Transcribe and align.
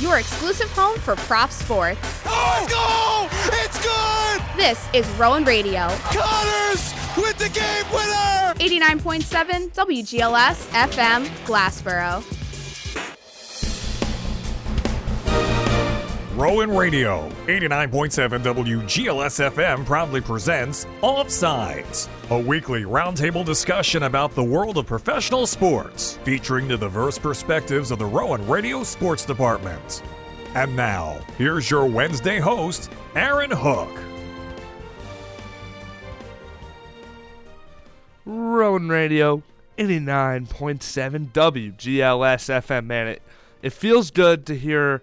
your 0.00 0.18
exclusive 0.18 0.70
home 0.72 0.98
for 0.98 1.16
Prof 1.16 1.50
sports. 1.50 2.00
Oh, 2.26 2.66
goal! 2.68 3.28
It's 3.64 3.82
good! 3.82 4.42
This 4.56 4.88
is 4.92 5.08
Rowan 5.18 5.44
Radio. 5.44 5.88
Connors 6.12 6.92
with 7.16 7.38
the 7.38 7.48
game 7.48 7.84
winner! 7.92 8.54
89.7 8.58 9.72
WGLS 9.72 10.66
FM, 10.72 11.26
Glassboro. 11.46 12.35
Rowan 16.36 16.70
Radio, 16.70 17.30
89.7 17.46 18.42
WGLS 18.42 19.50
FM 19.50 19.86
proudly 19.86 20.20
presents 20.20 20.84
Offsides, 21.00 22.10
a 22.28 22.38
weekly 22.38 22.82
roundtable 22.82 23.42
discussion 23.42 24.02
about 24.02 24.34
the 24.34 24.44
world 24.44 24.76
of 24.76 24.84
professional 24.84 25.46
sports, 25.46 26.18
featuring 26.24 26.68
the 26.68 26.76
diverse 26.76 27.18
perspectives 27.18 27.90
of 27.90 27.98
the 27.98 28.04
Rowan 28.04 28.46
Radio 28.46 28.84
Sports 28.84 29.24
Department. 29.24 30.02
And 30.54 30.76
now, 30.76 31.18
here's 31.38 31.70
your 31.70 31.86
Wednesday 31.86 32.38
host, 32.38 32.90
Aaron 33.14 33.50
Hook. 33.50 33.98
Rowan 38.26 38.90
Radio, 38.90 39.42
89.7 39.78 41.32
WGLS 41.32 42.50
FM. 42.60 42.84
Man, 42.84 43.06
it, 43.06 43.22
it 43.62 43.72
feels 43.72 44.10
good 44.10 44.44
to 44.44 44.54
hear 44.54 45.00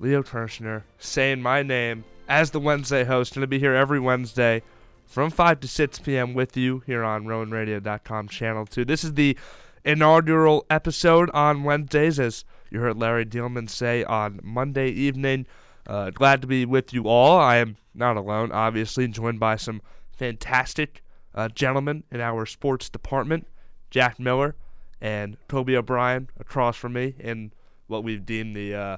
Leo 0.00 0.22
Kirshner 0.22 0.84
saying 0.98 1.42
my 1.42 1.62
name 1.62 2.04
as 2.26 2.50
the 2.50 2.58
Wednesday 2.58 3.04
host. 3.04 3.34
Going 3.34 3.42
to 3.42 3.46
be 3.46 3.58
here 3.58 3.74
every 3.74 4.00
Wednesday 4.00 4.62
from 5.04 5.30
5 5.30 5.60
to 5.60 5.68
6 5.68 5.98
p.m. 5.98 6.32
with 6.32 6.56
you 6.56 6.82
here 6.86 7.04
on 7.04 7.24
RowanRadio.com 7.24 8.28
channel 8.28 8.64
2. 8.64 8.86
This 8.86 9.04
is 9.04 9.12
the 9.12 9.36
inaugural 9.84 10.64
episode 10.70 11.30
on 11.34 11.64
Wednesdays, 11.64 12.18
as 12.18 12.46
you 12.70 12.80
heard 12.80 12.96
Larry 12.96 13.26
Dielman 13.26 13.68
say 13.68 14.02
on 14.04 14.40
Monday 14.42 14.88
evening. 14.88 15.46
Uh, 15.86 16.08
glad 16.08 16.40
to 16.40 16.46
be 16.46 16.64
with 16.64 16.94
you 16.94 17.06
all. 17.06 17.38
I 17.38 17.56
am 17.56 17.76
not 17.94 18.16
alone, 18.16 18.52
obviously, 18.52 19.06
joined 19.06 19.38
by 19.38 19.56
some 19.56 19.82
fantastic 20.12 21.02
uh, 21.34 21.48
gentlemen 21.48 22.04
in 22.10 22.22
our 22.22 22.46
sports 22.46 22.88
department, 22.88 23.46
Jack 23.90 24.18
Miller 24.18 24.56
and 24.98 25.36
Toby 25.46 25.76
O'Brien 25.76 26.30
across 26.38 26.76
from 26.76 26.94
me 26.94 27.14
in 27.18 27.52
what 27.86 28.02
we've 28.02 28.24
deemed 28.24 28.56
the 28.56 28.74
uh, 28.74 28.96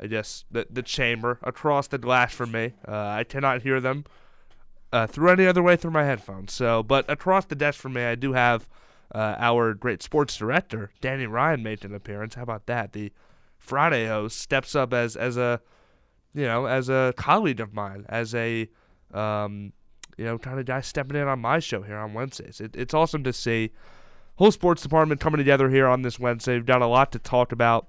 I 0.00 0.06
guess 0.06 0.44
the 0.50 0.66
the 0.70 0.82
chamber 0.82 1.38
across 1.42 1.88
the 1.88 1.98
glass 1.98 2.34
from 2.34 2.52
me. 2.52 2.74
Uh, 2.86 2.96
I 2.96 3.24
cannot 3.24 3.62
hear 3.62 3.80
them 3.80 4.04
uh, 4.92 5.06
through 5.06 5.30
any 5.30 5.46
other 5.46 5.62
way 5.62 5.76
through 5.76 5.90
my 5.90 6.04
headphones. 6.04 6.52
So, 6.52 6.82
but 6.82 7.08
across 7.10 7.46
the 7.46 7.54
desk 7.54 7.80
from 7.80 7.94
me, 7.94 8.04
I 8.04 8.14
do 8.14 8.32
have 8.32 8.68
uh, 9.14 9.36
our 9.38 9.74
great 9.74 10.02
sports 10.02 10.36
director, 10.36 10.90
Danny 11.00 11.26
Ryan, 11.26 11.62
made 11.62 11.84
an 11.84 11.94
appearance. 11.94 12.34
How 12.34 12.42
about 12.42 12.66
that? 12.66 12.92
The 12.92 13.12
Friday 13.58 14.06
host 14.06 14.38
steps 14.38 14.74
up 14.74 14.92
as 14.92 15.16
as 15.16 15.36
a 15.36 15.60
you 16.34 16.44
know 16.44 16.66
as 16.66 16.88
a 16.88 17.14
colleague 17.16 17.60
of 17.60 17.72
mine, 17.72 18.04
as 18.08 18.34
a 18.34 18.68
um, 19.14 19.72
you 20.16 20.24
know 20.24 20.38
kind 20.38 20.58
of 20.58 20.66
guy 20.66 20.80
stepping 20.80 21.16
in 21.16 21.26
on 21.26 21.40
my 21.40 21.58
show 21.58 21.82
here 21.82 21.96
on 21.96 22.14
Wednesdays. 22.14 22.60
It, 22.60 22.76
it's 22.76 22.94
awesome 22.94 23.24
to 23.24 23.32
see 23.32 23.72
whole 24.36 24.52
sports 24.52 24.82
department 24.82 25.20
coming 25.20 25.38
together 25.38 25.70
here 25.70 25.86
on 25.86 26.02
this 26.02 26.18
Wednesday. 26.18 26.54
We've 26.54 26.66
got 26.66 26.82
a 26.82 26.86
lot 26.86 27.12
to 27.12 27.18
talk 27.18 27.52
about. 27.52 27.88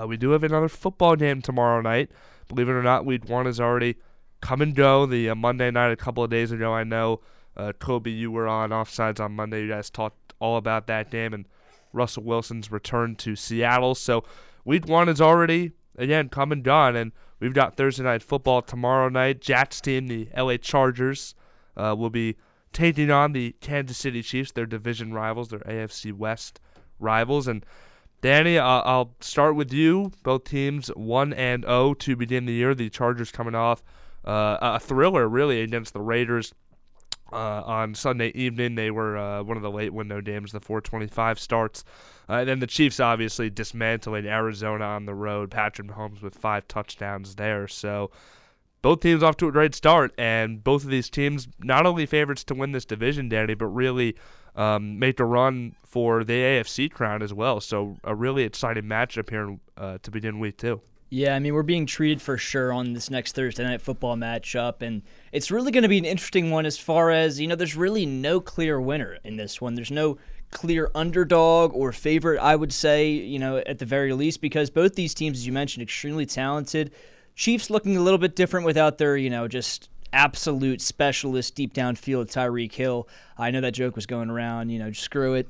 Uh, 0.00 0.06
we 0.06 0.16
do 0.16 0.30
have 0.30 0.42
another 0.42 0.68
football 0.68 1.16
game 1.16 1.40
tomorrow 1.40 1.80
night. 1.80 2.10
Believe 2.48 2.68
it 2.68 2.72
or 2.72 2.82
not, 2.82 3.06
week 3.06 3.28
one 3.28 3.46
is 3.46 3.60
already 3.60 3.96
come 4.40 4.60
and 4.60 4.74
go. 4.74 5.06
The 5.06 5.30
uh, 5.30 5.34
Monday 5.34 5.70
night 5.70 5.92
a 5.92 5.96
couple 5.96 6.24
of 6.24 6.30
days 6.30 6.52
ago, 6.52 6.72
I 6.72 6.84
know 6.84 7.20
uh, 7.56 7.72
Kobe, 7.78 8.10
you 8.10 8.30
were 8.30 8.48
on 8.48 8.70
offsides 8.70 9.20
on 9.20 9.32
Monday. 9.32 9.62
You 9.62 9.68
guys 9.68 9.90
talked 9.90 10.34
all 10.40 10.56
about 10.56 10.86
that 10.88 11.10
game 11.10 11.32
and 11.32 11.46
Russell 11.92 12.24
Wilson's 12.24 12.70
return 12.70 13.14
to 13.16 13.36
Seattle. 13.36 13.94
So 13.94 14.24
week 14.64 14.86
one 14.88 15.08
is 15.08 15.20
already 15.20 15.72
again 15.96 16.28
come 16.28 16.52
and 16.52 16.62
gone, 16.64 16.96
and 16.96 17.12
we've 17.40 17.54
got 17.54 17.76
Thursday 17.76 18.02
night 18.02 18.22
football 18.22 18.62
tomorrow 18.62 19.08
night. 19.08 19.40
Jack's 19.40 19.80
team, 19.80 20.08
the 20.08 20.28
LA 20.36 20.56
Chargers, 20.56 21.34
uh, 21.76 21.94
will 21.96 22.10
be 22.10 22.36
taking 22.72 23.10
on 23.10 23.32
the 23.32 23.54
Kansas 23.60 23.96
City 23.96 24.22
Chiefs, 24.22 24.52
their 24.52 24.66
division 24.66 25.12
rivals, 25.12 25.48
their 25.48 25.60
AFC 25.60 26.12
West 26.12 26.60
rivals, 26.98 27.46
and 27.46 27.64
Danny, 28.24 28.56
uh, 28.56 28.64
I'll 28.64 29.14
start 29.20 29.54
with 29.54 29.70
you. 29.70 30.10
Both 30.22 30.44
teams 30.44 30.88
1 30.88 31.34
and 31.34 31.62
0 31.62 31.92
to 31.92 32.16
begin 32.16 32.46
the 32.46 32.54
year. 32.54 32.74
The 32.74 32.88
Chargers 32.88 33.30
coming 33.30 33.54
off 33.54 33.84
uh, 34.24 34.56
a 34.62 34.80
thriller, 34.80 35.28
really, 35.28 35.60
against 35.60 35.92
the 35.92 36.00
Raiders 36.00 36.54
uh, 37.30 37.36
on 37.36 37.94
Sunday 37.94 38.28
evening. 38.28 38.76
They 38.76 38.90
were 38.90 39.18
uh, 39.18 39.42
one 39.42 39.58
of 39.58 39.62
the 39.62 39.70
late 39.70 39.92
window 39.92 40.22
games, 40.22 40.52
the 40.52 40.60
425 40.60 41.38
starts. 41.38 41.84
Uh, 42.26 42.36
and 42.36 42.48
then 42.48 42.60
the 42.60 42.66
Chiefs 42.66 42.98
obviously 42.98 43.50
dismantling 43.50 44.24
Arizona 44.24 44.86
on 44.86 45.04
the 45.04 45.14
road. 45.14 45.50
Patrick 45.50 45.88
Mahomes 45.88 46.22
with 46.22 46.34
five 46.34 46.66
touchdowns 46.66 47.34
there. 47.34 47.68
So 47.68 48.10
both 48.80 49.00
teams 49.00 49.22
off 49.22 49.36
to 49.36 49.48
a 49.48 49.52
great 49.52 49.74
start. 49.74 50.14
And 50.16 50.64
both 50.64 50.82
of 50.84 50.88
these 50.88 51.10
teams, 51.10 51.46
not 51.58 51.84
only 51.84 52.06
favorites 52.06 52.44
to 52.44 52.54
win 52.54 52.72
this 52.72 52.86
division, 52.86 53.28
Danny, 53.28 53.52
but 53.52 53.66
really 53.66 54.16
um, 54.56 54.98
make 54.98 55.20
a 55.20 55.24
run 55.24 55.74
for 55.84 56.24
the 56.24 56.32
AFC 56.32 56.90
crown 56.90 57.22
as 57.22 57.32
well. 57.32 57.60
So 57.60 57.96
a 58.04 58.14
really 58.14 58.44
exciting 58.44 58.84
matchup 58.84 59.30
here 59.30 59.58
uh, 59.76 59.98
to 60.02 60.10
begin 60.10 60.38
week 60.38 60.56
two. 60.56 60.80
Yeah, 61.10 61.36
I 61.36 61.38
mean, 61.38 61.54
we're 61.54 61.62
being 61.62 61.86
treated 61.86 62.20
for 62.20 62.36
sure 62.36 62.72
on 62.72 62.92
this 62.92 63.08
next 63.08 63.36
Thursday 63.36 63.62
night 63.62 63.80
football 63.80 64.16
matchup, 64.16 64.82
and 64.82 65.02
it's 65.30 65.48
really 65.48 65.70
going 65.70 65.82
to 65.82 65.88
be 65.88 65.98
an 65.98 66.04
interesting 66.04 66.50
one 66.50 66.66
as 66.66 66.76
far 66.76 67.10
as, 67.12 67.38
you 67.38 67.46
know, 67.46 67.54
there's 67.54 67.76
really 67.76 68.04
no 68.04 68.40
clear 68.40 68.80
winner 68.80 69.18
in 69.22 69.36
this 69.36 69.60
one. 69.60 69.76
There's 69.76 69.92
no 69.92 70.18
clear 70.50 70.90
underdog 70.92 71.72
or 71.72 71.92
favorite, 71.92 72.40
I 72.40 72.56
would 72.56 72.72
say, 72.72 73.10
you 73.10 73.38
know, 73.38 73.58
at 73.58 73.78
the 73.78 73.84
very 73.84 74.12
least, 74.12 74.40
because 74.40 74.70
both 74.70 74.96
these 74.96 75.14
teams, 75.14 75.38
as 75.38 75.46
you 75.46 75.52
mentioned, 75.52 75.82
extremely 75.82 76.26
talented. 76.26 76.92
Chiefs 77.36 77.70
looking 77.70 77.96
a 77.96 78.00
little 78.00 78.18
bit 78.18 78.34
different 78.34 78.66
without 78.66 78.98
their, 78.98 79.16
you 79.16 79.30
know, 79.30 79.46
just 79.46 79.90
absolute 80.14 80.80
specialist 80.80 81.54
deep 81.54 81.74
downfield, 81.74 82.32
Tyreek 82.32 82.72
Hill. 82.72 83.08
I 83.36 83.50
know 83.50 83.60
that 83.60 83.72
joke 83.72 83.96
was 83.96 84.06
going 84.06 84.30
around, 84.30 84.70
you 84.70 84.78
know, 84.78 84.92
screw 84.92 85.34
it. 85.34 85.48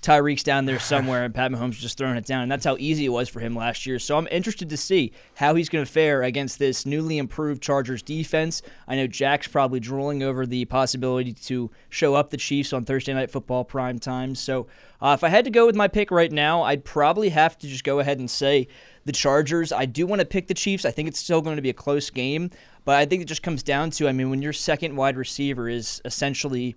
Tyreek's 0.00 0.42
down 0.42 0.66
there 0.66 0.78
somewhere, 0.80 1.24
and 1.24 1.34
Pat 1.34 1.50
Mahomes 1.50 1.72
just 1.72 1.98
throwing 1.98 2.16
it 2.16 2.26
down. 2.26 2.42
And 2.42 2.52
that's 2.52 2.64
how 2.64 2.76
easy 2.78 3.06
it 3.06 3.08
was 3.08 3.28
for 3.28 3.40
him 3.40 3.56
last 3.56 3.86
year. 3.86 3.98
So 3.98 4.16
I'm 4.16 4.28
interested 4.30 4.68
to 4.70 4.76
see 4.76 5.12
how 5.34 5.54
he's 5.54 5.68
going 5.68 5.84
to 5.84 5.90
fare 5.90 6.22
against 6.22 6.58
this 6.58 6.86
newly 6.86 7.18
improved 7.18 7.62
Chargers 7.62 8.02
defense. 8.02 8.62
I 8.86 8.96
know 8.96 9.06
Jack's 9.06 9.48
probably 9.48 9.80
drooling 9.80 10.22
over 10.22 10.46
the 10.46 10.66
possibility 10.66 11.32
to 11.32 11.70
show 11.88 12.14
up 12.14 12.30
the 12.30 12.36
Chiefs 12.36 12.72
on 12.72 12.84
Thursday 12.84 13.14
Night 13.14 13.30
Football 13.30 13.64
prime 13.64 13.98
time. 13.98 14.34
So 14.34 14.66
uh, 15.00 15.14
if 15.18 15.24
I 15.24 15.28
had 15.28 15.44
to 15.46 15.50
go 15.50 15.66
with 15.66 15.74
my 15.74 15.88
pick 15.88 16.10
right 16.10 16.30
now, 16.30 16.62
I'd 16.62 16.84
probably 16.84 17.30
have 17.30 17.58
to 17.58 17.66
just 17.66 17.84
go 17.84 17.98
ahead 17.98 18.18
and 18.18 18.30
say 18.30 18.68
the 19.04 19.12
Chargers. 19.12 19.72
I 19.72 19.86
do 19.86 20.06
want 20.06 20.20
to 20.20 20.26
pick 20.26 20.46
the 20.46 20.54
Chiefs. 20.54 20.84
I 20.84 20.90
think 20.90 21.08
it's 21.08 21.18
still 21.18 21.42
going 21.42 21.56
to 21.56 21.62
be 21.62 21.70
a 21.70 21.74
close 21.74 22.10
game. 22.10 22.50
But 22.84 22.96
I 22.96 23.06
think 23.06 23.22
it 23.22 23.26
just 23.26 23.42
comes 23.42 23.62
down 23.62 23.90
to, 23.92 24.08
I 24.08 24.12
mean, 24.12 24.30
when 24.30 24.42
your 24.42 24.52
second 24.52 24.96
wide 24.96 25.16
receiver 25.16 25.68
is 25.68 26.02
essentially 26.04 26.76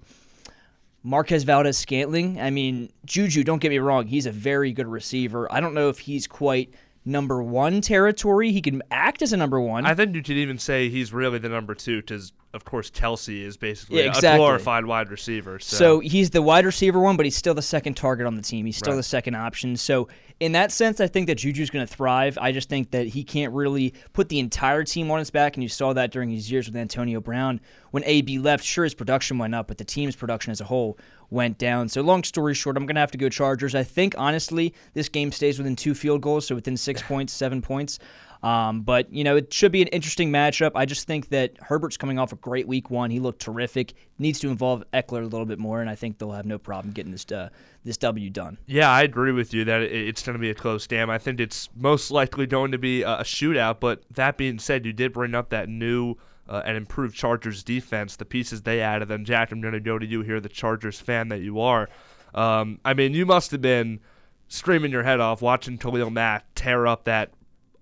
Marquez 1.03 1.43
Valdes 1.43 1.77
Scantling, 1.77 2.39
I 2.39 2.49
mean, 2.49 2.91
Juju, 3.05 3.43
don't 3.43 3.59
get 3.59 3.69
me 3.69 3.79
wrong, 3.79 4.07
he's 4.07 4.25
a 4.25 4.31
very 4.31 4.71
good 4.71 4.87
receiver. 4.87 5.51
I 5.51 5.59
don't 5.59 5.73
know 5.73 5.89
if 5.89 5.99
he's 5.99 6.25
quite 6.27 6.73
number 7.07 7.41
one 7.41 7.81
territory. 7.81 8.51
He 8.51 8.61
can 8.61 8.83
act 8.91 9.21
as 9.21 9.33
a 9.33 9.37
number 9.37 9.59
one. 9.59 9.85
I 9.85 9.95
think 9.95 10.15
you 10.15 10.21
could 10.21 10.37
even 10.37 10.59
say 10.59 10.89
he's 10.89 11.13
really 11.13 11.39
the 11.39 11.49
number 11.49 11.73
two 11.73 12.01
because, 12.01 12.33
of 12.53 12.65
course, 12.65 12.91
Kelce 12.91 13.41
is 13.41 13.57
basically 13.57 13.99
yeah, 13.99 14.09
exactly. 14.09 14.29
a 14.29 14.37
glorified 14.37 14.85
wide 14.85 15.09
receiver. 15.09 15.59
So. 15.59 15.77
so. 15.77 15.99
he's 15.99 16.29
the 16.29 16.41
wide 16.41 16.65
receiver 16.65 16.99
one, 16.99 17.17
but 17.17 17.25
he's 17.25 17.37
still 17.37 17.53
the 17.53 17.61
second 17.61 17.95
target 17.95 18.27
on 18.27 18.35
the 18.35 18.41
team. 18.41 18.65
He's 18.65 18.77
still 18.77 18.93
right. 18.93 18.97
the 18.97 19.03
second 19.03 19.35
option. 19.35 19.77
So 19.77 20.09
in 20.39 20.51
that 20.51 20.71
sense, 20.71 21.01
I 21.01 21.07
think 21.07 21.27
that 21.27 21.39
Juju's 21.39 21.69
going 21.69 21.85
to 21.85 21.91
thrive. 21.91 22.37
I 22.39 22.51
just 22.51 22.69
think 22.69 22.91
that 22.91 23.07
he 23.07 23.23
can't 23.23 23.53
really 23.53 23.93
put 24.13 24.29
the 24.29 24.39
entire 24.39 24.83
team 24.83 25.09
on 25.09 25.19
his 25.19 25.31
back, 25.31 25.55
and 25.55 25.63
you 25.63 25.69
saw 25.69 25.93
that 25.93 26.11
during 26.11 26.29
his 26.29 26.51
years 26.51 26.67
with 26.67 26.75
Antonio 26.75 27.19
Brown. 27.19 27.59
When 27.89 28.03
AB 28.05 28.37
left, 28.37 28.63
sure, 28.63 28.83
his 28.83 28.93
production 28.93 29.39
went 29.39 29.55
up, 29.55 29.67
but 29.67 29.79
the 29.79 29.83
team's 29.83 30.15
production 30.15 30.51
as 30.51 30.61
a 30.61 30.65
whole 30.65 30.97
went 31.31 31.57
down. 31.57 31.89
So, 31.89 32.01
long 32.01 32.23
story 32.23 32.53
short, 32.53 32.77
I'm 32.77 32.85
going 32.85 32.95
to 32.95 33.01
have 33.01 33.11
to 33.11 33.17
go 33.17 33.29
Chargers. 33.29 33.73
I 33.73 33.83
think, 33.83 34.13
honestly, 34.17 34.73
this 34.93 35.09
game 35.09 35.31
stays 35.31 35.57
within 35.57 35.75
two 35.75 35.95
field 35.95 36.21
goals, 36.21 36.45
so 36.45 36.55
within 36.55 36.77
six 36.77 37.01
points, 37.07 37.33
seven 37.33 37.61
points. 37.61 37.97
Um, 38.43 38.81
but, 38.81 39.11
you 39.11 39.23
know, 39.23 39.35
it 39.35 39.51
should 39.51 39.71
be 39.71 39.81
an 39.81 39.87
interesting 39.87 40.31
matchup. 40.31 40.71
I 40.75 40.85
just 40.85 41.07
think 41.07 41.29
that 41.29 41.53
Herbert's 41.59 41.97
coming 41.97 42.19
off 42.19 42.31
a 42.31 42.35
great 42.35 42.67
week 42.67 42.91
one. 42.91 43.09
He 43.09 43.19
looked 43.19 43.41
terrific. 43.41 43.93
Needs 44.19 44.39
to 44.39 44.49
involve 44.49 44.83
Ekeler 44.93 45.21
a 45.21 45.27
little 45.27 45.45
bit 45.45 45.59
more, 45.59 45.81
and 45.81 45.89
I 45.89 45.95
think 45.95 46.19
they'll 46.19 46.31
have 46.31 46.45
no 46.45 46.57
problem 46.57 46.93
getting 46.93 47.11
this 47.11 47.25
uh, 47.31 47.49
this 47.83 47.97
W 47.97 48.29
done. 48.29 48.57
Yeah, 48.65 48.89
I 48.89 49.03
agree 49.03 49.31
with 49.31 49.53
you 49.53 49.65
that 49.65 49.81
it's 49.81 50.21
going 50.21 50.33
to 50.33 50.39
be 50.39 50.49
a 50.49 50.55
close 50.55 50.85
game. 50.87 51.09
I 51.09 51.17
think 51.17 51.39
it's 51.39 51.69
most 51.75 52.11
likely 52.11 52.45
going 52.45 52.71
to 52.73 52.77
be 52.77 53.01
a 53.01 53.19
shootout. 53.19 53.79
But 53.79 54.03
that 54.11 54.37
being 54.37 54.59
said, 54.59 54.85
you 54.85 54.93
did 54.93 55.13
bring 55.13 55.33
up 55.33 55.49
that 55.49 55.69
new 55.69 56.15
uh, 56.47 56.61
and 56.65 56.77
improved 56.77 57.15
Chargers 57.15 57.63
defense, 57.63 58.15
the 58.15 58.25
pieces 58.25 58.61
they 58.61 58.81
added. 58.81 59.11
And 59.11 59.25
Jack, 59.25 59.51
I'm 59.51 59.61
going 59.61 59.73
to 59.73 59.79
go 59.79 59.97
to 59.97 60.05
you 60.05 60.21
here, 60.21 60.39
the 60.39 60.49
Chargers 60.49 60.99
fan 60.99 61.29
that 61.29 61.41
you 61.41 61.59
are. 61.59 61.89
Um, 62.35 62.79
I 62.85 62.93
mean, 62.93 63.13
you 63.13 63.25
must 63.25 63.51
have 63.51 63.61
been 63.61 63.99
screaming 64.47 64.91
your 64.91 65.03
head 65.03 65.19
off 65.19 65.41
watching 65.41 65.77
Khalil 65.77 66.09
Mack 66.09 66.45
tear 66.55 66.87
up 66.87 67.05
that 67.05 67.31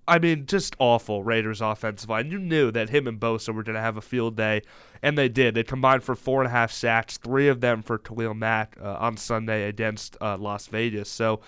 I 0.08 0.18
mean, 0.18 0.46
just 0.46 0.76
awful 0.78 1.22
Raiders 1.22 1.60
offensive 1.60 2.08
line. 2.08 2.30
You 2.30 2.38
knew 2.38 2.70
that 2.70 2.90
him 2.90 3.06
and 3.06 3.18
Bosa 3.18 3.52
were 3.52 3.62
going 3.62 3.74
to 3.74 3.80
have 3.80 3.96
a 3.96 4.02
field 4.02 4.36
day, 4.36 4.62
and 5.02 5.18
they 5.18 5.28
did. 5.28 5.54
They 5.54 5.64
combined 5.64 6.04
for 6.04 6.14
four 6.14 6.40
and 6.40 6.48
a 6.48 6.52
half 6.52 6.70
sacks, 6.70 7.18
three 7.18 7.48
of 7.48 7.60
them 7.60 7.82
for 7.82 7.98
Khalil 7.98 8.34
Mack 8.34 8.76
uh, 8.80 8.96
on 9.00 9.16
Sunday 9.16 9.68
against 9.68 10.16
uh, 10.20 10.36
Las 10.36 10.68
Vegas. 10.68 11.08
So 11.08 11.40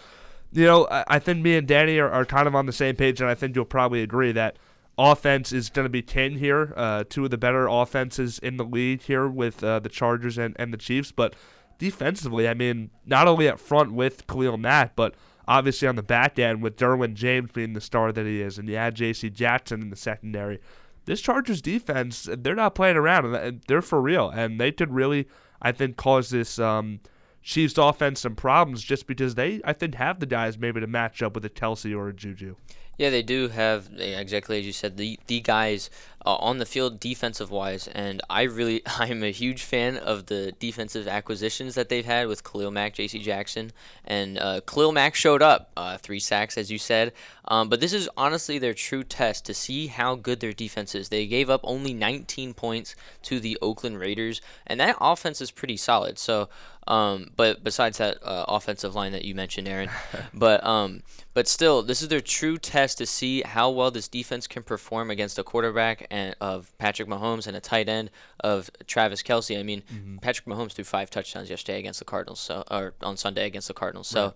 you 0.53 0.65
know, 0.65 0.87
I, 0.91 1.05
I 1.09 1.19
think 1.19 1.43
me 1.43 1.57
and 1.57 1.67
Danny 1.67 1.99
are, 1.99 2.11
are 2.11 2.25
kind 2.25 2.49
of 2.49 2.55
on 2.55 2.67
the 2.67 2.73
same 2.73 2.97
page, 2.97 3.21
and 3.21 3.29
I 3.29 3.35
think 3.35 3.55
you'll 3.55 3.65
probably 3.65 4.03
agree 4.03 4.33
that 4.33 4.57
offense 4.97 5.53
is 5.53 5.71
going 5.71 5.85
to 5.85 5.91
be 5.91 6.03
10 6.03 6.37
here. 6.37 6.73
Uh, 6.77 7.05
two 7.09 7.25
of 7.25 7.31
the 7.31 7.39
better 7.39 7.69
offenses 7.69 8.39
in 8.39 8.57
the 8.57 8.65
league 8.65 9.03
here 9.03 9.29
with 9.29 9.63
uh, 9.63 9.79
the 9.79 9.89
Chargers 9.89 10.39
and, 10.39 10.57
and 10.59 10.73
the 10.73 10.79
Chiefs. 10.79 11.13
But 11.13 11.35
defensively, 11.79 12.49
I 12.49 12.55
mean, 12.55 12.91
not 13.07 13.29
only 13.29 13.49
up 13.49 13.61
front 13.61 13.93
with 13.93 14.27
Khalil 14.27 14.57
Mack, 14.57 14.97
but 14.97 15.15
obviously 15.49 15.89
on 15.89 15.97
the 15.97 16.03
back 16.03 16.39
end 16.39 16.63
with 16.63 16.77
Derwin 16.77 17.15
James 17.15 17.51
being 17.51 17.73
the 17.73 17.81
star 17.81 18.13
that 18.13 18.27
he 18.27 18.41
is, 18.41 18.59
and 18.59 18.69
you 18.69 18.77
add 18.77 18.95
J.C. 18.95 19.31
Jackson 19.31 19.83
in 19.83 19.91
the 19.91 19.97
secondary. 19.97 20.61
This 21.07 21.23
Chargers 21.23 21.63
defense, 21.63 22.29
they're 22.31 22.55
not 22.55 22.75
playing 22.75 22.97
around, 22.97 23.35
and 23.35 23.63
they're 23.67 23.83
for 23.83 24.01
real. 24.01 24.29
And 24.29 24.61
they 24.61 24.71
could 24.71 24.93
really, 24.93 25.27
I 25.61 25.73
think, 25.73 25.97
cause 25.97 26.31
this. 26.31 26.59
Um, 26.59 27.01
Chiefs 27.41 27.79
offense 27.79 28.21
some 28.21 28.35
problems 28.35 28.83
just 28.83 29.07
because 29.07 29.35
they, 29.35 29.63
I 29.65 29.73
think, 29.73 29.95
have 29.95 30.21
the 30.21 30.27
guys 30.27 30.59
maybe 30.59 30.81
to 30.81 30.87
match 30.87 31.23
up 31.23 31.35
with 31.35 31.45
a 31.47 31.49
Kelce 31.49 31.97
or 31.97 32.09
a 32.09 32.13
Juju. 32.13 32.57
Yeah, 32.99 33.11
they 33.11 33.23
do 33.23 33.49
have 33.49 33.91
exactly 33.97 34.59
as 34.59 34.67
you 34.67 34.73
said 34.73 34.97
the 34.97 35.21
the 35.29 35.41
guys 35.41 35.89
uh, 36.27 36.35
on 36.35 36.59
the 36.59 36.67
field 36.67 36.99
defensive 36.99 37.49
wise, 37.49 37.87
and 37.89 38.21
I 38.29 38.43
really 38.43 38.83
I'm 38.87 39.23
a 39.23 39.31
huge 39.31 39.63
fan 39.63 39.97
of 39.97 40.27
the 40.27 40.53
defensive 40.59 41.07
acquisitions 41.07 41.77
that 41.77 41.89
they've 41.89 42.05
had 42.05 42.27
with 42.27 42.43
Khalil 42.43 42.73
Mack, 42.73 42.95
J.C. 42.95 43.21
Jackson, 43.21 43.71
and 44.05 44.37
uh, 44.37 44.61
Khalil 44.67 44.91
Mack 44.91 45.15
showed 45.15 45.43
up, 45.43 45.71
uh, 45.77 45.97
three 45.97 46.19
sacks 46.19 46.59
as 46.59 46.73
you 46.73 46.79
said. 46.79 47.13
Um, 47.47 47.69
but 47.69 47.81
this 47.81 47.93
is 47.93 48.11
honestly 48.17 48.59
their 48.59 48.75
true 48.75 49.05
test 49.05 49.47
to 49.47 49.55
see 49.55 49.87
how 49.87 50.17
good 50.17 50.41
their 50.41 50.53
defense 50.53 50.95
is. 50.95 51.09
They 51.09 51.27
gave 51.27 51.49
up 51.49 51.61
only 51.63 51.95
19 51.95 52.53
points 52.53 52.95
to 53.23 53.39
the 53.39 53.57
Oakland 53.63 54.01
Raiders, 54.01 54.43
and 54.67 54.81
that 54.81 54.97
offense 55.01 55.41
is 55.41 55.51
pretty 55.53 55.77
solid. 55.77 56.19
So 56.19 56.49
um, 56.89 57.31
but 57.37 57.63
besides 57.63 57.99
that 57.99 58.19
uh, 58.23 58.47
offensive 58.49 58.95
line 58.95 59.13
that 59.13 59.25
you 59.25 59.35
mentioned, 59.35 59.69
Aaron, 59.69 59.91
but 60.35 60.65
um, 60.65 61.03
but 61.35 61.47
still, 61.47 61.83
this 61.83 62.01
is 62.01 62.09
their 62.09 62.23
true 62.23 62.57
test 62.57 62.99
to 62.99 63.07
see 63.07 63.43
how 63.43 63.71
well 63.71 63.91
this 63.91 64.09
defense 64.09 64.47
can 64.47 64.63
perform 64.63 65.11
against 65.11 65.39
a 65.39 65.45
quarterback 65.45 66.07
and 66.11 66.35
of 66.41 66.77
Patrick 66.79 67.07
Mahomes 67.07 67.47
and 67.47 67.57
a 67.57 67.61
tight 67.61 67.91
end 67.91 68.11
of 68.41 68.71
Travis 68.87 69.23
Kelce. 69.23 69.61
I 69.61 69.63
mean, 69.63 69.83
mm-hmm. 69.83 70.17
Patrick 70.17 70.47
Mahomes 70.47 70.73
threw 70.73 70.85
five 70.85 71.11
touchdowns 71.11 71.51
yesterday 71.51 71.79
against 71.79 71.99
the 71.99 72.07
Cardinals, 72.07 72.41
so 72.41 72.65
or 72.71 72.95
on 73.03 73.17
Sunday 73.17 73.47
against 73.47 73.69
the 73.69 73.75
Cardinals. 73.75 74.09
So. 74.09 74.25
Right. 74.25 74.35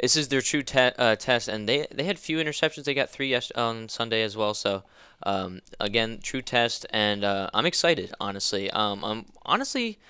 This 0.00 0.16
is 0.16 0.28
their 0.28 0.40
true 0.40 0.62
te- 0.62 0.96
uh, 0.98 1.14
test, 1.14 1.46
and 1.46 1.68
they 1.68 1.86
they 1.92 2.02
had 2.04 2.18
few 2.18 2.38
interceptions. 2.38 2.84
They 2.84 2.94
got 2.94 3.10
three 3.10 3.28
yes- 3.28 3.52
on 3.52 3.88
Sunday 3.88 4.22
as 4.22 4.36
well. 4.36 4.52
So, 4.54 4.82
um, 5.22 5.60
again, 5.78 6.18
true 6.20 6.42
test, 6.42 6.86
and 6.90 7.22
uh, 7.22 7.50
I'm 7.54 7.66
excited. 7.66 8.12
Honestly, 8.18 8.68
um, 8.70 9.04
I'm 9.04 9.26
honestly 9.44 10.00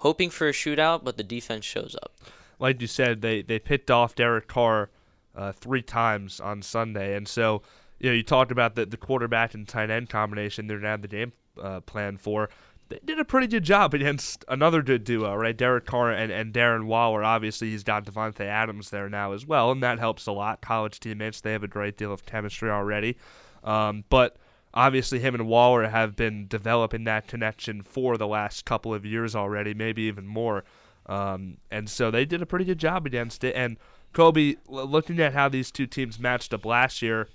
hoping 0.00 0.30
for 0.30 0.48
a 0.48 0.52
shootout, 0.52 1.04
but 1.04 1.16
the 1.16 1.22
defense 1.22 1.64
shows 1.64 1.96
up. 2.02 2.18
Like 2.58 2.80
you 2.80 2.86
said, 2.86 3.22
they 3.22 3.42
they 3.42 3.58
picked 3.58 3.90
off 3.90 4.14
Derek 4.14 4.48
Carr 4.48 4.90
uh, 5.34 5.52
three 5.52 5.82
times 5.82 6.40
on 6.40 6.62
Sunday, 6.62 7.16
and 7.16 7.26
so 7.26 7.62
you 7.98 8.10
know 8.10 8.14
you 8.14 8.22
talked 8.22 8.52
about 8.52 8.74
the 8.74 8.84
the 8.84 8.96
quarterback 8.96 9.54
and 9.54 9.66
tight 9.66 9.90
end 9.90 10.10
combination. 10.10 10.66
They're 10.66 10.78
now 10.78 10.96
the 10.96 11.08
game 11.08 11.32
uh, 11.60 11.80
plan 11.80 12.16
for. 12.16 12.50
They 12.88 12.98
did 13.04 13.20
a 13.20 13.24
pretty 13.24 13.46
good 13.46 13.62
job 13.62 13.94
against 13.94 14.44
another 14.48 14.82
good 14.82 15.04
duo, 15.04 15.32
right? 15.36 15.56
Derek 15.56 15.86
Carr 15.86 16.10
and, 16.10 16.32
and 16.32 16.52
Darren 16.52 16.86
Waller. 16.86 17.22
Obviously, 17.22 17.70
he's 17.70 17.84
got 17.84 18.04
Davante 18.04 18.40
Adams 18.40 18.90
there 18.90 19.08
now 19.08 19.32
as 19.32 19.46
well, 19.46 19.70
and 19.70 19.80
that 19.82 20.00
helps 20.00 20.26
a 20.26 20.32
lot. 20.32 20.60
College 20.60 20.98
teammates, 20.98 21.40
they 21.40 21.52
have 21.52 21.62
a 21.62 21.68
great 21.68 21.96
deal 21.96 22.12
of 22.12 22.26
chemistry 22.26 22.68
already. 22.68 23.16
Um, 23.62 24.02
but 24.10 24.36
obviously 24.74 25.18
him 25.18 25.34
and 25.34 25.46
Waller 25.46 25.88
have 25.88 26.16
been 26.16 26.46
developing 26.46 27.04
that 27.04 27.26
connection 27.26 27.82
for 27.82 28.16
the 28.16 28.26
last 28.26 28.64
couple 28.64 28.94
of 28.94 29.04
years 29.04 29.34
already, 29.34 29.74
maybe 29.74 30.02
even 30.02 30.26
more. 30.26 30.64
Um, 31.06 31.56
and 31.70 31.88
so 31.88 32.10
they 32.10 32.24
did 32.24 32.42
a 32.42 32.46
pretty 32.46 32.64
good 32.64 32.78
job 32.78 33.06
against 33.06 33.42
it. 33.42 33.54
And 33.56 33.76
Kobe, 34.12 34.56
looking 34.68 35.20
at 35.20 35.32
how 35.32 35.48
these 35.48 35.70
two 35.70 35.86
teams 35.86 36.18
matched 36.18 36.54
up 36.54 36.64
last 36.64 37.02
year, 37.02 37.28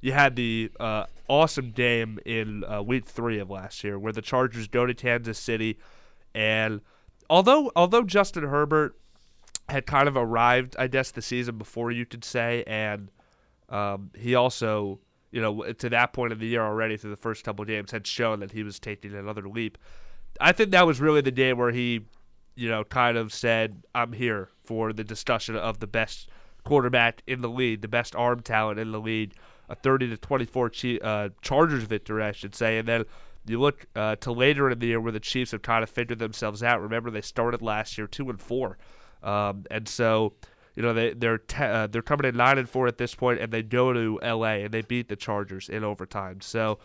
you 0.00 0.12
had 0.12 0.36
the 0.36 0.70
uh, 0.80 1.04
awesome 1.28 1.70
game 1.70 2.18
in 2.26 2.64
uh, 2.64 2.82
week 2.82 3.06
three 3.06 3.38
of 3.38 3.50
last 3.50 3.84
year 3.84 3.98
where 3.98 4.12
the 4.12 4.20
Chargers 4.20 4.68
go 4.68 4.84
to 4.84 4.92
Kansas 4.92 5.38
City, 5.38 5.78
and 6.34 6.80
although 7.30 7.70
although 7.76 8.02
Justin 8.02 8.44
Herbert 8.44 8.96
had 9.68 9.86
kind 9.86 10.08
of 10.08 10.16
arrived, 10.16 10.74
I 10.78 10.88
guess 10.88 11.12
the 11.12 11.22
season 11.22 11.56
before 11.56 11.92
you 11.92 12.04
could 12.04 12.24
say, 12.24 12.64
and 12.66 13.10
um, 13.68 14.10
he 14.18 14.34
also 14.34 14.98
you 15.32 15.40
know, 15.40 15.72
to 15.72 15.88
that 15.88 16.12
point 16.12 16.32
of 16.32 16.38
the 16.38 16.46
year 16.46 16.62
already 16.62 16.96
through 16.96 17.10
the 17.10 17.16
first 17.16 17.42
couple 17.42 17.64
games 17.64 17.90
had 17.90 18.06
shown 18.06 18.40
that 18.40 18.52
he 18.52 18.62
was 18.62 18.78
taking 18.78 19.14
another 19.14 19.48
leap. 19.48 19.78
I 20.40 20.52
think 20.52 20.70
that 20.70 20.86
was 20.86 21.00
really 21.00 21.22
the 21.22 21.32
day 21.32 21.52
where 21.54 21.72
he, 21.72 22.02
you 22.54 22.68
know, 22.68 22.84
kind 22.84 23.16
of 23.16 23.32
said, 23.32 23.82
"I'm 23.94 24.12
here 24.12 24.50
for 24.62 24.92
the 24.92 25.04
discussion 25.04 25.56
of 25.56 25.80
the 25.80 25.86
best 25.86 26.28
quarterback 26.64 27.22
in 27.26 27.40
the 27.40 27.48
league, 27.48 27.80
the 27.80 27.88
best 27.88 28.14
arm 28.14 28.40
talent 28.40 28.78
in 28.78 28.92
the 28.92 29.00
league, 29.00 29.34
a 29.68 29.74
30 29.74 30.10
to 30.10 30.16
24 30.16 30.70
uh, 31.02 31.28
Chargers 31.40 31.84
victory, 31.84 32.22
I 32.22 32.32
should 32.32 32.54
say." 32.54 32.78
And 32.78 32.86
then 32.86 33.04
you 33.46 33.58
look 33.58 33.86
uh, 33.96 34.16
to 34.16 34.32
later 34.32 34.70
in 34.70 34.78
the 34.78 34.86
year 34.86 35.00
where 35.00 35.12
the 35.12 35.20
Chiefs 35.20 35.52
have 35.52 35.62
kind 35.62 35.82
of 35.82 35.88
figured 35.88 36.18
themselves 36.18 36.62
out. 36.62 36.82
Remember, 36.82 37.10
they 37.10 37.22
started 37.22 37.62
last 37.62 37.96
year 37.96 38.06
two 38.06 38.28
and 38.28 38.40
four, 38.40 38.76
um, 39.22 39.64
and 39.70 39.88
so 39.88 40.34
you 40.74 40.82
know 40.82 40.92
they 40.92 41.12
they're 41.12 41.38
te- 41.38 41.64
uh, 41.64 41.86
they're 41.86 42.02
coming 42.02 42.26
in 42.26 42.36
nine 42.36 42.58
and 42.58 42.68
four 42.68 42.86
at 42.86 42.98
this 42.98 43.14
point, 43.14 43.40
and 43.40 43.52
they 43.52 43.62
go 43.62 43.92
to 43.92 44.18
L.A. 44.22 44.64
and 44.64 44.72
they 44.72 44.82
beat 44.82 45.08
the 45.08 45.16
Chargers 45.16 45.68
in 45.68 45.84
overtime. 45.84 46.40
So, 46.40 46.78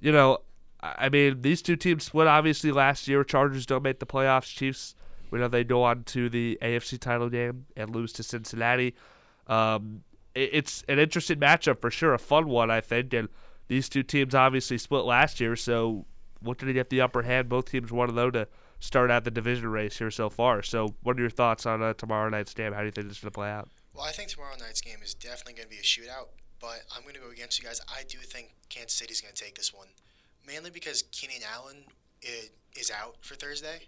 you 0.00 0.12
know, 0.12 0.38
I 0.80 1.08
mean 1.08 1.42
these 1.42 1.60
two 1.62 1.76
teams 1.76 2.04
split 2.04 2.26
obviously 2.26 2.72
last 2.72 3.08
year. 3.08 3.22
Chargers 3.24 3.66
don't 3.66 3.82
make 3.82 3.98
the 3.98 4.06
playoffs. 4.06 4.54
Chiefs, 4.54 4.94
we 5.30 5.38
know 5.38 5.48
they 5.48 5.64
go 5.64 5.82
on 5.82 6.04
to 6.04 6.28
the 6.28 6.58
AFC 6.62 6.98
title 6.98 7.28
game 7.28 7.66
and 7.76 7.94
lose 7.94 8.12
to 8.14 8.22
Cincinnati. 8.22 8.94
Um, 9.46 10.02
it, 10.34 10.50
it's 10.52 10.84
an 10.88 10.98
interesting 10.98 11.38
matchup 11.38 11.80
for 11.80 11.90
sure, 11.90 12.14
a 12.14 12.18
fun 12.18 12.48
one 12.48 12.70
I 12.70 12.80
think, 12.80 13.12
and 13.12 13.28
these 13.68 13.88
two 13.88 14.02
teams 14.02 14.34
obviously 14.34 14.78
split 14.78 15.04
last 15.04 15.40
year. 15.40 15.56
So, 15.56 16.06
looking 16.42 16.68
to 16.68 16.74
get 16.74 16.88
the 16.88 17.02
upper 17.02 17.22
hand, 17.22 17.50
both 17.50 17.70
teams 17.70 17.92
want 17.92 18.08
to 18.08 18.14
though 18.14 18.30
to 18.30 18.48
start 18.80 19.10
out 19.10 19.24
the 19.24 19.30
division 19.30 19.68
race 19.68 19.98
here 19.98 20.10
so 20.10 20.28
far. 20.28 20.62
So, 20.62 20.94
what 21.02 21.16
are 21.16 21.20
your 21.20 21.30
thoughts 21.30 21.66
on 21.66 21.82
uh, 21.82 21.94
tomorrow 21.94 22.28
night's 22.28 22.54
game? 22.54 22.72
How 22.72 22.80
do 22.80 22.86
you 22.86 22.90
think 22.90 23.06
this 23.08 23.18
is 23.18 23.22
going 23.22 23.30
to 23.30 23.34
play 23.34 23.50
out? 23.50 23.68
Well, 23.94 24.04
I 24.04 24.12
think 24.12 24.30
tomorrow 24.30 24.54
night's 24.58 24.80
game 24.80 24.98
is 25.02 25.14
definitely 25.14 25.54
going 25.54 25.68
to 25.68 25.74
be 25.74 25.80
a 25.80 25.82
shootout, 25.82 26.28
but 26.60 26.82
I'm 26.94 27.02
going 27.02 27.14
to 27.14 27.20
go 27.20 27.30
against 27.30 27.58
you 27.60 27.64
guys. 27.64 27.80
I 27.88 28.02
do 28.08 28.18
think 28.18 28.50
Kansas 28.68 28.94
City's 28.94 29.20
going 29.20 29.34
to 29.34 29.42
take 29.42 29.56
this 29.56 29.72
one, 29.72 29.88
mainly 30.46 30.70
because 30.70 31.02
Keenan 31.12 31.42
Allen 31.54 31.84
is 32.22 32.90
out 32.90 33.16
for 33.20 33.34
Thursday. 33.34 33.82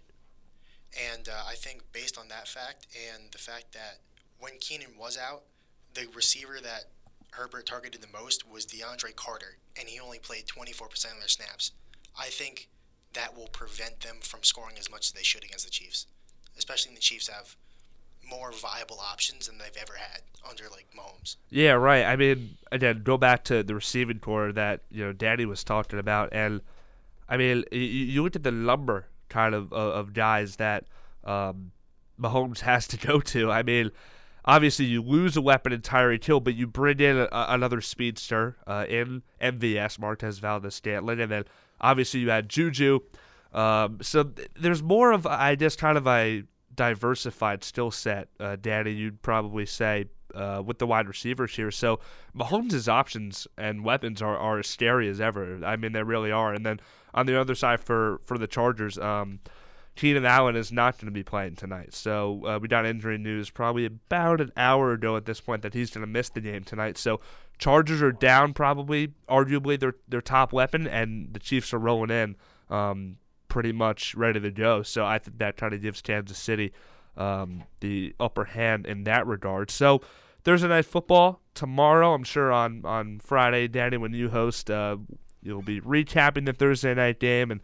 And 1.11 1.27
uh, 1.27 1.43
I 1.47 1.55
think 1.55 1.81
based 1.91 2.19
on 2.19 2.27
that 2.27 2.47
fact 2.47 2.87
and 3.13 3.31
the 3.31 3.39
fact 3.39 3.73
that 3.73 3.99
when 4.39 4.53
Keenan 4.59 4.97
was 4.99 5.17
out, 5.17 5.43
the 5.93 6.07
receiver 6.13 6.59
that 6.61 6.85
Herbert 7.31 7.65
targeted 7.65 8.01
the 8.01 8.17
most 8.17 8.49
was 8.49 8.65
DeAndre 8.65 9.15
Carter, 9.15 9.57
and 9.79 9.87
he 9.87 9.99
only 9.99 10.19
played 10.19 10.45
24% 10.45 10.83
of 10.83 11.19
their 11.19 11.27
snaps. 11.27 11.71
I 12.19 12.27
think 12.27 12.69
that 13.13 13.35
will 13.35 13.47
prevent 13.47 14.01
them 14.01 14.17
from 14.21 14.43
scoring 14.43 14.75
as 14.79 14.89
much 14.89 15.07
as 15.07 15.11
they 15.11 15.23
should 15.23 15.43
against 15.43 15.65
the 15.65 15.71
Chiefs. 15.71 16.07
Especially 16.57 16.89
when 16.89 16.95
the 16.95 17.01
Chiefs 17.01 17.27
have 17.27 17.55
more 18.27 18.51
viable 18.51 18.99
options 18.99 19.47
than 19.47 19.57
they've 19.57 19.77
ever 19.81 19.93
had 19.97 20.21
under 20.49 20.65
like 20.69 20.87
Mahomes. 20.97 21.35
Yeah, 21.49 21.71
right. 21.71 22.05
I 22.05 22.15
mean, 22.15 22.57
again, 22.71 23.01
go 23.03 23.17
back 23.17 23.43
to 23.45 23.63
the 23.63 23.75
receiving 23.75 24.19
corps 24.19 24.51
that 24.53 24.81
you 24.89 25.03
know 25.03 25.13
Danny 25.13 25.45
was 25.45 25.63
talking 25.63 25.99
about, 25.99 26.29
and 26.31 26.61
I 27.27 27.37
mean, 27.37 27.63
you, 27.71 27.79
you 27.79 28.23
look 28.23 28.35
at 28.35 28.43
the 28.43 28.51
number 28.51 29.07
kind 29.29 29.55
of 29.55 29.71
of, 29.73 29.93
of 29.93 30.13
guys 30.13 30.57
that 30.57 30.85
um, 31.23 31.71
Mahomes 32.19 32.59
has 32.61 32.87
to 32.87 32.97
go 32.97 33.19
to. 33.19 33.51
I 33.51 33.63
mean, 33.63 33.91
obviously 34.45 34.85
you 34.85 35.01
lose 35.01 35.37
a 35.37 35.41
weapon 35.41 35.73
in 35.73 35.81
Tyreek 35.81 36.23
Hill, 36.23 36.39
but 36.39 36.55
you 36.55 36.67
bring 36.67 36.99
in 36.99 37.17
a, 37.17 37.27
another 37.31 37.81
speedster 37.81 38.57
uh, 38.67 38.85
in 38.87 39.23
MVS, 39.41 39.99
Marquez 39.99 40.39
Valdes-Scantling, 40.39 41.19
and 41.19 41.31
then 41.31 41.45
Obviously, 41.83 42.21
you 42.21 42.31
had 42.31 42.49
Juju. 42.49 43.01
Um, 43.53 43.99
so 44.01 44.23
th- 44.23 44.49
there's 44.59 44.81
more 44.81 45.11
of, 45.11 45.27
I 45.27 45.53
guess, 45.53 45.75
kind 45.75 45.97
of 45.97 46.07
a 46.07 46.43
diversified 46.73 47.63
skill 47.63 47.91
set, 47.91 48.29
uh, 48.39 48.55
Danny, 48.59 48.91
you'd 48.91 49.21
probably 49.21 49.65
say, 49.65 50.05
uh, 50.33 50.63
with 50.65 50.79
the 50.79 50.87
wide 50.87 51.07
receivers 51.07 51.55
here. 51.55 51.69
So 51.69 51.99
Mahomes' 52.35 52.87
options 52.87 53.47
and 53.57 53.83
weapons 53.83 54.21
are, 54.21 54.35
are 54.35 54.57
as 54.59 54.67
scary 54.67 55.07
as 55.07 55.21
ever. 55.21 55.63
I 55.63 55.75
mean, 55.75 55.91
they 55.91 56.01
really 56.01 56.31
are. 56.31 56.53
And 56.53 56.65
then 56.65 56.79
on 57.13 57.27
the 57.27 57.39
other 57.39 57.53
side 57.53 57.79
for, 57.79 58.19
for 58.25 58.39
the 58.39 58.47
Chargers, 58.47 58.97
um, 58.97 59.39
Keenan 59.95 60.25
Allen 60.25 60.55
is 60.55 60.71
not 60.71 60.97
going 60.97 61.05
to 61.05 61.11
be 61.11 61.23
playing 61.23 61.55
tonight. 61.55 61.93
So 61.93 62.45
uh, 62.45 62.59
we 62.59 62.67
got 62.67 62.85
injury 62.85 63.17
news 63.17 63.49
probably 63.49 63.85
about 63.85 64.41
an 64.41 64.51
hour 64.57 64.91
ago 64.91 65.15
at 65.15 65.25
this 65.25 65.39
point 65.39 65.61
that 65.61 65.73
he's 65.73 65.91
going 65.91 66.01
to 66.01 66.07
miss 66.07 66.29
the 66.29 66.41
game 66.41 66.63
tonight. 66.63 66.97
So 66.97 67.19
Chargers 67.59 68.01
are 68.01 68.11
down 68.11 68.53
probably, 68.53 69.13
arguably 69.29 69.79
their 69.79 69.95
their 70.07 70.21
top 70.21 70.51
weapon, 70.51 70.87
and 70.87 71.33
the 71.33 71.39
Chiefs 71.39 71.73
are 71.73 71.79
rolling 71.79 72.09
in, 72.09 72.35
um, 72.69 73.17
pretty 73.47 73.71
much 73.71 74.15
ready 74.15 74.39
to 74.39 74.51
go. 74.51 74.81
So 74.81 75.05
I 75.05 75.19
think 75.19 75.37
that 75.37 75.57
kind 75.57 75.73
of 75.73 75.81
gives 75.81 76.01
Kansas 76.01 76.37
City 76.37 76.73
um, 77.15 77.63
the 77.79 78.15
upper 78.19 78.45
hand 78.45 78.87
in 78.87 79.03
that 79.03 79.27
regard. 79.27 79.69
So 79.69 80.01
Thursday 80.43 80.67
night 80.67 80.85
football 80.85 81.41
tomorrow. 81.53 82.13
I'm 82.13 82.23
sure 82.23 82.51
on 82.51 82.83
on 82.83 83.19
Friday, 83.19 83.67
Danny, 83.67 83.97
when 83.97 84.13
you 84.13 84.29
host, 84.29 84.71
uh, 84.71 84.97
you'll 85.43 85.61
be 85.61 85.79
recapping 85.79 86.45
the 86.47 86.53
Thursday 86.53 86.95
night 86.95 87.19
game 87.19 87.51
and. 87.51 87.61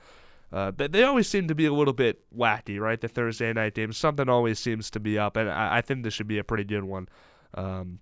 Uh, 0.51 0.71
they, 0.75 1.03
always 1.03 1.27
seem 1.27 1.47
to 1.47 1.53
be 1.53 1.67
a 1.67 1.73
little 1.73 1.93
bit 1.93 2.23
wacky, 2.35 2.79
right? 2.79 2.99
The 2.99 3.07
Thursday 3.07 3.53
night 3.53 3.75
games, 3.75 3.97
something 3.97 4.27
always 4.27 4.57
seems 4.57 4.89
to 4.91 4.99
be 4.99 5.19
up, 5.19 5.37
and 5.37 5.49
I, 5.49 5.77
I 5.77 5.81
think 5.81 6.03
this 6.03 6.13
should 6.15 6.27
be 6.27 6.39
a 6.39 6.43
pretty 6.43 6.63
good 6.63 6.83
one. 6.83 7.07
Um, 7.53 7.99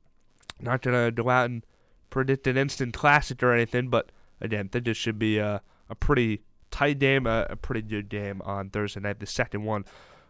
Not 0.61 0.81
gonna 0.81 1.11
go 1.11 1.29
out 1.29 1.49
and 1.49 1.65
predict 2.09 2.47
an 2.47 2.57
instant 2.57 2.93
classic 2.93 3.43
or 3.43 3.51
anything, 3.51 3.89
but 3.89 4.11
again, 4.39 4.69
think 4.69 4.85
this 4.85 4.95
should 4.95 5.19
be 5.19 5.39
a, 5.39 5.61
a 5.89 5.95
pretty 5.95 6.41
tight 6.71 6.99
game, 6.99 7.27
a, 7.27 7.47
a 7.49 7.55
pretty 7.57 7.81
good 7.81 8.07
game 8.07 8.41
on 8.45 8.69
Thursday 8.69 9.01
night, 9.01 9.19
the 9.19 9.25
second 9.25 9.63
one 9.63 9.83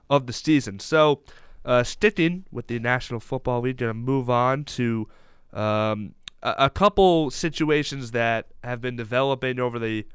of 0.10 0.26
the 0.26 0.34
season. 0.34 0.80
So, 0.80 1.22
uh, 1.66 1.84
sticking 1.84 2.46
with 2.52 2.68
the 2.68 2.80
National 2.80 3.20
Football 3.20 3.62
League, 3.62 3.78
gonna 3.78 3.94
move 3.94 4.28
on 4.28 4.64
to 4.64 5.08
um, 5.54 6.16
a, 6.42 6.56
a 6.60 6.70
couple 6.72 7.30
situations 7.30 8.12
that 8.12 8.48
have 8.64 8.82
been 8.82 8.96
developing 8.96 9.60
over 9.60 9.78
the 9.78 10.08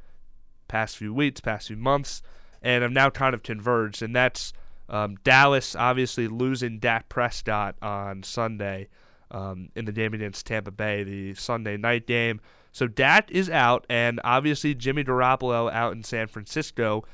past 0.72 0.96
few 0.96 1.12
weeks, 1.12 1.38
past 1.38 1.68
few 1.68 1.76
months, 1.76 2.22
and 2.62 2.82
have 2.82 2.90
now 2.90 3.10
kind 3.10 3.34
of 3.34 3.42
converged, 3.42 4.00
and 4.00 4.16
that's 4.16 4.54
um, 4.88 5.16
Dallas 5.22 5.76
obviously 5.76 6.28
losing 6.28 6.78
Dak 6.78 7.10
Prescott 7.10 7.76
on 7.82 8.22
Sunday 8.22 8.88
um, 9.30 9.68
in 9.76 9.84
the 9.84 9.92
game 9.92 10.14
against 10.14 10.46
Tampa 10.46 10.70
Bay, 10.70 11.04
the 11.04 11.34
Sunday 11.34 11.76
night 11.76 12.06
game. 12.06 12.40
So 12.72 12.86
Dak 12.86 13.30
is 13.30 13.50
out, 13.50 13.84
and 13.90 14.18
obviously 14.24 14.74
Jimmy 14.74 15.04
Garoppolo 15.04 15.70
out 15.70 15.92
in 15.92 16.02
San 16.04 16.26
Francisco 16.26 17.04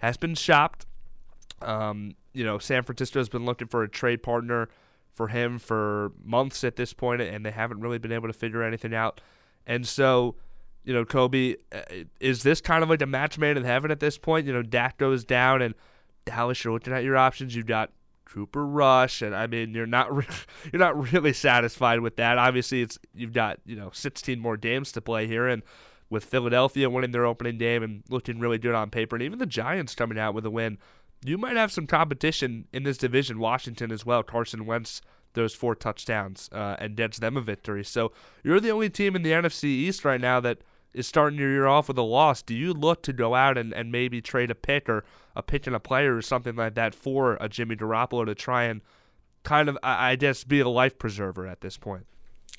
has 0.00 0.18
been 0.18 0.34
shopped. 0.34 0.84
Um, 1.62 2.16
you 2.34 2.44
know, 2.44 2.58
San 2.58 2.82
Francisco 2.82 3.18
has 3.18 3.30
been 3.30 3.46
looking 3.46 3.68
for 3.68 3.82
a 3.82 3.88
trade 3.88 4.22
partner 4.22 4.68
for 5.14 5.28
him 5.28 5.58
for 5.58 6.12
months 6.22 6.64
at 6.64 6.76
this 6.76 6.92
point, 6.92 7.22
and 7.22 7.46
they 7.46 7.50
haven't 7.50 7.80
really 7.80 7.96
been 7.96 8.12
able 8.12 8.28
to 8.28 8.34
figure 8.34 8.62
anything 8.62 8.92
out. 8.92 9.22
And 9.66 9.88
so, 9.88 10.36
you 10.86 10.94
know, 10.94 11.04
Kobe, 11.04 11.56
uh, 11.72 11.82
is 12.20 12.44
this 12.44 12.60
kind 12.60 12.82
of 12.82 12.88
like 12.88 13.02
a 13.02 13.06
match 13.06 13.38
made 13.38 13.56
in 13.56 13.64
heaven 13.64 13.90
at 13.90 13.98
this 13.98 14.16
point? 14.16 14.46
You 14.46 14.52
know, 14.52 14.62
Dak 14.62 14.96
goes 14.96 15.24
down, 15.24 15.60
and 15.60 15.74
Dallas, 16.24 16.62
you're 16.62 16.72
looking 16.72 16.92
at 16.92 17.02
your 17.02 17.16
options. 17.16 17.54
You've 17.56 17.66
got 17.66 17.90
Cooper 18.24 18.64
Rush, 18.64 19.20
and 19.20 19.34
I 19.34 19.48
mean, 19.48 19.74
you're 19.74 19.84
not 19.84 20.14
re- 20.14 20.26
you're 20.72 20.80
not 20.80 21.12
really 21.12 21.32
satisfied 21.32 22.00
with 22.00 22.16
that. 22.16 22.38
Obviously, 22.38 22.82
it's 22.82 22.98
you've 23.12 23.32
got 23.32 23.58
you 23.66 23.74
know 23.74 23.90
16 23.92 24.38
more 24.38 24.56
games 24.56 24.92
to 24.92 25.00
play 25.00 25.26
here, 25.26 25.48
and 25.48 25.62
with 26.08 26.24
Philadelphia 26.24 26.88
winning 26.88 27.10
their 27.10 27.26
opening 27.26 27.58
game 27.58 27.82
and 27.82 28.04
looking 28.08 28.38
really 28.38 28.58
good 28.58 28.74
on 28.74 28.88
paper, 28.88 29.16
and 29.16 29.24
even 29.24 29.40
the 29.40 29.46
Giants 29.46 29.96
coming 29.96 30.20
out 30.20 30.34
with 30.34 30.46
a 30.46 30.50
win, 30.50 30.78
you 31.24 31.36
might 31.36 31.56
have 31.56 31.72
some 31.72 31.88
competition 31.88 32.68
in 32.72 32.84
this 32.84 32.96
division. 32.96 33.40
Washington 33.40 33.90
as 33.90 34.06
well. 34.06 34.22
Carson 34.22 34.66
Wentz 34.66 35.02
those 35.36 35.54
four 35.54 35.76
touchdowns 35.76 36.48
uh, 36.50 36.74
and 36.80 36.96
gets 36.96 37.18
them 37.18 37.36
a 37.36 37.40
victory. 37.40 37.84
So 37.84 38.10
you're 38.42 38.58
the 38.58 38.70
only 38.70 38.90
team 38.90 39.14
in 39.14 39.22
the 39.22 39.30
NFC 39.30 39.64
East 39.64 40.04
right 40.04 40.20
now 40.20 40.40
that 40.40 40.58
is 40.96 41.06
starting 41.06 41.38
your 41.38 41.50
year 41.50 41.66
off 41.66 41.88
with 41.88 41.98
a 41.98 42.02
loss. 42.02 42.40
Do 42.40 42.54
you 42.54 42.72
look 42.72 43.02
to 43.02 43.12
go 43.12 43.34
out 43.34 43.58
and, 43.58 43.74
and 43.74 43.92
maybe 43.92 44.22
trade 44.22 44.50
a 44.50 44.54
pick 44.54 44.88
or 44.88 45.04
a 45.36 45.42
pick 45.42 45.66
and 45.66 45.76
a 45.76 45.80
player 45.80 46.16
or 46.16 46.22
something 46.22 46.56
like 46.56 46.74
that 46.74 46.94
for 46.94 47.36
a 47.38 47.50
Jimmy 47.50 47.76
Garoppolo 47.76 48.24
to 48.24 48.34
try 48.34 48.64
and 48.64 48.80
kind 49.42 49.68
of, 49.68 49.76
I, 49.82 50.12
I 50.12 50.16
guess, 50.16 50.42
be 50.42 50.60
a 50.60 50.68
life 50.68 50.98
preserver 50.98 51.46
at 51.46 51.60
this 51.60 51.76
point? 51.76 52.06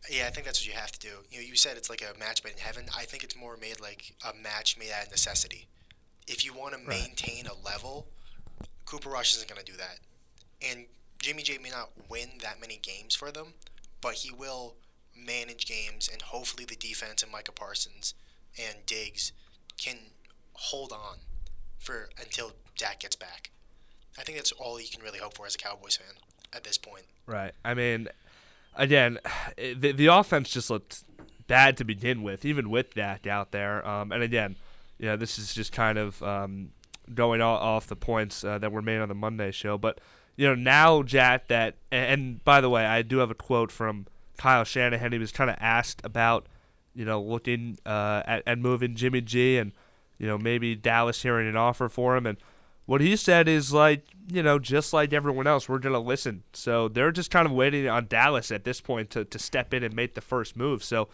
Yeah, 0.10 0.28
I 0.28 0.30
think 0.30 0.46
that's 0.46 0.62
what 0.62 0.68
you 0.68 0.80
have 0.80 0.92
to 0.92 1.00
do. 1.00 1.14
You 1.32 1.40
know, 1.40 1.48
you 1.48 1.56
said 1.56 1.78
it's 1.78 1.90
like 1.90 2.04
a 2.04 2.18
match 2.20 2.44
made 2.44 2.54
in 2.54 2.60
heaven. 2.60 2.86
I 2.96 3.06
think 3.06 3.24
it's 3.24 3.36
more 3.36 3.58
made 3.58 3.82
like 3.82 4.14
a 4.24 4.36
match 4.36 4.78
made 4.78 4.92
out 4.96 5.06
of 5.06 5.12
necessity. 5.12 5.68
If 6.28 6.46
you 6.46 6.54
want 6.54 6.74
to 6.74 6.80
right. 6.80 6.88
maintain 6.88 7.48
a 7.48 7.66
level, 7.68 8.08
Cooper 8.86 9.10
Rush 9.10 9.34
isn't 9.36 9.50
going 9.50 9.60
to 9.60 9.70
do 9.70 9.78
that. 9.78 10.00
And 10.62 10.86
Jimmy 11.20 11.42
J 11.42 11.58
may 11.58 11.72
not 11.72 11.90
win 12.08 12.30
that 12.44 12.62
many 12.62 12.78
games 12.78 13.16
for 13.16 13.32
them, 13.32 13.56
but 14.00 14.14
he 14.14 14.32
will 14.32 14.76
manage 15.16 15.66
games, 15.66 16.08
and 16.12 16.22
hopefully 16.22 16.64
the 16.64 16.76
defense 16.76 17.24
and 17.24 17.32
Micah 17.32 17.52
Parsons 17.52 18.14
and 18.60 18.86
Diggs 18.86 19.32
can 19.78 19.98
hold 20.54 20.92
on 20.92 21.18
for 21.78 22.10
until 22.20 22.54
Dak 22.78 23.00
gets 23.00 23.16
back. 23.16 23.52
I 24.18 24.24
think 24.24 24.38
that's 24.38 24.52
all 24.54 24.80
you 24.80 24.88
can 24.92 25.04
really 25.04 25.20
hope 25.20 25.36
for 25.36 25.46
as 25.46 25.56
a 25.56 25.58
Cowboys 25.58 25.98
fan 25.98 26.16
at 26.54 26.64
this 26.64 26.78
point. 26.78 27.04
Right. 27.26 27.54
I 27.64 27.74
mean, 27.74 28.08
again, 28.76 29.20
the 29.58 29.92
the 29.92 30.08
offense 30.08 30.50
just 30.50 30.70
looked 30.70 31.04
bad 31.48 31.78
to 31.78 31.84
begin 31.84 32.24
with, 32.24 32.46
even 32.46 32.70
with 32.70 32.94
Dak 32.94 33.28
out 33.28 33.52
there. 33.52 33.88
Um, 33.88 34.12
and 34.12 34.24
again, 34.24 34.56
you 34.98 35.06
know, 35.06 35.16
this 35.16 35.38
is 35.38 35.54
just 35.54 35.72
kind 35.72 35.98
of 35.98 36.22
um, 36.24 36.70
going 37.14 37.42
off 37.42 37.88
the 37.88 37.96
points 37.96 38.44
uh, 38.44 38.58
that 38.60 38.72
were 38.72 38.82
made 38.82 39.00
on 39.00 39.10
the 39.10 39.16
Monday 39.16 39.52
show. 39.52 39.78
But 39.78 40.00
you 40.36 40.48
know, 40.48 40.56
now 40.56 41.04
Jack, 41.04 41.48
that 41.48 41.76
and 41.92 42.44
by 42.44 42.62
the 42.62 42.70
way, 42.70 42.86
I 42.86 43.02
do 43.02 43.18
have 43.20 43.32
a 43.32 43.36
quote 43.36 43.72
from 43.72 44.08
Kyle 44.38 44.64
Shanahan. 44.64 45.12
He 45.12 45.20
was 45.20 45.32
kind 45.32 45.50
of 45.50 45.58
asked 45.60 46.02
about 46.04 46.48
you 46.98 47.06
know, 47.06 47.22
looking 47.22 47.78
uh, 47.86 48.24
at, 48.26 48.44
at 48.48 48.58
moving 48.58 48.96
Jimmy 48.96 49.22
G 49.22 49.58
and, 49.60 49.72
you 50.18 50.26
know, 50.26 50.38
maybe 50.38 50.76
Dallas 50.76 51.22
hearing 51.22 51.48
an 51.48 51.56
offer 51.56 51.90
for 51.90 52.18
him. 52.18 52.26
And 52.26 52.40
what 52.88 53.02
he 53.02 53.16
said 53.16 53.48
is 53.48 53.72
like, 53.72 54.08
you 54.32 54.42
know, 54.42 54.58
just 54.58 54.94
like 54.94 55.14
everyone 55.14 55.46
else, 55.46 55.70
we're 55.70 55.78
going 55.78 55.94
to 55.94 56.00
listen. 56.00 56.42
So 56.54 56.88
they're 56.88 57.12
just 57.12 57.30
kind 57.30 57.46
of 57.46 57.52
waiting 57.52 57.88
on 57.88 58.08
Dallas 58.08 58.52
at 58.52 58.64
this 58.64 58.82
point 58.82 59.12
to, 59.12 59.24
to 59.26 59.38
step 59.38 59.76
in 59.76 59.84
and 59.84 59.96
make 59.96 60.16
the 60.16 60.22
first 60.22 60.58
move. 60.58 60.84
So, 60.84 61.08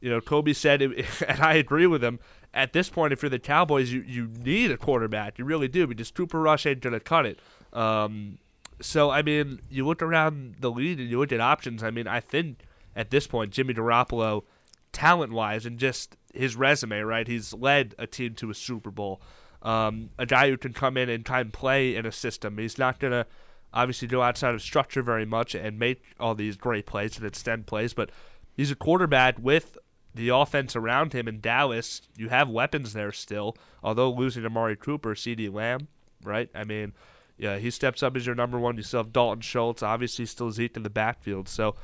you 0.00 0.10
know, 0.10 0.20
Kobe 0.20 0.52
said, 0.52 0.82
and 1.28 1.40
I 1.40 1.54
agree 1.54 1.86
with 1.86 2.02
him, 2.02 2.18
at 2.52 2.72
this 2.72 2.90
point, 2.90 3.12
if 3.12 3.22
you're 3.22 3.30
the 3.30 3.38
Cowboys, 3.38 3.92
you, 3.92 4.02
you 4.04 4.26
need 4.26 4.72
a 4.72 4.76
quarterback. 4.76 5.38
You 5.38 5.44
really 5.44 5.68
do 5.68 5.86
because 5.86 6.10
Cooper 6.10 6.40
Rush 6.40 6.66
ain't 6.66 6.80
going 6.80 6.94
to 6.94 6.98
cut 6.98 7.24
it. 7.24 7.38
Um, 7.72 8.38
so, 8.80 9.10
I 9.10 9.22
mean, 9.22 9.60
you 9.70 9.86
look 9.86 10.02
around 10.02 10.56
the 10.58 10.72
league 10.72 10.98
and 10.98 11.08
you 11.08 11.20
look 11.20 11.30
at 11.30 11.40
options. 11.40 11.84
I 11.84 11.92
mean, 11.92 12.08
I 12.08 12.18
think 12.18 12.62
at 12.96 13.10
this 13.10 13.28
point, 13.28 13.52
Jimmy 13.52 13.74
Garoppolo– 13.74 14.42
talent 15.00 15.32
wise 15.32 15.64
and 15.64 15.78
just 15.78 16.14
his 16.34 16.56
resume, 16.56 17.00
right? 17.00 17.26
He's 17.26 17.54
led 17.54 17.94
a 17.98 18.06
team 18.06 18.34
to 18.34 18.50
a 18.50 18.54
Super 18.54 18.90
Bowl. 18.90 19.22
Um, 19.62 20.10
a 20.18 20.26
guy 20.26 20.50
who 20.50 20.58
can 20.58 20.74
come 20.74 20.98
in 20.98 21.08
and 21.08 21.24
kind 21.24 21.46
of 21.46 21.52
play 21.52 21.96
in 21.96 22.04
a 22.04 22.12
system. 22.12 22.58
He's 22.58 22.76
not 22.76 23.00
going 23.00 23.12
to 23.12 23.26
obviously 23.72 24.08
go 24.08 24.20
outside 24.20 24.54
of 24.54 24.60
structure 24.60 25.02
very 25.02 25.24
much 25.24 25.54
and 25.54 25.78
make 25.78 26.02
all 26.20 26.34
these 26.34 26.58
great 26.58 26.84
plays 26.84 27.16
and 27.16 27.26
extend 27.26 27.66
plays, 27.66 27.94
but 27.94 28.10
he's 28.58 28.70
a 28.70 28.74
quarterback 28.74 29.38
with 29.38 29.78
the 30.14 30.28
offense 30.28 30.76
around 30.76 31.14
him 31.14 31.26
in 31.28 31.40
Dallas. 31.40 32.02
You 32.18 32.28
have 32.28 32.50
weapons 32.50 32.92
there 32.92 33.12
still, 33.12 33.56
although 33.82 34.10
losing 34.10 34.44
Amari 34.44 34.76
Cooper, 34.76 35.14
CeeDee 35.14 35.50
Lamb, 35.50 35.88
right? 36.22 36.50
I 36.54 36.64
mean, 36.64 36.92
yeah, 37.38 37.56
he 37.56 37.70
steps 37.70 38.02
up 38.02 38.18
as 38.18 38.26
your 38.26 38.34
number 38.34 38.58
one. 38.58 38.76
You 38.76 38.82
still 38.82 39.00
have 39.00 39.14
Dalton 39.14 39.40
Schultz, 39.40 39.82
obviously 39.82 40.26
still 40.26 40.50
Zeke 40.50 40.76
in 40.76 40.82
the 40.82 40.90
backfield. 40.90 41.48
So, 41.48 41.74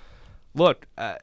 look, 0.54 0.86
uh, 0.98 1.16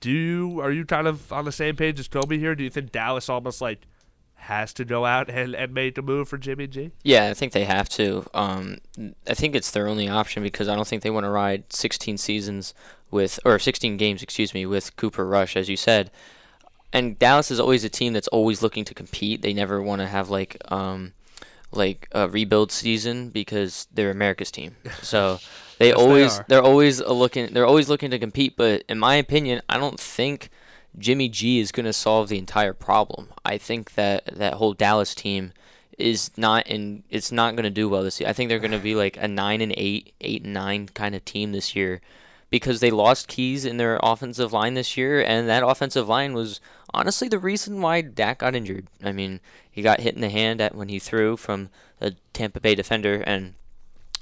do 0.00 0.10
you 0.10 0.60
are 0.60 0.72
you 0.72 0.84
kind 0.84 1.06
of 1.06 1.32
on 1.32 1.44
the 1.44 1.52
same 1.52 1.76
page 1.76 1.98
as 2.00 2.08
Kobe 2.08 2.38
here? 2.38 2.54
Do 2.54 2.64
you 2.64 2.70
think 2.70 2.92
Dallas 2.92 3.28
almost 3.28 3.60
like 3.60 3.86
has 4.34 4.72
to 4.74 4.84
go 4.84 5.04
out 5.04 5.28
and, 5.30 5.54
and 5.54 5.72
make 5.72 5.98
a 5.98 6.02
move 6.02 6.28
for 6.28 6.38
Jimmy 6.38 6.66
G? 6.66 6.92
Yeah, 7.02 7.28
I 7.28 7.34
think 7.34 7.52
they 7.52 7.64
have 7.64 7.88
to. 7.90 8.26
Um, 8.34 8.78
I 9.26 9.34
think 9.34 9.54
it's 9.54 9.70
their 9.70 9.88
only 9.88 10.08
option 10.08 10.42
because 10.42 10.68
I 10.68 10.74
don't 10.74 10.86
think 10.86 11.02
they 11.02 11.10
want 11.10 11.24
to 11.24 11.30
ride 11.30 11.72
16 11.72 12.18
seasons 12.18 12.74
with 13.10 13.40
or 13.44 13.58
16 13.58 13.96
games, 13.96 14.22
excuse 14.22 14.54
me, 14.54 14.66
with 14.66 14.96
Cooper 14.96 15.26
Rush, 15.26 15.56
as 15.56 15.68
you 15.68 15.76
said. 15.76 16.10
And 16.92 17.18
Dallas 17.18 17.50
is 17.50 17.60
always 17.60 17.84
a 17.84 17.90
team 17.90 18.14
that's 18.14 18.28
always 18.28 18.62
looking 18.62 18.84
to 18.86 18.94
compete. 18.94 19.42
They 19.42 19.52
never 19.52 19.82
want 19.82 20.00
to 20.00 20.06
have 20.06 20.30
like 20.30 20.56
um, 20.70 21.12
like 21.70 22.08
a 22.12 22.28
rebuild 22.28 22.72
season 22.72 23.28
because 23.28 23.86
they're 23.92 24.10
America's 24.10 24.50
team. 24.50 24.76
So 25.02 25.38
they 25.78 25.88
yes, 25.88 25.96
always 25.96 26.40
they 26.48 26.56
are 26.56 26.62
always 26.62 27.00
looking 27.00 27.52
they're 27.52 27.66
always 27.66 27.88
looking 27.88 28.10
to 28.10 28.18
compete, 28.18 28.56
but 28.56 28.82
in 28.88 28.98
my 28.98 29.14
opinion, 29.14 29.62
I 29.68 29.78
don't 29.78 30.00
think 30.00 30.50
Jimmy 30.98 31.28
G 31.28 31.60
is 31.60 31.72
going 31.72 31.86
to 31.86 31.92
solve 31.92 32.28
the 32.28 32.38
entire 32.38 32.72
problem. 32.72 33.28
I 33.44 33.58
think 33.58 33.94
that 33.94 34.26
that 34.26 34.54
whole 34.54 34.74
Dallas 34.74 35.14
team 35.14 35.52
is 35.96 36.30
not 36.36 36.66
in 36.66 37.02
it's 37.10 37.32
not 37.32 37.54
going 37.54 37.64
to 37.64 37.70
do 37.70 37.88
well 37.88 38.02
this 38.02 38.20
year. 38.20 38.28
I 38.28 38.32
think 38.32 38.48
they're 38.48 38.58
going 38.58 38.70
to 38.72 38.78
be 38.78 38.94
like 38.94 39.16
a 39.16 39.28
9 39.28 39.60
and 39.60 39.74
8, 39.76 40.14
8 40.20 40.44
and 40.44 40.54
9 40.54 40.88
kind 40.88 41.14
of 41.14 41.24
team 41.24 41.52
this 41.52 41.74
year 41.76 42.00
because 42.50 42.80
they 42.80 42.90
lost 42.90 43.28
keys 43.28 43.64
in 43.64 43.76
their 43.76 44.00
offensive 44.02 44.52
line 44.52 44.74
this 44.74 44.96
year 44.96 45.22
and 45.22 45.48
that 45.48 45.62
offensive 45.62 46.08
line 46.08 46.32
was 46.32 46.60
honestly 46.94 47.28
the 47.28 47.38
reason 47.38 47.80
why 47.80 48.00
Dak 48.00 48.38
got 48.38 48.54
injured. 48.54 48.86
I 49.02 49.12
mean, 49.12 49.40
he 49.70 49.82
got 49.82 50.00
hit 50.00 50.14
in 50.14 50.20
the 50.20 50.30
hand 50.30 50.60
at 50.60 50.74
when 50.74 50.88
he 50.88 50.98
threw 50.98 51.36
from 51.36 51.70
a 52.00 52.12
Tampa 52.32 52.60
Bay 52.60 52.74
defender 52.74 53.22
and 53.26 53.54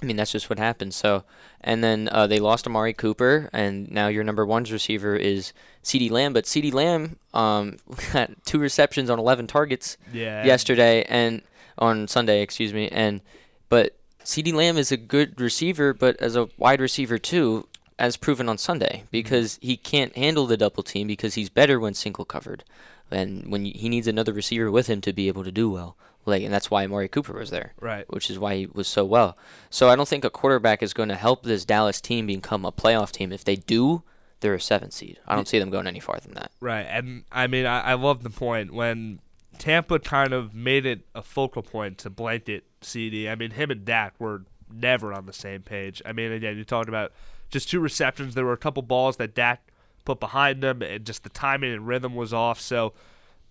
I 0.03 0.05
mean, 0.05 0.17
that's 0.17 0.33
just 0.33 0.51
what 0.51 0.59
happened. 0.59 0.93
So, 0.93 1.25
and 1.63 1.83
then 1.83 2.11
uh, 2.13 2.27
they 2.27 2.39
lost 2.39 2.67
Amari 2.67 2.93
Cooper, 2.93 3.49
and 3.53 3.91
now 3.91 4.09
your 4.09 4.25
number 4.25 4.45
one's 4.45 4.71
receiver 4.71 5.17
is 5.17 5.55
CeeDee 5.83 6.11
Lamb. 6.11 6.35
But 6.35 6.45
CeeDee 6.45 6.73
Lamb 6.73 7.17
um, 7.33 7.79
got 8.13 8.31
two 8.45 8.59
receptions 8.59 9.09
on 9.09 9.19
11 9.19 9.47
targets 9.47 9.97
yeah. 10.13 10.45
yesterday 10.45 11.03
and 11.05 11.41
on 11.79 12.09
Sunday, 12.09 12.43
excuse 12.43 12.75
me. 12.75 12.89
And 12.89 13.23
but 13.69 13.97
CeeDee 14.23 14.53
Lamb 14.53 14.77
is 14.77 14.93
a 14.93 14.97
good 14.97 15.41
receiver, 15.41 15.95
but 15.95 16.17
as 16.21 16.37
a 16.37 16.49
wide 16.59 16.81
receiver 16.81 17.19
too, 17.19 17.67
as 17.99 18.17
proven 18.17 18.49
on 18.49 18.59
Sunday, 18.59 18.99
mm-hmm. 18.99 19.07
because 19.11 19.59
he 19.63 19.77
can't 19.77 20.17
handle 20.17 20.47
the 20.47 20.57
double 20.57 20.83
team 20.83 21.07
because 21.07 21.35
he's 21.35 21.49
better 21.49 21.81
when 21.81 21.95
single 21.95 22.25
covered, 22.25 22.65
and 23.11 23.51
when 23.51 23.65
he 23.65 23.89
needs 23.89 24.07
another 24.07 24.33
receiver 24.33 24.71
with 24.71 24.87
him 24.87 25.01
to 25.03 25.13
be 25.13 25.29
able 25.29 25.45
to 25.45 25.53
do 25.53 25.71
well. 25.71 25.97
Like, 26.27 26.43
and 26.43 26.53
that's 26.53 26.71
why 26.73 26.85
Amari 26.85 27.09
Cooper 27.09 27.35
was 27.35 27.51
there. 27.51 27.73
Right. 27.81 28.05
Which 28.13 28.31
is 28.31 28.39
why 28.39 28.57
he 28.57 28.67
was 28.67 28.89
so 28.89 29.05
well. 29.05 29.39
So 29.71 29.89
I 29.89 29.95
don't 29.95 30.09
think 30.09 30.25
a 30.25 30.31
quarterback 30.31 30.83
is 30.83 30.93
going 30.93 31.09
to 31.09 31.15
help 31.15 31.45
this 31.45 31.65
Dallas 31.65 32.01
team 32.01 32.27
become 32.27 32.65
a 32.65 32.73
playoff 32.73 33.13
team. 33.13 33.33
If 33.33 33.45
they 33.45 33.55
do, 33.55 34.03
they're 34.41 34.55
a 34.55 34.61
seven 34.61 34.91
seed. 34.91 35.21
I 35.27 35.37
don't 35.37 35.47
see 35.47 35.61
them 35.61 35.71
going 35.71 35.87
any 35.87 36.01
farther 36.01 36.23
than 36.27 36.35
that. 36.35 36.51
Right. 36.61 36.83
And 36.83 37.23
I 37.31 37.47
mean, 37.47 37.65
I, 37.65 37.81
I 37.81 37.95
love 37.95 38.25
the 38.25 38.31
point 38.31 38.75
when 38.75 39.21
Tampa 39.59 40.01
kind 40.01 40.33
of 40.33 40.53
made 40.53 40.85
it 40.85 41.07
a 41.15 41.23
focal 41.23 41.63
point 41.63 41.99
to 41.99 42.11
blanket 42.11 42.65
CD. 42.81 43.29
I 43.29 43.37
mean, 43.37 43.53
him 43.53 43.71
and 43.71 43.85
Dak 43.85 44.15
were 44.19 44.43
never 44.73 45.13
on 45.13 45.27
the 45.27 45.33
same 45.33 45.63
page. 45.63 46.03
I 46.05 46.13
mean, 46.13 46.33
again, 46.33 46.57
you 46.57 46.65
talked 46.65 46.89
about 46.89 47.13
just 47.51 47.71
two 47.71 47.81
receptions. 47.81 48.35
There 48.35 48.45
were 48.45 48.53
a 48.53 48.59
couple 48.59 48.83
balls 48.83 49.17
that 49.17 49.35
Dak 49.35 49.71
put 50.05 50.21
behind 50.21 50.63
them, 50.63 50.83
and 50.83 51.05
just 51.05 51.23
the 51.23 51.29
timing 51.31 51.73
and 51.73 51.87
rhythm 51.87 52.15
was 52.15 52.33
off. 52.33 52.61
So, 52.61 52.95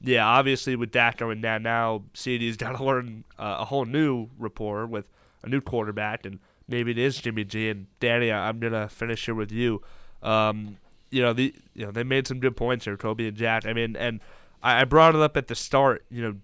yeah, 0.01 0.25
obviously 0.25 0.75
with 0.75 0.91
Dak 0.91 1.17
going 1.17 1.41
down 1.41 1.63
now, 1.63 2.03
CD's 2.13 2.57
got 2.57 2.77
to 2.77 2.83
learn 2.83 3.23
uh, 3.37 3.57
a 3.59 3.65
whole 3.65 3.85
new 3.85 4.29
rapport 4.37 4.85
with 4.85 5.09
a 5.43 5.49
new 5.49 5.61
quarterback, 5.61 6.25
and 6.25 6.39
maybe 6.67 6.91
it 6.91 6.97
is 6.97 7.17
Jimmy 7.17 7.43
G. 7.43 7.69
And 7.69 7.87
Danny, 7.99 8.31
I'm 8.31 8.59
gonna 8.59 8.89
finish 8.89 9.25
here 9.25 9.35
with 9.35 9.51
you. 9.51 9.81
Um, 10.23 10.77
you 11.11 11.21
know 11.21 11.33
the 11.33 11.53
you 11.73 11.85
know 11.85 11.91
they 11.91 12.03
made 12.03 12.27
some 12.27 12.39
good 12.39 12.57
points 12.57 12.85
here, 12.85 12.97
Toby 12.97 13.27
and 13.27 13.37
Jack. 13.37 13.65
I 13.65 13.73
mean, 13.73 13.95
and 13.95 14.19
I, 14.61 14.81
I 14.81 14.83
brought 14.83 15.15
it 15.15 15.21
up 15.21 15.37
at 15.37 15.47
the 15.47 15.55
start. 15.55 16.05
You 16.09 16.21
know, 16.21 16.35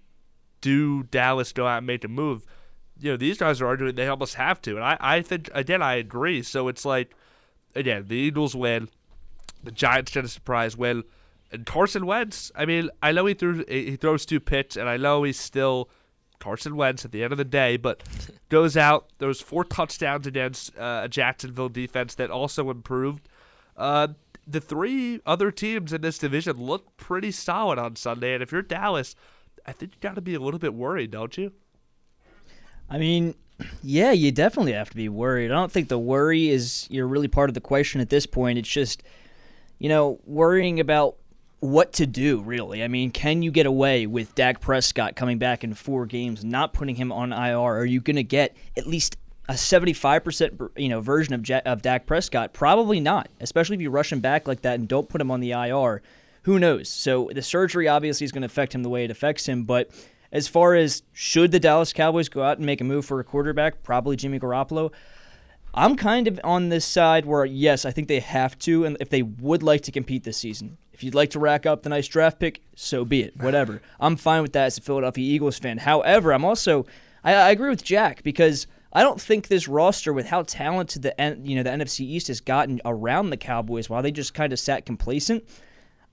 do 0.61 1.03
Dallas 1.03 1.51
go 1.51 1.67
out 1.67 1.79
and 1.79 1.87
make 1.87 2.03
a 2.03 2.07
move? 2.07 2.45
You 2.99 3.11
know, 3.11 3.17
these 3.17 3.37
guys 3.37 3.59
are 3.59 3.67
arguing 3.67 3.95
they 3.95 4.07
almost 4.07 4.35
have 4.35 4.61
to, 4.61 4.75
and 4.75 4.83
I 4.83 4.97
I 4.99 5.21
think 5.21 5.49
again 5.53 5.81
I 5.81 5.95
agree. 5.95 6.43
So 6.43 6.67
it's 6.67 6.85
like 6.85 7.13
again 7.75 8.05
the 8.07 8.15
Eagles 8.15 8.55
win, 8.55 8.89
the 9.63 9.71
Giants 9.71 10.11
get 10.11 10.25
a 10.25 10.27
surprise 10.27 10.75
win. 10.77 11.03
And 11.53 11.65
Carson 11.65 12.05
Wentz, 12.05 12.49
I 12.55 12.65
mean, 12.65 12.89
I 13.03 13.11
know 13.11 13.25
he 13.25 13.33
threw 13.33 13.65
he 13.67 13.95
throws 13.95 14.25
two 14.25 14.39
picks, 14.39 14.77
and 14.77 14.87
I 14.87 14.97
know 14.97 15.23
he's 15.23 15.39
still 15.39 15.89
Carson 16.39 16.75
Wentz 16.75 17.05
at 17.05 17.11
the 17.11 17.23
end 17.23 17.31
of 17.31 17.37
the 17.37 17.45
day, 17.45 17.77
but 17.77 18.03
goes 18.49 18.77
out. 18.77 19.09
Those 19.19 19.41
four 19.41 19.63
touchdowns 19.63 20.27
against 20.27 20.77
uh, 20.77 21.01
a 21.03 21.09
Jacksonville 21.09 21.69
defense 21.69 22.15
that 22.15 22.31
also 22.31 22.69
improved. 22.69 23.27
Uh, 23.77 24.09
the 24.47 24.61
three 24.61 25.21
other 25.25 25.51
teams 25.51 25.93
in 25.93 26.01
this 26.01 26.17
division 26.17 26.57
look 26.57 26.97
pretty 26.97 27.31
solid 27.31 27.77
on 27.79 27.95
Sunday, 27.95 28.33
and 28.33 28.43
if 28.43 28.51
you're 28.51 28.61
Dallas, 28.61 29.15
I 29.65 29.71
think 29.71 29.93
you 29.93 29.99
got 30.01 30.15
to 30.15 30.21
be 30.21 30.33
a 30.33 30.39
little 30.39 30.59
bit 30.59 30.73
worried, 30.73 31.11
don't 31.11 31.37
you? 31.37 31.51
I 32.89 32.97
mean, 32.97 33.35
yeah, 33.83 34.11
you 34.11 34.31
definitely 34.31 34.73
have 34.73 34.89
to 34.89 34.95
be 34.95 35.09
worried. 35.09 35.51
I 35.51 35.55
don't 35.55 35.71
think 35.71 35.89
the 35.89 35.99
worry 35.99 36.49
is 36.49 36.87
you're 36.89 37.07
really 37.07 37.27
part 37.27 37.49
of 37.49 37.53
the 37.53 37.61
question 37.61 38.01
at 38.01 38.09
this 38.09 38.25
point. 38.25 38.59
It's 38.59 38.69
just, 38.69 39.03
you 39.79 39.89
know, 39.89 40.19
worrying 40.25 40.79
about 40.79 41.15
what 41.61 41.93
to 41.93 42.07
do, 42.07 42.41
really. 42.41 42.83
I 42.83 42.87
mean, 42.87 43.11
can 43.11 43.43
you 43.43 43.51
get 43.51 43.65
away 43.65 44.07
with 44.07 44.33
Dak 44.35 44.61
Prescott 44.61 45.15
coming 45.15 45.37
back 45.37 45.63
in 45.63 45.73
four 45.73 46.05
games, 46.05 46.43
not 46.43 46.73
putting 46.73 46.95
him 46.95 47.11
on 47.11 47.31
IR? 47.31 47.57
Are 47.57 47.85
you 47.85 48.01
going 48.01 48.15
to 48.15 48.23
get 48.23 48.55
at 48.75 48.87
least 48.87 49.17
a 49.47 49.53
75% 49.53 50.69
you 50.77 50.89
know 50.89 51.01
version 51.01 51.33
of 51.33 51.43
J- 51.43 51.61
of 51.65 51.81
Dak 51.81 52.07
Prescott? 52.07 52.53
Probably 52.53 52.99
not, 52.99 53.29
especially 53.39 53.75
if 53.75 53.81
you 53.81 53.91
rush 53.91 54.11
him 54.11 54.19
back 54.19 54.47
like 54.47 54.61
that 54.61 54.79
and 54.79 54.87
don't 54.87 55.07
put 55.07 55.21
him 55.21 55.29
on 55.31 55.39
the 55.39 55.51
IR. 55.51 56.01
Who 56.43 56.57
knows? 56.57 56.89
So 56.89 57.29
the 57.33 57.43
surgery 57.43 57.87
obviously 57.87 58.25
is 58.25 58.31
going 58.31 58.41
to 58.41 58.47
affect 58.47 58.73
him 58.73 58.81
the 58.81 58.89
way 58.89 59.03
it 59.03 59.11
affects 59.11 59.47
him, 59.47 59.63
but 59.63 59.91
as 60.31 60.47
far 60.47 60.75
as 60.75 61.03
should 61.11 61.51
the 61.51 61.59
Dallas 61.59 61.93
Cowboys 61.93 62.29
go 62.29 62.43
out 62.43 62.57
and 62.57 62.65
make 62.65 62.81
a 62.81 62.85
move 62.85 63.05
for 63.05 63.19
a 63.19 63.23
quarterback, 63.23 63.83
probably 63.83 64.15
Jimmy 64.15 64.39
Garoppolo. 64.39 64.91
I'm 65.73 65.95
kind 65.95 66.27
of 66.27 66.39
on 66.43 66.69
this 66.69 66.85
side 66.85 67.25
where 67.25 67.45
yes, 67.45 67.85
I 67.85 67.91
think 67.91 68.07
they 68.07 68.19
have 68.19 68.57
to, 68.59 68.85
and 68.85 68.97
if 68.99 69.09
they 69.09 69.21
would 69.21 69.63
like 69.63 69.81
to 69.81 69.91
compete 69.91 70.23
this 70.23 70.37
season, 70.37 70.77
if 70.91 71.03
you'd 71.03 71.15
like 71.15 71.29
to 71.31 71.39
rack 71.39 71.65
up 71.65 71.83
the 71.83 71.89
nice 71.89 72.07
draft 72.07 72.39
pick, 72.39 72.61
so 72.75 73.05
be 73.05 73.23
it. 73.23 73.37
Whatever. 73.41 73.81
I'm 73.99 74.17
fine 74.17 74.41
with 74.41 74.53
that 74.53 74.65
as 74.65 74.77
a 74.77 74.81
Philadelphia 74.81 75.23
Eagles 75.23 75.59
fan. 75.59 75.77
However, 75.77 76.33
I'm 76.33 76.45
also 76.45 76.85
I, 77.23 77.33
I 77.33 77.51
agree 77.51 77.69
with 77.69 77.83
Jack 77.83 78.23
because 78.23 78.67
I 78.93 79.03
don't 79.03 79.21
think 79.21 79.47
this 79.47 79.67
roster, 79.67 80.11
with 80.11 80.27
how 80.27 80.43
talented 80.43 81.01
the 81.01 81.39
you 81.43 81.55
know 81.55 81.63
the 81.63 81.69
NFC 81.69 82.01
East 82.01 82.27
has 82.27 82.41
gotten 82.41 82.81
around 82.85 83.29
the 83.29 83.37
Cowboys, 83.37 83.89
while 83.89 84.01
they 84.01 84.11
just 84.11 84.33
kind 84.33 84.51
of 84.51 84.59
sat 84.59 84.85
complacent, 84.85 85.47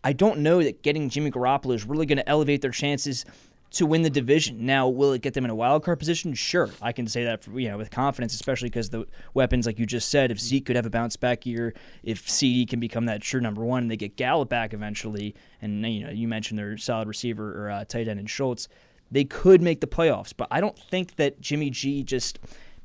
I 0.04 0.12
don't 0.12 0.40
know 0.40 0.62
that 0.62 0.82
getting 0.82 1.08
Jimmy 1.08 1.30
Garoppolo 1.30 1.74
is 1.74 1.84
really 1.84 2.06
going 2.06 2.18
to 2.18 2.28
elevate 2.28 2.62
their 2.62 2.70
chances 2.70 3.24
to 3.70 3.86
win 3.86 4.02
the 4.02 4.10
division. 4.10 4.64
Now, 4.64 4.88
will 4.88 5.12
it 5.12 5.22
get 5.22 5.34
them 5.34 5.44
in 5.44 5.50
a 5.50 5.54
wild 5.54 5.84
card 5.84 5.98
position? 5.98 6.34
Sure, 6.34 6.70
I 6.80 6.92
can 6.92 7.06
say 7.06 7.24
that 7.24 7.44
for, 7.44 7.58
you 7.58 7.68
know 7.68 7.76
with 7.76 7.90
confidence, 7.90 8.34
especially 8.34 8.68
because 8.68 8.90
the 8.90 9.06
weapons, 9.34 9.66
like 9.66 9.78
you 9.78 9.86
just 9.86 10.08
said, 10.08 10.30
if 10.30 10.40
Zeke 10.40 10.66
could 10.66 10.76
have 10.76 10.86
a 10.86 10.90
bounce 10.90 11.16
back 11.16 11.44
year, 11.44 11.74
if 12.02 12.28
CD 12.28 12.66
can 12.66 12.80
become 12.80 13.06
that 13.06 13.22
sure 13.22 13.40
number 13.40 13.64
one, 13.64 13.82
and 13.82 13.90
they 13.90 13.96
get 13.96 14.16
Gallup 14.16 14.48
back 14.48 14.72
eventually, 14.72 15.34
and 15.60 15.84
you 15.86 16.04
know 16.04 16.10
you 16.10 16.28
mentioned 16.28 16.58
their 16.58 16.76
solid 16.76 17.08
receiver 17.08 17.66
or 17.66 17.70
uh, 17.70 17.84
tight 17.84 18.08
end 18.08 18.18
and 18.18 18.30
Schultz, 18.30 18.68
they 19.10 19.24
could 19.24 19.62
make 19.62 19.80
the 19.80 19.86
playoffs. 19.86 20.32
But 20.36 20.48
I 20.50 20.60
don't 20.60 20.78
think 20.78 21.16
that 21.16 21.40
Jimmy 21.40 21.70
G 21.70 22.02
just 22.02 22.38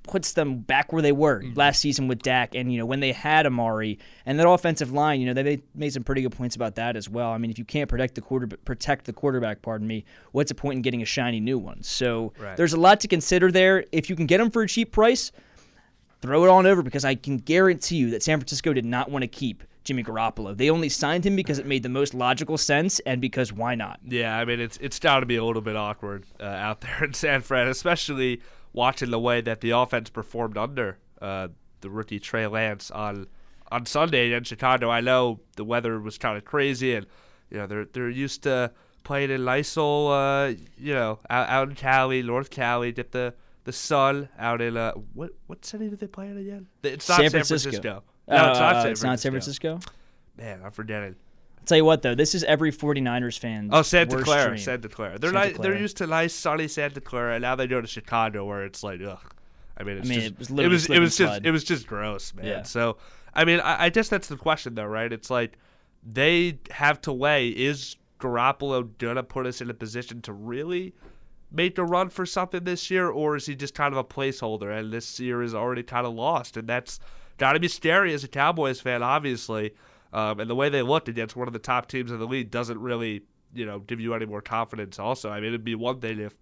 puts 0.04 0.34
them 0.34 0.60
back 0.60 0.92
where 0.92 1.02
they 1.02 1.12
were 1.12 1.42
mm-hmm. 1.42 1.58
last 1.58 1.80
season 1.80 2.08
with 2.08 2.22
Dak, 2.22 2.56
and 2.56 2.72
you 2.72 2.78
know 2.78 2.86
when 2.86 3.00
they 3.00 3.12
had 3.12 3.46
Amari 3.46 4.00
and 4.26 4.40
that 4.40 4.48
offensive 4.48 4.92
line, 4.92 5.20
you 5.20 5.26
know 5.26 5.34
they 5.34 5.62
made 5.76 5.94
some 5.94 6.04
pretty 6.04 6.22
good 6.22 6.32
points 6.32 6.56
about 6.56 6.76
that 6.76 6.96
as 6.96 7.10
well. 7.10 7.32
I 7.32 7.38
mean, 7.38 7.52
if 7.52 7.58
you 7.58 7.66
can't 7.66 7.90
protect 7.90 8.16
the 8.16 8.22
quarter, 8.22 8.48
protect 8.48 9.06
the 9.06 9.14
quarterback, 9.14 9.62
pardon 9.62 9.88
me, 9.88 10.06
what's 10.32 10.50
the 10.50 10.56
point 10.56 10.78
in 10.78 10.82
getting 10.82 11.02
a 11.02 11.06
shiny 11.06 11.40
new 11.40 11.58
one? 11.58 11.82
So 11.84 12.34
right. 12.40 12.58
there's 12.58 12.74
a 12.74 12.80
lot 12.80 13.00
to 13.02 13.08
consider 13.08 13.52
there. 13.52 13.86
If 13.92 14.10
you 14.10 14.16
can 14.16 14.26
get 14.26 14.38
them 14.40 14.52
for 14.52 14.62
a 14.64 14.68
cheap 14.68 14.92
price, 14.92 15.32
throw 16.22 16.46
it 16.46 16.50
on 16.50 16.66
over 16.66 16.82
because 16.82 17.06
I 17.06 17.16
can 17.16 17.38
guarantee 17.38 17.98
you 17.98 18.12
that 18.12 18.24
San 18.24 18.40
Francisco 18.40 18.74
did 18.74 18.86
not 18.86 19.12
want 19.12 19.24
to 19.24 19.28
keep 19.28 19.64
Jimmy 19.84 20.04
Garoppolo. 20.04 20.56
They 20.56 20.70
only 20.70 20.90
signed 20.90 21.26
him 21.26 21.36
because 21.36 21.60
it 21.60 21.66
made 21.66 21.84
the 21.84 21.90
most 21.90 22.14
logical 22.14 22.58
sense 22.58 23.00
and 23.02 23.20
because 23.20 23.52
why 23.52 23.76
not? 23.76 24.00
Yeah, 24.08 24.38
I 24.38 24.46
mean 24.46 24.60
it's 24.60 24.78
it's 24.78 25.00
got 25.00 25.20
to 25.20 25.26
be 25.26 25.36
a 25.36 25.44
little 25.44 25.62
bit 25.62 25.76
awkward 25.76 26.26
uh, 26.40 26.46
out 26.46 26.82
there 26.82 27.04
in 27.04 27.14
San 27.14 27.42
Fran, 27.42 27.68
especially 27.68 28.42
watching 28.74 29.12
the 29.12 29.20
way 29.20 29.42
that 29.42 29.62
the 29.62 29.72
offense 29.72 30.10
performed 30.10 30.58
under 30.58 30.98
uh, 31.22 31.48
the 31.82 31.90
rookie 31.90 32.20
Trey 32.20 32.48
Lance 32.48 32.92
on 32.92 33.28
on 33.72 33.86
Sunday 33.86 34.34
in 34.34 34.44
Chicago. 34.44 34.90
I 34.90 35.02
know 35.02 35.40
the 35.56 35.64
weather 35.64 36.00
was 36.00 36.18
kind 36.18 36.38
of 36.38 36.46
crazy, 36.46 36.96
and 36.96 37.06
you 37.50 37.58
know 37.58 37.68
they're 37.68 37.86
they're 37.86 38.10
used 38.10 38.44
to 38.44 38.72
playing 39.04 39.32
in 39.32 39.46
Lysol, 39.46 40.12
uh, 40.12 40.48
you 40.78 40.94
know, 40.94 41.20
out, 41.30 41.50
out 41.50 41.70
in 41.70 41.76
Cali, 41.76 42.24
North 42.24 42.50
Cali, 42.50 42.92
get 42.92 43.12
the 43.12 43.34
the 43.66 43.74
sun 43.74 44.28
out 44.38 44.62
in 44.62 44.76
uh, 44.76 44.94
what 45.14 45.32
what 45.48 45.64
city 45.64 45.90
did 45.90 46.00
they 46.00 46.08
play 46.08 46.28
in 46.28 46.38
again? 46.38 46.68
It's 46.84 47.08
not 47.08 47.20
San 47.20 47.30
Francisco. 47.30 47.72
San 47.72 47.82
Francisco. 47.82 48.04
No, 48.28 48.36
uh, 48.36 48.50
it's 48.50 48.60
not. 48.60 48.82
San 48.82 48.92
it's 48.92 49.04
not 49.04 49.20
San 49.20 49.32
Francisco. 49.32 49.80
Man, 50.38 50.62
I'm 50.64 50.72
forgetting. 50.72 51.16
I'll 51.64 51.68
tell 51.68 51.78
you 51.78 51.86
what 51.86 52.02
though, 52.02 52.14
this 52.14 52.36
is 52.36 52.44
every 52.44 52.74
49ers 52.74 53.40
fan. 53.40 53.70
Oh, 53.72 53.84
Santa 53.84 54.22
Clara, 54.22 54.58
Santa 54.58 54.90
Clara. 54.90 55.18
They're 55.18 55.32
Santa 55.32 55.54
Clara. 55.54 55.72
they're 55.72 55.82
used 55.82 55.96
to 55.98 56.08
nice 56.08 56.34
sunny 56.34 56.68
Santa 56.68 57.00
Clara, 57.00 57.36
and 57.36 57.42
now 57.42 57.56
they 57.56 57.68
go 57.68 57.80
to 57.80 57.88
Chicago 57.88 58.44
where 58.44 58.66
it's 58.66 58.84
like, 58.84 59.00
ugh. 59.02 59.34
I 59.78 59.84
mean, 59.84 59.98
it's 60.00 60.10
I 60.10 60.10
mean, 60.10 60.36
just, 60.38 60.52
it 60.52 60.56
was 60.56 60.60
it 60.62 60.68
was, 60.68 60.90
it 60.90 61.00
was 61.00 61.18
just 61.18 61.46
it 61.46 61.52
was 61.52 61.64
just 61.64 61.88
gross, 61.88 62.34
man. 62.34 62.46
Yeah. 62.46 62.64
So, 62.64 62.98
I 63.34 63.46
mean, 63.46 63.62
I, 63.62 63.86
I 63.86 63.90
guess 63.90 64.10
that's 64.10 64.28
the 64.28 64.36
question 64.36 64.76
though, 64.76 64.84
right? 64.84 65.12
It's 65.12 65.30
like 65.30 65.58
they 66.06 66.60
have 66.70 67.00
to 67.04 67.14
weigh: 67.14 67.48
is 67.48 67.96
Garoppolo 68.20 68.90
gonna 68.98 69.24
put 69.24 69.46
us 69.46 69.62
in 69.62 69.70
a 69.70 69.74
position 69.74 70.22
to 70.24 70.34
really 70.34 70.94
make 71.50 71.78
a 71.78 71.86
run 71.86 72.10
for 72.10 72.26
something 72.26 72.66
this 72.66 72.92
year, 72.92 73.08
or 73.08 73.38
is 73.38 73.46
he 73.46 73.56
just 73.56 73.74
kind 73.74 73.94
of 73.94 73.98
a 73.98 74.04
placeholder? 74.04 74.78
And 74.78 74.92
this 74.92 75.18
year 75.18 75.42
is 75.42 75.56
already 75.56 75.84
kind 75.84 76.06
of 76.06 76.14
lost, 76.14 76.58
and 76.58 76.68
that's 76.68 77.00
got 77.38 77.54
to 77.54 77.60
be 77.62 77.70
scary 77.70 78.14
as 78.14 78.26
a 78.26 78.28
Cowboys 78.28 78.82
fan, 78.82 79.02
obviously. 79.02 79.74
Um, 80.14 80.40
and 80.40 80.50
the 80.50 80.56
way 80.56 80.70
they 80.70 80.84
looked 80.84 81.10
against 81.10 81.36
one 81.36 81.48
of 81.48 81.54
the 81.54 81.60
top 81.60 81.88
teams 81.88 82.12
in 82.12 82.20
the 82.20 82.28
league 82.28 82.52
doesn't 82.52 82.80
really, 82.80 83.24
you 83.54 83.66
know, 83.66 83.80
give 83.80 84.00
you 84.00 84.14
any 84.14 84.28
more 84.28 84.42
confidence. 84.42 85.00
Also, 85.00 85.30
I 85.30 85.40
mean, 85.40 85.50
it'd 85.50 85.64
be 85.64 85.76
one 85.76 86.00
thing 86.00 86.20
if 86.20 86.38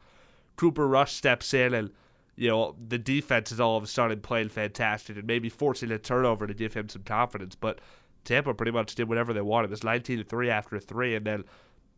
Cooper 0.58 0.88
Rush 0.88 1.14
steps 1.14 1.54
in 1.54 1.74
and 1.74 1.92
you 2.36 2.50
know 2.50 2.76
the 2.88 2.98
defense 2.98 3.52
is 3.52 3.60
all 3.60 3.78
of 3.78 3.84
a 3.84 3.88
sudden 3.88 4.20
playing 4.20 4.50
fantastic 4.50 5.18
and 5.18 5.26
maybe 5.26 5.50
forcing 5.50 5.92
a 5.92 5.98
turnover 5.98 6.48
to 6.48 6.54
give 6.54 6.74
him 6.74 6.90
some 6.90 7.04
confidence. 7.04 7.56
But 7.56 7.80
Tampa 8.26 8.54
pretty 8.54 8.72
much 8.72 8.96
did 8.96 9.08
whatever 9.08 9.34
they 9.34 9.42
wanted. 9.42 9.68
It 9.68 9.72
was 9.72 9.84
19 9.84 10.18
to 10.18 10.24
three 10.26 10.50
after 10.50 10.78
three, 10.78 11.16
and 11.16 11.26
then 11.26 11.46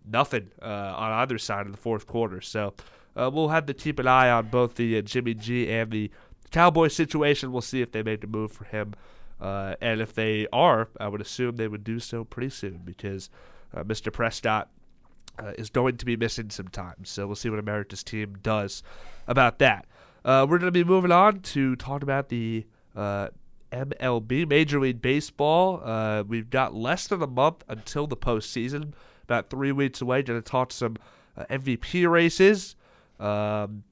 nothing 0.05 0.51
uh, 0.61 0.93
on 0.95 1.11
either 1.11 1.39
side 1.39 1.65
of 1.65 1.71
the 1.71 1.77
fourth 1.77 2.05
quarter. 2.05 2.39
So 2.39 2.75
uh, 3.15 3.31
we'll 3.33 3.49
have 3.49 3.65
to 3.65 3.73
keep 3.73 3.97
an 3.99 4.07
eye 4.07 4.29
on 4.29 4.47
both 4.47 4.75
the 4.75 4.97
uh, 4.97 5.01
Jimmy 5.01 5.33
G 5.33 5.71
and 5.71 5.89
the 5.89 6.11
Cowboys 6.51 6.95
situation. 6.95 7.51
We'll 7.51 7.61
see 7.61 7.81
if 7.81 7.91
they 7.91 8.03
make 8.03 8.23
a 8.23 8.27
move 8.27 8.51
for 8.51 8.65
him 8.65 8.93
uh, 9.43 9.75
and 9.81 9.99
if 9.99 10.13
they 10.13 10.47
are, 10.53 10.87
I 11.01 11.09
would 11.09 11.19
assume 11.19 11.57
they 11.57 11.67
would 11.67 11.83
do 11.83 11.99
so 11.99 12.23
pretty 12.23 12.49
soon 12.49 12.79
because 12.85 13.29
uh, 13.75 13.83
Mr. 13.83 14.11
Prescott 14.11 14.69
uh, 15.37 15.51
is 15.57 15.69
going 15.69 15.97
to 15.97 16.05
be 16.05 16.15
missing 16.15 16.49
some 16.49 16.69
time. 16.69 17.03
So 17.03 17.27
we'll 17.27 17.35
see 17.35 17.49
what 17.49 17.59
America's 17.59 18.03
team 18.03 18.37
does 18.41 18.83
about 19.27 19.59
that. 19.59 19.85
Uh, 20.23 20.47
we're 20.49 20.59
going 20.59 20.71
to 20.71 20.71
be 20.71 20.85
moving 20.85 21.11
on 21.11 21.41
to 21.41 21.75
talk 21.75 22.03
about 22.03 22.29
the 22.29 22.65
uh, 22.95 23.27
MLB, 23.73 24.47
Major 24.47 24.79
League 24.79 25.01
Baseball. 25.01 25.81
Uh, 25.83 26.23
we've 26.25 26.49
got 26.49 26.73
less 26.73 27.07
than 27.07 27.21
a 27.21 27.27
month 27.27 27.65
until 27.67 28.07
the 28.07 28.15
postseason, 28.15 28.93
about 29.23 29.49
three 29.49 29.73
weeks 29.73 29.99
away. 29.99 30.23
Going 30.23 30.41
to 30.41 30.49
talk 30.49 30.71
some 30.71 30.95
MVP 31.37 32.09
races. 32.09 32.77
Um, 33.19 33.83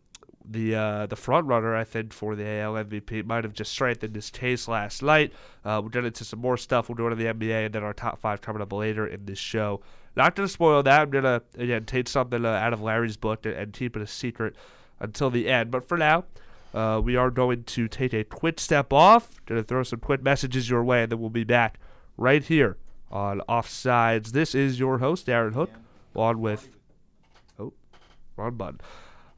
the 0.45 0.75
uh, 0.75 1.05
the 1.05 1.15
front 1.15 1.47
runner, 1.47 1.75
I 1.75 1.83
think, 1.83 2.13
for 2.13 2.35
the 2.35 2.47
AL 2.47 2.73
MVP 2.73 3.25
might 3.25 3.43
have 3.43 3.53
just 3.53 3.71
strengthened 3.71 4.15
his 4.15 4.29
case 4.29 4.67
last 4.67 5.03
night. 5.03 5.33
Uh, 5.63 5.79
we'll 5.81 5.89
get 5.89 6.05
into 6.05 6.25
some 6.25 6.39
more 6.39 6.57
stuff. 6.57 6.89
We'll 6.89 6.95
go 6.95 7.09
to 7.09 7.15
the 7.15 7.25
NBA 7.25 7.65
and 7.65 7.75
then 7.75 7.83
our 7.83 7.93
top 7.93 8.19
five 8.19 8.41
coming 8.41 8.61
up 8.61 8.73
later 8.73 9.07
in 9.07 9.25
this 9.25 9.39
show. 9.39 9.81
Not 10.15 10.35
going 10.35 10.47
to 10.47 10.51
spoil 10.51 10.83
that. 10.83 11.01
I'm 11.01 11.09
going 11.09 11.23
to, 11.23 11.41
again, 11.57 11.85
take 11.85 12.09
something 12.09 12.45
uh, 12.45 12.49
out 12.49 12.73
of 12.73 12.81
Larry's 12.81 13.15
book 13.15 13.45
and, 13.45 13.55
and, 13.55 13.73
keep 13.73 13.95
it 13.95 14.01
a 14.01 14.07
secret 14.07 14.55
until 14.99 15.29
the 15.29 15.47
end. 15.47 15.71
But 15.71 15.87
for 15.87 15.97
now, 15.97 16.25
uh, 16.73 17.01
we 17.01 17.15
are 17.15 17.31
going 17.31 17.63
to 17.63 17.87
take 17.87 18.13
a 18.13 18.25
quick 18.25 18.59
step 18.59 18.91
off. 18.91 19.39
Going 19.45 19.61
to 19.61 19.67
throw 19.67 19.83
some 19.83 19.99
quick 19.99 20.21
messages 20.21 20.69
your 20.69 20.83
way, 20.83 21.03
and 21.03 21.11
then 21.11 21.19
we'll 21.19 21.29
be 21.29 21.45
back 21.45 21.79
right 22.17 22.43
here 22.43 22.77
on 23.09 23.41
Offsides. 23.47 24.31
This 24.31 24.53
is 24.53 24.79
your 24.79 24.97
host, 24.97 25.29
Aaron 25.29 25.53
Hook, 25.53 25.71
on 26.15 26.41
with. 26.41 26.67
Oh, 27.57 27.73
wrong 28.35 28.55
button. 28.55 28.81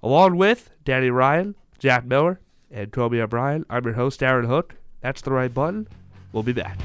Along 0.04 0.36
with 0.36 0.70
Danny 0.84 1.10
Ryan, 1.10 1.56
Jack 1.80 2.04
Miller, 2.04 2.42
and 2.70 2.92
Toby 2.92 3.22
O'Brien, 3.22 3.66
I'm 3.70 3.86
your 3.86 3.94
host, 3.94 4.22
Aaron 4.22 4.48
Hook. 4.48 4.76
That's 5.00 5.22
the 5.22 5.32
right 5.32 5.52
button. 5.54 5.88
We'll 6.34 6.44
be 6.44 6.52
back. 6.52 6.78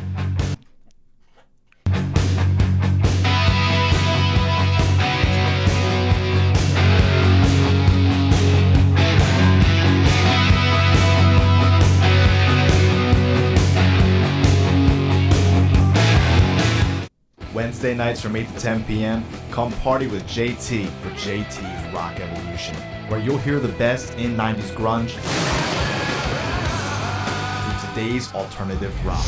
Wednesday 17.53 17.95
nights 17.95 18.21
from 18.21 18.37
8 18.37 18.47
to 18.47 18.61
10 18.61 18.85
p.m., 18.85 19.25
come 19.51 19.73
party 19.73 20.07
with 20.07 20.23
JT 20.29 20.89
for 21.01 21.11
JT's 21.11 21.93
Rock 21.93 22.21
Evolution 22.21 22.77
where 23.09 23.19
you'll 23.21 23.39
hear 23.39 23.59
the 23.59 23.69
best 23.69 24.15
in 24.19 24.37
90s 24.37 24.71
grunge 24.77 25.13
through 27.65 27.95
today's 27.95 28.33
alternative 28.35 28.95
rock. 29.05 29.25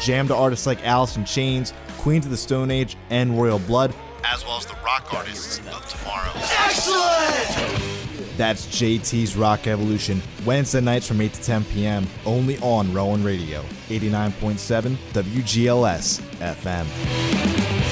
Jam 0.00 0.26
to 0.28 0.34
artists 0.34 0.66
like 0.66 0.84
Alice 0.86 1.16
in 1.16 1.24
Chains, 1.24 1.72
Queens 1.98 2.24
of 2.24 2.30
the 2.30 2.36
Stone 2.36 2.70
Age, 2.70 2.96
and 3.10 3.38
Royal 3.38 3.58
Blood, 3.60 3.94
as 4.24 4.44
well 4.44 4.56
as 4.56 4.66
the 4.66 4.74
rock 4.84 5.12
artists 5.14 5.58
of 5.58 5.86
tomorrow. 5.88 6.30
Excellent! 6.64 8.36
That's 8.36 8.66
JT's 8.66 9.36
Rock 9.36 9.66
Evolution, 9.66 10.22
Wednesday 10.44 10.80
nights 10.80 11.06
from 11.06 11.20
8 11.20 11.32
to 11.34 11.42
10 11.42 11.64
p.m., 11.66 12.06
only 12.24 12.58
on 12.58 12.92
Rowan 12.92 13.22
Radio, 13.22 13.62
89.7 13.88 14.96
WGLS 15.12 16.20
FM. 16.38 17.91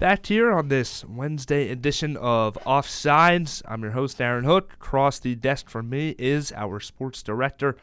Back 0.00 0.24
here 0.24 0.50
on 0.50 0.68
this 0.68 1.04
Wednesday 1.04 1.68
edition 1.68 2.16
of 2.16 2.54
Offsides, 2.64 3.60
I'm 3.68 3.82
your 3.82 3.90
host, 3.90 4.18
Aaron 4.18 4.44
Hook. 4.44 4.72
Across 4.72 5.18
the 5.18 5.34
desk 5.34 5.68
from 5.68 5.90
me 5.90 6.14
is 6.18 6.52
our 6.52 6.80
sports 6.80 7.22
director, 7.22 7.76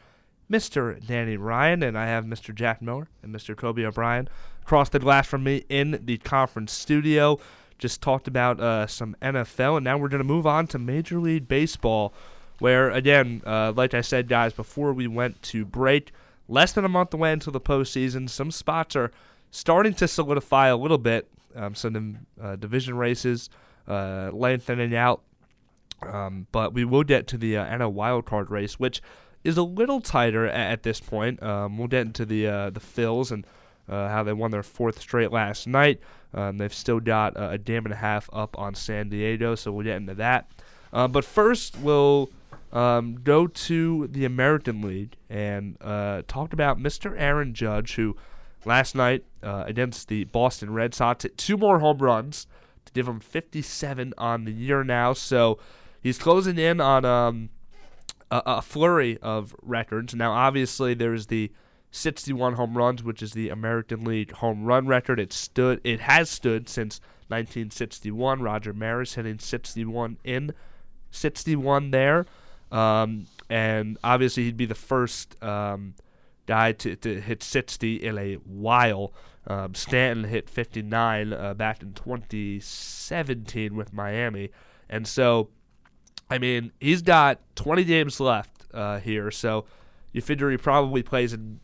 Mr. 0.50 0.98
Danny 1.06 1.36
Ryan, 1.36 1.84
and 1.84 1.96
I 1.96 2.06
have 2.06 2.24
Mr. 2.24 2.52
Jack 2.52 2.82
Miller 2.82 3.06
and 3.22 3.32
Mr. 3.32 3.56
Kobe 3.56 3.84
O'Brien 3.84 4.28
across 4.62 4.88
the 4.88 4.98
glass 4.98 5.28
from 5.28 5.44
me 5.44 5.64
in 5.68 6.00
the 6.06 6.18
conference 6.18 6.72
studio. 6.72 7.38
Just 7.78 8.02
talked 8.02 8.26
about 8.26 8.58
uh, 8.58 8.88
some 8.88 9.14
NFL, 9.22 9.76
and 9.76 9.84
now 9.84 9.96
we're 9.96 10.08
going 10.08 10.18
to 10.18 10.24
move 10.24 10.44
on 10.44 10.66
to 10.66 10.78
Major 10.80 11.20
League 11.20 11.46
Baseball, 11.46 12.12
where, 12.58 12.90
again, 12.90 13.42
uh, 13.46 13.72
like 13.76 13.94
I 13.94 14.00
said, 14.00 14.26
guys, 14.26 14.52
before 14.52 14.92
we 14.92 15.06
went 15.06 15.40
to 15.42 15.64
break, 15.64 16.10
less 16.48 16.72
than 16.72 16.84
a 16.84 16.88
month 16.88 17.14
away 17.14 17.32
until 17.32 17.52
the 17.52 17.60
postseason, 17.60 18.28
some 18.28 18.50
spots 18.50 18.96
are 18.96 19.12
starting 19.52 19.94
to 19.94 20.08
solidify 20.08 20.66
a 20.66 20.76
little 20.76 20.98
bit 20.98 21.30
um, 21.54 21.74
some 21.74 22.26
uh, 22.40 22.56
division 22.56 22.96
races 22.96 23.50
uh, 23.88 24.30
lengthening 24.32 24.94
out. 24.94 25.22
Um, 26.02 26.46
but 26.52 26.72
we 26.74 26.84
will 26.84 27.02
get 27.02 27.26
to 27.28 27.38
the 27.38 27.56
uh, 27.56 27.66
NL 27.66 27.92
wildcard 27.92 28.50
race, 28.50 28.78
which 28.78 29.02
is 29.42 29.56
a 29.56 29.62
little 29.62 30.00
tighter 30.00 30.46
at, 30.46 30.72
at 30.72 30.82
this 30.82 31.00
point. 31.00 31.42
Um, 31.42 31.78
we'll 31.78 31.88
get 31.88 32.06
into 32.06 32.24
the 32.24 32.46
uh, 32.46 32.70
the 32.70 32.80
Phils 32.80 33.32
and 33.32 33.46
uh, 33.88 34.08
how 34.08 34.22
they 34.22 34.32
won 34.32 34.50
their 34.50 34.62
fourth 34.62 35.00
straight 35.00 35.32
last 35.32 35.66
night. 35.66 36.00
Um, 36.34 36.58
they've 36.58 36.74
still 36.74 37.00
got 37.00 37.36
uh, 37.36 37.48
a 37.52 37.58
game 37.58 37.84
and 37.84 37.92
a 37.92 37.96
half 37.96 38.28
up 38.32 38.56
on 38.58 38.74
San 38.74 39.08
Diego, 39.08 39.54
so 39.54 39.72
we'll 39.72 39.84
get 39.84 39.96
into 39.96 40.14
that. 40.14 40.50
Uh, 40.92 41.08
but 41.08 41.24
first, 41.24 41.78
we'll 41.78 42.30
um, 42.72 43.18
go 43.24 43.46
to 43.46 44.06
the 44.08 44.24
American 44.24 44.82
League 44.82 45.16
and 45.28 45.78
talk 46.28 46.52
about 46.52 46.78
Mr. 46.78 47.14
Aaron 47.18 47.54
Judge, 47.54 47.94
who 47.94 48.16
last 48.64 48.94
night 48.94 49.24
uh, 49.42 49.64
against 49.66 50.08
the 50.08 50.24
Boston 50.24 50.72
Red 50.72 50.94
Sox 50.94 51.22
hit 51.22 51.38
two 51.38 51.56
more 51.56 51.78
home 51.78 51.98
runs 51.98 52.46
to 52.84 52.92
give 52.92 53.06
him 53.06 53.20
57 53.20 54.14
on 54.18 54.44
the 54.44 54.52
year 54.52 54.82
now. 54.84 55.12
So 55.12 55.58
he's 56.00 56.18
closing 56.18 56.58
in 56.58 56.80
on 56.80 57.04
um, 57.04 57.50
a, 58.30 58.42
a, 58.46 58.62
flurry 58.62 59.18
of 59.18 59.54
records. 59.62 60.14
Now, 60.14 60.32
obviously, 60.32 60.94
there's 60.94 61.26
the 61.26 61.52
61 61.90 62.54
home 62.54 62.76
runs, 62.76 63.02
which 63.02 63.22
is 63.22 63.32
the 63.32 63.48
American 63.48 64.04
League 64.04 64.32
home 64.32 64.64
run 64.64 64.86
record. 64.86 65.20
It 65.20 65.32
stood, 65.32 65.80
it 65.84 66.00
has 66.00 66.28
stood 66.30 66.68
since 66.68 67.00
1961. 67.28 68.42
Roger 68.42 68.72
Maris 68.72 69.14
hitting 69.14 69.38
61 69.38 70.18
in 70.24 70.52
61 71.10 71.90
there, 71.90 72.26
um, 72.70 73.26
and 73.48 73.96
obviously 74.04 74.44
he'd 74.44 74.56
be 74.56 74.66
the 74.66 74.74
first. 74.74 75.42
Um, 75.42 75.94
guy 76.48 76.72
to, 76.72 76.96
to 76.96 77.20
hit 77.20 77.42
60 77.42 77.96
in 77.96 78.18
a 78.18 78.34
while. 78.36 79.12
Um, 79.46 79.74
Stanton 79.74 80.24
hit 80.24 80.50
59 80.50 81.32
uh, 81.32 81.54
back 81.54 81.82
in 81.82 81.92
2017 81.92 83.76
with 83.76 83.92
Miami. 83.92 84.50
And 84.88 85.06
so, 85.06 85.50
I 86.28 86.38
mean, 86.38 86.72
he's 86.80 87.02
got 87.02 87.40
20 87.54 87.84
games 87.84 88.18
left 88.18 88.66
uh, 88.74 88.98
here. 88.98 89.30
So 89.30 89.66
you 90.12 90.22
figure 90.22 90.50
he 90.50 90.56
probably 90.56 91.02
plays 91.02 91.32
in 91.32 91.60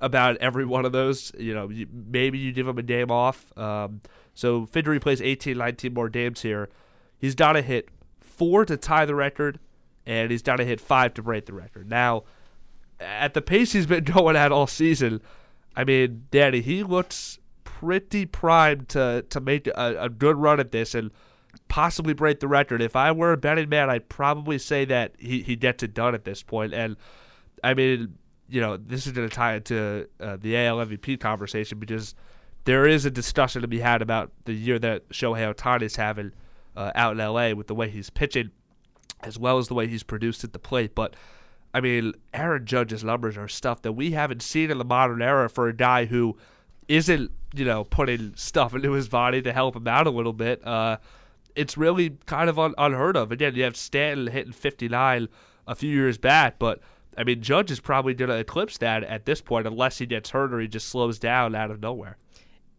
about 0.00 0.36
every 0.38 0.64
one 0.66 0.84
of 0.84 0.92
those. 0.92 1.32
You 1.38 1.54
know, 1.54 1.70
you, 1.70 1.86
maybe 1.90 2.38
you 2.38 2.52
give 2.52 2.68
him 2.68 2.78
a 2.78 2.82
game 2.82 3.10
off. 3.10 3.56
Um, 3.56 4.00
so 4.34 4.68
he 4.72 4.98
plays 4.98 5.22
18, 5.22 5.56
19 5.56 5.94
more 5.94 6.08
games 6.08 6.42
here. 6.42 6.68
He's 7.18 7.36
got 7.36 7.52
to 7.52 7.62
hit 7.62 7.88
four 8.20 8.64
to 8.64 8.76
tie 8.76 9.06
the 9.06 9.14
record, 9.14 9.60
and 10.04 10.30
he's 10.30 10.42
got 10.42 10.56
to 10.56 10.64
hit 10.64 10.80
five 10.80 11.14
to 11.14 11.22
break 11.22 11.46
the 11.46 11.52
record. 11.52 11.88
Now, 11.88 12.24
at 13.04 13.34
the 13.34 13.42
pace 13.42 13.72
he's 13.72 13.86
been 13.86 14.04
going 14.04 14.36
at 14.36 14.52
all 14.52 14.66
season, 14.66 15.20
I 15.76 15.84
mean, 15.84 16.26
Danny, 16.30 16.60
he 16.60 16.82
looks 16.82 17.38
pretty 17.64 18.24
primed 18.24 18.88
to 18.90 19.24
to 19.28 19.40
make 19.40 19.66
a, 19.66 19.96
a 19.98 20.08
good 20.08 20.36
run 20.36 20.60
at 20.60 20.72
this 20.72 20.94
and 20.94 21.10
possibly 21.68 22.14
break 22.14 22.40
the 22.40 22.48
record. 22.48 22.80
If 22.82 22.96
I 22.96 23.12
were 23.12 23.32
a 23.32 23.36
betting 23.36 23.68
man, 23.68 23.90
I'd 23.90 24.08
probably 24.08 24.58
say 24.58 24.84
that 24.86 25.14
he, 25.18 25.42
he 25.42 25.56
gets 25.56 25.82
it 25.82 25.94
done 25.94 26.14
at 26.14 26.24
this 26.24 26.42
point. 26.42 26.72
And 26.72 26.96
I 27.62 27.74
mean, 27.74 28.16
you 28.48 28.60
know, 28.60 28.76
this 28.76 29.06
is 29.06 29.12
going 29.12 29.28
to 29.28 29.34
tie 29.34 29.54
into 29.54 30.08
uh, 30.20 30.36
the 30.40 30.56
AL 30.56 30.78
MVP 30.78 31.20
conversation 31.20 31.78
because 31.78 32.14
there 32.64 32.86
is 32.86 33.04
a 33.04 33.10
discussion 33.10 33.62
to 33.62 33.68
be 33.68 33.80
had 33.80 34.02
about 34.02 34.32
the 34.44 34.52
year 34.52 34.78
that 34.78 35.08
Shohei 35.10 35.52
Ohtani 35.52 35.82
is 35.82 35.96
having 35.96 36.32
uh, 36.76 36.92
out 36.94 37.12
in 37.12 37.18
LA 37.18 37.52
with 37.52 37.66
the 37.66 37.74
way 37.74 37.88
he's 37.88 38.10
pitching, 38.10 38.50
as 39.22 39.38
well 39.38 39.58
as 39.58 39.68
the 39.68 39.74
way 39.74 39.86
he's 39.86 40.02
produced 40.02 40.44
at 40.44 40.52
the 40.52 40.58
plate. 40.58 40.94
But 40.94 41.14
I 41.74 41.80
mean, 41.80 42.14
Aaron 42.32 42.64
Judge's 42.64 43.02
numbers 43.02 43.36
are 43.36 43.48
stuff 43.48 43.82
that 43.82 43.92
we 43.92 44.12
haven't 44.12 44.42
seen 44.42 44.70
in 44.70 44.78
the 44.78 44.84
modern 44.84 45.20
era 45.20 45.50
for 45.50 45.68
a 45.68 45.74
guy 45.74 46.04
who 46.04 46.36
isn't, 46.86 47.32
you 47.52 47.64
know, 47.64 47.82
putting 47.82 48.32
stuff 48.36 48.74
into 48.74 48.92
his 48.92 49.08
body 49.08 49.42
to 49.42 49.52
help 49.52 49.74
him 49.74 49.88
out 49.88 50.06
a 50.06 50.10
little 50.10 50.32
bit. 50.32 50.64
Uh, 50.64 50.98
it's 51.56 51.76
really 51.76 52.10
kind 52.26 52.48
of 52.48 52.60
un- 52.60 52.74
unheard 52.78 53.16
of. 53.16 53.32
Again, 53.32 53.56
you 53.56 53.64
have 53.64 53.76
Stanton 53.76 54.28
hitting 54.28 54.52
59 54.52 55.28
a 55.66 55.74
few 55.74 55.90
years 55.90 56.16
back, 56.16 56.60
but 56.60 56.80
I 57.18 57.24
mean, 57.24 57.42
Judge 57.42 57.72
is 57.72 57.80
probably 57.80 58.14
going 58.14 58.30
to 58.30 58.36
eclipse 58.36 58.78
that 58.78 59.02
at 59.02 59.24
this 59.24 59.40
point 59.40 59.66
unless 59.66 59.98
he 59.98 60.06
gets 60.06 60.30
hurt 60.30 60.54
or 60.54 60.60
he 60.60 60.68
just 60.68 60.88
slows 60.88 61.18
down 61.18 61.56
out 61.56 61.72
of 61.72 61.80
nowhere. 61.80 62.18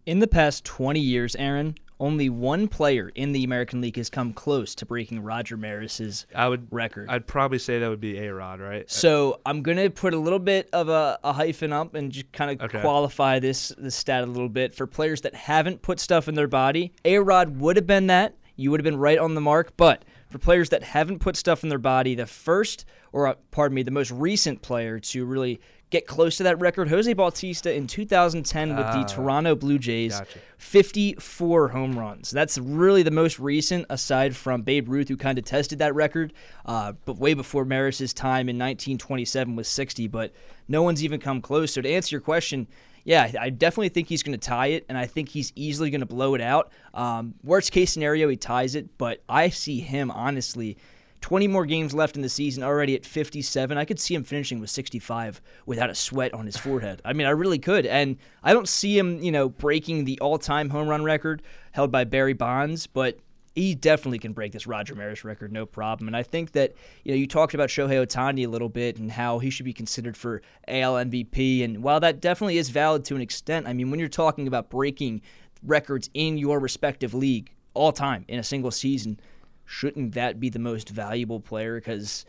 In 0.06 0.20
the 0.20 0.28
past 0.28 0.64
20 0.64 1.00
years, 1.02 1.36
Aaron, 1.36 1.76
only 2.00 2.30
one 2.30 2.68
player 2.68 3.12
in 3.16 3.32
the 3.32 3.44
American 3.44 3.82
League 3.82 3.98
has 3.98 4.10
come 4.10 4.34
close 4.34 4.76
to 4.76 4.86
breaking 4.86 5.22
Roger 5.22 5.58
Maris's 5.58 6.26
I 6.36 6.48
would 6.48 6.68
record. 6.72 7.10
I'd 7.10 7.28
probably 7.28 7.60
say 7.60 7.80
that 7.80 7.90
would 7.90 8.02
be 8.02 8.18
A 8.20 8.34
Rod, 8.34 8.60
right? 8.60 8.90
So 8.90 9.40
I'm 9.46 9.62
gonna 9.62 9.90
put 9.90 10.14
a 10.14 10.18
little 10.18 10.40
bit 10.40 10.70
of 10.74 10.90
a, 10.90 11.20
a 11.24 11.34
hyphen 11.34 11.72
up 11.72 11.96
and 11.96 12.12
just 12.12 12.32
kind 12.32 12.52
of 12.52 12.66
okay. 12.66 12.82
qualify 12.82 13.40
this 13.40 13.70
this 13.78 13.96
stat 13.96 14.24
a 14.24 14.28
little 14.28 14.50
bit 14.50 14.76
for 14.76 14.88
players 14.88 15.22
that 15.22 15.36
haven't 15.36 15.82
put 15.82 16.00
stuff 16.00 16.28
in 16.28 16.36
their 16.36 16.48
body. 16.48 16.94
A 17.06 17.20
Rod 17.20 17.58
would 17.58 17.76
have 17.76 17.88
been 17.88 18.08
that. 18.08 18.36
You 18.58 18.72
would 18.72 18.80
have 18.80 18.86
been 18.86 18.98
right 18.98 19.18
on 19.18 19.36
the 19.36 19.42
mark, 19.42 19.76
but 19.76 20.06
for 20.30 20.38
players 20.38 20.70
that 20.70 20.84
haven't 20.84 21.20
put 21.20 21.36
stuff 21.36 21.64
in 21.64 21.70
their 21.70 21.78
body, 21.78 22.16
the 22.16 22.26
first, 22.26 22.86
or 23.12 23.28
uh, 23.28 23.36
pardon 23.52 23.76
me, 23.76 23.84
the 23.84 23.92
most 23.92 24.12
recent 24.12 24.62
player 24.62 25.00
to 25.00 25.26
really 25.26 25.60
get 25.90 26.08
close 26.08 26.38
to 26.38 26.44
that 26.44 26.60
record. 26.60 26.90
Jose 26.90 27.12
Bautista 27.14 27.74
in 27.74 27.88
2010 27.88 28.70
with 28.70 28.78
the 28.78 28.84
ah, 28.84 29.04
Toronto 29.04 29.56
Blue 29.56 29.78
Jays, 29.78 30.20
gotcha. 30.20 30.40
54 30.58 31.70
home 31.70 31.98
runs. 31.98 32.32
That's 32.32 32.58
really 32.58 33.04
the 33.04 33.12
most 33.12 33.40
recent, 33.40 33.86
aside 33.90 34.36
from 34.36 34.64
Babe 34.64 34.90
Ruth, 34.90 35.08
who 35.08 35.18
kind 35.18 35.38
of 35.38 35.46
tested 35.46 35.80
that 35.80 35.96
record, 35.96 36.34
uh, 36.66 36.94
but 37.06 37.18
way 37.18 37.34
before 37.34 37.66
Maris's 37.66 38.14
time 38.14 38.50
in 38.50 38.56
1927 38.56 39.56
was 39.56 39.68
60. 39.68 40.08
But 40.08 40.34
no 40.68 40.82
one's 40.82 41.04
even 41.04 41.20
come 41.20 41.42
close. 41.42 41.74
So 41.74 41.82
to 41.82 41.90
answer 41.90 42.16
your 42.16 42.22
question, 42.22 42.68
yeah, 43.04 43.32
I 43.40 43.52
definitely 43.52 43.90
think 43.90 44.10
he's 44.10 44.24
going 44.24 44.38
to 44.38 44.44
tie 44.44 44.68
it, 44.68 44.86
and 44.90 44.98
I 44.98 45.06
think 45.06 45.30
he's 45.30 45.54
easily 45.56 45.92
going 45.92 46.02
to 46.02 46.08
blow 46.08 46.34
it 46.34 46.42
out. 46.42 46.72
Um, 46.96 47.36
worst 47.44 47.72
case 47.72 47.92
scenario, 47.92 48.28
he 48.28 48.36
ties 48.36 48.74
it, 48.74 48.98
but 48.98 49.22
I 49.30 49.50
see 49.50 49.80
him 49.80 50.10
honestly 50.10 50.78
20 51.26 51.48
more 51.48 51.66
games 51.66 51.92
left 51.92 52.16
in 52.16 52.22
the 52.22 52.30
season, 52.30 52.62
already 52.62 52.94
at 52.94 53.04
57. 53.04 53.80
I 53.80 53.84
could 53.84 54.00
see 54.00 54.14
him 54.14 54.24
finishing 54.24 54.60
with 54.60 54.70
65 54.70 55.42
without 55.66 55.90
a 55.90 55.96
sweat 55.96 56.32
on 56.36 56.46
his 56.46 56.56
forehead. 56.56 57.02
I 57.04 57.14
mean, 57.14 57.26
I 57.26 57.32
really 57.32 57.58
could. 57.58 57.88
And 57.88 58.18
I 58.44 58.54
don't 58.54 58.70
see 58.70 58.96
him, 58.96 59.18
you 59.24 59.32
know, 59.32 59.50
breaking 59.50 60.06
the 60.06 60.20
all 60.20 60.38
time 60.38 60.70
home 60.70 60.88
run 60.88 61.04
record 61.04 61.42
held 61.72 61.92
by 61.92 62.04
Barry 62.04 62.34
Bonds, 62.34 62.86
but 62.86 63.18
he 63.56 63.74
definitely 63.74 64.20
can 64.20 64.34
break 64.34 64.52
this 64.52 64.68
Roger 64.68 64.94
Maris 64.94 65.24
record, 65.24 65.52
no 65.52 65.66
problem. 65.66 66.08
And 66.08 66.16
I 66.16 66.22
think 66.22 66.52
that 66.52 66.76
you 67.04 67.12
know 67.12 67.18
you 67.18 67.26
talked 67.26 67.56
about 67.56 67.70
Shohei 67.70 68.06
Ohtani 68.06 68.46
a 68.46 68.50
little 68.50 68.70
bit 68.70 69.00
and 69.00 69.12
how 69.12 69.40
he 69.40 69.50
should 69.50 69.66
be 69.66 69.74
considered 69.74 70.16
for 70.16 70.44
AL 70.68 70.94
MVP. 70.94 71.64
And 71.64 71.82
while 71.82 72.00
that 72.02 72.22
definitely 72.22 72.60
is 72.60 72.70
valid 72.70 73.04
to 73.06 73.16
an 73.16 73.22
extent, 73.22 73.68
I 73.68 73.74
mean 73.74 73.90
when 73.90 74.00
you're 74.00 74.10
talking 74.10 74.48
about 74.48 74.70
breaking 74.70 75.24
records 75.64 76.08
in 76.14 76.38
your 76.38 76.60
respective 76.60 77.16
league 77.16 77.52
all 77.74 77.92
time 77.92 78.26
in 78.28 78.38
a 78.38 78.44
single 78.44 78.70
season, 78.70 79.20
shouldn't 79.66 80.14
that 80.14 80.40
be 80.40 80.50
the 80.50 80.60
most 80.60 80.90
valuable 80.90 81.40
player? 81.40 81.76
Because 81.76 82.26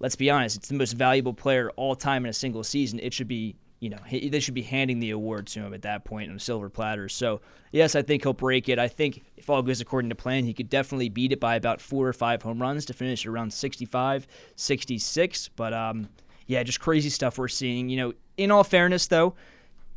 let's 0.00 0.16
be 0.16 0.30
honest, 0.30 0.56
it's 0.56 0.68
the 0.68 0.74
most 0.74 0.92
valuable 0.92 1.34
player 1.34 1.70
all 1.76 1.94
time 1.94 2.24
in 2.24 2.30
a 2.30 2.34
single 2.34 2.64
season. 2.64 3.00
It 3.00 3.12
should 3.12 3.28
be 3.28 3.56
you 3.84 3.90
know, 3.90 3.98
they 4.10 4.40
should 4.40 4.54
be 4.54 4.62
handing 4.62 4.98
the 4.98 5.10
award 5.10 5.46
to 5.48 5.60
him 5.60 5.74
at 5.74 5.82
that 5.82 6.06
point 6.06 6.30
on 6.30 6.36
a 6.36 6.40
silver 6.40 6.70
platter. 6.70 7.06
So, 7.06 7.42
yes, 7.70 7.94
I 7.94 8.00
think 8.00 8.22
he'll 8.22 8.32
break 8.32 8.70
it. 8.70 8.78
I 8.78 8.88
think 8.88 9.22
if 9.36 9.50
all 9.50 9.60
goes 9.60 9.82
according 9.82 10.08
to 10.08 10.14
plan, 10.14 10.46
he 10.46 10.54
could 10.54 10.70
definitely 10.70 11.10
beat 11.10 11.32
it 11.32 11.40
by 11.40 11.56
about 11.56 11.82
four 11.82 12.08
or 12.08 12.14
five 12.14 12.40
home 12.40 12.62
runs 12.62 12.86
to 12.86 12.94
finish 12.94 13.26
around 13.26 13.52
65, 13.52 14.26
66. 14.56 15.48
But, 15.48 15.74
um, 15.74 16.08
yeah, 16.46 16.62
just 16.62 16.80
crazy 16.80 17.10
stuff 17.10 17.36
we're 17.36 17.46
seeing. 17.46 17.90
You 17.90 17.98
know, 17.98 18.12
in 18.38 18.50
all 18.50 18.64
fairness, 18.64 19.06
though, 19.06 19.34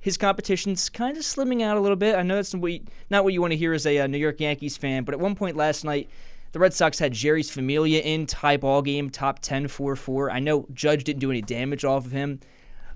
his 0.01 0.17
competition's 0.17 0.89
kind 0.89 1.15
of 1.15 1.23
slimming 1.23 1.61
out 1.61 1.77
a 1.77 1.79
little 1.79 1.95
bit. 1.95 2.17
I 2.17 2.23
know 2.23 2.35
that's 2.35 2.53
not 2.53 3.23
what 3.23 3.33
you 3.33 3.39
want 3.39 3.51
to 3.51 3.57
hear 3.57 3.71
as 3.71 3.85
a 3.85 3.99
uh, 3.99 4.07
New 4.07 4.17
York 4.17 4.41
Yankees 4.41 4.75
fan, 4.75 5.05
but 5.05 5.13
at 5.13 5.19
one 5.21 5.35
point 5.35 5.55
last 5.55 5.85
night, 5.85 6.09
the 6.57 6.61
Red 6.61 6.73
Sox 6.73 6.97
had 6.97 7.13
Jeurys 7.13 7.51
Familia 7.51 8.01
in, 8.01 8.25
tie 8.25 8.57
ball 8.57 8.81
game, 8.81 9.11
top 9.11 9.39
10 9.39 9.67
4 9.67 9.95
4. 9.95 10.31
I 10.31 10.39
know 10.39 10.65
Judge 10.73 11.03
didn't 11.03 11.19
do 11.19 11.29
any 11.29 11.43
damage 11.43 11.85
off 11.85 12.07
of 12.07 12.11
him. 12.11 12.39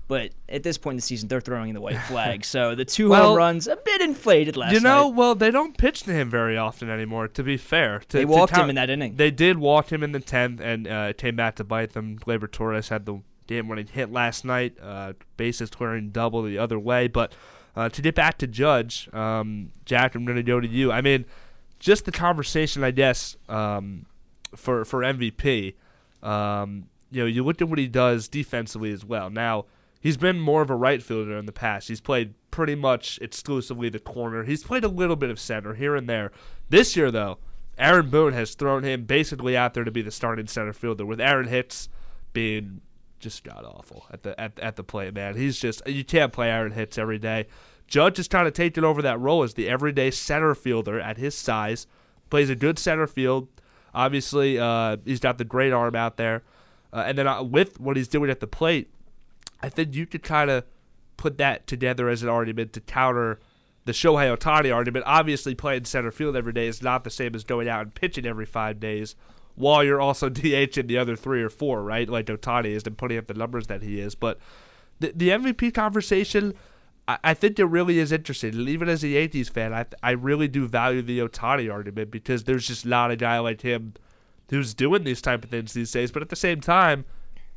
But 0.08 0.32
at 0.48 0.64
this 0.64 0.78
point 0.78 0.94
in 0.94 0.96
the 0.96 1.02
season, 1.02 1.28
they're 1.28 1.40
throwing 1.40 1.72
the 1.72 1.80
white 1.80 2.00
flag. 2.02 2.44
so 2.44 2.74
the 2.74 2.84
two 2.84 3.08
well, 3.08 3.28
home 3.28 3.36
runs 3.36 3.68
a 3.68 3.76
bit 3.76 4.00
inflated 4.00 4.56
last 4.56 4.72
night. 4.72 4.74
You 4.74 4.80
know, 4.80 5.08
night. 5.08 5.16
well, 5.16 5.34
they 5.36 5.52
don't 5.52 5.78
pitch 5.78 6.02
to 6.02 6.12
him 6.12 6.28
very 6.28 6.58
often 6.58 6.90
anymore. 6.90 7.28
To 7.28 7.42
be 7.44 7.56
fair, 7.56 8.00
to, 8.08 8.16
they 8.16 8.24
walked 8.24 8.52
to 8.54 8.64
him 8.64 8.68
in 8.68 8.74
that 8.74 8.90
inning. 8.90 9.14
They 9.14 9.30
did 9.30 9.58
walk 9.58 9.92
him 9.92 10.02
in 10.02 10.10
the 10.10 10.20
tenth, 10.20 10.60
and 10.60 10.88
uh, 10.88 11.06
it 11.10 11.18
came 11.18 11.36
back 11.36 11.54
to 11.56 11.64
bite 11.64 11.92
them. 11.92 12.18
Gleyber 12.18 12.50
Torres 12.50 12.88
had 12.88 13.06
the 13.06 13.20
game-winning 13.46 13.86
hit 13.86 14.10
last 14.10 14.44
night. 14.44 14.76
Uh, 14.82 15.12
bases 15.36 15.70
clearing 15.70 16.10
double 16.10 16.42
the 16.42 16.58
other 16.58 16.80
way. 16.80 17.06
But 17.06 17.32
uh, 17.76 17.88
to 17.90 18.02
get 18.02 18.16
back 18.16 18.38
to 18.38 18.48
Judge, 18.48 19.08
um, 19.14 19.70
Jack, 19.84 20.16
I'm 20.16 20.24
going 20.24 20.36
to 20.36 20.42
go 20.42 20.58
to 20.60 20.68
you. 20.68 20.90
I 20.90 21.00
mean, 21.00 21.26
just 21.82 22.06
the 22.06 22.12
conversation, 22.12 22.82
I 22.82 22.92
guess, 22.92 23.36
um, 23.48 24.06
for 24.56 24.84
for 24.84 25.00
MVP. 25.00 25.74
Um, 26.22 26.86
you 27.10 27.20
know, 27.20 27.26
you 27.26 27.44
look 27.44 27.60
at 27.60 27.68
what 27.68 27.78
he 27.78 27.88
does 27.88 28.28
defensively 28.28 28.92
as 28.92 29.04
well. 29.04 29.28
Now 29.28 29.66
He's 30.02 30.16
been 30.16 30.40
more 30.40 30.62
of 30.62 30.70
a 30.70 30.74
right 30.74 31.00
fielder 31.00 31.38
in 31.38 31.46
the 31.46 31.52
past. 31.52 31.86
He's 31.86 32.00
played 32.00 32.34
pretty 32.50 32.74
much 32.74 33.20
exclusively 33.22 33.88
the 33.88 34.00
corner. 34.00 34.42
He's 34.42 34.64
played 34.64 34.82
a 34.82 34.88
little 34.88 35.14
bit 35.14 35.30
of 35.30 35.38
center 35.38 35.74
here 35.74 35.94
and 35.94 36.08
there. 36.08 36.32
This 36.68 36.96
year, 36.96 37.12
though, 37.12 37.38
Aaron 37.78 38.10
Boone 38.10 38.32
has 38.32 38.56
thrown 38.56 38.82
him 38.82 39.04
basically 39.04 39.56
out 39.56 39.74
there 39.74 39.84
to 39.84 39.92
be 39.92 40.02
the 40.02 40.10
starting 40.10 40.48
center 40.48 40.72
fielder, 40.72 41.06
with 41.06 41.20
Aaron 41.20 41.46
Hicks 41.46 41.88
being 42.32 42.80
just 43.20 43.44
god 43.44 43.64
awful 43.64 44.06
at 44.10 44.24
the 44.24 44.38
at, 44.40 44.58
at 44.58 44.74
the 44.74 44.82
plate, 44.82 45.14
man. 45.14 45.36
He's 45.36 45.56
just 45.56 45.86
you 45.86 46.04
can't 46.04 46.32
play 46.32 46.50
Aaron 46.50 46.72
Hicks 46.72 46.98
every 46.98 47.20
day. 47.20 47.46
Judge 47.92 48.18
is 48.18 48.26
to 48.26 48.50
take 48.50 48.78
it 48.78 48.84
over 48.84 49.02
that 49.02 49.20
role 49.20 49.42
as 49.42 49.52
the 49.52 49.68
everyday 49.68 50.10
center 50.10 50.54
fielder 50.54 50.98
at 50.98 51.18
his 51.18 51.34
size. 51.34 51.86
Plays 52.30 52.48
a 52.48 52.56
good 52.56 52.78
center 52.78 53.06
field. 53.06 53.48
Obviously, 53.92 54.58
uh, 54.58 54.96
he's 55.04 55.20
got 55.20 55.36
the 55.36 55.44
great 55.44 55.74
arm 55.74 55.94
out 55.94 56.16
there. 56.16 56.42
Uh, 56.90 57.04
and 57.06 57.18
then 57.18 57.26
uh, 57.26 57.42
with 57.42 57.78
what 57.78 57.98
he's 57.98 58.08
doing 58.08 58.30
at 58.30 58.40
the 58.40 58.46
plate, 58.46 58.88
I 59.62 59.68
think 59.68 59.94
you 59.94 60.06
could 60.06 60.22
kind 60.22 60.48
of 60.48 60.64
put 61.18 61.36
that 61.36 61.66
together 61.66 62.08
as 62.08 62.22
an 62.22 62.30
argument 62.30 62.72
to 62.72 62.80
counter 62.80 63.40
the 63.84 63.92
Shohei 63.92 64.34
Ohtani 64.34 64.74
argument. 64.74 65.04
Obviously, 65.06 65.54
playing 65.54 65.84
center 65.84 66.10
field 66.10 66.34
every 66.34 66.54
day 66.54 66.68
is 66.68 66.80
not 66.80 67.04
the 67.04 67.10
same 67.10 67.34
as 67.34 67.44
going 67.44 67.68
out 67.68 67.82
and 67.82 67.94
pitching 67.94 68.24
every 68.24 68.46
five 68.46 68.80
days, 68.80 69.16
while 69.54 69.84
you're 69.84 70.00
also 70.00 70.30
DHing 70.30 70.88
the 70.88 70.96
other 70.96 71.14
three 71.14 71.42
or 71.42 71.50
four, 71.50 71.82
right? 71.82 72.08
Like 72.08 72.24
Ohtani 72.24 72.68
is 72.70 72.84
and 72.86 72.96
putting 72.96 73.18
up 73.18 73.26
the 73.26 73.34
numbers 73.34 73.66
that 73.66 73.82
he 73.82 74.00
is. 74.00 74.14
But 74.14 74.38
the, 74.98 75.12
the 75.14 75.28
MVP 75.28 75.74
conversation, 75.74 76.54
I, 77.22 77.34
think 77.34 77.58
it 77.58 77.64
really 77.64 77.98
is 77.98 78.12
interesting. 78.12 78.54
Even 78.68 78.88
as 78.88 79.02
a 79.02 79.08
Yankees 79.08 79.48
fan, 79.48 79.72
I, 79.72 79.86
I 80.02 80.10
really 80.12 80.48
do 80.48 80.66
value 80.66 81.02
the 81.02 81.20
Ohtani 81.20 81.72
argument 81.72 82.10
because 82.10 82.44
there's 82.44 82.66
just 82.66 82.86
not 82.86 83.10
a 83.10 83.16
guy 83.16 83.38
like 83.38 83.62
him 83.62 83.94
who's 84.50 84.74
doing 84.74 85.04
these 85.04 85.22
type 85.22 85.44
of 85.44 85.50
things 85.50 85.72
these 85.72 85.90
days. 85.90 86.12
But 86.12 86.22
at 86.22 86.28
the 86.28 86.36
same 86.36 86.60
time, 86.60 87.04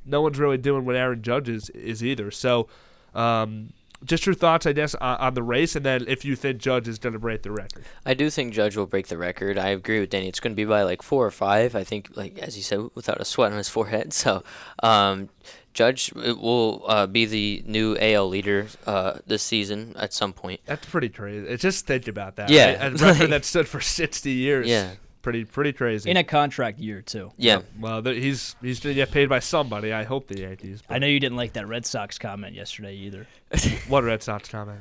no 0.06 0.22
one's 0.22 0.40
really 0.40 0.58
doing 0.58 0.86
what 0.86 0.96
Aaron 0.96 1.22
Judge 1.22 1.50
is, 1.50 1.70
is 1.72 2.04
either. 2.04 2.32
So, 2.32 2.68
um, 3.14 3.74
just 4.04 4.26
your 4.26 4.36
thoughts, 4.36 4.66
I 4.66 4.74
guess, 4.74 4.94
on, 4.96 5.18
on, 5.18 5.34
the 5.34 5.44
race, 5.44 5.76
and 5.76 5.86
then 5.86 6.06
if 6.08 6.26
you 6.26 6.36
think 6.36 6.60
Judge 6.60 6.88
is 6.88 7.00
going 7.00 7.14
to 7.14 7.20
break 7.20 7.44
the 7.44 7.52
record. 7.52 7.86
I 8.06 8.14
do 8.14 8.30
think 8.30 8.54
Judge 8.54 8.76
will 8.76 8.86
break 8.86 9.08
the 9.08 9.18
record. 9.18 9.58
I 9.58 9.70
agree 9.70 10.00
with 10.00 10.10
Danny. 10.10 10.28
It's 10.28 10.40
going 10.40 10.52
to 10.52 10.56
be 10.56 10.66
by 10.66 10.84
like 10.84 11.02
four 11.02 11.26
or 11.26 11.32
five. 11.32 11.76
I 11.76 11.84
think, 11.84 12.10
like 12.16 12.38
as 12.40 12.58
you 12.58 12.64
said, 12.64 12.90
without 12.94 13.20
a 13.20 13.26
sweat 13.26 13.52
on 13.52 13.58
his 13.58 13.70
forehead. 13.70 14.14
So, 14.26 14.44
um, 14.82 15.30
Judge 15.76 16.12
will 16.14 16.84
uh, 16.88 17.06
be 17.06 17.26
the 17.26 17.62
new 17.68 17.98
AL 18.00 18.30
leader 18.30 18.68
uh, 18.88 19.20
this 19.28 19.44
season 19.44 19.94
at 19.98 20.14
some 20.14 20.32
point. 20.32 20.62
That's 20.66 20.86
pretty 20.88 21.10
crazy. 21.10 21.56
Just 21.58 21.86
think 21.86 22.08
about 22.08 22.38
that. 22.38 22.50
Yeah, 22.50 22.82
right? 22.82 23.02
a 23.02 23.06
record 23.06 23.30
that 23.32 23.44
stood 23.44 23.68
for 23.68 23.82
sixty 23.82 24.32
years. 24.32 24.68
Yeah, 24.68 24.92
pretty 25.22 25.44
pretty 25.44 25.74
crazy. 25.74 26.10
In 26.10 26.16
a 26.16 26.24
contract 26.24 26.80
year 26.80 27.02
too. 27.02 27.32
Yeah. 27.36 27.62
Well, 27.78 28.02
he's 28.02 28.56
he's 28.62 28.80
gonna 28.80 28.96
get 28.96 29.12
paid 29.12 29.28
by 29.28 29.40
somebody. 29.40 29.92
I 29.92 30.06
hope 30.06 30.28
the 30.28 30.40
Yankees. 30.40 30.82
I 30.90 30.98
know 30.98 31.08
you 31.08 31.20
didn't 31.20 31.38
like 31.38 31.54
that 31.54 31.68
Red 31.68 31.86
Sox 31.86 32.18
comment 32.18 32.56
yesterday 32.56 32.96
either. 32.96 33.28
what 33.90 34.06
Red 34.06 34.24
Sox 34.24 34.48
comment? 34.48 34.80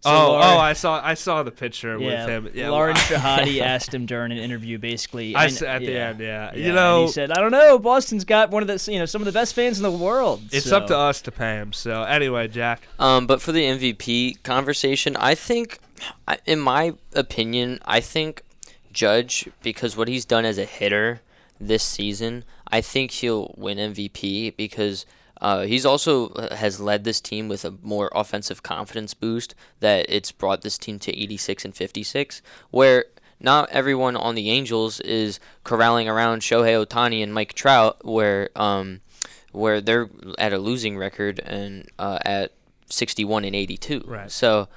So 0.00 0.10
oh, 0.10 0.28
Lauren, 0.28 0.46
oh! 0.46 0.58
I 0.58 0.72
saw 0.74 1.00
I 1.02 1.14
saw 1.14 1.42
the 1.42 1.50
picture 1.50 1.98
yeah, 1.98 2.06
with 2.06 2.28
him. 2.28 2.50
Yeah, 2.54 2.70
Lauren 2.70 2.94
Shehadi 3.08 3.60
asked 3.60 3.92
him 3.92 4.06
during 4.06 4.30
an 4.30 4.38
interview, 4.38 4.78
basically. 4.78 5.34
I 5.34 5.48
said 5.48 5.68
at 5.68 5.82
yeah, 5.82 5.88
the 5.88 6.00
end, 6.00 6.20
yeah. 6.20 6.50
yeah. 6.54 6.66
You 6.68 6.72
know, 6.72 7.06
he 7.06 7.12
said, 7.12 7.32
"I 7.32 7.40
don't 7.40 7.50
know. 7.50 7.80
Boston's 7.80 8.24
got 8.24 8.50
one 8.50 8.62
of 8.62 8.68
the 8.68 8.92
you 8.92 9.00
know 9.00 9.06
some 9.06 9.20
of 9.20 9.26
the 9.26 9.32
best 9.32 9.54
fans 9.54 9.76
in 9.78 9.82
the 9.82 9.90
world." 9.90 10.42
It's 10.52 10.66
so. 10.66 10.76
up 10.76 10.86
to 10.86 10.96
us 10.96 11.20
to 11.22 11.32
pay 11.32 11.56
him. 11.56 11.72
So 11.72 12.04
anyway, 12.04 12.46
Jack. 12.46 12.82
Um, 13.00 13.26
but 13.26 13.42
for 13.42 13.50
the 13.50 13.62
MVP 13.62 14.44
conversation, 14.44 15.16
I 15.16 15.34
think, 15.34 15.80
in 16.46 16.60
my 16.60 16.94
opinion, 17.14 17.80
I 17.84 17.98
think 17.98 18.44
Judge 18.92 19.48
because 19.64 19.96
what 19.96 20.06
he's 20.06 20.24
done 20.24 20.44
as 20.44 20.58
a 20.58 20.64
hitter 20.64 21.22
this 21.60 21.82
season, 21.82 22.44
I 22.68 22.82
think 22.82 23.10
he'll 23.10 23.52
win 23.56 23.78
MVP 23.78 24.56
because 24.56 25.06
uh, 25.40 25.62
he's 25.62 25.86
also 25.86 26.28
uh, 26.30 26.54
has 26.56 26.80
led 26.80 27.04
this 27.04 27.20
team 27.20 27.48
with 27.48 27.64
a 27.64 27.74
more 27.82 28.10
offensive 28.14 28.62
confidence 28.62 29.14
boost 29.14 29.54
that 29.80 30.06
it's 30.08 30.32
brought 30.32 30.62
this 30.62 30.78
team 30.78 30.98
to 31.00 31.16
86 31.16 31.64
and 31.64 31.74
56, 31.74 32.42
where 32.70 33.04
not 33.40 33.68
everyone 33.70 34.16
on 34.16 34.34
the 34.34 34.50
Angels 34.50 35.00
is 35.00 35.38
corralling 35.64 36.08
around 36.08 36.42
Shohei 36.42 36.84
Ohtani 36.84 37.22
and 37.22 37.32
Mike 37.32 37.52
Trout, 37.52 38.04
where 38.04 38.50
um, 38.56 39.00
where 39.52 39.80
they're 39.80 40.08
at 40.38 40.52
a 40.52 40.58
losing 40.58 40.96
record 40.96 41.40
and 41.40 41.88
uh, 41.98 42.18
at 42.24 42.52
61 42.86 43.44
and 43.44 43.54
82. 43.54 44.02
Right. 44.06 44.30
So, 44.30 44.68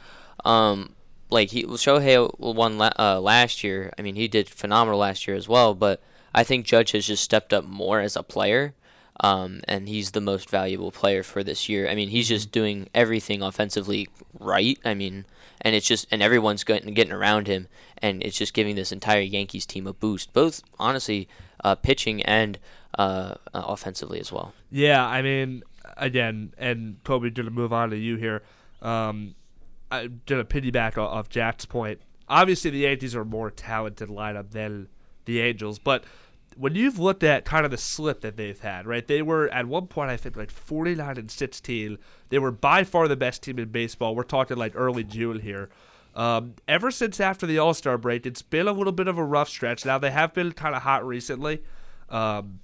um, 0.45 0.95
like 1.30 1.50
he 1.50 1.63
Shohei 1.63 2.39
won 2.39 2.78
la- 2.78 2.91
uh, 3.00 3.19
last 3.19 3.63
year. 3.63 3.93
I 3.97 4.02
mean, 4.02 4.15
he 4.15 4.28
did 4.28 4.50
phenomenal 4.50 5.00
last 5.00 5.28
year 5.28 5.36
as 5.36 5.50
well. 5.50 5.74
But 5.74 6.02
I 6.34 6.43
think 6.43 6.65
Judge 6.65 6.91
has 6.91 7.08
just 7.08 7.24
stepped 7.24 7.54
up 7.54 7.65
more 7.65 8.00
as 8.00 8.15
a 8.15 8.24
player, 8.24 8.74
um, 9.21 9.62
and 9.67 9.88
he's 9.88 10.12
the 10.12 10.21
most 10.21 10.49
valuable 10.49 10.91
player 10.91 11.23
for 11.23 11.43
this 11.43 11.69
year. 11.69 11.88
I 11.88 11.95
mean, 11.95 12.10
he's 12.10 12.27
just 12.27 12.51
doing 12.51 12.89
everything 12.93 13.41
offensively 13.41 14.10
right. 14.39 14.77
I 14.84 14.95
mean, 14.95 15.25
and 15.62 15.75
it's 15.75 15.88
just 15.88 16.07
and 16.12 16.21
everyone's 16.21 16.63
getting 16.63 16.93
getting 16.93 17.13
around 17.13 17.47
him, 17.47 17.67
and 17.99 18.21
it's 18.23 18.38
just 18.38 18.53
giving 18.53 18.75
this 18.75 18.91
entire 18.91 19.21
Yankees 19.21 19.65
team 19.65 19.86
a 19.86 19.93
boost, 19.93 20.34
both 20.34 20.63
honestly, 20.79 21.27
uh, 21.63 21.75
pitching 21.75 22.23
and 22.23 22.57
uh, 22.97 23.36
uh, 23.53 23.63
offensively 23.67 24.19
as 24.19 24.31
well. 24.31 24.53
Yeah, 24.71 25.05
I 25.05 25.21
mean, 25.21 25.63
again, 25.97 26.53
and 26.57 26.97
Kobe, 27.03 27.29
to 27.29 27.43
move 27.43 27.71
on 27.71 27.91
to 27.91 27.97
you 27.97 28.15
here. 28.17 28.41
Um, 28.81 29.36
I 29.91 30.07
did 30.07 30.39
a 30.39 30.43
piggyback 30.43 30.97
off 30.97 31.29
Jack's 31.29 31.65
point. 31.65 32.01
Obviously, 32.27 32.71
the 32.71 32.79
Yankees 32.79 33.13
are 33.13 33.21
a 33.21 33.25
more 33.25 33.51
talented 33.51 34.10
lineup 34.10 34.51
than 34.51 34.88
the 35.25 35.41
Angels, 35.41 35.77
but 35.77 36.05
when 36.62 36.76
you've 36.76 37.00
looked 37.00 37.24
at 37.24 37.43
kind 37.43 37.65
of 37.65 37.71
the 37.71 37.78
slip 37.78 38.21
that 38.21 38.38
they've 38.38 38.60
had, 38.60 38.86
right? 38.86 39.08
They 39.08 39.24
were 39.24 39.50
at 39.50 39.65
one 39.65 39.88
point, 39.88 40.12
I 40.12 40.17
think, 40.17 40.38
like 40.38 40.52
49 40.52 41.17
and 41.17 41.32
16. 41.32 41.97
They 42.30 42.38
were 42.38 42.52
by 42.52 42.84
far 42.84 43.08
the 43.08 43.15
best 43.15 43.41
team 43.41 43.58
in 43.58 43.69
baseball. 43.69 44.15
We're 44.15 44.21
talking 44.21 44.58
like 44.58 44.74
early 44.76 45.04
June 45.04 45.39
here. 45.39 45.69
Um, 46.13 46.54
ever 46.67 46.91
since 46.91 47.19
after 47.19 47.47
the 47.47 47.58
All 47.58 47.74
Star 47.74 47.97
break, 47.97 48.28
it's 48.28 48.43
been 48.43 48.67
a 48.67 48.74
little 48.74 48.93
bit 48.93 49.08
of 49.08 49.17
a 49.17 49.24
rough 49.24 49.50
stretch. 49.50 49.88
Now 49.88 49.97
they 49.97 50.12
have 50.12 50.36
been 50.36 50.52
kind 50.52 50.76
of 50.76 50.84
hot 50.84 51.04
recently, 51.04 51.63
um, 52.12 52.60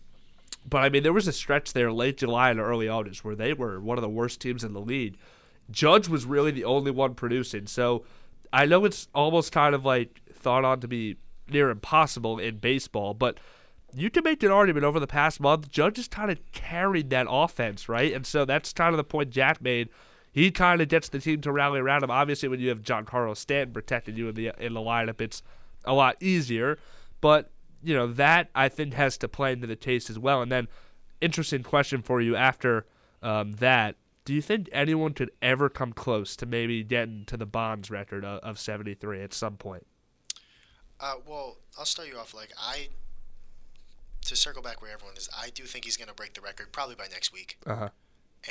but 0.64 0.84
I 0.84 0.90
mean 0.90 1.02
there 1.02 1.12
was 1.12 1.28
a 1.28 1.34
stretch 1.34 1.74
there 1.74 1.92
late 1.92 2.18
July 2.18 2.52
and 2.52 2.60
early 2.60 2.88
August 2.88 3.26
where 3.26 3.36
they 3.36 3.54
were 3.54 3.80
one 3.80 3.98
of 3.98 4.04
the 4.04 4.10
worst 4.10 4.40
teams 4.40 4.64
in 4.64 4.74
the 4.74 4.80
league. 4.80 5.18
Judge 5.72 6.08
was 6.08 6.24
really 6.24 6.52
the 6.52 6.66
only 6.66 6.92
one 6.92 7.16
producing. 7.16 7.66
So 7.66 8.06
I 8.54 8.68
know 8.68 8.86
it's 8.86 9.08
almost 9.16 9.52
kind 9.52 9.74
of 9.74 9.84
like 9.86 10.22
thought 10.34 10.66
on 10.66 10.82
to 10.82 10.88
be 10.88 11.18
near 11.50 11.72
impossible 11.72 12.38
in 12.38 12.58
baseball, 12.58 13.16
but 13.16 13.40
you 13.94 14.10
can 14.10 14.24
make 14.24 14.44
an 14.44 14.52
argument 14.52 14.86
over 14.86 15.00
the 15.00 15.08
past 15.08 15.40
month, 15.40 15.72
Judge 15.72 15.98
has 15.98 16.08
kind 16.08 16.30
of 16.30 16.40
carried 16.52 17.10
that 17.10 17.28
offense, 17.30 17.88
right? 17.88 18.14
And 18.14 18.26
so 18.26 18.46
that's 18.46 18.74
kind 18.74 18.94
of 18.94 18.98
the 18.98 19.04
point 19.04 19.30
Jack 19.30 19.62
made. 19.62 19.90
He 20.32 20.52
kind 20.52 20.82
of 20.82 20.90
gets 20.90 21.10
the 21.10 21.20
team 21.20 21.42
to 21.42 21.52
rally 21.52 21.80
around 21.80 22.04
him. 22.04 22.12
Obviously, 22.12 22.50
when 22.50 22.60
you 22.60 22.70
have 22.70 22.82
Giancarlo 22.82 23.36
Stanton 23.36 23.74
protecting 23.74 24.16
you 24.16 24.30
in 24.30 24.36
the 24.36 24.52
in 24.60 24.74
the 24.74 24.82
lineup, 24.82 25.22
it's 25.22 25.42
a 25.86 25.94
lot 25.94 26.16
easier. 26.20 26.78
But 27.22 27.50
you 27.84 27.96
know 27.96 28.08
that 28.08 28.50
I 28.54 28.70
think 28.70 28.94
has 28.94 29.18
to 29.20 29.28
play 29.28 29.54
into 29.54 29.68
the 29.68 29.76
taste 29.76 30.10
as 30.10 30.20
well. 30.20 30.42
And 30.42 30.52
then, 30.52 30.68
interesting 31.22 31.64
question 31.64 32.02
for 32.02 32.22
you 32.22 32.36
after 32.36 32.86
um, 33.24 33.54
that: 33.54 33.96
Do 34.26 34.34
you 34.34 34.42
think 34.42 34.70
anyone 34.72 35.14
could 35.14 35.32
ever 35.42 35.70
come 35.70 35.94
close 35.94 36.36
to 36.36 36.46
maybe 36.46 36.84
getting 36.84 37.26
to 37.26 37.38
the 37.38 37.46
Bonds 37.46 37.90
record 37.90 38.24
of, 38.24 38.40
of 38.42 38.60
73 38.60 39.22
at 39.22 39.34
some 39.34 39.58
point? 39.58 39.88
Uh, 41.00 41.16
well, 41.26 41.58
I'll 41.78 41.86
start 41.86 42.10
you 42.10 42.18
off. 42.18 42.34
Like 42.34 42.52
I, 42.60 42.90
to 44.28 44.36
circle 44.36 44.62
back 44.62 44.82
where 44.82 44.92
everyone 44.94 45.18
is, 45.18 45.30
I 45.38 45.50
do 45.50 45.64
think 45.64 45.86
he's 45.86 45.98
going 45.98 46.08
to 46.10 46.14
break 46.14 46.34
the 46.34 46.42
record 46.42 46.72
probably 46.72 46.96
by 46.96 47.08
next 47.12 47.34
week. 47.34 47.58
Uh 47.66 47.76
huh. 47.76 47.90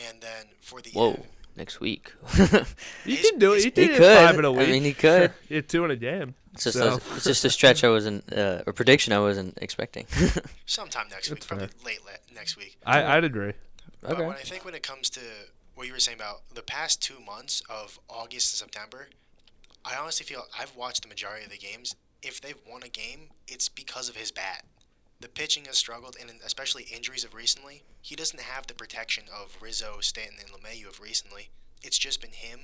And 0.09 0.21
then 0.21 0.47
for 0.61 0.81
the 0.83 0.91
Whoa, 0.91 1.25
next 1.57 1.81
week. 1.81 2.12
You 3.05 3.17
can 3.17 3.39
do 3.39 3.53
it. 3.55 3.65
You 3.65 3.73
He 3.75 3.93
it 3.93 3.97
could. 3.99 4.17
five 4.17 4.39
in 4.39 4.45
a 4.45 4.53
I 4.53 4.57
week. 4.57 4.69
mean, 4.69 4.83
he 4.83 4.93
could. 4.93 5.33
you 5.49 5.57
had 5.57 5.69
two 5.69 5.85
in 5.85 5.91
a 5.93 5.97
game. 5.97 6.35
It's 6.55 6.65
just, 6.65 6.79
So- 6.79 6.95
a, 6.95 6.97
it's 7.15 7.25
just 7.25 7.45
a 7.45 7.51
stretch 7.51 7.85
I 7.85 7.89
wasn't, 7.91 8.31
uh, 8.33 8.62
a 8.67 8.73
prediction 8.73 9.12
I 9.12 9.21
wasn't 9.21 9.57
expecting. 9.62 10.07
sometime 10.67 11.07
next 11.11 11.31
week, 11.31 11.39
That's 11.41 11.47
probably 11.47 11.69
fair. 11.69 11.87
late 11.87 12.05
le- 12.05 12.35
next 12.35 12.57
week. 12.57 12.77
I, 12.85 13.17
I'd 13.17 13.25
agree. 13.25 13.53
But 14.01 14.12
Okay. 14.12 14.27
when 14.27 14.37
I 14.37 14.41
think 14.41 14.65
when 14.65 14.75
it 14.75 14.83
comes 14.83 15.09
to 15.11 15.21
what 15.75 15.87
you 15.87 15.93
were 15.93 15.99
saying 16.01 16.17
about 16.19 16.43
the 16.55 16.62
past 16.62 17.03
two 17.03 17.21
months 17.25 17.62
of 17.71 17.99
August 18.09 18.51
to 18.51 18.57
September, 18.57 19.09
I 19.85 19.97
honestly 19.97 20.25
feel 20.27 20.45
I've 20.59 20.75
watched 20.75 21.03
the 21.03 21.09
majority 21.09 21.45
of 21.45 21.51
the 21.51 21.59
games. 21.59 21.95
If 22.23 22.41
they've 22.41 22.59
won 22.69 22.83
a 22.83 22.89
game, 22.89 23.29
it's 23.47 23.69
because 23.69 24.09
of 24.09 24.17
his 24.17 24.33
bat. 24.33 24.65
The 25.21 25.29
pitching 25.29 25.65
has 25.65 25.79
struggled, 25.79 26.17
and 26.21 26.31
especially 26.45 26.85
injuries 26.85 27.25
of 27.25 27.35
recently. 27.35 27.83
He 28.03 28.15
doesn't 28.15 28.41
have 28.41 28.67
the 28.67 28.75
protection 28.75 29.25
of 29.35 29.57
Rizzo, 29.61 29.99
Stanton, 30.01 30.37
and 30.41 30.51
LeMahieu 30.51 30.89
of 30.89 31.01
recently. 31.01 31.49
It's 31.83 31.99
just 31.99 32.21
been 32.21 32.33
him 32.33 32.61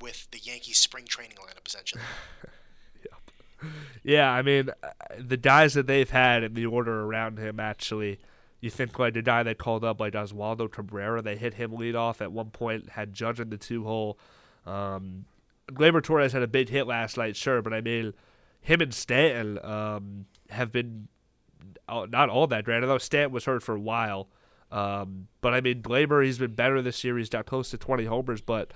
with 0.00 0.30
the 0.30 0.38
Yankees 0.38 0.78
spring 0.78 1.04
training 1.04 1.36
lineup, 1.36 1.66
essentially. 1.66 2.02
Yeah, 4.02 4.30
I 4.30 4.42
mean, 4.42 4.70
uh, 4.82 4.88
the 5.18 5.36
guys 5.36 5.74
that 5.74 5.86
they've 5.86 6.10
had 6.10 6.42
in 6.42 6.54
the 6.54 6.66
order 6.66 7.02
around 7.04 7.38
him, 7.38 7.60
actually, 7.60 8.18
you 8.60 8.70
think 8.70 8.98
like 8.98 9.14
the 9.14 9.22
guy 9.22 9.42
they 9.42 9.54
called 9.54 9.84
up, 9.84 10.00
like 10.00 10.14
Oswaldo 10.14 10.70
Cabrera, 10.70 11.22
they 11.22 11.36
hit 11.36 11.54
him 11.54 11.72
lead 11.74 11.94
off 11.94 12.20
at 12.20 12.32
one 12.32 12.50
point, 12.50 12.90
had 12.90 13.12
Judge 13.12 13.40
in 13.40 13.50
the 13.50 13.56
two 13.56 13.84
hole. 13.84 14.18
Um, 14.66 15.26
Gleyber 15.70 16.02
Torres 16.02 16.32
had 16.32 16.42
a 16.42 16.48
big 16.48 16.68
hit 16.68 16.86
last 16.86 17.16
night, 17.16 17.36
sure, 17.36 17.62
but 17.62 17.72
I 17.72 17.80
mean, 17.80 18.14
him 18.60 18.80
and 18.80 18.92
Stanton 18.92 19.64
um, 19.64 20.26
have 20.50 20.72
been 20.72 21.08
not 22.10 22.28
all 22.28 22.46
that 22.48 22.64
great. 22.64 22.78
I 22.82 22.86
know 22.86 22.98
Stanton 22.98 23.32
was 23.32 23.44
hurt 23.44 23.62
for 23.62 23.74
a 23.74 23.80
while, 23.80 24.28
um, 24.70 25.28
but 25.40 25.52
I 25.54 25.60
mean, 25.60 25.82
Gleyber, 25.82 26.24
he's 26.24 26.38
been 26.38 26.54
better 26.54 26.80
this 26.82 27.02
year. 27.04 27.16
He's 27.18 27.28
got 27.28 27.46
close 27.46 27.70
to 27.70 27.78
20 27.78 28.04
homers, 28.06 28.40
but 28.40 28.72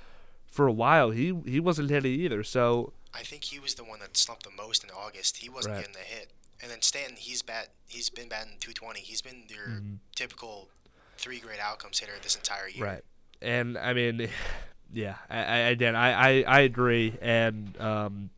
for 0.50 0.66
a 0.66 0.72
while, 0.72 1.10
he 1.10 1.34
he 1.46 1.58
wasn't 1.60 1.90
hitting 1.90 2.12
either. 2.12 2.42
So 2.42 2.92
I 3.14 3.22
think 3.22 3.44
he 3.44 3.58
was 3.58 3.74
the 3.74 3.84
one 3.84 4.00
that 4.00 4.16
slumped 4.16 4.44
the 4.44 4.50
most 4.50 4.84
in 4.84 4.90
August. 4.90 5.38
He 5.38 5.48
wasn't 5.48 5.74
Right. 5.76 5.80
getting 5.80 5.94
the 5.94 6.00
hit. 6.00 6.30
And 6.62 6.70
then 6.70 6.80
Stanton, 6.82 7.16
he's 7.18 7.42
bat. 7.42 7.68
He's 7.86 8.08
been 8.10 8.28
batting 8.28 8.52
220. 8.60 9.00
He's 9.00 9.20
been 9.22 9.44
your 9.48 9.66
Mm-hmm. 9.68 9.94
typical 10.14 10.68
three 11.18 11.38
grade 11.38 11.58
outcomes 11.60 11.98
hitter 11.98 12.12
this 12.22 12.34
entire 12.36 12.68
year. 12.68 12.84
Right. 12.84 13.02
And 13.42 13.76
I 13.78 13.92
mean, 13.92 14.28
yeah, 14.92 15.16
I, 15.28 15.38
I 15.38 15.56
again, 15.74 15.94
I, 15.96 16.12
I, 16.12 16.44
I 16.46 16.60
agree, 16.60 17.14
and 17.20 17.78
um, 17.80 18.30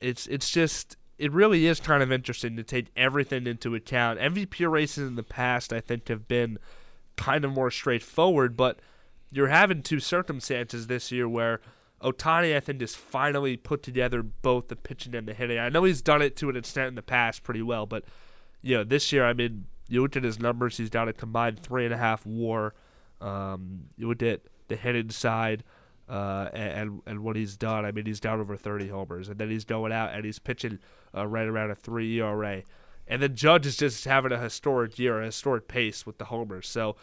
it's 0.00 0.26
it's 0.28 0.50
just 0.50 0.96
it 1.20 1.32
really 1.32 1.66
is 1.66 1.80
kind 1.80 2.02
of 2.02 2.10
interesting 2.10 2.56
to 2.56 2.62
take 2.62 2.86
everything 2.96 3.46
into 3.46 3.74
account. 3.74 4.18
MVP 4.18 4.68
races 4.70 5.06
in 5.06 5.16
the 5.16 5.22
past, 5.22 5.70
I 5.70 5.80
think, 5.80 6.08
have 6.08 6.26
been 6.26 6.58
kind 7.16 7.44
of 7.44 7.52
more 7.52 7.70
straightforward, 7.70 8.56
but 8.56 8.80
you're 9.30 9.48
having 9.48 9.82
two 9.82 10.00
circumstances 10.00 10.86
this 10.86 11.12
year 11.12 11.28
where 11.28 11.60
Ohtani, 12.02 12.56
I 12.56 12.60
think, 12.60 12.80
has 12.80 12.94
finally 12.94 13.58
put 13.58 13.82
together 13.82 14.22
both 14.22 14.68
the 14.68 14.76
pitching 14.76 15.14
and 15.14 15.28
the 15.28 15.34
hitting. 15.34 15.58
I 15.58 15.68
know 15.68 15.84
he's 15.84 16.00
done 16.00 16.22
it 16.22 16.36
to 16.36 16.48
an 16.48 16.56
extent 16.56 16.88
in 16.88 16.94
the 16.94 17.02
past 17.02 17.42
pretty 17.42 17.60
well, 17.60 17.84
but 17.84 18.04
you 18.62 18.78
know, 18.78 18.84
this 18.84 19.12
year, 19.12 19.26
I 19.26 19.34
mean, 19.34 19.66
you 19.88 20.00
look 20.00 20.16
at 20.16 20.24
his 20.24 20.40
numbers, 20.40 20.78
he's 20.78 20.88
got 20.88 21.08
a 21.08 21.12
combined 21.12 21.62
three 21.62 21.84
and 21.84 21.92
a 21.92 21.98
half 21.98 22.24
WAR. 22.24 22.72
Um, 23.20 23.82
you 23.98 24.08
look 24.08 24.22
at 24.22 24.40
the 24.68 24.76
hitting 24.76 25.10
side, 25.10 25.64
uh, 26.10 26.50
and 26.52 27.00
and 27.06 27.20
what 27.20 27.36
he's 27.36 27.56
done. 27.56 27.84
I 27.84 27.92
mean, 27.92 28.04
he's 28.04 28.20
down 28.20 28.40
over 28.40 28.56
30 28.56 28.88
homers, 28.88 29.28
and 29.28 29.38
then 29.38 29.48
he's 29.48 29.64
going 29.64 29.92
out 29.92 30.12
and 30.12 30.24
he's 30.24 30.40
pitching 30.40 30.80
uh, 31.16 31.26
right 31.26 31.46
around 31.46 31.70
a 31.70 31.76
three 31.76 32.18
ERA. 32.18 32.62
And 33.06 33.22
then 33.22 33.36
Judge 33.36 33.66
is 33.66 33.76
just 33.76 34.04
having 34.04 34.32
a 34.32 34.38
historic 34.38 34.98
year, 34.98 35.20
a 35.20 35.26
historic 35.26 35.68
pace 35.68 36.04
with 36.04 36.18
the 36.18 36.26
homers. 36.26 36.68
So 36.68 36.96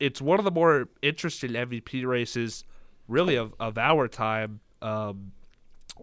it's 0.00 0.20
one 0.20 0.38
of 0.38 0.44
the 0.44 0.50
more 0.50 0.88
interesting 1.02 1.52
MVP 1.52 2.04
races, 2.04 2.64
really 3.06 3.36
of 3.36 3.54
of 3.60 3.78
our 3.78 4.08
time. 4.08 4.58
Um, 4.82 5.32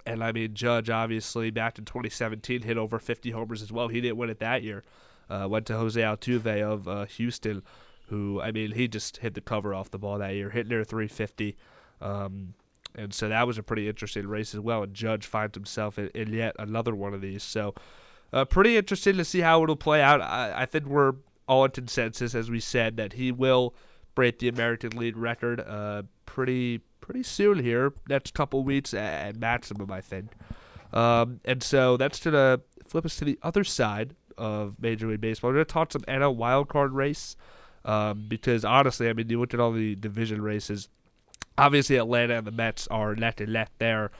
and 0.06 0.24
I 0.24 0.32
mean, 0.32 0.54
Judge 0.54 0.89
obviously 0.89 1.52
back 1.52 1.78
in 1.78 1.84
2017 1.84 2.62
hit 2.62 2.78
over 2.78 3.00
50 3.00 3.32
homers 3.32 3.62
as 3.62 3.72
well. 3.72 3.89
He 3.89 4.00
didn't 4.00 4.18
win 4.18 4.30
it 4.30 4.39
that 4.39 4.63
year. 4.63 4.84
Uh, 5.30 5.48
went 5.50 5.65
to 5.65 5.76
Jose 5.76 6.00
Altuve 6.00 6.62
of 6.62 6.88
uh, 6.88 7.06
Houston, 7.06 7.63
who 8.08 8.39
I 8.41 8.52
mean 8.52 8.72
he 8.72 8.88
just 8.88 9.18
hit 9.18 9.34
the 9.34 9.41
cover 9.41 9.74
off 9.74 9.91
the 9.91 10.00
ball 10.00 10.20
that 10.20 10.36
year, 10.36 10.52
hit 10.52 10.68
near 10.68 10.86
350. 10.86 11.58
Um, 12.01 12.53
and 12.95 13.13
so 13.13 13.29
that 13.29 13.45
was 13.45 13.58
a 13.58 13.63
pretty 13.63 13.89
interesting 13.89 14.27
race 14.27 14.53
as 14.53 14.62
well. 14.62 14.84
And 14.84 14.93
Judge 14.93 15.25
finds 15.25 15.55
himself 15.55 15.99
in, 15.99 16.10
in 16.15 16.31
yet 16.31 16.55
another 16.58 16.95
one 16.95 17.13
of 17.13 17.21
these. 17.21 17.43
So 17.43 17.75
uh, 18.31 18.45
pretty 18.45 18.77
interesting 18.77 19.17
to 19.17 19.25
see 19.25 19.41
how 19.41 19.63
it'll 19.63 19.75
play 19.75 20.01
out. 20.01 20.21
I, 20.21 20.53
I 20.55 20.65
think 20.65 20.86
we're 20.86 21.13
all 21.47 21.65
in 21.65 21.71
consensus, 21.71 22.34
as 22.34 22.49
we 22.49 22.60
said, 22.60 22.97
that 22.97 23.13
he 23.13 23.31
will 23.31 23.75
break 24.15 24.39
the 24.39 24.47
American 24.47 24.91
League 24.91 25.17
record 25.17 25.60
uh, 25.60 26.03
pretty 26.25 26.81
pretty 27.01 27.21
soon 27.21 27.60
here, 27.60 27.93
next 28.10 28.34
couple 28.34 28.63
weeks 28.63 28.93
at, 28.93 29.36
maximum, 29.36 29.91
I 29.91 30.01
think. 30.01 30.31
Um, 30.91 31.39
and 31.45 31.62
so 31.62 31.97
that's 31.97 32.19
gonna 32.19 32.62
flip 32.88 33.05
us 33.05 33.15
to 33.17 33.25
the 33.25 33.38
other 33.43 33.63
side 33.63 34.15
of 34.38 34.75
Major 34.79 35.08
League 35.08 35.21
Baseball. 35.21 35.51
We're 35.51 35.58
gonna 35.58 35.65
talk 35.65 35.91
some 35.91 36.01
NL 36.03 36.36
wildcard 36.36 36.93
race 36.93 37.36
um, 37.84 38.25
because 38.27 38.65
honestly, 38.65 39.08
I 39.08 39.13
mean, 39.13 39.29
you 39.29 39.39
look 39.39 39.53
at 39.53 39.60
all 39.60 39.71
the 39.71 39.95
division 39.95 40.41
races. 40.41 40.89
Obviously, 41.58 41.98
Atlanta 41.98 42.38
and 42.38 42.48
the 42.48 42.52
Mets 42.52 42.88
are 42.88 43.15
neck 43.15 43.39
and 43.39 43.54
neck 43.54 43.72
there. 43.78 44.12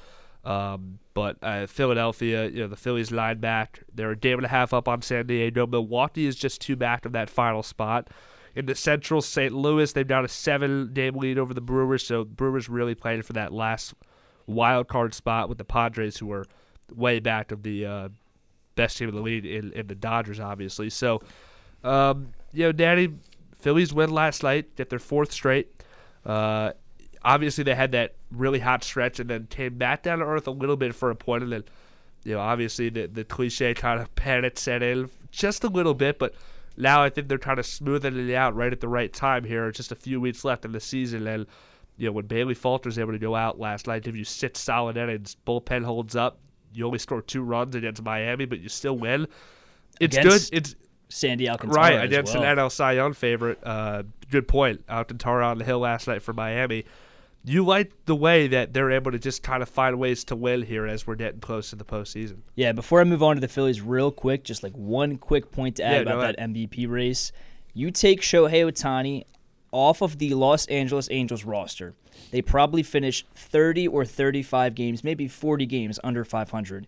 Um, 0.43 1.00
but 1.13 1.38
uh, 1.41 1.65
Philadelphia, 1.65 2.48
you 2.48 2.62
know, 2.62 2.67
the 2.67 2.76
Phillies 2.76 3.12
line 3.12 3.39
back. 3.39 3.84
They're 3.93 4.12
a 4.12 4.15
game 4.15 4.38
and 4.38 4.45
a 4.45 4.50
half 4.50 4.74
up 4.74 4.88
on 4.88 5.02
San 5.02 5.26
Diego. 5.26 5.65
Milwaukee 5.65 6.28
is 6.28 6.36
just 6.36 6.62
two 6.62 6.76
back 6.76 7.06
of 7.06 7.13
that 7.13 7.30
final 7.30 7.63
spot. 7.63 8.10
In 8.54 8.67
the 8.67 8.76
Central, 8.76 9.21
St. 9.21 9.54
Louis, 9.54 9.91
they've 9.91 10.08
got 10.08 10.24
a 10.24 10.30
seven 10.30 10.91
game 10.93 11.15
lead 11.15 11.38
over 11.38 11.54
the 11.54 11.62
Brewers. 11.62 12.06
So 12.06 12.24
Brewers 12.24 12.69
really 12.69 12.95
playing 12.95 13.24
for 13.24 13.34
that 13.34 13.52
last 13.52 13.95
wild 14.45 14.88
card 14.88 15.13
spot 15.13 15.50
with 15.50 15.58
the 15.58 15.65
Padres, 15.65 16.17
who 16.17 16.32
are 16.32 16.45
way 16.93 17.19
back 17.19 17.52
of 17.52 17.63
the 17.63 17.86
uh, 17.86 18.10
best 18.76 18.98
team 18.98 19.10
in 19.10 19.15
the 19.15 19.21
league 19.21 19.45
in, 19.45 19.74
in 19.74 19.88
the 19.88 19.95
Dodgers, 19.95 20.39
obviously. 20.39 20.89
So, 20.89 21.21
um, 21.84 22.34
you 22.54 22.63
know, 22.63 22.71
Danny, 22.71 23.15
Phillies 23.58 23.93
win 23.93 24.12
last 24.12 24.43
night, 24.43 24.76
get 24.76 24.89
their 24.89 25.00
fourth 25.00 25.32
straight. 25.32 25.69
Uh, 26.26 26.71
obviously, 27.25 27.63
they 27.65 27.75
had 27.75 27.91
that 27.91 28.15
really 28.31 28.59
hot 28.59 28.83
stretch 28.85 29.19
and 29.19 29.29
then 29.29 29.47
came 29.47 29.77
back 29.77 30.03
down 30.03 30.19
to 30.19 30.25
earth 30.25 30.47
a 30.47 30.51
little 30.51 30.77
bit 30.77 30.95
for 30.95 31.09
a 31.09 31.15
point, 31.15 31.43
and 31.43 31.51
then, 31.51 31.63
you 32.23 32.35
know, 32.35 32.39
obviously 32.39 32.89
the 32.89 33.07
the 33.07 33.25
cliche 33.25 33.73
kind 33.73 33.99
of 33.99 34.13
panic 34.15 34.57
set 34.57 34.81
in 34.81 35.09
just 35.31 35.63
a 35.63 35.67
little 35.67 35.93
bit, 35.93 36.17
but 36.19 36.33
now 36.77 37.03
I 37.03 37.09
think 37.09 37.27
they're 37.27 37.38
kind 37.38 37.59
of 37.59 37.65
smoothing 37.65 38.29
it 38.29 38.33
out 38.33 38.55
right 38.55 38.71
at 38.71 38.79
the 38.79 38.88
right 38.88 39.11
time 39.11 39.43
here. 39.43 39.69
Just 39.71 39.91
a 39.91 39.95
few 39.95 40.21
weeks 40.21 40.45
left 40.45 40.63
in 40.65 40.71
the 40.71 40.79
season, 40.79 41.27
and 41.27 41.45
you 41.97 42.05
know 42.07 42.11
when 42.13 42.27
Bailey 42.27 42.53
Falter's 42.53 42.97
able 43.00 43.12
to 43.12 43.19
go 43.19 43.35
out 43.35 43.60
last 43.60 43.87
night, 43.87 44.04
give 44.04 44.15
you 44.15 44.23
six 44.23 44.60
solid 44.60 44.95
innings, 44.97 45.35
bullpen 45.45 45.83
holds 45.83 46.15
up. 46.15 46.39
You 46.73 46.85
only 46.85 47.00
score 47.00 47.21
two 47.21 47.41
runs 47.41 47.75
against 47.75 48.04
Miami, 48.04 48.45
but 48.45 48.60
you 48.60 48.69
still 48.69 48.97
win. 48.97 49.27
It's 50.02 50.17
Against 50.17 50.52
good. 50.52 50.58
It's 50.58 50.75
Sandy 51.08 51.47
Alcantara. 51.50 51.81
right 51.81 52.04
against 52.04 52.33
well. 52.33 52.43
an 52.43 52.58
NL 52.58 52.71
Cy 52.71 52.93
Young 52.93 53.13
favorite. 53.13 53.60
Uh, 53.63 54.04
good 54.29 54.47
point. 54.47 54.83
Alcantara 54.89 55.45
on 55.47 55.58
the 55.58 55.63
hill 55.63 55.79
last 55.79 56.08
night 56.08 56.21
for 56.21 56.33
Miami. 56.33 56.83
You 57.48 57.63
like 57.63 57.91
the 58.06 58.15
way 58.15 58.48
that 58.48 58.73
they're 58.73 58.91
able 58.91 59.12
to 59.12 59.19
just 59.19 59.43
kind 59.43 59.62
of 59.62 59.69
find 59.69 60.00
ways 60.00 60.23
to 60.25 60.35
win 60.35 60.63
here 60.63 60.85
as 60.85 61.06
we're 61.06 61.15
getting 61.15 61.39
close 61.39 61.69
to 61.69 61.75
the 61.75 61.85
postseason. 61.85 62.39
Yeah, 62.56 62.71
before 62.71 63.02
I 63.02 63.04
move 63.04 63.21
on 63.21 63.35
to 63.35 63.41
the 63.41 63.48
Phillies, 63.48 63.81
real 63.81 64.12
quick, 64.12 64.43
just 64.43 64.63
like 64.63 64.73
one 64.73 65.17
quick 65.17 65.52
point 65.52 65.75
to 65.77 65.83
add 65.83 66.08
Yeah, 66.08 66.13
about 66.13 66.37
that 66.37 66.39
MVP 66.39 66.89
race. 66.89 67.31
You 67.73 67.91
take 67.91 68.21
Shohei 68.21 68.65
Ohtani 68.71 69.25
off 69.71 70.02
of 70.02 70.17
the 70.17 70.33
Los 70.33 70.65
Angeles 70.67 71.08
Angels 71.12 71.43
roster. 71.43 71.93
They 72.31 72.41
probably 72.41 72.81
finish 72.81 73.25
30 73.35 73.89
or 73.89 74.06
35 74.06 74.73
games, 74.73 75.04
maybe 75.04 75.27
40 75.27 75.65
games 75.65 76.00
under 76.04 76.23
500. 76.23 76.87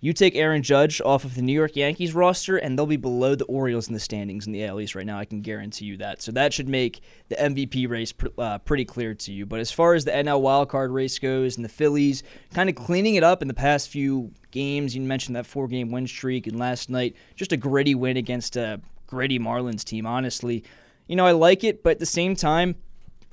You 0.00 0.12
take 0.12 0.36
Aaron 0.36 0.62
Judge 0.62 1.00
off 1.00 1.24
of 1.24 1.34
the 1.34 1.42
New 1.42 1.52
York 1.52 1.74
Yankees 1.74 2.14
roster, 2.14 2.56
and 2.56 2.78
they'll 2.78 2.86
be 2.86 2.96
below 2.96 3.34
the 3.34 3.44
Orioles 3.46 3.88
in 3.88 3.94
the 3.94 4.00
standings 4.00 4.46
in 4.46 4.52
the 4.52 4.64
AL 4.64 4.80
East 4.80 4.94
right 4.94 5.04
now. 5.04 5.18
I 5.18 5.24
can 5.24 5.40
guarantee 5.40 5.86
you 5.86 5.96
that. 5.96 6.22
So 6.22 6.30
that 6.32 6.52
should 6.52 6.68
make 6.68 7.00
the 7.28 7.34
MVP 7.34 7.88
race 7.88 8.12
pr- 8.12 8.28
uh, 8.38 8.58
pretty 8.58 8.84
clear 8.84 9.14
to 9.14 9.32
you. 9.32 9.44
But 9.44 9.58
as 9.58 9.72
far 9.72 9.94
as 9.94 10.04
the 10.04 10.12
NL 10.12 10.40
wildcard 10.40 10.92
race 10.92 11.18
goes, 11.18 11.56
and 11.56 11.64
the 11.64 11.68
Phillies 11.68 12.22
kind 12.54 12.68
of 12.68 12.76
cleaning 12.76 13.16
it 13.16 13.24
up 13.24 13.42
in 13.42 13.48
the 13.48 13.54
past 13.54 13.88
few 13.88 14.30
games, 14.52 14.94
you 14.94 15.02
mentioned 15.02 15.34
that 15.34 15.46
four-game 15.46 15.90
win 15.90 16.06
streak, 16.06 16.46
and 16.46 16.60
last 16.60 16.90
night 16.90 17.16
just 17.34 17.50
a 17.50 17.56
gritty 17.56 17.96
win 17.96 18.16
against 18.16 18.56
a 18.56 18.80
gritty 19.08 19.40
Marlins 19.40 19.82
team. 19.82 20.06
Honestly, 20.06 20.62
you 21.08 21.16
know 21.16 21.26
I 21.26 21.32
like 21.32 21.64
it, 21.64 21.82
but 21.82 21.90
at 21.90 21.98
the 21.98 22.06
same 22.06 22.36
time, 22.36 22.76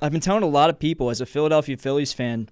I've 0.02 0.12
been 0.12 0.20
telling 0.20 0.42
a 0.42 0.48
lot 0.48 0.72
of 0.72 0.80
people 0.80 1.12
as 1.12 1.22
a 1.22 1.28
Philadelphia 1.28 1.78
Phillies 1.78 2.12
fan, 2.12 2.50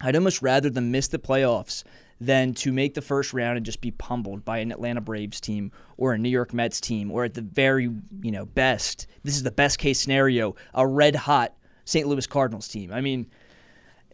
I'd 0.00 0.14
almost 0.14 0.40
rather 0.40 0.70
them 0.70 0.92
miss 0.92 1.08
the 1.08 1.18
playoffs 1.18 1.82
than 2.20 2.52
to 2.52 2.70
make 2.70 2.94
the 2.94 3.00
first 3.00 3.32
round 3.32 3.56
and 3.56 3.64
just 3.64 3.80
be 3.80 3.90
pummeled 3.90 4.44
by 4.44 4.58
an 4.58 4.70
Atlanta 4.70 5.00
Braves 5.00 5.40
team 5.40 5.72
or 5.96 6.12
a 6.12 6.18
New 6.18 6.28
York 6.28 6.52
Mets 6.52 6.80
team 6.80 7.10
or 7.10 7.24
at 7.24 7.34
the 7.34 7.40
very, 7.40 7.90
you 8.22 8.30
know, 8.30 8.44
best, 8.44 9.06
this 9.22 9.34
is 9.34 9.42
the 9.42 9.50
best 9.50 9.78
case 9.78 9.98
scenario, 9.98 10.54
a 10.74 10.86
red 10.86 11.16
hot 11.16 11.54
St. 11.86 12.06
Louis 12.06 12.26
Cardinals 12.26 12.68
team. 12.68 12.92
I 12.92 13.00
mean, 13.00 13.26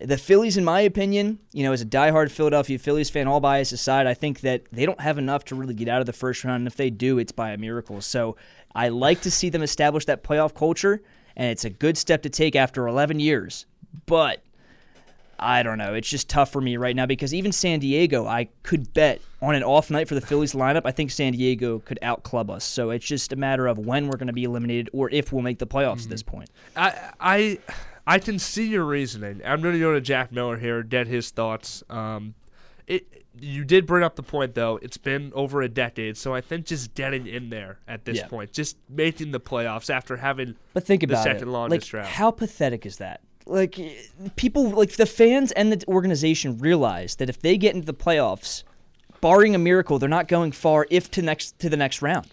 the 0.00 0.18
Phillies, 0.18 0.56
in 0.56 0.64
my 0.64 0.82
opinion, 0.82 1.38
you 1.52 1.64
know, 1.64 1.72
as 1.72 1.80
a 1.80 1.86
diehard 1.86 2.30
Philadelphia 2.30 2.78
Phillies 2.78 3.10
fan, 3.10 3.26
all 3.26 3.40
bias 3.40 3.72
aside, 3.72 4.06
I 4.06 4.14
think 4.14 4.40
that 4.40 4.64
they 4.70 4.86
don't 4.86 5.00
have 5.00 5.18
enough 5.18 5.44
to 5.46 5.54
really 5.54 5.74
get 5.74 5.88
out 5.88 6.00
of 6.00 6.06
the 6.06 6.12
first 6.12 6.44
round. 6.44 6.60
And 6.60 6.66
if 6.66 6.76
they 6.76 6.90
do, 6.90 7.18
it's 7.18 7.32
by 7.32 7.50
a 7.50 7.56
miracle. 7.56 8.00
So 8.02 8.36
I 8.74 8.88
like 8.88 9.22
to 9.22 9.30
see 9.30 9.48
them 9.48 9.62
establish 9.62 10.04
that 10.04 10.22
playoff 10.22 10.54
culture, 10.54 11.02
and 11.34 11.50
it's 11.50 11.64
a 11.64 11.70
good 11.70 11.96
step 11.96 12.22
to 12.22 12.30
take 12.30 12.54
after 12.54 12.86
11 12.86 13.20
years. 13.20 13.66
But 14.04 14.42
I 15.38 15.62
don't 15.62 15.78
know. 15.78 15.94
It's 15.94 16.08
just 16.08 16.28
tough 16.28 16.50
for 16.52 16.60
me 16.60 16.76
right 16.76 16.96
now 16.96 17.06
because 17.06 17.34
even 17.34 17.52
San 17.52 17.78
Diego, 17.78 18.26
I 18.26 18.48
could 18.62 18.92
bet 18.92 19.20
on 19.42 19.54
an 19.54 19.62
off 19.62 19.90
night 19.90 20.08
for 20.08 20.14
the 20.14 20.20
Phillies 20.20 20.52
lineup. 20.52 20.82
I 20.84 20.92
think 20.92 21.10
San 21.10 21.32
Diego 21.32 21.80
could 21.80 21.98
outclub 22.02 22.50
us. 22.50 22.64
So 22.64 22.90
it's 22.90 23.04
just 23.04 23.32
a 23.32 23.36
matter 23.36 23.66
of 23.66 23.78
when 23.78 24.06
we're 24.08 24.16
going 24.16 24.28
to 24.28 24.32
be 24.32 24.44
eliminated 24.44 24.90
or 24.92 25.10
if 25.10 25.32
we'll 25.32 25.42
make 25.42 25.58
the 25.58 25.66
playoffs 25.66 25.96
mm-hmm. 25.96 26.04
at 26.04 26.10
this 26.10 26.22
point. 26.22 26.50
I 26.76 27.10
I 27.20 27.58
I 28.06 28.18
can 28.18 28.38
see 28.38 28.68
your 28.68 28.84
reasoning. 28.84 29.42
I'm 29.44 29.60
going 29.60 29.74
to 29.74 29.80
go 29.80 29.92
to 29.92 30.00
Jack 30.00 30.32
Miller 30.32 30.56
here, 30.56 30.82
get 30.82 31.06
his 31.06 31.30
thoughts. 31.30 31.82
Um, 31.90 32.34
it 32.86 33.24
you 33.38 33.64
did 33.64 33.86
bring 33.86 34.02
up 34.02 34.16
the 34.16 34.22
point 34.22 34.54
though. 34.54 34.78
It's 34.82 34.96
been 34.96 35.32
over 35.34 35.62
a 35.62 35.68
decade, 35.68 36.16
so 36.16 36.34
I 36.34 36.40
think 36.40 36.66
just 36.66 36.94
getting 36.94 37.26
in 37.26 37.50
there 37.50 37.78
at 37.86 38.04
this 38.04 38.18
yeah. 38.18 38.28
point, 38.28 38.52
just 38.52 38.76
making 38.88 39.32
the 39.32 39.40
playoffs 39.40 39.90
after 39.90 40.16
having 40.16 40.56
but 40.72 40.84
think 40.84 41.02
about 41.02 41.16
the 41.16 41.22
second 41.22 41.48
it. 41.48 41.52
longest 41.52 41.92
like, 41.92 42.06
How 42.06 42.30
pathetic 42.30 42.86
is 42.86 42.98
that? 42.98 43.20
Like 43.46 43.78
people 44.34 44.70
like 44.70 44.92
the 44.92 45.06
fans 45.06 45.52
and 45.52 45.72
the 45.72 45.86
organization 45.88 46.58
realize 46.58 47.16
that 47.16 47.28
if 47.28 47.40
they 47.40 47.56
get 47.56 47.74
into 47.74 47.86
the 47.86 47.94
playoffs, 47.94 48.64
barring 49.20 49.54
a 49.54 49.58
miracle, 49.58 49.98
they're 49.98 50.08
not 50.08 50.28
going 50.28 50.52
far 50.52 50.86
if 50.90 51.10
to 51.12 51.22
next 51.22 51.58
to 51.60 51.70
the 51.70 51.76
next 51.76 52.02
round. 52.02 52.26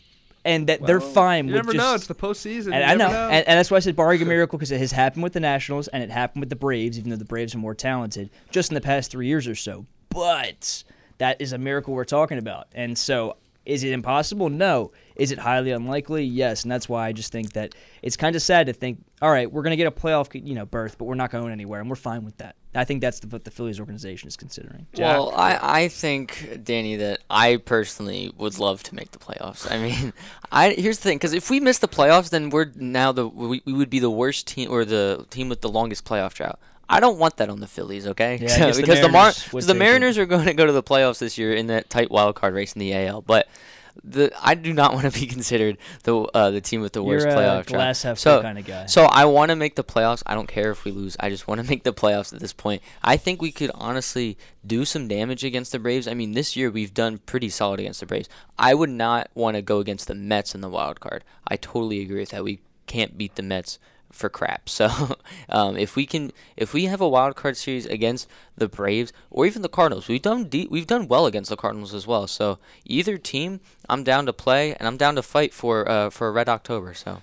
And 0.46 0.68
that 0.68 0.82
well, 0.82 0.88
they're 0.88 1.00
fine 1.00 1.48
you 1.48 1.54
with 1.54 1.64
never 1.64 1.72
just, 1.72 1.86
know. 1.86 1.96
It's 1.96 2.08
the 2.08 2.16
postseason. 2.16 2.74
And 2.74 2.84
I 2.84 2.96
know, 2.96 3.10
know. 3.10 3.30
And, 3.30 3.48
and, 3.48 3.58
that's 3.58 3.72
why 3.72 3.78
I 3.78 3.80
said 3.80 3.96
barring 3.96 4.22
a 4.22 4.26
miracle 4.36 4.60
because 4.60 4.72
it 4.72 4.80
has 4.80 4.92
happened 4.92 5.24
with 5.24 5.32
the 5.32 5.40
Nationals 5.40 5.88
and 5.88 6.04
it 6.04 6.10
happened 6.10 6.42
with 6.42 6.50
the 6.50 6.58
Braves, 6.58 7.00
even 7.00 7.12
though 7.12 7.16
the 7.16 7.24
Braves 7.24 7.56
are 7.56 7.60
more 7.60 7.74
talented, 7.74 8.30
just 8.52 8.70
in 8.70 8.76
the 8.76 8.82
past 8.82 9.10
three 9.10 9.28
years 9.28 9.48
or 9.48 9.56
so. 9.56 9.86
But 10.10 10.84
that 11.18 11.40
is 11.40 11.54
a 11.54 11.58
miracle 11.58 11.94
we're 11.94 12.04
talking 12.04 12.40
about. 12.40 12.68
And 12.74 12.98
so 12.98 13.38
is 13.66 13.86
it 13.86 13.94
impossible? 13.94 14.50
No. 14.50 14.92
Is 15.16 15.32
it 15.32 15.40
highly 15.40 15.72
unlikely? 15.72 16.24
Yes. 16.24 16.64
And 16.64 16.72
that's 16.72 16.90
why 16.90 17.08
I 17.08 17.12
just 17.12 17.32
think 17.32 17.54
that 17.54 17.76
it's 18.02 18.18
kind 18.18 18.36
of 18.36 18.42
sad 18.42 18.68
to 18.68 18.74
think, 18.74 19.04
all 19.22 19.32
right, 19.32 19.52
we're 19.52 19.62
going 19.62 19.72
to 19.72 19.78
get 19.78 19.88
a 19.88 19.92
playoff, 19.92 20.30
you 20.34 20.56
know, 20.56 20.66
berth, 20.66 20.98
but 20.98 21.06
we're 21.06 21.16
not 21.16 21.32
going 21.32 21.52
anywhere, 21.52 21.80
and 21.80 21.90
we're 21.90 21.96
fine 21.96 22.26
with 22.26 22.38
that. 22.38 22.56
I 22.76 22.84
think 22.86 23.02
that's 23.02 23.20
the, 23.20 23.28
what 23.28 23.44
the 23.44 23.52
Phillies 23.52 23.80
organization 23.80 24.28
is 24.28 24.36
considering. 24.36 24.88
Well, 24.98 25.32
I, 25.36 25.60
I 25.62 25.88
think 25.88 26.60
Danny 26.64 26.96
that 26.98 27.20
I 27.30 27.58
personally 27.58 28.34
would 28.38 28.58
love 28.58 28.84
to 28.84 28.96
make 28.96 29.12
the 29.12 29.20
playoffs. 29.20 29.72
I 29.72 29.78
mean, 29.78 30.14
I 30.52 30.72
here's 30.72 30.98
the 30.98 31.04
thing 31.04 31.18
because 31.18 31.34
if 31.34 31.50
we 31.50 31.60
miss 31.60 31.78
the 31.78 31.88
playoffs, 31.88 32.32
then 32.32 32.50
we're 32.50 32.72
now 32.76 33.12
the 33.12 33.28
we, 33.28 33.62
we 33.66 33.74
would 33.74 33.90
be 33.90 34.00
the 34.00 34.10
worst 34.10 34.48
team 34.48 34.72
or 34.72 34.86
the 34.86 35.26
team 35.30 35.50
with 35.50 35.62
the 35.62 35.70
longest 35.70 36.04
playoff 36.04 36.34
drought. 36.34 36.60
I 36.90 37.00
don't 37.00 37.18
want 37.18 37.38
that 37.38 37.50
on 37.50 37.60
the 37.60 37.68
Phillies, 37.68 38.08
okay? 38.08 38.38
Yeah, 38.42 38.72
because 38.76 39.00
the 39.00 39.10
Mariners, 39.10 39.46
the, 39.46 39.54
Mar- 39.54 39.62
the 39.62 39.74
Mariners 39.74 40.18
are 40.18 40.26
going 40.26 40.46
to 40.46 40.54
go 40.54 40.66
to 40.66 40.72
the 40.72 40.84
playoffs 40.84 41.20
this 41.20 41.38
year 41.38 41.54
in 41.54 41.68
that 41.68 41.90
tight 41.90 42.12
wild 42.12 42.36
card 42.36 42.54
race 42.54 42.74
in 42.74 42.80
the 42.80 42.94
AL, 42.94 43.22
but 43.22 43.48
the 44.04 44.32
I 44.42 44.56
do 44.56 44.74
not 44.74 44.94
want 44.96 45.12
to 45.12 45.20
be 45.20 45.28
considered 45.28 45.78
the 46.04 46.22
uh, 46.22 46.52
the 46.52 46.62
team 46.62 46.82
with 46.82 46.94
the 46.94 47.04
worst 47.04 47.26
You're 47.26 47.36
playoff 47.36 47.62
a 47.62 47.64
glass 47.66 48.04
half 48.04 48.18
so, 48.18 48.42
kind 48.42 48.58
of 48.58 48.66
guy. 48.66 48.86
So 48.88 49.04
I 49.06 49.26
want 49.26 49.50
to 49.50 49.56
make 49.56 49.76
the 49.76 49.84
playoffs. 49.84 50.24
I 50.26 50.36
don't 50.36 50.48
care 50.48 50.72
if 50.72 50.84
we 50.84 50.92
lose. 50.92 51.16
I 51.20 51.30
just 51.30 51.48
want 51.48 51.62
to 51.62 51.68
make 51.70 51.84
the 51.84 51.94
playoffs 51.94 52.34
at 52.34 52.40
this 52.40 52.54
point. 52.54 52.82
I 53.04 53.18
think 53.18 53.42
we 53.42 53.52
could 53.52 53.72
honestly 53.74 54.38
do 54.66 54.86
some 54.86 55.08
damage 55.08 55.44
against 55.44 55.72
the 55.72 55.80
Braves. 55.80 56.08
I 56.08 56.14
mean, 56.14 56.32
this 56.32 56.56
year 56.56 56.72
we've 56.72 56.94
done 56.94 57.20
pretty 57.20 57.50
solid 57.50 57.80
against 57.80 58.00
the 58.00 58.06
Braves. 58.06 58.30
I 58.58 58.74
would 58.74 58.90
not 58.90 59.30
want 59.36 59.56
to 59.56 59.62
go 59.62 59.80
against 59.80 60.08
the 60.08 60.16
Mets 60.16 60.56
in 60.56 60.62
the 60.62 60.70
wild 60.70 61.00
card. 61.00 61.24
I 61.48 61.58
totally 61.58 62.02
agree 62.02 62.20
with 62.20 62.30
that. 62.30 62.44
We 62.44 62.62
can't 62.88 63.18
beat 63.18 63.36
the 63.36 63.44
Mets 63.44 63.80
for 64.14 64.30
crap. 64.30 64.70
So 64.74 65.18
um, 65.50 65.78
if 65.78 65.96
we 65.96 66.06
can, 66.06 66.32
if 66.58 66.74
we 66.74 66.86
have 66.86 67.00
a 67.00 67.08
wild 67.08 67.36
card 67.36 67.58
series 67.58 67.86
against 67.86 68.28
the 68.56 68.68
Braves 68.68 69.14
or 69.30 69.46
even 69.46 69.62
the 69.62 69.70
Cardinals, 69.70 70.08
we've 70.08 70.22
done 70.22 70.46
de- 70.50 70.68
we've 70.70 70.88
done 70.88 71.08
well 71.08 71.26
against 71.26 71.50
the 71.50 71.56
Cardinals 71.56 71.94
as 71.94 72.08
well. 72.08 72.28
So 72.28 72.58
either 72.86 73.18
team, 73.18 73.60
I'm 73.88 74.04
down 74.04 74.26
to 74.26 74.34
play 74.34 74.74
and 74.76 74.88
I'm 74.88 74.98
down 74.98 75.16
to 75.16 75.22
fight 75.22 75.54
for 75.54 75.88
uh, 75.90 76.10
for 76.10 76.28
a 76.28 76.32
Red 76.32 76.50
October. 76.50 76.94
So. 76.94 77.22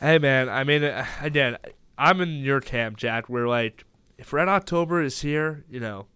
Hey 0.00 0.18
man, 0.18 0.48
I 0.48 0.64
mean, 0.64 0.84
uh, 0.84 1.06
again, 1.20 1.58
I'm 1.98 2.20
in 2.20 2.40
your 2.40 2.60
camp, 2.60 2.96
Jack. 2.96 3.28
We're 3.28 3.48
like, 3.48 3.84
if 4.18 4.32
Red 4.32 4.48
October 4.48 5.02
is 5.02 5.20
here, 5.20 5.64
you 5.70 5.80
know, 5.80 6.06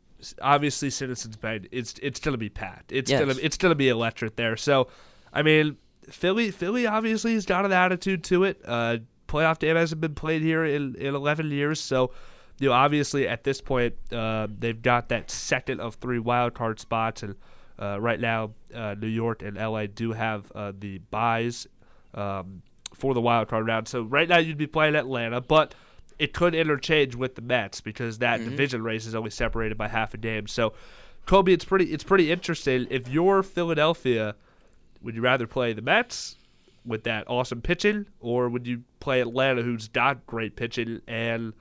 obviously 0.41 0.91
Citizens 0.91 1.37
Bank, 1.37 1.68
it's 1.71 1.95
it's 2.03 2.21
gonna 2.21 2.39
be 2.39 2.49
packed. 2.49 2.93
It's 2.93 3.11
yes. 3.11 3.21
gonna 3.21 3.35
it's 3.41 3.57
gonna 3.57 3.75
be 3.75 3.89
electric 3.89 4.37
there. 4.37 4.57
So, 4.57 4.89
I 5.33 5.43
mean, 5.43 5.77
Philly 6.09 6.51
Philly 6.51 6.87
obviously 6.87 7.35
has 7.35 7.47
got 7.47 7.64
an 7.64 7.73
attitude 7.73 8.25
to 8.25 8.45
it. 8.45 8.61
Uh, 8.64 8.99
playoff 9.31 9.59
game 9.59 9.76
hasn't 9.76 10.01
been 10.01 10.14
played 10.14 10.43
here 10.43 10.64
in, 10.64 10.95
in 10.97 11.14
11 11.14 11.51
years, 11.51 11.81
so 11.81 12.11
you 12.59 12.68
know 12.68 12.74
obviously 12.74 13.26
at 13.28 13.45
this 13.45 13.61
point 13.61 13.95
uh, 14.12 14.49
they've 14.51 14.83
got 14.83 15.09
that 15.09 15.31
second 15.31 15.81
of 15.81 15.95
three 15.95 16.18
wild 16.18 16.55
card 16.55 16.81
spots, 16.81 17.22
and 17.22 17.37
uh, 17.78 18.01
right 18.01 18.20
now 18.20 18.51
uh, 18.74 18.95
New 18.99 19.07
York 19.07 19.43
and 19.43 19.57
LA 19.57 19.87
do 19.87 20.12
have 20.12 20.51
uh, 20.53 20.72
the 20.76 20.99
buys 21.11 21.66
um, 22.14 22.62
for 22.93 23.14
the 23.14 23.20
wild 23.20 23.49
card 23.49 23.66
round. 23.66 23.89
So 23.89 24.03
right 24.03 24.28
now 24.28 24.39
you'd 24.39 24.59
be 24.59 24.66
playing 24.66 24.97
Atlanta, 24.97 25.41
but 25.41 25.74
it 26.18 26.35
could 26.35 26.55
interchange 26.55 27.14
with 27.14 27.37
the 27.37 27.43
Mets 27.43 27.81
because 27.81 28.18
that 28.18 28.41
mm-hmm. 28.41 28.51
division 28.51 28.83
race 28.83 29.07
is 29.07 29.14
only 29.14 29.31
separated 29.31 29.78
by 29.78 29.89
half 29.89 30.12
a 30.12 30.18
game. 30.18 30.47
So 30.47 30.74
Kobe, 31.24 31.53
it's 31.53 31.64
pretty 31.64 31.87
it's 31.93 32.05
pretty 32.05 32.33
interesting. 32.33 32.87
If 32.91 33.09
you're 33.09 33.43
Philadelphia, 33.43 34.35
would 35.03 35.14
you 35.14 35.22
rather 35.22 35.47
play 35.47 35.72
the 35.72 35.83
Mets 35.83 36.37
with 36.85 37.05
that 37.05 37.24
awesome 37.28 37.61
pitching, 37.61 38.07
or 38.20 38.49
would 38.49 38.66
you 38.66 38.83
play 39.01 39.20
Atlanta, 39.20 39.62
who's 39.62 39.89
not 39.95 40.26
great 40.26 40.57
pitching? 40.57 41.01
And 41.07 41.53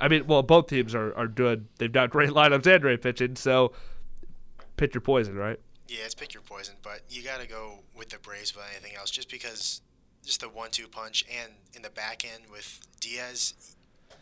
I 0.00 0.08
mean, 0.08 0.26
well, 0.26 0.42
both 0.42 0.68
teams 0.68 0.94
are, 0.94 1.14
are 1.16 1.26
good. 1.26 1.66
They've 1.78 1.92
got 1.92 2.10
great 2.10 2.30
lineups 2.30 2.66
and 2.66 2.82
great 2.82 3.02
pitching, 3.02 3.36
so 3.36 3.72
pick 4.76 4.94
your 4.94 5.00
poison, 5.00 5.34
right? 5.34 5.58
Yeah, 5.88 6.04
it's 6.04 6.14
pick 6.14 6.34
your 6.34 6.42
poison, 6.42 6.74
but 6.82 7.02
you 7.08 7.22
got 7.22 7.40
to 7.40 7.48
go 7.48 7.80
with 7.96 8.10
the 8.10 8.18
Braves 8.18 8.52
But 8.52 8.64
anything 8.74 8.96
else, 8.96 9.10
just 9.10 9.30
because 9.30 9.80
just 10.24 10.40
the 10.40 10.48
one-two 10.48 10.88
punch 10.88 11.24
and 11.42 11.52
in 11.74 11.82
the 11.82 11.90
back 11.90 12.24
end 12.24 12.44
with 12.50 12.80
Diaz, 13.00 13.74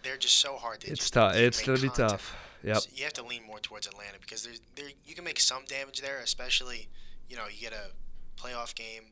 they're 0.03 0.17
just 0.17 0.39
so 0.39 0.57
hard 0.57 0.81
to. 0.81 0.91
It's 0.91 1.11
tough. 1.11 1.35
It's 1.35 1.63
gonna 1.63 1.81
be 1.81 1.89
tough. 1.89 2.37
Yep. 2.63 2.77
So 2.79 2.91
you 2.95 3.05
have 3.05 3.13
to 3.15 3.25
lean 3.25 3.43
more 3.45 3.59
towards 3.59 3.87
Atlanta 3.87 4.19
because 4.21 4.45
there, 4.45 4.55
there, 4.77 4.89
you 5.05 5.15
can 5.15 5.25
make 5.25 5.41
some 5.41 5.65
damage 5.67 6.01
there, 6.01 6.21
especially 6.21 6.89
you 7.29 7.37
know 7.37 7.45
you 7.51 7.61
get 7.61 7.73
a 7.73 8.41
playoff 8.41 8.75
game, 8.75 9.03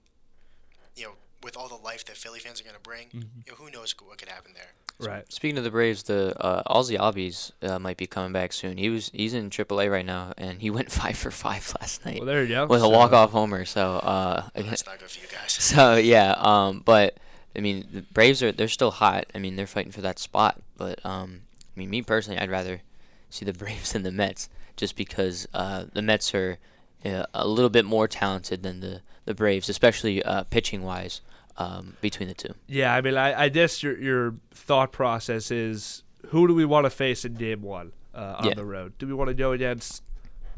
you 0.94 1.04
know 1.04 1.12
with 1.44 1.56
all 1.56 1.68
the 1.68 1.76
life 1.76 2.04
that 2.06 2.16
Philly 2.16 2.40
fans 2.40 2.60
are 2.60 2.64
going 2.64 2.74
to 2.74 2.80
bring, 2.80 3.08
mm-hmm. 3.08 3.18
you 3.46 3.52
know, 3.52 3.56
who 3.56 3.70
knows 3.70 3.94
what 4.02 4.16
could 4.18 4.30
happen 4.30 4.52
there. 4.54 4.72
Right. 4.98 5.30
Speaking 5.30 5.58
of 5.58 5.64
the 5.64 5.70
Braves, 5.70 6.04
the 6.04 6.34
uh, 6.42 6.62
Ozzy 6.74 6.96
Albies 6.96 7.52
uh, 7.62 7.78
might 7.78 7.96
be 7.96 8.06
coming 8.06 8.32
back 8.32 8.52
soon. 8.52 8.78
He 8.78 8.88
was 8.88 9.10
he's 9.12 9.34
in 9.34 9.50
AAA 9.50 9.90
right 9.90 10.06
now, 10.06 10.32
and 10.38 10.62
he 10.62 10.70
went 10.78 10.90
five 10.90 11.16
for 11.16 11.30
five 11.30 11.74
last 11.80 12.04
night. 12.04 12.18
Well, 12.18 12.26
there 12.26 12.42
you 12.42 12.48
go. 12.48 12.66
With 12.66 12.80
so. 12.80 12.86
a 12.86 12.90
walk 12.90 13.12
off 13.12 13.32
homer. 13.32 13.64
So 13.64 13.96
uh, 13.96 14.48
well, 14.54 14.64
that's 14.64 14.86
not 14.86 14.98
good 14.98 15.10
for 15.10 15.20
you 15.20 15.26
guys. 15.26 15.52
So 15.74 15.96
yeah, 15.96 16.34
um, 16.38 16.82
but 16.84 17.18
I 17.56 17.60
mean, 17.60 17.86
the 17.92 18.02
Braves 18.02 18.42
are 18.42 18.52
they're 18.52 18.68
still 18.68 18.92
hot. 18.92 19.26
I 19.34 19.38
mean, 19.38 19.56
they're 19.56 19.66
fighting 19.66 19.92
for 19.92 20.00
that 20.00 20.18
spot. 20.18 20.60
But 20.76 21.04
um, 21.04 21.42
I 21.76 21.80
mean, 21.80 21.90
me 21.90 22.02
personally, 22.02 22.38
I'd 22.38 22.50
rather 22.50 22.80
see 23.30 23.44
the 23.44 23.52
Braves 23.64 23.92
than 23.92 24.02
the 24.02 24.12
Mets, 24.12 24.48
just 24.76 24.96
because 24.96 25.46
uh, 25.52 25.86
the 25.92 26.02
Mets 26.02 26.34
are 26.34 26.58
uh, 27.04 27.26
a 27.34 27.46
little 27.46 27.70
bit 27.70 27.84
more 27.84 28.06
talented 28.08 28.62
than 28.62 28.80
the 28.80 29.02
the 29.24 29.34
Braves, 29.34 29.68
especially 29.68 30.22
uh, 30.22 30.44
pitching 30.44 30.82
wise 30.82 31.20
um, 31.56 31.96
between 32.00 32.28
the 32.28 32.34
two. 32.34 32.54
Yeah, 32.66 32.94
I 32.94 33.00
mean, 33.00 33.16
I, 33.16 33.44
I 33.44 33.48
guess 33.48 33.82
your 33.82 33.98
your 33.98 34.34
thought 34.52 34.92
process 34.92 35.50
is 35.50 36.02
who 36.28 36.46
do 36.48 36.54
we 36.54 36.64
want 36.64 36.84
to 36.84 36.90
face 36.90 37.24
in 37.24 37.34
game 37.34 37.62
one 37.62 37.92
uh, 38.14 38.36
on 38.38 38.48
yeah. 38.48 38.54
the 38.54 38.64
road? 38.64 38.94
Do 38.98 39.06
we 39.06 39.14
want 39.14 39.28
to 39.28 39.34
go 39.34 39.52
against, 39.52 40.02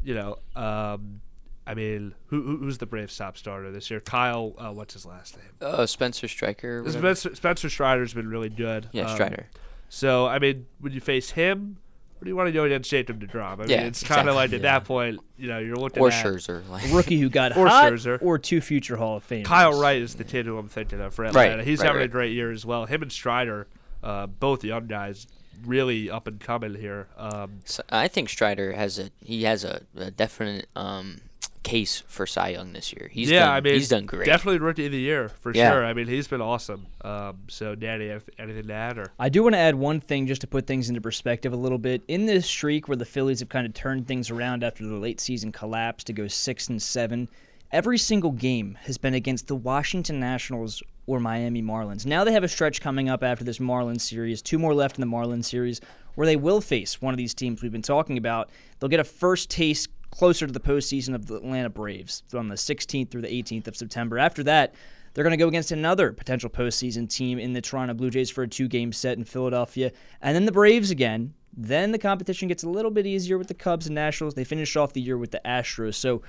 you 0.03 0.15
know, 0.15 0.37
um, 0.55 1.21
I 1.65 1.73
mean, 1.73 2.15
who, 2.27 2.57
who's 2.57 2.77
the 2.77 2.85
Braves 2.85 3.15
top 3.17 3.37
starter 3.37 3.71
this 3.71 3.91
year? 3.91 3.99
Kyle, 3.99 4.53
uh, 4.57 4.71
what's 4.71 4.93
his 4.93 5.05
last 5.05 5.37
name? 5.37 5.49
Uh, 5.61 5.85
Spencer 5.85 6.27
Strider. 6.27 6.83
Spencer, 6.89 7.35
Spencer 7.35 7.69
Strider's 7.69 8.13
been 8.13 8.29
really 8.29 8.49
good. 8.49 8.87
Yeah, 8.93 9.03
um, 9.03 9.15
Strider. 9.15 9.47
So, 9.89 10.27
I 10.27 10.39
mean, 10.39 10.65
would 10.81 10.93
you 10.93 11.01
face 11.01 11.31
him? 11.31 11.77
What 12.17 12.25
do 12.25 12.29
you 12.29 12.35
want 12.35 12.47
to 12.47 12.51
go 12.51 12.63
against 12.63 12.89
Jacob 12.89 13.21
DeGrom? 13.21 13.61
I 13.61 13.65
yeah, 13.65 13.77
mean, 13.77 13.87
it's 13.87 14.01
kind 14.01 14.27
of 14.27 14.33
like 14.33 14.51
at 14.51 14.61
yeah. 14.61 14.79
that 14.79 14.85
point, 14.85 15.19
you 15.37 15.47
know, 15.47 15.59
you're 15.59 15.75
looking 15.75 16.01
or 16.01 16.09
at 16.09 16.25
Scherzer, 16.25 16.67
like. 16.67 16.91
rookie 16.91 17.19
who 17.19 17.29
got 17.29 17.55
or 17.57 17.67
hot, 17.67 17.91
Scherzer. 17.93 18.19
or 18.23 18.39
two 18.39 18.59
future 18.59 18.97
Hall 18.97 19.17
of 19.17 19.27
Famers. 19.27 19.45
Kyle 19.45 19.79
Wright 19.79 20.01
is 20.01 20.15
the 20.15 20.23
kid 20.23 20.47
who 20.47 20.57
I'm 20.57 20.67
thinking 20.67 20.99
of 20.99 21.13
for 21.13 21.25
Atlanta. 21.25 21.57
Right, 21.57 21.67
He's 21.67 21.79
right, 21.79 21.85
having 21.85 21.99
right. 21.99 22.05
a 22.05 22.11
great 22.11 22.33
year 22.33 22.51
as 22.51 22.65
well. 22.65 22.87
Him 22.87 23.03
and 23.03 23.11
Strider, 23.11 23.67
uh, 24.01 24.25
both 24.25 24.63
young 24.63 24.87
guys, 24.87 25.27
really 25.63 26.09
up 26.09 26.25
and 26.25 26.39
coming 26.39 26.73
here. 26.73 27.07
Um, 27.17 27.59
so 27.65 27.83
I 27.89 28.07
think 28.07 28.29
Strider 28.29 28.73
has 28.73 28.97
a 28.97 29.11
he 29.21 29.43
has 29.43 29.63
a, 29.63 29.81
a 29.95 30.09
definite 30.09 30.67
um, 30.75 31.21
case 31.67 32.03
for 32.07 32.25
Cy 32.25 32.49
Young 32.49 32.71
this 32.73 32.93
year. 32.93 33.09
He's 33.11 33.29
yeah, 33.29 33.41
done, 33.41 33.49
I 33.55 33.61
mean, 33.61 33.73
he's 33.73 33.89
done 33.89 34.05
great. 34.05 34.25
Definitely 34.25 34.59
rookie 34.59 34.85
of 34.85 34.91
the 34.91 34.99
year 34.99 35.29
for 35.29 35.51
Yeah. 35.53 35.71
sure. 35.71 35.85
I 35.85 35.93
mean, 35.93 36.07
he's 36.07 36.27
been 36.27 36.41
awesome. 36.41 36.87
Um, 37.01 37.39
so, 37.49 37.75
Danny, 37.75 38.09
anything 38.39 38.67
to 38.67 38.73
add? 38.73 38.97
Or 38.97 39.11
I 39.19 39.29
do 39.29 39.43
want 39.43 39.53
to 39.53 39.59
add 39.59 39.75
one 39.75 39.99
thing 39.99 40.27
just 40.27 40.41
to 40.41 40.47
put 40.47 40.65
things 40.65 40.87
into 40.89 41.01
perspective 41.01 41.51
a 41.53 41.57
little 41.57 41.77
bit. 41.77 42.03
In 42.07 42.25
this 42.25 42.45
streak 42.45 42.87
where 42.87 42.95
the 42.95 43.05
Phillies 43.05 43.41
have 43.41 43.49
kind 43.49 43.65
of 43.67 43.73
turned 43.73 44.07
things 44.07 44.29
around 44.31 44.63
after 44.63 44.85
the 44.85 44.95
late 44.95 45.19
season 45.19 45.51
collapse 45.51 46.03
to 46.05 46.13
go 46.13 46.27
six 46.27 46.69
and 46.69 46.81
seven, 46.81 47.27
every 47.71 47.97
single 47.97 48.31
game 48.31 48.77
has 48.83 48.97
been 48.97 49.13
against 49.13 49.47
the 49.47 49.55
Washington 49.55 50.19
Nationals 50.19 50.81
or 51.05 51.19
Miami 51.19 51.61
Marlins. 51.61 52.05
Now 52.05 52.23
they 52.23 52.33
have 52.33 52.43
a 52.43 52.49
stretch 52.49 52.81
coming 52.81 53.09
up 53.09 53.23
after 53.23 53.43
this 53.43 53.59
Marlins 53.59 54.01
series, 54.01 54.41
two 54.41 54.59
more 54.59 54.73
left 54.73 54.97
in 54.97 55.01
the 55.01 55.07
Marlins 55.15 55.45
series, 55.45 55.79
where 56.15 56.25
they 56.27 56.35
will 56.35 56.61
face 56.61 57.01
one 57.01 57.13
of 57.13 57.17
these 57.17 57.33
teams 57.33 57.61
we've 57.61 57.71
been 57.71 57.81
talking 57.81 58.17
about. 58.17 58.49
They'll 58.79 58.89
get 58.89 58.99
a 58.99 59.03
first 59.05 59.49
taste 59.49 59.89
closer 60.11 60.47
to 60.47 60.53
the 60.53 60.59
postseason 60.59 61.13
of 61.13 61.27
the 61.27 61.35
Atlanta 61.35 61.69
Braves 61.69 62.23
on 62.33 62.47
the 62.47 62.55
16th 62.55 63.11
through 63.11 63.21
the 63.21 63.27
18th 63.27 63.67
of 63.67 63.75
September. 63.75 64.17
After 64.17 64.43
that, 64.43 64.73
they're 65.13 65.23
going 65.23 65.31
to 65.31 65.43
go 65.43 65.47
against 65.47 65.71
another 65.71 66.13
potential 66.13 66.49
postseason 66.49 67.09
team 67.09 67.39
in 67.39 67.53
the 67.53 67.61
Toronto 67.61 67.93
Blue 67.93 68.09
Jays 68.09 68.29
for 68.29 68.43
a 68.43 68.47
two 68.47 68.67
game 68.67 68.91
set 68.91 69.17
in 69.17 69.23
Philadelphia. 69.23 69.91
And 70.21 70.35
then 70.35 70.45
the 70.45 70.51
Braves 70.51 70.91
again. 70.91 71.33
Then 71.59 71.91
the 71.91 71.97
competition 71.97 72.47
gets 72.47 72.63
a 72.63 72.69
little 72.69 72.91
bit 72.91 73.07
easier 73.07 73.37
with 73.37 73.47
the 73.47 73.55
Cubs 73.55 73.87
and 73.87 73.95
Nationals. 73.95 74.35
They 74.35 74.43
finish 74.43 74.75
off 74.75 74.93
the 74.93 75.01
year 75.01 75.17
with 75.17 75.31
the 75.31 75.41
Astros. 75.43 75.95
So 75.95 76.21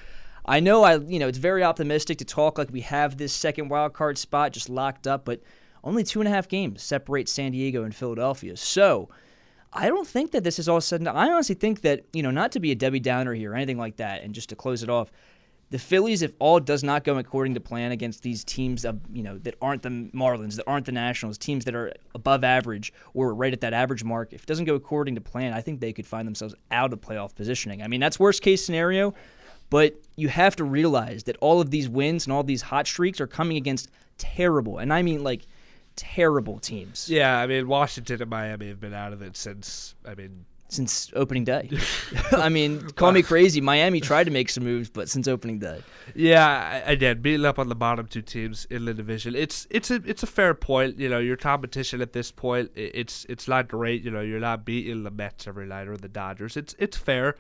I 0.47 0.61
know 0.61 0.83
I 0.85 0.97
you 0.97 1.19
know 1.19 1.29
it's 1.29 1.37
very 1.37 1.63
optimistic 1.63 2.17
to 2.19 2.25
talk 2.25 2.57
like 2.57 2.73
we 2.73 2.81
have 2.81 3.19
this 3.19 3.35
second 3.35 3.69
wild 3.69 3.93
card 3.93 4.17
spot 4.17 4.55
just 4.55 4.71
locked 4.71 5.07
up, 5.07 5.27
but 5.27 5.43
only 5.85 6.03
two 6.03 6.21
and 6.21 6.29
a 6.29 6.31
half 6.31 6.49
games 6.49 6.83
separate 6.83 7.29
San 7.29 7.53
Diego 7.53 7.85
and 7.85 7.95
Philadelphia. 7.95 8.57
So 8.57 9.11
I 9.73 9.89
don't 9.89 10.07
think 10.07 10.31
that 10.33 10.45
this 10.45 10.59
is 10.59 10.69
all 10.69 10.81
sudden. 10.81 11.07
I 11.07 11.31
honestly 11.31 11.55
think 11.55 11.83
that 11.83 12.05
you 12.13 12.23
know 12.23 12.31
not 12.31 12.53
to 12.53 12.61
be 12.61 12.71
a 12.73 12.75
Debbie 12.75 13.01
Downer 13.01 13.35
here 13.35 13.53
or 13.53 13.55
anything 13.55 13.79
like 13.79 13.97
that, 13.97 14.23
and 14.23 14.35
just 14.35 14.49
to 14.49 14.57
close 14.57 14.83
it 14.83 14.89
off, 14.89 15.11
the 15.71 15.79
Phillies, 15.79 16.23
if 16.23 16.33
all 16.39 16.61
does 16.61 16.83
not 16.83 17.05
go 17.05 17.19
according 17.19 17.55
to 17.55 17.61
plan 17.61 17.93
against 17.93 18.23
these 18.23 18.43
teams 18.45 18.85
of 18.85 19.01
you 19.13 19.23
know 19.23 19.37
that 19.39 19.57
aren't 19.61 19.83
the 19.83 19.91
Marlins, 19.91 20.57
that 20.57 20.65
aren't 20.67 20.87
the 20.87 20.93
Nationals, 20.93 21.37
teams 21.37 21.65
that 21.67 21.75
are 21.75 21.93
above 22.15 22.45
average 22.45 22.93
or 23.13 23.35
right 23.35 23.53
at 23.53 23.61
that 23.61 23.75
average 23.75 24.05
mark, 24.05 24.33
if 24.33 24.43
it 24.43 24.47
doesn't 24.47 24.65
go 24.65 24.75
according 24.75 25.15
to 25.17 25.21
plan, 25.21 25.53
I 25.53 25.61
think 25.61 25.81
they 25.81 25.93
could 25.93 26.07
find 26.07 26.27
themselves 26.27 26.55
out 26.71 26.93
of 26.93 27.01
playoff 27.01 27.35
positioning. 27.35 27.83
I 27.83 27.89
mean 27.89 28.01
that's 28.01 28.19
worst 28.19 28.41
case 28.41 28.65
scenario, 28.65 29.13
but 29.69 29.95
you 30.17 30.29
have 30.29 30.57
to 30.57 30.65
realize 30.65 31.25
that 31.25 31.37
all 31.41 31.61
of 31.61 31.71
these 31.71 31.89
wins 31.89 32.27
and 32.27 32.33
all 32.33 32.43
these 32.43 32.63
hot 32.63 32.87
streaks 32.87 33.21
are 33.21 33.27
coming 33.27 33.59
against 33.59 33.91
terrible, 34.17 34.79
and 34.79 34.93
I 34.93 35.03
mean 35.03 35.23
like 35.23 35.47
terrible 35.99 36.59
teams. 36.61 37.11
Yeah, 37.11 37.39
I 37.39 37.47
mean 37.47 37.69
Washington 37.69 38.23
and 38.23 38.31
Miami 38.31 38.69
have 38.69 38.81
been 38.81 38.95
out 38.95 39.13
of 39.13 39.21
it 39.21 39.37
since. 39.37 39.95
I 40.07 40.15
mean, 40.15 40.47
since 40.69 41.11
opening 41.17 41.45
day. 41.45 41.69
I 42.33 42.49
mean, 42.49 42.81
call 42.91 43.13
me 43.13 43.23
crazy. 43.23 43.61
Miami 43.61 44.01
tried 44.01 44.25
to 44.25 44.31
make 44.31 44.49
some 44.49 44.65
moves, 44.65 44.89
but 44.89 45.09
since 45.09 45.27
opening 45.27 45.59
day. 45.59 45.83
Yeah, 46.15 46.83
I 46.87 46.93
again, 46.93 47.21
beating 47.21 47.45
up 47.45 47.59
on 47.59 47.69
the 47.69 47.75
bottom 47.75 48.07
two 48.07 48.23
teams 48.23 48.67
in 48.71 48.85
the 48.85 48.95
division, 48.95 49.35
it's 49.35 49.67
it's 49.71 49.91
a 49.91 49.97
it's 50.05 50.23
a 50.23 50.27
fair 50.27 50.55
point. 50.55 50.99
You 50.99 51.09
know, 51.09 51.19
your 51.19 51.37
competition 51.37 52.01
at 52.01 52.13
this 52.13 52.31
point, 52.31 52.71
it's 52.75 53.27
it's 53.29 53.49
not 53.49 53.69
great. 53.69 54.05
You 54.05 54.11
know, 54.11 54.21
you're 54.21 54.41
not 54.41 54.65
beating 54.65 55.03
the 55.03 55.11
Mets 55.11 55.47
every 55.47 55.67
night 55.67 55.89
or 55.89 55.97
the 55.97 56.09
Dodgers. 56.09 56.57
It's 56.57 56.75
it's 56.79 56.97
fair, 56.97 57.37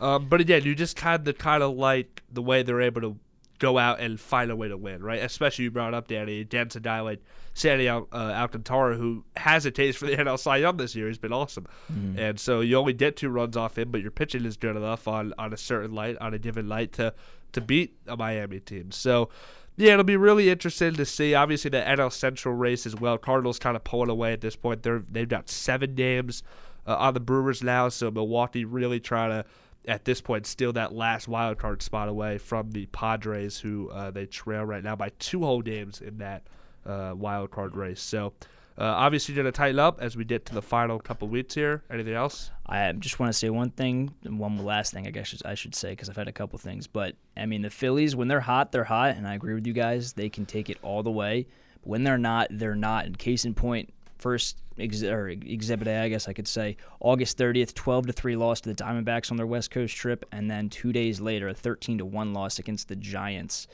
um, 0.00 0.28
but 0.28 0.40
again, 0.40 0.64
you 0.64 0.74
just 0.74 0.96
kind 0.96 1.26
of 1.26 1.38
kind 1.38 1.62
of 1.62 1.76
like 1.76 2.22
the 2.30 2.42
way 2.42 2.62
they're 2.62 2.82
able 2.82 3.00
to 3.00 3.16
go 3.62 3.78
out 3.78 4.00
and 4.00 4.18
find 4.18 4.50
a 4.50 4.56
way 4.56 4.66
to 4.66 4.76
win, 4.76 5.04
right? 5.04 5.22
Especially 5.22 5.64
you 5.64 5.70
brought 5.70 5.94
up 5.94 6.08
Danny 6.08 6.40
against 6.40 6.74
a 6.74 6.80
guy 6.80 7.00
like 7.00 7.22
Sandy 7.54 7.86
Al- 7.86 8.08
uh, 8.12 8.32
Alcantara, 8.34 8.96
who 8.96 9.24
has 9.36 9.64
a 9.64 9.70
taste 9.70 9.98
for 9.98 10.06
the 10.06 10.16
NL 10.16 10.36
Cy 10.36 10.56
Young 10.56 10.76
this 10.76 10.96
year. 10.96 11.06
He's 11.06 11.18
been 11.18 11.32
awesome, 11.32 11.68
mm-hmm. 11.90 12.18
and 12.18 12.40
so 12.40 12.60
you 12.60 12.76
only 12.76 12.92
get 12.92 13.16
two 13.16 13.28
runs 13.28 13.56
off 13.56 13.78
him, 13.78 13.92
but 13.92 14.02
your 14.02 14.10
pitching 14.10 14.44
is 14.44 14.56
good 14.56 14.76
enough 14.76 15.06
on 15.06 15.32
on 15.38 15.52
a 15.52 15.56
certain 15.56 15.94
light, 15.94 16.18
on 16.18 16.34
a 16.34 16.38
given 16.38 16.68
light 16.68 16.92
to 16.94 17.14
to 17.52 17.60
beat 17.60 17.96
a 18.06 18.16
Miami 18.16 18.60
team. 18.60 18.90
So. 18.90 19.30
Yeah, 19.78 19.92
it'll 19.92 20.04
be 20.04 20.18
really 20.18 20.50
interesting 20.50 20.92
to 20.96 21.06
see. 21.06 21.34
Obviously, 21.34 21.70
the 21.70 21.78
NL 21.78 22.12
Central 22.12 22.54
race 22.54 22.84
as 22.84 22.94
well. 22.94 23.16
Cardinals 23.16 23.58
kind 23.58 23.74
of 23.74 23.82
pulling 23.82 24.10
away 24.10 24.34
at 24.34 24.42
this 24.42 24.54
point. 24.54 24.82
They're 24.82 25.02
they've 25.10 25.26
got 25.26 25.48
seven 25.48 25.94
games 25.94 26.42
uh, 26.86 26.96
on 26.96 27.14
the 27.14 27.20
Brewers 27.20 27.62
now, 27.62 27.88
so 27.88 28.10
Milwaukee 28.10 28.66
really 28.66 29.00
trying 29.00 29.30
to 29.30 29.46
at 29.86 30.04
this 30.04 30.20
point 30.20 30.46
steal 30.46 30.72
that 30.74 30.94
last 30.94 31.28
wild 31.28 31.58
card 31.58 31.82
spot 31.82 32.08
away 32.08 32.38
from 32.38 32.70
the 32.70 32.86
Padres, 32.86 33.58
who 33.58 33.90
uh, 33.90 34.10
they 34.10 34.26
trail 34.26 34.64
right 34.64 34.82
now 34.82 34.96
by 34.96 35.10
two 35.18 35.40
whole 35.40 35.62
games 35.62 36.00
in 36.00 36.18
that 36.18 36.42
uh, 36.86 37.12
wild 37.16 37.50
card 37.50 37.76
race. 37.76 38.00
So. 38.00 38.32
Uh, 38.78 38.84
obviously, 38.84 39.34
going 39.34 39.44
to 39.44 39.52
tighten 39.52 39.78
up 39.78 40.00
as 40.00 40.16
we 40.16 40.24
get 40.24 40.46
to 40.46 40.54
the 40.54 40.62
final 40.62 40.98
couple 40.98 41.28
weeks 41.28 41.54
here. 41.54 41.82
Anything 41.90 42.14
else? 42.14 42.50
I 42.66 42.90
just 42.92 43.18
want 43.18 43.30
to 43.30 43.38
say 43.38 43.50
one 43.50 43.68
thing, 43.68 44.14
and 44.24 44.38
one 44.38 44.56
last 44.56 44.94
thing, 44.94 45.06
I 45.06 45.10
guess 45.10 45.42
I 45.44 45.54
should 45.54 45.74
say, 45.74 45.90
because 45.90 46.08
I've 46.08 46.16
had 46.16 46.26
a 46.26 46.32
couple 46.32 46.58
things. 46.58 46.86
But 46.86 47.14
I 47.36 47.44
mean, 47.44 47.60
the 47.60 47.68
Phillies, 47.68 48.16
when 48.16 48.28
they're 48.28 48.40
hot, 48.40 48.72
they're 48.72 48.84
hot, 48.84 49.16
and 49.16 49.28
I 49.28 49.34
agree 49.34 49.52
with 49.52 49.66
you 49.66 49.74
guys. 49.74 50.14
They 50.14 50.30
can 50.30 50.46
take 50.46 50.70
it 50.70 50.78
all 50.82 51.02
the 51.02 51.10
way. 51.10 51.46
But 51.82 51.90
when 51.90 52.02
they're 52.02 52.16
not, 52.16 52.48
they're 52.50 52.74
not. 52.74 53.04
And 53.04 53.18
case 53.18 53.44
in 53.44 53.52
point, 53.52 53.92
first 54.22 54.56
ex- 54.78 55.02
or 55.02 55.28
exhibit 55.28 55.88
A, 55.88 56.02
I 56.02 56.08
guess 56.08 56.28
I 56.28 56.32
could 56.32 56.48
say, 56.48 56.76
August 57.00 57.36
30th, 57.36 57.74
12 57.74 58.06
to 58.06 58.12
3 58.12 58.36
loss 58.36 58.60
to 58.62 58.68
the 58.68 58.74
Diamondbacks 58.74 59.30
on 59.30 59.36
their 59.36 59.46
West 59.46 59.70
Coast 59.70 59.94
trip, 59.96 60.24
and 60.32 60.50
then 60.50 60.68
two 60.68 60.92
days 60.92 61.20
later, 61.20 61.48
a 61.48 61.54
13 61.54 61.98
to 61.98 62.04
1 62.04 62.32
loss 62.32 62.58
against 62.58 62.88
the 62.88 62.96
Giants. 62.96 63.66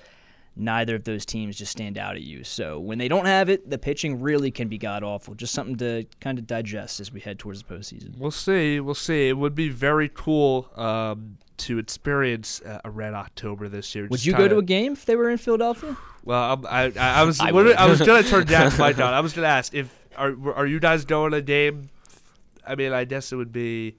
Neither 0.57 0.97
of 0.97 1.05
those 1.05 1.25
teams 1.25 1.57
just 1.57 1.71
stand 1.71 1.99
out 1.99 2.17
at 2.17 2.23
you. 2.23 2.43
So 2.43 2.81
when 2.81 2.99
they 2.99 3.07
don't 3.07 3.27
have 3.27 3.49
it, 3.49 3.71
the 3.71 3.79
pitching 3.79 4.21
really 4.21 4.51
can 4.51 4.67
be 4.67 4.77
god 4.77 5.05
awful. 5.05 5.35
Just 5.35 5.55
something 5.55 5.77
to 5.77 6.05
kind 6.21 6.37
of 6.37 6.49
digest 6.49 6.99
as 6.99 7.13
we 7.13 7.21
head 7.21 7.39
towards 7.39 7.63
the 7.63 7.73
postseason. 7.73 8.19
We'll 8.19 8.33
see. 8.33 8.81
We'll 8.81 8.97
see. 8.97 9.29
It 9.29 9.39
would 9.39 9.55
be 9.55 9.69
very 9.69 10.11
cool 10.13 10.69
um, 10.75 11.39
to 11.59 11.79
experience 11.79 12.61
uh, 12.63 12.81
a 12.85 12.91
red 12.91 13.15
October 13.15 13.69
this 13.69 13.95
year. 13.95 14.09
Would 14.11 14.27
you 14.27 14.33
go 14.33 14.49
to 14.49 14.59
a 14.59 14.63
game 14.63 14.95
if 14.95 15.05
they 15.05 15.15
were 15.15 15.31
in 15.31 15.39
Philadelphia? 15.39 15.97
Well, 16.25 16.61
I, 16.69 16.87
I, 16.87 16.93
I 16.97 17.23
was 17.23 17.41
I, 17.41 17.49
I 17.49 17.87
was 17.87 18.01
gonna 18.01 18.23
turn 18.23 18.45
down 18.47 18.73
my 18.79 18.93
down. 18.93 19.15
I 19.15 19.21
was 19.21 19.33
gonna 19.33 19.47
ask 19.47 19.73
if 19.75 19.95
are 20.19 20.55
are 20.55 20.67
you 20.67 20.81
guys 20.81 21.05
going 21.05 21.31
to 21.33 21.39
a 21.39 21.43
game? 21.43 21.91
I 22.67 22.75
mean, 22.75 22.93
I 22.93 23.05
guess 23.05 23.33
it 23.33 23.37
would 23.37 23.53
be. 23.53 23.97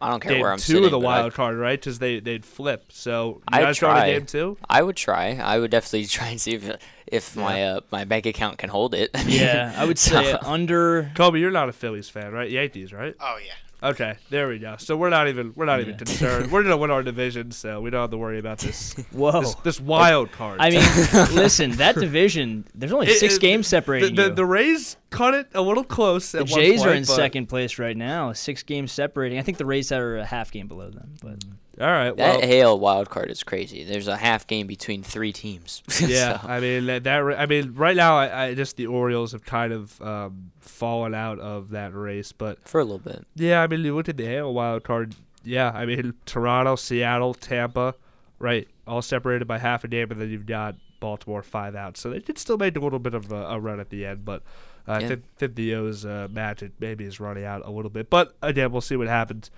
I 0.00 0.10
don't 0.10 0.20
care 0.20 0.32
game 0.32 0.40
where 0.42 0.50
I'm 0.52 0.58
two 0.58 0.62
sitting. 0.64 0.84
of 0.84 0.90
the 0.90 0.98
wild 0.98 1.26
I'd- 1.26 1.34
card, 1.36 1.56
right? 1.56 1.78
Because 1.80 1.98
they 1.98 2.20
they'd 2.20 2.44
flip. 2.44 2.86
So 2.90 3.36
you 3.36 3.42
I'd 3.48 3.62
guys 3.62 3.78
going 3.78 3.94
to 3.94 4.00
try. 4.00 4.12
game 4.12 4.26
two? 4.26 4.58
I 4.68 4.82
would 4.82 4.96
try. 4.96 5.36
I 5.36 5.58
would 5.58 5.70
definitely 5.70 6.04
try 6.18 6.28
and 6.28 6.40
see 6.40 6.54
if 6.56 6.70
if 7.06 7.36
my 7.36 7.64
uh, 7.64 7.80
my 7.90 8.04
bank 8.04 8.26
account 8.26 8.58
can 8.58 8.68
hold 8.70 8.94
it. 8.94 9.10
Yeah, 9.26 9.72
I 9.76 9.84
would 9.86 9.98
say 9.98 10.32
under. 10.32 11.10
Kobe, 11.14 11.38
you're 11.38 11.50
not 11.50 11.68
a 11.68 11.72
Phillies 11.72 12.08
fan, 12.10 12.32
right? 12.32 12.50
Yankees, 12.50 12.92
right? 12.92 13.14
Oh 13.20 13.38
yeah. 13.44 13.52
Okay, 13.84 14.16
there 14.30 14.48
we 14.48 14.58
go. 14.58 14.76
So 14.78 14.96
we're 14.96 15.10
not 15.10 15.28
even 15.28 15.52
we're 15.54 15.66
not 15.66 15.80
even 15.80 15.98
concerned. 15.98 16.50
we're 16.50 16.62
gonna 16.62 16.78
win 16.78 16.90
our 16.90 17.02
division, 17.02 17.50
so 17.50 17.82
we 17.82 17.90
don't 17.90 18.00
have 18.00 18.10
to 18.12 18.16
worry 18.16 18.38
about 18.38 18.58
this. 18.58 18.94
Whoa. 19.12 19.42
This, 19.42 19.54
this 19.56 19.80
wild 19.80 20.32
card. 20.32 20.58
I 20.58 20.70
mean, 20.70 20.80
listen, 21.34 21.72
that 21.72 21.94
division, 21.94 22.64
there's 22.74 22.92
only 22.92 23.08
It- 23.08 23.18
six 23.18 23.36
it- 23.36 23.40
games 23.42 23.66
separating 23.66 24.14
the, 24.14 24.28
you. 24.28 24.34
the 24.34 24.46
Rays 24.46 24.96
cut 25.10 25.34
it 25.34 25.48
a 25.52 25.60
little 25.60 25.84
close. 25.84 26.32
The 26.32 26.44
Jays 26.44 26.82
are 26.82 26.94
in 26.94 27.04
second 27.04 27.46
place 27.48 27.78
right 27.78 27.96
now, 27.96 28.32
six 28.32 28.62
games 28.62 28.90
separating. 28.90 29.38
I 29.38 29.42
think 29.42 29.58
the 29.58 29.66
Rays 29.66 29.92
are 29.92 30.16
a 30.16 30.24
half 30.24 30.50
game 30.50 30.66
below 30.66 30.88
them. 30.88 31.14
But 31.20 31.40
mm. 31.40 31.52
All 31.80 31.86
right, 31.86 32.16
well, 32.16 32.40
that 32.40 32.46
Hale 32.46 32.78
wild 32.78 33.10
card 33.10 33.30
is 33.30 33.42
crazy. 33.42 33.82
There's 33.84 34.06
a 34.08 34.16
half 34.16 34.46
game 34.46 34.66
between 34.66 35.02
three 35.02 35.32
teams. 35.32 35.82
yeah. 36.00 36.40
So, 36.40 36.48
I 36.48 36.60
mean 36.60 36.86
that, 36.86 37.04
that. 37.04 37.18
I 37.38 37.46
mean 37.46 37.74
right 37.74 37.96
now, 37.96 38.16
I, 38.16 38.46
I 38.46 38.54
just 38.54 38.76
the 38.76 38.86
Orioles 38.86 39.32
have 39.32 39.44
kind 39.44 39.72
of 39.72 40.00
um, 40.00 40.52
fallen 40.60 41.14
out 41.14 41.38
of 41.40 41.70
that 41.70 41.94
race, 41.94 42.32
but 42.32 42.58
for 42.68 42.80
a 42.80 42.84
little 42.84 42.98
bit. 42.98 43.26
yeah, 43.34 43.62
I 43.62 43.66
mean 43.66 43.80
you 43.80 43.94
look 43.94 44.08
at 44.08 44.16
the 44.16 44.36
AL 44.36 44.54
wild 44.54 44.84
card. 44.84 45.14
Yeah, 45.42 45.70
I 45.74 45.84
mean 45.84 46.14
Toronto, 46.26 46.76
Seattle, 46.76 47.34
Tampa, 47.34 47.94
right, 48.38 48.68
all 48.86 49.02
separated 49.02 49.46
by 49.46 49.58
half 49.58 49.82
a 49.84 49.88
game, 49.88 50.10
and 50.10 50.20
then 50.20 50.30
you've 50.30 50.46
got 50.46 50.76
Baltimore 51.00 51.42
five 51.42 51.74
out, 51.74 51.96
so 51.96 52.08
they 52.10 52.20
did 52.20 52.38
still 52.38 52.56
make 52.56 52.76
a 52.76 52.80
little 52.80 52.98
bit 53.00 53.14
of 53.14 53.30
a, 53.32 53.46
a 53.46 53.58
run 53.60 53.80
at 53.80 53.90
the 53.90 54.06
end, 54.06 54.24
but. 54.24 54.42
uh, 54.86 54.92
I 54.92 55.00
Yeah. 55.00 55.08
think, 55.08 55.24
think 55.38 55.54
the 55.54 55.74
O's 55.76 56.04
uh, 56.06 56.28
match 56.30 56.62
it 56.62 56.72
maybe 56.78 57.04
is 57.04 57.18
running 57.18 57.44
out 57.44 57.62
a 57.64 57.70
little 57.70 57.90
bit, 57.90 58.08
but 58.10 58.36
again, 58.42 58.70
we'll 58.70 58.80
see 58.82 58.96
what 58.96 59.08
happens 59.08 59.50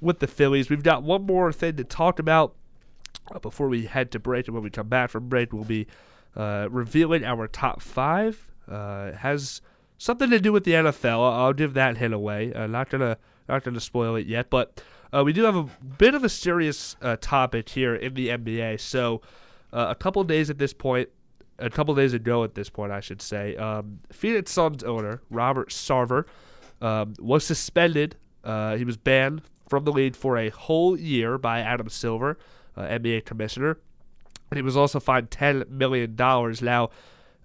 with 0.00 0.18
the 0.18 0.26
Phillies. 0.26 0.70
We've 0.70 0.82
got 0.82 1.02
one 1.02 1.26
more 1.26 1.52
thing 1.52 1.76
to 1.76 1.84
talk 1.84 2.18
about 2.18 2.54
uh, 3.32 3.38
before 3.38 3.68
we 3.68 3.86
head 3.86 4.10
to 4.12 4.18
break, 4.18 4.46
and 4.46 4.54
when 4.54 4.64
we 4.64 4.70
come 4.70 4.88
back 4.88 5.10
from 5.10 5.28
break, 5.28 5.52
we'll 5.52 5.64
be 5.64 5.86
uh, 6.36 6.68
revealing 6.70 7.24
our 7.24 7.46
top 7.46 7.82
five. 7.82 8.50
Uh, 8.68 9.12
has 9.12 9.60
something 9.98 10.30
to 10.30 10.40
do 10.40 10.52
with 10.52 10.64
the 10.64 10.72
NFL. 10.72 11.32
I'll, 11.32 11.52
give 11.52 11.74
that 11.74 11.96
hint 11.96 12.14
away. 12.14 12.52
Uh, 12.52 12.66
not 12.66 12.88
gonna 12.88 13.18
not 13.48 13.64
gonna 13.64 13.80
spoil 13.80 14.16
it 14.16 14.26
yet, 14.26 14.48
but 14.48 14.82
uh, 15.12 15.22
we 15.24 15.32
do 15.32 15.42
have 15.42 15.56
a 15.56 15.64
bit 15.98 16.14
of 16.14 16.24
a 16.24 16.28
serious 16.28 16.96
uh, 17.02 17.16
topic 17.20 17.68
here 17.68 17.94
in 17.94 18.14
the 18.14 18.28
NBA. 18.28 18.80
So 18.80 19.22
uh, 19.72 19.86
a 19.88 19.94
couple 19.94 20.22
days 20.24 20.50
at 20.50 20.58
this 20.58 20.72
point. 20.72 21.08
A 21.58 21.68
couple 21.68 21.94
days 21.94 22.14
ago, 22.14 22.42
at 22.42 22.54
this 22.54 22.70
point, 22.70 22.90
I 22.90 23.00
should 23.00 23.20
say, 23.20 23.54
um, 23.56 24.00
Phoenix 24.10 24.50
Suns 24.50 24.82
owner 24.82 25.20
Robert 25.28 25.68
Sarver 25.68 26.24
um, 26.80 27.12
was 27.18 27.44
suspended. 27.44 28.16
He 28.42 28.82
was 28.82 28.96
banned 28.96 29.42
from 29.70 29.84
the 29.84 29.92
league 29.92 30.16
for 30.16 30.36
a 30.36 30.48
whole 30.48 30.98
year 30.98 31.38
by 31.38 31.60
Adam 31.60 31.88
Silver, 31.88 32.36
uh, 32.76 32.82
NBA 32.82 33.24
commissioner. 33.24 33.78
And 34.50 34.58
he 34.58 34.62
was 34.62 34.76
also 34.76 34.98
fined 34.98 35.30
$10 35.30 35.70
million. 35.70 36.16
Now, 36.16 36.90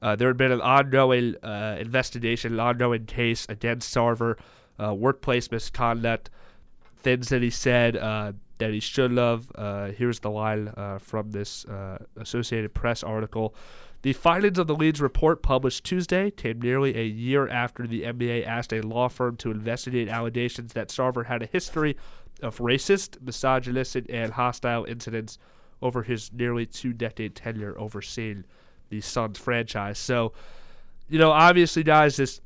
uh, 0.01 0.15
there 0.15 0.27
had 0.27 0.35
been 0.35 0.51
an 0.51 0.59
ongoing 0.59 1.35
uh, 1.43 1.77
investigation, 1.79 2.53
an 2.53 2.59
ongoing 2.59 3.05
case 3.05 3.45
against 3.47 3.93
Sarver, 3.95 4.37
uh, 4.83 4.95
workplace 4.95 5.51
misconduct, 5.51 6.31
things 6.97 7.29
that 7.29 7.43
he 7.43 7.51
said 7.51 7.95
uh, 7.95 8.33
that 8.57 8.73
he 8.73 8.79
should 8.79 9.15
have. 9.17 9.51
Uh, 9.53 9.91
here's 9.91 10.19
the 10.19 10.31
line 10.31 10.73
from 10.99 11.29
this 11.29 11.63
Associated 12.17 12.73
Press 12.73 13.03
article. 13.03 13.53
The 14.05 14.13
findings 14.13 14.59
of 14.59 14.67
the 14.67 14.75
Leeds 14.75 15.01
report 15.01 15.41
published 15.41 15.83
Tuesday 15.83 16.29
came 16.29 16.61
nearly 16.61 16.95
a 16.95 17.03
year 17.03 17.47
after 17.47 17.87
the 17.87 18.03
NBA 18.03 18.45
asked 18.45 18.71
a 18.71 18.81
law 18.81 19.07
firm 19.07 19.35
to 19.37 19.49
investigate 19.49 20.09
allegations 20.09 20.73
that 20.73 20.89
Sarver 20.89 21.25
had 21.25 21.41
a 21.41 21.47
history 21.47 21.97
of 22.39 22.59
racist, 22.59 23.19
misogynistic, 23.19 24.05
and 24.07 24.33
hostile 24.33 24.85
incidents 24.85 25.39
over 25.81 26.03
his 26.03 26.31
nearly 26.31 26.67
two 26.67 26.93
decade 26.93 27.33
tenure 27.33 27.75
overseeing 27.79 28.43
the 28.89 29.01
Suns 29.01 29.39
franchise. 29.39 29.97
So, 29.97 30.33
you 31.09 31.17
know, 31.17 31.31
obviously, 31.31 31.81
guys, 31.81 32.17
this 32.17 32.41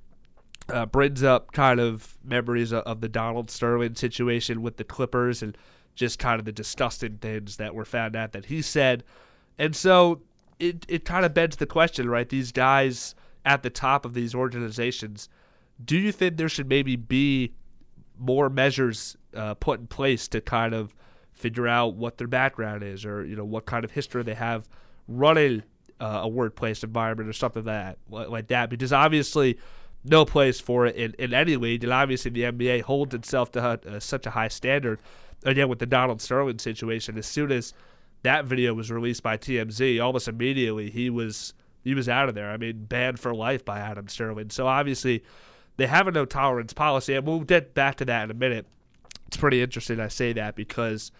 uh, 0.69 0.85
brings 0.85 1.23
up 1.23 1.51
kind 1.51 1.81
of 1.81 2.17
memories 2.23 2.71
of, 2.71 2.83
of, 2.83 3.01
the 3.01 3.09
Donald 3.09 3.51
Sterling 3.51 3.95
situation 3.95 4.61
with 4.61 4.77
the 4.77 4.85
Clippers 4.85 5.43
and 5.43 5.57
just 5.93 6.19
kind 6.19 6.39
of 6.39 6.45
the 6.45 6.53
disgusting 6.53 7.17
things 7.17 7.57
that 7.57 7.75
were 7.75 7.83
found 7.83 8.15
out 8.15 8.31
that 8.31 8.45
he 8.45 8.61
said. 8.61 9.03
And 9.57 9.75
so 9.75 10.21
it, 10.59 10.85
it 10.87 11.05
kind 11.05 11.25
of 11.25 11.33
begs 11.33 11.57
the 11.57 11.65
question, 11.65 12.09
right? 12.09 12.27
These 12.27 12.51
guys 12.51 13.15
at 13.45 13.63
the 13.63 13.69
top 13.69 14.05
of 14.05 14.13
these 14.13 14.35
organizations, 14.35 15.29
do 15.83 15.97
you 15.97 16.11
think 16.11 16.37
there 16.37 16.49
should 16.49 16.67
maybe 16.67 16.95
be 16.95 17.53
more 18.17 18.49
measures 18.49 19.17
uh, 19.33 19.53
put 19.53 19.79
in 19.79 19.87
place 19.87 20.27
to 20.27 20.41
kind 20.41 20.73
of 20.73 20.93
figure 21.31 21.67
out 21.67 21.95
what 21.95 22.17
their 22.17 22.27
background 22.27 22.83
is 22.83 23.05
or, 23.05 23.25
you 23.25 23.35
know, 23.35 23.45
what 23.45 23.65
kind 23.65 23.85
of 23.85 23.91
history 23.91 24.23
they 24.23 24.33
have 24.33 24.67
running 25.07 25.63
uh, 26.01 26.21
a 26.23 26.27
workplace 26.27 26.83
environment 26.83 27.29
or 27.29 27.33
something 27.33 27.63
like 27.63 27.95
that, 28.09 28.29
like 28.29 28.47
that? 28.47 28.69
Because 28.69 28.93
obviously– 28.93 29.57
no 30.03 30.25
place 30.25 30.59
for 30.59 30.85
it 30.85 30.95
in, 30.95 31.13
in 31.19 31.33
any 31.33 31.55
league. 31.55 31.83
And 31.83 31.93
obviously, 31.93 32.31
the 32.31 32.43
NBA 32.43 32.83
holds 32.83 33.13
itself 33.13 33.51
to 33.53 33.61
uh, 33.61 33.99
such 33.99 34.25
a 34.25 34.31
high 34.31 34.47
standard. 34.47 34.99
Again, 35.43 35.69
with 35.69 35.79
the 35.79 35.85
Donald 35.85 36.21
Sterling 36.21 36.59
situation, 36.59 37.17
as 37.17 37.25
soon 37.25 37.51
as 37.51 37.73
that 38.23 38.45
video 38.45 38.73
was 38.73 38.91
released 38.91 39.23
by 39.23 39.37
TMZ, 39.37 40.03
almost 40.03 40.27
immediately 40.27 40.89
he 40.89 41.09
was 41.09 41.53
he 41.83 41.93
was 41.93 42.09
out 42.09 42.29
of 42.29 42.35
there. 42.35 42.51
I 42.51 42.57
mean, 42.57 42.85
banned 42.85 43.19
for 43.19 43.33
life 43.33 43.63
by 43.63 43.79
Adam 43.79 44.07
Sterling. 44.07 44.49
So 44.49 44.67
obviously, 44.67 45.23
they 45.77 45.87
have 45.87 46.07
a 46.07 46.11
no 46.11 46.25
tolerance 46.25 46.73
policy, 46.73 47.15
and 47.15 47.25
we'll 47.25 47.39
get 47.41 47.73
back 47.73 47.95
to 47.97 48.05
that 48.05 48.25
in 48.25 48.31
a 48.31 48.35
minute. 48.35 48.65
It's 49.27 49.37
pretty 49.37 49.61
interesting 49.61 49.99
I 49.99 50.07
say 50.09 50.33
that 50.33 50.55
because 50.55 51.11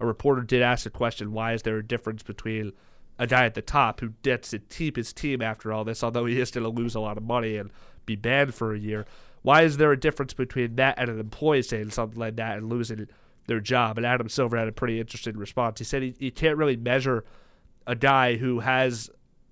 a 0.00 0.06
reporter 0.06 0.42
did 0.42 0.62
ask 0.62 0.84
the 0.84 0.90
question, 0.90 1.32
why 1.32 1.52
is 1.52 1.62
there 1.62 1.76
a 1.76 1.86
difference 1.86 2.22
between 2.22 2.72
a 3.18 3.26
guy 3.26 3.44
at 3.44 3.54
the 3.54 3.62
top 3.62 4.00
who 4.00 4.10
gets 4.22 4.50
to 4.50 4.58
keep 4.58 4.96
his 4.96 5.12
team 5.12 5.42
after 5.42 5.72
all 5.72 5.84
this, 5.84 6.02
although 6.02 6.26
he 6.26 6.40
is 6.40 6.50
going 6.50 6.64
to 6.64 6.70
lose 6.70 6.94
a 6.94 7.00
lot 7.00 7.16
of 7.16 7.22
money 7.22 7.56
and 7.56 7.70
be 8.04 8.16
banned 8.16 8.54
for 8.54 8.74
a 8.74 8.78
year. 8.78 9.06
Why 9.42 9.62
is 9.62 9.76
there 9.76 9.92
a 9.92 9.98
difference 9.98 10.34
between 10.34 10.76
that 10.76 10.98
and 10.98 11.08
an 11.08 11.20
employee 11.20 11.62
saying 11.62 11.90
something 11.90 12.18
like 12.18 12.36
that 12.36 12.58
and 12.58 12.68
losing 12.68 13.08
their 13.46 13.60
job? 13.60 13.96
And 13.96 14.06
Adam 14.06 14.28
Silver 14.28 14.56
had 14.56 14.68
a 14.68 14.72
pretty 14.72 15.00
interesting 15.00 15.36
response. 15.36 15.78
He 15.78 15.84
said 15.84 16.02
he, 16.02 16.14
he 16.18 16.30
can't 16.30 16.56
really 16.56 16.76
measure 16.76 17.24
a 17.86 17.94
guy 17.94 18.36
who 18.36 18.60
has, 18.60 19.10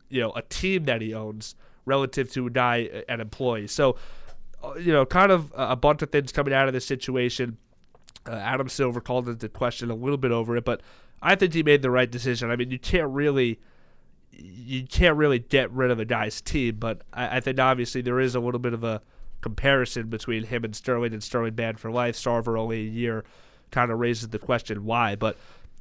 you 0.08 0.20
know, 0.20 0.32
a 0.32 0.42
team 0.42 0.84
that 0.84 1.00
he 1.00 1.14
owns 1.14 1.54
relative 1.84 2.30
to 2.32 2.46
a 2.46 2.50
guy, 2.50 3.04
an 3.08 3.20
employee. 3.20 3.66
So, 3.66 3.96
uh, 4.62 4.74
you 4.74 4.92
know, 4.92 5.04
kind 5.06 5.30
of 5.30 5.52
a 5.54 5.76
bunch 5.76 6.02
of 6.02 6.10
things 6.10 6.32
coming 6.32 6.54
out 6.54 6.66
of 6.66 6.74
this 6.74 6.86
situation. 6.86 7.58
Uh, 8.26 8.32
Adam 8.32 8.68
Silver 8.68 9.00
called 9.00 9.28
into 9.28 9.48
question 9.48 9.90
a 9.90 9.94
little 9.94 10.16
bit 10.16 10.30
over 10.30 10.56
it, 10.56 10.64
but 10.64 10.80
I 11.20 11.34
think 11.34 11.52
he 11.52 11.62
made 11.62 11.82
the 11.82 11.90
right 11.90 12.10
decision. 12.10 12.50
I 12.50 12.56
mean, 12.56 12.70
you 12.70 12.78
can't 12.78 13.10
really– 13.10 13.60
you 14.38 14.84
can't 14.86 15.16
really 15.16 15.38
get 15.38 15.70
rid 15.70 15.90
of 15.90 15.98
a 15.98 16.04
guy's 16.04 16.40
team, 16.40 16.76
but 16.76 17.02
I, 17.12 17.36
I, 17.36 17.40
think 17.40 17.58
obviously 17.58 18.02
there 18.02 18.20
is 18.20 18.34
a 18.34 18.40
little 18.40 18.58
bit 18.58 18.74
of 18.74 18.84
a 18.84 19.00
comparison 19.40 20.08
between 20.08 20.44
him 20.44 20.64
and 20.64 20.74
Sterling 20.74 21.12
and 21.12 21.22
Sterling 21.22 21.54
banned 21.54 21.78
for 21.78 21.90
life. 21.90 22.16
Sarver 22.16 22.58
only 22.58 22.80
a 22.80 22.90
year 22.90 23.24
kind 23.70 23.90
of 23.90 23.98
raises 23.98 24.28
the 24.28 24.38
question 24.38 24.84
why. 24.84 25.16
But 25.16 25.36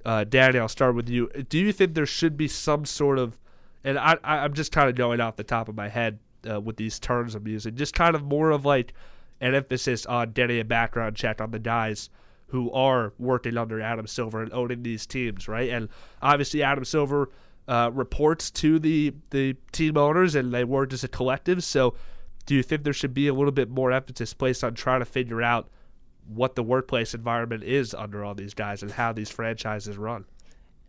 uh, 0.05 0.23
Danny, 0.23 0.59
I'll 0.59 0.67
start 0.67 0.95
with 0.95 1.09
you. 1.09 1.29
Do 1.49 1.57
you 1.57 1.71
think 1.71 1.93
there 1.93 2.05
should 2.05 2.37
be 2.37 2.47
some 2.47 2.85
sort 2.85 3.19
of, 3.19 3.37
and 3.83 3.97
I, 3.97 4.17
I'm 4.23 4.53
just 4.53 4.71
kind 4.71 4.89
of 4.89 4.95
going 4.95 5.21
off 5.21 5.35
the 5.35 5.43
top 5.43 5.69
of 5.69 5.75
my 5.75 5.89
head 5.89 6.19
uh, 6.49 6.59
with 6.59 6.77
these 6.77 6.99
terms 6.99 7.35
I'm 7.35 7.47
using, 7.47 7.75
just 7.75 7.93
kind 7.93 8.15
of 8.15 8.23
more 8.23 8.51
of 8.51 8.65
like 8.65 8.93
an 9.39 9.55
emphasis 9.55 10.05
on 10.05 10.31
getting 10.31 10.59
a 10.59 10.65
background 10.65 11.15
check 11.15 11.41
on 11.41 11.51
the 11.51 11.59
guys 11.59 12.09
who 12.47 12.71
are 12.71 13.13
working 13.17 13.57
under 13.57 13.81
Adam 13.81 14.05
Silver 14.05 14.41
and 14.41 14.53
owning 14.53 14.83
these 14.83 15.05
teams, 15.05 15.47
right? 15.47 15.69
And 15.69 15.89
obviously 16.21 16.61
Adam 16.61 16.85
Silver 16.85 17.29
uh, 17.67 17.89
reports 17.93 18.51
to 18.51 18.77
the 18.77 19.13
the 19.29 19.55
team 19.71 19.97
owners, 19.97 20.35
and 20.35 20.53
they 20.53 20.63
work 20.63 20.93
as 20.93 21.03
a 21.03 21.07
collective. 21.07 21.63
So, 21.63 21.95
do 22.45 22.55
you 22.55 22.63
think 22.63 22.83
there 22.83 22.93
should 22.93 23.13
be 23.13 23.27
a 23.27 23.33
little 23.33 23.51
bit 23.51 23.69
more 23.69 23.91
emphasis 23.91 24.33
placed 24.33 24.63
on 24.63 24.73
trying 24.73 24.99
to 24.99 25.05
figure 25.05 25.41
out 25.41 25.69
what 26.27 26.55
the 26.55 26.63
workplace 26.63 27.13
environment 27.13 27.63
is 27.63 27.93
under 27.93 28.23
all 28.23 28.35
these 28.35 28.53
guys 28.53 28.81
and 28.81 28.91
how 28.91 29.13
these 29.13 29.29
franchises 29.29 29.97
run? 29.97 30.25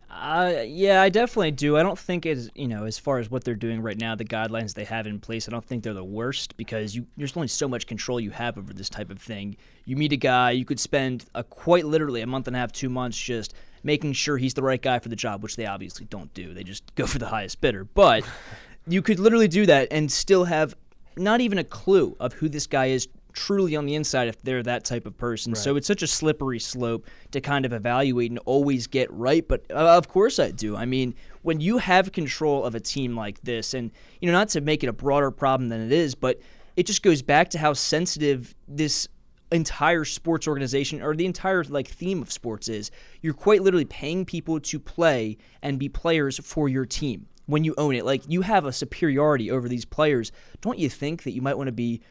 Uh, 0.09 0.63
yeah, 0.65 1.01
I 1.01 1.09
definitely 1.09 1.51
do. 1.51 1.77
I 1.77 1.83
don't 1.83 1.97
think 1.97 2.25
as 2.25 2.49
you 2.55 2.67
know, 2.67 2.85
as 2.85 2.97
far 2.97 3.19
as 3.19 3.29
what 3.29 3.43
they're 3.43 3.55
doing 3.55 3.81
right 3.81 3.99
now, 3.99 4.15
the 4.15 4.23
guidelines 4.23 4.73
they 4.73 4.85
have 4.85 5.07
in 5.07 5.19
place, 5.19 5.47
I 5.47 5.51
don't 5.51 5.65
think 5.65 5.83
they're 5.83 5.93
the 5.93 6.03
worst 6.03 6.55
because 6.57 6.95
you 6.95 7.05
there's 7.17 7.35
only 7.35 7.47
so 7.47 7.67
much 7.67 7.85
control 7.85 8.19
you 8.19 8.31
have 8.31 8.57
over 8.57 8.71
this 8.71 8.87
type 8.87 9.09
of 9.09 9.19
thing. 9.19 9.57
You 9.83 9.97
meet 9.97 10.13
a 10.13 10.17
guy, 10.17 10.51
you 10.51 10.63
could 10.63 10.79
spend 10.79 11.25
a 11.35 11.43
quite 11.43 11.85
literally 11.85 12.21
a 12.21 12.27
month 12.27 12.47
and 12.47 12.55
a 12.55 12.59
half, 12.59 12.71
two 12.71 12.89
months 12.89 13.17
just 13.17 13.55
making 13.83 14.13
sure 14.13 14.37
he's 14.37 14.53
the 14.53 14.63
right 14.63 14.81
guy 14.81 14.99
for 14.99 15.09
the 15.09 15.15
job, 15.15 15.43
which 15.43 15.57
they 15.57 15.65
obviously 15.65 16.05
don't 16.05 16.33
do. 16.33 16.53
They 16.53 16.63
just 16.63 16.95
go 16.95 17.05
for 17.05 17.19
the 17.19 17.27
highest 17.27 17.59
bidder. 17.59 17.83
But 17.83 18.23
you 18.87 19.01
could 19.01 19.19
literally 19.19 19.47
do 19.47 19.65
that 19.65 19.89
and 19.91 20.11
still 20.11 20.45
have 20.45 20.75
not 21.17 21.41
even 21.41 21.57
a 21.57 21.63
clue 21.63 22.15
of 22.19 22.33
who 22.33 22.47
this 22.47 22.67
guy 22.67 22.87
is 22.87 23.07
truly 23.35 23.75
on 23.75 23.85
the 23.85 23.93
inside 23.93 24.27
if 24.27 24.41
they're 24.41 24.63
that 24.63 24.85
type 24.85 25.05
of 25.05 25.15
person. 25.17 25.51
Right. 25.51 25.61
So 25.61 25.75
it's 25.75 25.85
such 25.85 26.01
a 26.01 26.07
slippery 26.07 26.59
slope 26.59 27.07
to 27.31 27.41
kind 27.41 27.65
of 27.65 27.73
evaluate 27.73 28.31
and 28.31 28.39
always 28.45 28.87
get 28.87 29.11
right. 29.11 29.47
But 29.47 29.65
uh, 29.69 29.97
of 29.97 30.07
course 30.07 30.39
I 30.39 30.51
do. 30.51 30.75
I 30.75 30.85
mean, 30.85 31.13
when 31.43 31.59
you 31.59 31.77
have 31.77 32.11
control 32.11 32.63
of 32.63 32.73
a 32.73 32.79
team 32.79 33.15
like 33.15 33.39
this, 33.41 33.73
and 33.73 33.91
you 34.21 34.31
know, 34.31 34.33
not 34.33 34.49
to 34.49 34.61
make 34.61 34.83
it 34.83 34.87
a 34.87 34.93
broader 34.93 35.29
problem 35.29 35.69
than 35.69 35.81
it 35.81 35.91
is, 35.91 36.15
but 36.15 36.39
it 36.75 36.85
just 36.87 37.03
goes 37.03 37.21
back 37.21 37.49
to 37.49 37.59
how 37.59 37.73
sensitive 37.73 38.55
this 38.67 39.07
entire 39.51 40.05
sports 40.05 40.47
organization 40.47 41.01
or 41.01 41.15
the 41.15 41.25
entire 41.25 41.63
like 41.65 41.87
theme 41.87 42.21
of 42.21 42.31
sports 42.31 42.67
is 42.67 42.89
you're 43.21 43.33
quite 43.33 43.61
literally 43.61 43.85
paying 43.85 44.25
people 44.25 44.59
to 44.59 44.79
play 44.79 45.37
and 45.61 45.77
be 45.77 45.87
players 45.87 46.39
for 46.43 46.67
your 46.67 46.83
team 46.83 47.27
when 47.45 47.63
you 47.63 47.75
own 47.77 47.93
it 47.93 48.03
like 48.03 48.23
you 48.27 48.41
have 48.41 48.65
a 48.65 48.73
superiority 48.73 49.51
over 49.51 49.69
these 49.69 49.85
players 49.85 50.31
don't 50.61 50.79
you 50.79 50.89
think 50.89 51.23
that 51.23 51.31
you 51.31 51.43
might 51.43 51.55
want 51.55 51.67
to 51.67 51.71
be 51.71 52.01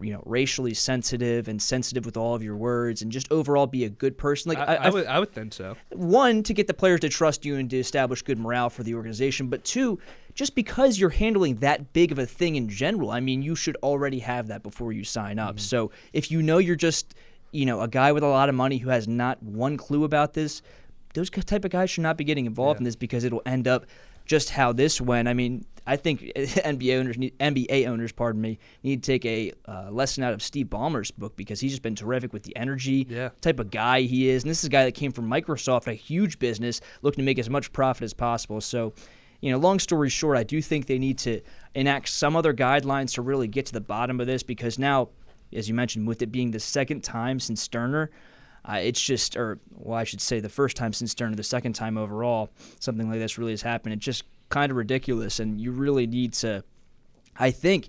you 0.00 0.12
know 0.12 0.22
racially 0.26 0.74
sensitive 0.74 1.46
and 1.46 1.62
sensitive 1.62 2.04
with 2.04 2.16
all 2.16 2.34
of 2.34 2.42
your 2.42 2.56
words 2.56 3.02
and 3.02 3.12
just 3.12 3.30
overall 3.30 3.66
be 3.66 3.84
a 3.84 3.88
good 3.88 4.18
person 4.18 4.48
like 4.48 4.58
I, 4.58 4.74
I, 4.74 4.74
I, 4.74 4.90
would, 4.90 5.06
I 5.06 5.18
would 5.20 5.32
think 5.32 5.52
so 5.52 5.76
one 5.90 6.42
to 6.44 6.54
get 6.54 6.66
the 6.66 6.74
players 6.74 7.00
to 7.00 7.08
trust 7.08 7.44
you 7.44 7.56
and 7.56 7.70
to 7.70 7.78
establish 7.78 8.22
good 8.22 8.38
morale 8.38 8.70
for 8.70 8.82
the 8.82 8.94
organization 8.94 9.48
but 9.48 9.64
two 9.64 9.98
just 10.34 10.56
because 10.56 10.98
you're 10.98 11.10
handling 11.10 11.56
that 11.56 11.92
big 11.92 12.10
of 12.10 12.18
a 12.18 12.26
thing 12.26 12.56
in 12.56 12.68
general 12.68 13.10
i 13.10 13.20
mean 13.20 13.42
you 13.42 13.54
should 13.54 13.76
already 13.82 14.18
have 14.18 14.48
that 14.48 14.62
before 14.62 14.92
you 14.92 15.04
sign 15.04 15.38
up 15.38 15.50
mm-hmm. 15.50 15.58
so 15.58 15.90
if 16.12 16.30
you 16.30 16.42
know 16.42 16.58
you're 16.58 16.74
just 16.74 17.14
you 17.52 17.64
know 17.64 17.80
a 17.80 17.88
guy 17.88 18.10
with 18.10 18.24
a 18.24 18.28
lot 18.28 18.48
of 18.48 18.54
money 18.54 18.78
who 18.78 18.90
has 18.90 19.06
not 19.06 19.40
one 19.42 19.76
clue 19.76 20.02
about 20.02 20.34
this 20.34 20.60
those 21.14 21.30
type 21.30 21.64
of 21.64 21.70
guys 21.70 21.88
should 21.88 22.02
not 22.02 22.16
be 22.16 22.24
getting 22.24 22.46
involved 22.46 22.78
yeah. 22.78 22.80
in 22.80 22.84
this 22.84 22.96
because 22.96 23.22
it'll 23.24 23.42
end 23.46 23.68
up 23.68 23.86
just 24.26 24.50
how 24.50 24.72
this 24.72 25.00
went. 25.00 25.28
I 25.28 25.34
mean, 25.34 25.64
I 25.86 25.96
think 25.96 26.20
NBA 26.36 26.98
owners, 26.98 27.18
need, 27.18 27.38
NBA 27.38 27.86
owners, 27.86 28.12
pardon 28.12 28.40
me, 28.40 28.58
need 28.82 29.02
to 29.02 29.12
take 29.12 29.24
a 29.26 29.52
uh, 29.66 29.90
lesson 29.90 30.24
out 30.24 30.32
of 30.32 30.42
Steve 30.42 30.66
Ballmer's 30.66 31.10
book 31.10 31.36
because 31.36 31.60
he's 31.60 31.72
just 31.72 31.82
been 31.82 31.94
terrific 31.94 32.32
with 32.32 32.42
the 32.42 32.56
energy, 32.56 33.06
yeah. 33.08 33.30
type 33.40 33.60
of 33.60 33.70
guy 33.70 34.02
he 34.02 34.28
is, 34.28 34.42
and 34.42 34.50
this 34.50 34.58
is 34.58 34.64
a 34.64 34.70
guy 34.70 34.84
that 34.84 34.92
came 34.92 35.12
from 35.12 35.28
Microsoft, 35.28 35.86
a 35.86 35.94
huge 35.94 36.38
business, 36.38 36.80
looking 37.02 37.22
to 37.22 37.26
make 37.26 37.38
as 37.38 37.50
much 37.50 37.72
profit 37.72 38.04
as 38.04 38.14
possible. 38.14 38.60
So, 38.60 38.94
you 39.40 39.50
know, 39.50 39.58
long 39.58 39.78
story 39.78 40.08
short, 40.08 40.38
I 40.38 40.42
do 40.42 40.62
think 40.62 40.86
they 40.86 40.98
need 40.98 41.18
to 41.18 41.40
enact 41.74 42.08
some 42.08 42.34
other 42.34 42.54
guidelines 42.54 43.14
to 43.14 43.22
really 43.22 43.48
get 43.48 43.66
to 43.66 43.72
the 43.72 43.80
bottom 43.80 44.20
of 44.20 44.26
this 44.26 44.42
because 44.42 44.78
now, 44.78 45.10
as 45.52 45.68
you 45.68 45.74
mentioned, 45.74 46.08
with 46.08 46.22
it 46.22 46.32
being 46.32 46.50
the 46.50 46.60
second 46.60 47.02
time 47.02 47.38
since 47.40 47.60
Sterner. 47.60 48.10
Uh, 48.66 48.76
it's 48.76 49.02
just, 49.02 49.36
or 49.36 49.60
well, 49.72 49.98
I 49.98 50.04
should 50.04 50.22
say, 50.22 50.40
the 50.40 50.48
first 50.48 50.74
time 50.74 50.94
since 50.94 51.10
Sterner, 51.10 51.36
the 51.36 51.42
second 51.42 51.74
time 51.74 51.98
overall, 51.98 52.48
something 52.80 53.10
like 53.10 53.18
this 53.18 53.36
really 53.36 53.52
has 53.52 53.60
happened. 53.60 53.92
It 53.92 53.98
just 53.98 54.24
kind 54.48 54.70
of 54.70 54.76
ridiculous, 54.76 55.40
and 55.40 55.60
you 55.60 55.72
really 55.72 56.06
need 56.06 56.32
to. 56.34 56.64
I 57.36 57.50
think 57.50 57.88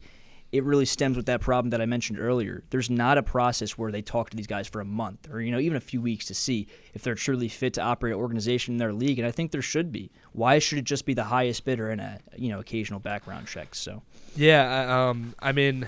it 0.52 0.64
really 0.64 0.86
stems 0.86 1.18
with 1.18 1.26
that 1.26 1.42
problem 1.42 1.72
that 1.72 1.82
I 1.82 1.86
mentioned 1.86 2.18
earlier. 2.20 2.64
There's 2.70 2.90
not 2.90 3.18
a 3.18 3.24
process 3.24 3.78
where 3.78 3.92
they 3.92 4.02
talk 4.02 4.30
to 4.30 4.38
these 4.38 4.48
guys 4.48 4.68
for 4.68 4.80
a 4.80 4.86
month 4.86 5.28
or 5.30 5.42
you 5.42 5.52
know 5.52 5.60
even 5.60 5.76
a 5.76 5.82
few 5.82 6.02
weeks 6.02 6.26
to 6.28 6.34
see 6.34 6.68
if 6.94 7.02
they're 7.02 7.16
truly 7.16 7.50
fit 7.50 7.74
to 7.74 7.82
operate 7.82 8.14
an 8.14 8.20
organization 8.20 8.76
in 8.76 8.78
their 8.78 8.94
league, 8.94 9.20
and 9.20 9.28
I 9.28 9.32
think 9.32 9.52
there 9.52 9.62
should 9.62 9.92
be. 9.92 10.12
Why 10.32 10.60
should 10.60 10.78
it 10.78 10.86
just 10.86 11.06
be 11.06 11.14
the 11.14 11.26
highest 11.26 11.66
bidder 11.66 11.90
and 11.90 12.00
a 12.00 12.20
you 12.38 12.50
know 12.50 12.60
occasional 12.60 13.00
background 13.00 13.48
checks? 13.48 13.80
So 13.80 14.02
yeah, 14.36 15.10
um, 15.10 15.36
I 15.40 15.52
mean. 15.52 15.88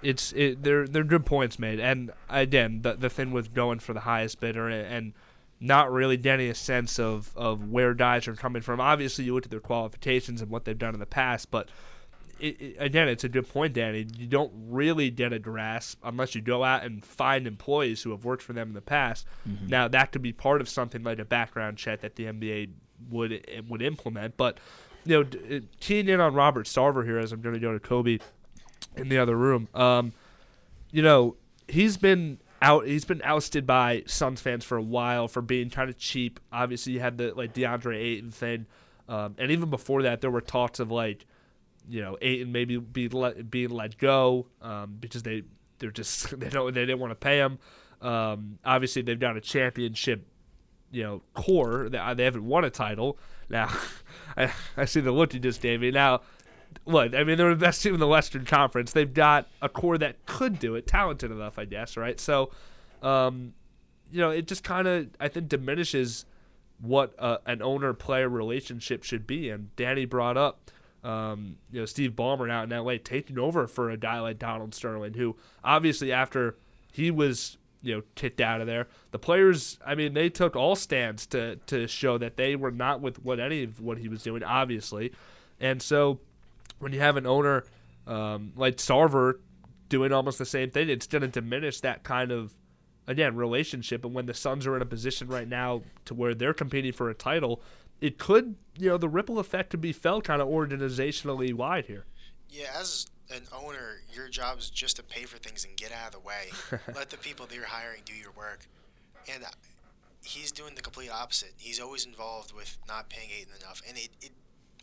It's 0.00 0.32
it, 0.34 0.62
they're 0.62 0.86
they're 0.86 1.02
good 1.02 1.26
points 1.26 1.58
made, 1.58 1.80
and 1.80 2.12
again, 2.28 2.82
the 2.82 2.94
the 2.94 3.10
thing 3.10 3.32
with 3.32 3.52
going 3.52 3.80
for 3.80 3.94
the 3.94 3.98
highest 3.98 4.38
bidder 4.38 4.68
and, 4.68 4.86
and 4.86 5.12
not 5.60 5.90
really 5.90 6.16
getting 6.16 6.50
a 6.50 6.54
sense 6.54 6.98
of, 6.98 7.30
of 7.36 7.68
where 7.70 7.94
guys 7.94 8.28
are 8.28 8.34
coming 8.34 8.62
from. 8.62 8.80
Obviously, 8.80 9.24
you 9.24 9.34
look 9.34 9.44
at 9.44 9.50
their 9.50 9.60
qualifications 9.60 10.40
and 10.40 10.50
what 10.50 10.64
they've 10.64 10.78
done 10.78 10.94
in 10.94 11.00
the 11.00 11.06
past, 11.06 11.50
but 11.50 11.68
it, 12.38 12.60
it, 12.60 12.76
again, 12.78 13.08
it's 13.08 13.24
a 13.24 13.28
good 13.28 13.48
point, 13.48 13.74
Danny. 13.74 14.06
You 14.16 14.26
don't 14.26 14.52
really 14.68 15.10
get 15.10 15.32
a 15.32 15.38
grasp 15.38 15.98
unless 16.04 16.34
you 16.34 16.40
go 16.40 16.62
out 16.62 16.84
and 16.84 17.04
find 17.04 17.46
employees 17.46 18.02
who 18.02 18.10
have 18.10 18.24
worked 18.24 18.42
for 18.42 18.52
them 18.52 18.68
in 18.68 18.74
the 18.74 18.80
past. 18.80 19.26
Mm-hmm. 19.48 19.66
Now, 19.66 19.88
that 19.88 20.12
could 20.12 20.22
be 20.22 20.32
part 20.32 20.60
of 20.60 20.68
something 20.68 21.02
like 21.02 21.18
a 21.18 21.24
background 21.24 21.78
check 21.78 22.00
that 22.02 22.14
the 22.14 22.26
NBA 22.26 22.70
would 23.10 23.64
would 23.68 23.82
implement. 23.82 24.36
But 24.36 24.58
you 25.04 25.24
know, 25.24 25.60
keying 25.80 26.08
in 26.08 26.20
on 26.20 26.34
Robert 26.34 26.66
Sarver 26.66 27.04
here, 27.04 27.18
as 27.18 27.32
I'm 27.32 27.40
going 27.40 27.54
to 27.54 27.60
go 27.60 27.72
to 27.72 27.80
Kobe 27.80 28.18
in 28.96 29.08
the 29.08 29.18
other 29.18 29.36
room. 29.36 29.68
Um, 29.74 30.12
you 30.90 31.02
know, 31.02 31.36
he's 31.66 31.96
been 31.96 32.38
out. 32.60 32.86
He's 32.86 33.04
been 33.04 33.22
ousted 33.22 33.66
by 33.66 34.02
Suns 34.06 34.40
fans 34.40 34.64
for 34.64 34.76
a 34.76 34.82
while 34.82 35.28
for 35.28 35.42
being 35.42 35.70
kind 35.70 35.90
of 35.90 35.98
cheap. 35.98 36.40
Obviously, 36.52 36.94
you 36.94 37.00
had 37.00 37.18
the 37.18 37.34
like 37.34 37.54
DeAndre 37.54 37.96
Ayton 37.96 38.30
thing, 38.30 38.66
um, 39.08 39.34
and 39.38 39.50
even 39.50 39.70
before 39.70 40.02
that, 40.02 40.20
there 40.20 40.30
were 40.30 40.40
talks 40.40 40.80
of 40.80 40.90
like, 40.90 41.26
you 41.88 42.00
know, 42.00 42.16
Ayton 42.20 42.52
maybe 42.52 42.76
be 42.76 43.08
let, 43.08 43.50
being 43.50 43.70
let 43.70 43.98
go 43.98 44.46
um, 44.62 44.96
because 45.00 45.22
they 45.22 45.42
they're 45.78 45.90
just 45.90 46.38
they 46.40 46.48
don't 46.48 46.74
they 46.74 46.82
didn't 46.82 47.00
want 47.00 47.10
to 47.10 47.16
pay 47.16 47.38
him. 47.38 47.58
Um, 48.00 48.58
obviously, 48.64 49.02
they've 49.02 49.18
got 49.18 49.36
a 49.36 49.40
championship, 49.40 50.26
you 50.90 51.02
know, 51.02 51.22
core. 51.34 51.88
They, 51.88 52.14
they 52.16 52.24
haven't 52.24 52.46
won 52.46 52.64
a 52.64 52.70
title 52.70 53.18
now. 53.48 53.72
I, 54.36 54.52
I 54.76 54.84
see 54.84 55.00
the 55.00 55.12
look 55.12 55.34
you 55.34 55.40
just 55.40 55.60
gave 55.60 55.80
me 55.80 55.90
now 55.90 56.20
look, 56.86 57.14
I 57.14 57.24
mean, 57.24 57.38
they're 57.38 57.50
the 57.50 57.56
best 57.56 57.82
team 57.82 57.94
in 57.94 58.00
the 58.00 58.06
Western 58.06 58.44
Conference. 58.44 58.92
They've 58.92 59.12
got 59.12 59.46
a 59.60 59.68
core 59.68 59.98
that 59.98 60.24
could 60.26 60.58
do 60.58 60.74
it, 60.74 60.86
talented 60.86 61.30
enough, 61.30 61.58
I 61.58 61.64
guess, 61.64 61.96
right? 61.96 62.18
So, 62.18 62.50
um, 63.02 63.54
you 64.10 64.20
know, 64.20 64.30
it 64.30 64.46
just 64.46 64.64
kind 64.64 64.88
of, 64.88 65.08
I 65.20 65.28
think, 65.28 65.48
diminishes 65.48 66.24
what 66.80 67.14
uh, 67.18 67.38
an 67.46 67.62
owner 67.62 67.92
player 67.92 68.28
relationship 68.28 69.02
should 69.02 69.26
be. 69.26 69.50
And 69.50 69.74
Danny 69.76 70.04
brought 70.04 70.36
up, 70.36 70.70
um, 71.04 71.56
you 71.70 71.80
know, 71.80 71.86
Steve 71.86 72.12
Ballmer 72.12 72.50
out 72.50 72.70
in 72.70 72.84
LA 72.84 72.94
taking 73.02 73.38
over 73.38 73.66
for 73.66 73.90
a 73.90 73.96
guy 73.96 74.20
like 74.20 74.38
Donald 74.38 74.74
Sterling, 74.74 75.14
who 75.14 75.36
obviously 75.62 76.12
after 76.12 76.56
he 76.92 77.10
was, 77.10 77.58
you 77.82 77.94
know, 77.94 78.02
kicked 78.14 78.40
out 78.40 78.60
of 78.60 78.66
there, 78.66 78.86
the 79.10 79.18
players, 79.18 79.78
I 79.84 79.94
mean, 79.94 80.14
they 80.14 80.28
took 80.28 80.56
all 80.56 80.76
stands 80.76 81.26
to 81.26 81.56
to 81.66 81.86
show 81.86 82.18
that 82.18 82.36
they 82.36 82.56
were 82.56 82.70
not 82.70 83.00
with 83.00 83.24
what 83.24 83.38
any 83.38 83.64
of 83.64 83.80
what 83.80 83.98
he 83.98 84.08
was 84.08 84.22
doing, 84.22 84.42
obviously. 84.42 85.12
And 85.60 85.82
so 85.82 86.20
when 86.78 86.92
you 86.92 87.00
have 87.00 87.16
an 87.16 87.26
owner 87.26 87.64
um, 88.06 88.52
like 88.56 88.76
Sarver 88.76 89.34
doing 89.88 90.12
almost 90.12 90.38
the 90.38 90.46
same 90.46 90.70
thing, 90.70 90.88
it's 90.88 91.06
going 91.06 91.22
to 91.22 91.28
diminish 91.28 91.80
that 91.80 92.02
kind 92.02 92.30
of 92.30 92.54
again 93.06 93.36
relationship. 93.36 94.04
And 94.04 94.14
when 94.14 94.26
the 94.26 94.34
Suns 94.34 94.66
are 94.66 94.76
in 94.76 94.82
a 94.82 94.86
position 94.86 95.28
right 95.28 95.48
now 95.48 95.82
to 96.06 96.14
where 96.14 96.34
they're 96.34 96.54
competing 96.54 96.92
for 96.92 97.10
a 97.10 97.14
title, 97.14 97.62
it 98.00 98.18
could 98.18 98.56
you 98.78 98.88
know 98.88 98.98
the 98.98 99.08
ripple 99.08 99.38
effect 99.38 99.70
could 99.70 99.80
be 99.80 99.92
felt 99.92 100.24
kind 100.24 100.40
of 100.40 100.48
organizationally 100.48 101.52
wide 101.52 101.86
here. 101.86 102.04
Yeah, 102.50 102.68
as 102.78 103.06
an 103.30 103.42
owner, 103.52 104.00
your 104.12 104.28
job 104.28 104.58
is 104.58 104.70
just 104.70 104.96
to 104.96 105.02
pay 105.02 105.24
for 105.24 105.36
things 105.38 105.64
and 105.64 105.76
get 105.76 105.92
out 105.92 106.14
of 106.14 106.22
the 106.22 106.26
way. 106.26 106.80
Let 106.94 107.10
the 107.10 107.18
people 107.18 107.46
that 107.46 107.54
you're 107.54 107.66
hiring 107.66 108.02
do 108.04 108.14
your 108.14 108.32
work. 108.32 108.60
And 109.30 109.44
he's 110.24 110.52
doing 110.52 110.74
the 110.74 110.82
complete 110.82 111.10
opposite. 111.10 111.52
He's 111.58 111.80
always 111.80 112.06
involved 112.06 112.52
with 112.54 112.78
not 112.88 113.08
paying 113.08 113.28
Ayton 113.30 113.52
enough, 113.60 113.82
and 113.86 113.98
it, 113.98 114.08
it 114.22 114.30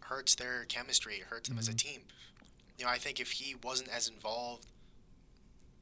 hurts 0.09 0.35
their 0.35 0.65
chemistry. 0.65 1.15
It 1.15 1.23
hurts 1.23 1.49
them 1.49 1.55
mm-hmm. 1.55 1.59
as 1.59 1.67
a 1.67 1.71
mm-hmm. 1.71 1.89
team. 1.89 2.01
You 2.77 2.85
know, 2.85 2.91
I 2.91 2.97
think 2.97 3.19
if 3.19 3.31
he 3.31 3.55
wasn't 3.63 3.89
as 3.89 4.07
involved, 4.07 4.65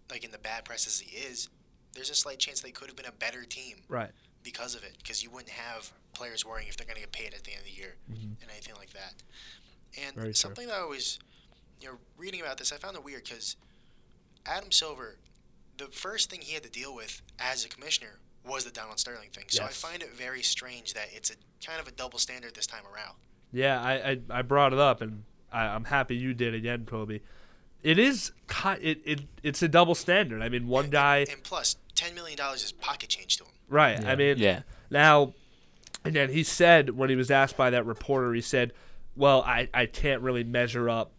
like 0.10 0.24
in 0.24 0.32
the 0.32 0.38
bad 0.38 0.66
press 0.66 0.86
as 0.86 1.00
he 1.00 1.16
is, 1.16 1.50
there's 1.94 2.10
a 2.10 2.16
slight 2.16 2.40
chance 2.40 2.62
they 2.62 2.72
could 2.72 2.88
have 2.88 2.96
been 2.96 3.06
a 3.06 3.12
better 3.12 3.44
team. 3.44 3.78
Right. 3.88 4.12
Because 4.44 4.76
of 4.76 4.84
it, 4.84 4.96
because 4.98 5.24
you 5.24 5.30
wouldn't 5.30 5.52
have 5.52 5.92
players 6.14 6.46
worrying 6.46 6.68
if 6.68 6.78
they're 6.78 6.86
going 6.86 6.96
to 6.96 7.02
get 7.02 7.12
paid 7.12 7.34
at 7.34 7.44
the 7.44 7.52
end 7.52 7.62
of 7.62 7.66
the 7.66 7.72
year 7.72 7.96
mm-hmm. 8.12 8.42
and 8.42 8.52
anything 8.52 8.76
like 8.78 8.92
that. 8.92 9.14
And 10.06 10.16
Very 10.16 10.34
something 10.34 10.66
true. 10.66 10.74
that 10.74 10.82
I 10.82 10.86
was, 10.86 11.20
you 11.80 11.88
know, 11.88 11.96
reading 12.18 12.42
about 12.42 12.58
this, 12.58 12.72
I 12.72 12.78
found 12.78 12.98
it 12.98 13.04
weird 13.04 13.24
because 13.24 13.56
Adam 14.46 14.72
Silver, 14.72 15.18
the 15.78 15.86
first 15.86 16.30
thing 16.30 16.42
he 16.42 16.54
had 16.54 16.64
to 16.64 16.70
deal 16.70 16.94
with 16.94 17.22
as 17.40 17.66
a 17.66 17.70
commissioner 17.70 18.20
was 18.46 18.66
the 18.66 18.72
Donald 18.72 19.00
Sterling 19.00 19.30
thing. 19.30 19.46
So 19.48 19.64
yes. 19.64 19.70
I 19.70 19.90
find 19.90 20.04
it 20.04 20.14
very 20.14 20.42
strange 20.42 20.94
that 20.94 21.08
it's 21.14 21.32
a 21.32 21.36
kind 21.66 21.80
of 21.80 21.88
a 21.88 21.92
double 21.92 22.20
standard 22.20 22.54
this 22.56 22.68
time 22.68 22.84
around. 22.94 23.16
Yeah, 23.54 23.82
I, 23.82 23.94
I, 23.94 24.20
I 24.30 24.42
brought 24.42 24.74
it 24.74 24.80
up, 24.80 25.02
and 25.02 25.24
I, 25.52 25.76
am 25.76 25.86
happy 25.86 26.16
you 26.16 26.34
did 26.34 26.56
again, 26.56 26.86
Kobe. 26.86 27.22
It 27.84 28.00
is 28.00 28.32
it, 28.66 29.02
it 29.06 29.22
it's 29.44 29.62
a 29.62 29.68
double 29.68 29.94
standard. 29.94 30.42
I 30.42 30.50
mean, 30.50 30.68
one 30.68 30.86
and, 30.86 30.94
guy 30.94 31.18
and, 31.18 31.30
and, 31.30 31.44
plus 31.44 31.76
ten 31.96 32.16
million 32.16 32.38
dollars 32.38 32.64
is 32.64 32.72
pocket 32.72 33.10
change 33.10 33.38
to 33.38 33.44
him. 33.44 33.52
Right. 33.70 34.02
Yeah. 34.02 34.12
I 34.12 34.16
mean, 34.16 34.38
yeah. 34.38 34.62
Now, 34.90 35.34
and 36.04 36.16
then 36.16 36.30
he 36.30 36.44
said 36.44 36.92
when 36.92 37.10
he 37.10 37.16
was 37.16 37.30
asked 37.30 37.58
by 37.58 37.70
that 37.70 37.86
reporter, 37.86 38.34
he 38.34 38.42
said, 38.42 38.74
"Well, 39.16 39.44
I, 39.44 39.70
I 39.74 39.86
can't 39.86 40.22
really 40.22 40.44
measure 40.44 40.90
up 40.90 41.12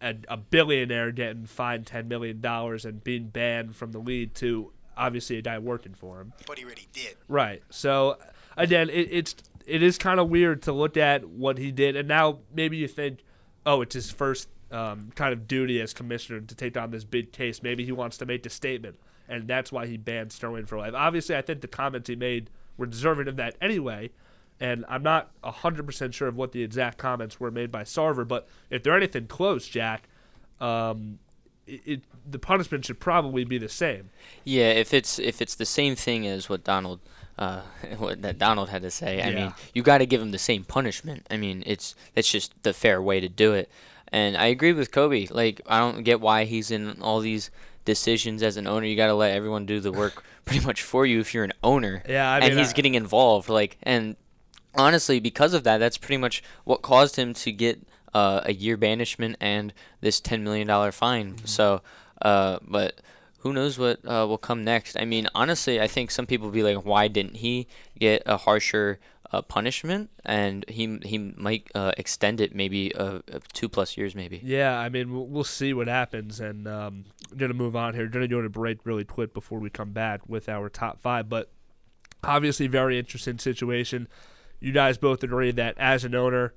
a, 0.00 0.14
a 0.28 0.36
billionaire 0.36 1.12
getting 1.12 1.46
fined 1.46 1.86
ten 1.86 2.08
million 2.08 2.40
dollars 2.40 2.84
and 2.84 3.02
being 3.02 3.28
banned 3.28 3.74
from 3.74 3.92
the 3.92 3.98
league 3.98 4.34
to 4.34 4.70
obviously 4.96 5.38
a 5.38 5.42
guy 5.42 5.58
working 5.58 5.94
for 5.94 6.20
him." 6.20 6.34
But 6.46 6.58
he 6.58 6.64
already 6.64 6.88
did. 6.92 7.16
Right. 7.26 7.62
So 7.70 8.18
again, 8.56 8.90
it, 8.90 9.08
it's 9.10 9.34
it 9.66 9.82
is 9.82 9.98
kind 9.98 10.20
of 10.20 10.28
weird 10.28 10.62
to 10.62 10.72
look 10.72 10.96
at 10.96 11.28
what 11.28 11.58
he 11.58 11.70
did, 11.70 11.96
and 11.96 12.08
now 12.08 12.40
maybe 12.54 12.76
you 12.76 12.88
think, 12.88 13.20
oh, 13.64 13.82
it's 13.82 13.94
his 13.94 14.10
first 14.10 14.48
um, 14.70 15.12
kind 15.14 15.32
of 15.32 15.46
duty 15.46 15.80
as 15.80 15.92
commissioner 15.92 16.40
to 16.40 16.54
take 16.54 16.76
on 16.76 16.90
this 16.90 17.04
big 17.04 17.32
case. 17.32 17.62
Maybe 17.62 17.84
he 17.84 17.92
wants 17.92 18.16
to 18.18 18.26
make 18.26 18.46
a 18.46 18.50
statement, 18.50 18.96
and 19.28 19.46
that's 19.46 19.70
why 19.70 19.86
he 19.86 19.96
banned 19.96 20.32
Sterling 20.32 20.66
for 20.66 20.78
life. 20.78 20.94
Obviously, 20.94 21.36
I 21.36 21.42
think 21.42 21.60
the 21.60 21.68
comments 21.68 22.08
he 22.08 22.16
made 22.16 22.50
were 22.76 22.86
deserving 22.86 23.28
of 23.28 23.36
that 23.36 23.56
anyway, 23.60 24.10
and 24.60 24.84
I'm 24.88 25.02
not 25.02 25.30
100% 25.42 26.12
sure 26.12 26.28
of 26.28 26.36
what 26.36 26.52
the 26.52 26.62
exact 26.62 26.98
comments 26.98 27.38
were 27.38 27.50
made 27.50 27.70
by 27.70 27.82
Sarver, 27.82 28.26
but 28.26 28.48
if 28.70 28.82
they're 28.82 28.96
anything 28.96 29.26
close, 29.26 29.66
Jack, 29.66 30.08
um, 30.60 31.18
it, 31.66 31.80
it, 31.84 32.02
the 32.28 32.38
punishment 32.38 32.84
should 32.84 33.00
probably 33.00 33.44
be 33.44 33.58
the 33.58 33.68
same. 33.68 34.10
Yeah, 34.44 34.70
if 34.70 34.94
it's 34.94 35.18
if 35.18 35.40
it's 35.42 35.54
the 35.54 35.66
same 35.66 35.96
thing 35.96 36.26
as 36.26 36.48
what 36.48 36.64
Donald 36.64 37.00
uh, 37.38 37.62
what 37.98 38.22
that 38.22 38.38
Donald 38.38 38.68
had 38.68 38.82
to 38.82 38.90
say. 38.90 39.18
Yeah. 39.18 39.28
I 39.28 39.34
mean, 39.34 39.54
you 39.74 39.82
got 39.82 39.98
to 39.98 40.06
give 40.06 40.20
him 40.20 40.30
the 40.30 40.38
same 40.38 40.64
punishment. 40.64 41.26
I 41.30 41.36
mean, 41.36 41.62
it's 41.66 41.94
that's 42.14 42.30
just 42.30 42.52
the 42.62 42.72
fair 42.72 43.00
way 43.00 43.20
to 43.20 43.28
do 43.28 43.52
it. 43.54 43.70
And 44.08 44.36
I 44.36 44.46
agree 44.46 44.72
with 44.74 44.92
Kobe. 44.92 45.26
Like, 45.30 45.62
I 45.66 45.78
don't 45.78 46.02
get 46.02 46.20
why 46.20 46.44
he's 46.44 46.70
in 46.70 47.00
all 47.00 47.20
these 47.20 47.50
decisions 47.84 48.42
as 48.42 48.56
an 48.58 48.66
owner. 48.66 48.86
You 48.86 48.94
got 48.94 49.06
to 49.06 49.14
let 49.14 49.34
everyone 49.34 49.64
do 49.64 49.80
the 49.80 49.90
work 49.90 50.22
pretty 50.44 50.64
much 50.64 50.82
for 50.82 51.06
you 51.06 51.20
if 51.20 51.32
you're 51.32 51.44
an 51.44 51.54
owner. 51.62 52.02
Yeah, 52.08 52.30
I 52.30 52.40
mean, 52.40 52.50
and 52.50 52.58
he's 52.58 52.70
I, 52.70 52.76
getting 52.76 52.94
involved. 52.94 53.48
Like, 53.48 53.78
and 53.82 54.16
honestly, 54.74 55.18
because 55.18 55.54
of 55.54 55.64
that, 55.64 55.78
that's 55.78 55.96
pretty 55.96 56.18
much 56.18 56.42
what 56.64 56.82
caused 56.82 57.16
him 57.16 57.32
to 57.34 57.52
get 57.52 57.80
uh, 58.12 58.42
a 58.44 58.52
year 58.52 58.76
banishment 58.76 59.36
and 59.40 59.72
this 60.00 60.20
ten 60.20 60.44
million 60.44 60.66
dollar 60.66 60.92
fine. 60.92 61.34
Mm-hmm. 61.34 61.46
So, 61.46 61.80
uh, 62.20 62.58
but 62.62 63.00
who 63.42 63.52
knows 63.52 63.76
what 63.76 63.98
uh, 64.06 64.24
will 64.28 64.38
come 64.38 64.62
next? 64.62 64.96
I 64.96 65.04
mean, 65.04 65.26
honestly, 65.34 65.80
I 65.80 65.88
think 65.88 66.12
some 66.12 66.26
people 66.26 66.46
will 66.46 66.54
be 66.54 66.62
like, 66.62 66.84
why 66.84 67.08
didn't 67.08 67.36
he 67.36 67.66
get 67.98 68.22
a 68.24 68.36
harsher 68.36 69.00
uh, 69.32 69.42
punishment? 69.42 70.10
And 70.24 70.64
he 70.68 70.98
he 71.02 71.18
might 71.18 71.68
uh, 71.74 71.90
extend 71.98 72.40
it 72.40 72.54
maybe 72.54 72.94
uh, 72.94 73.18
two 73.52 73.68
plus 73.68 73.96
years, 73.96 74.14
maybe. 74.14 74.40
Yeah, 74.44 74.78
I 74.78 74.88
mean, 74.88 75.12
we'll, 75.12 75.26
we'll 75.26 75.44
see 75.44 75.74
what 75.74 75.88
happens. 75.88 76.38
And 76.38 76.68
um, 76.68 77.04
I'm 77.32 77.36
going 77.36 77.50
to 77.50 77.56
move 77.56 77.74
on 77.74 77.94
here. 77.94 78.06
Going 78.06 78.22
to 78.22 78.28
go 78.28 78.40
to 78.40 78.48
break 78.48 78.86
really 78.86 79.04
quick 79.04 79.34
before 79.34 79.58
we 79.58 79.70
come 79.70 79.90
back 79.90 80.28
with 80.28 80.48
our 80.48 80.68
top 80.68 81.00
five. 81.00 81.28
But 81.28 81.50
obviously, 82.22 82.68
very 82.68 82.96
interesting 82.96 83.38
situation. 83.38 84.06
You 84.60 84.70
guys 84.70 84.98
both 84.98 85.24
agree 85.24 85.50
that 85.50 85.76
as 85.78 86.04
an 86.04 86.14
owner, 86.14 86.54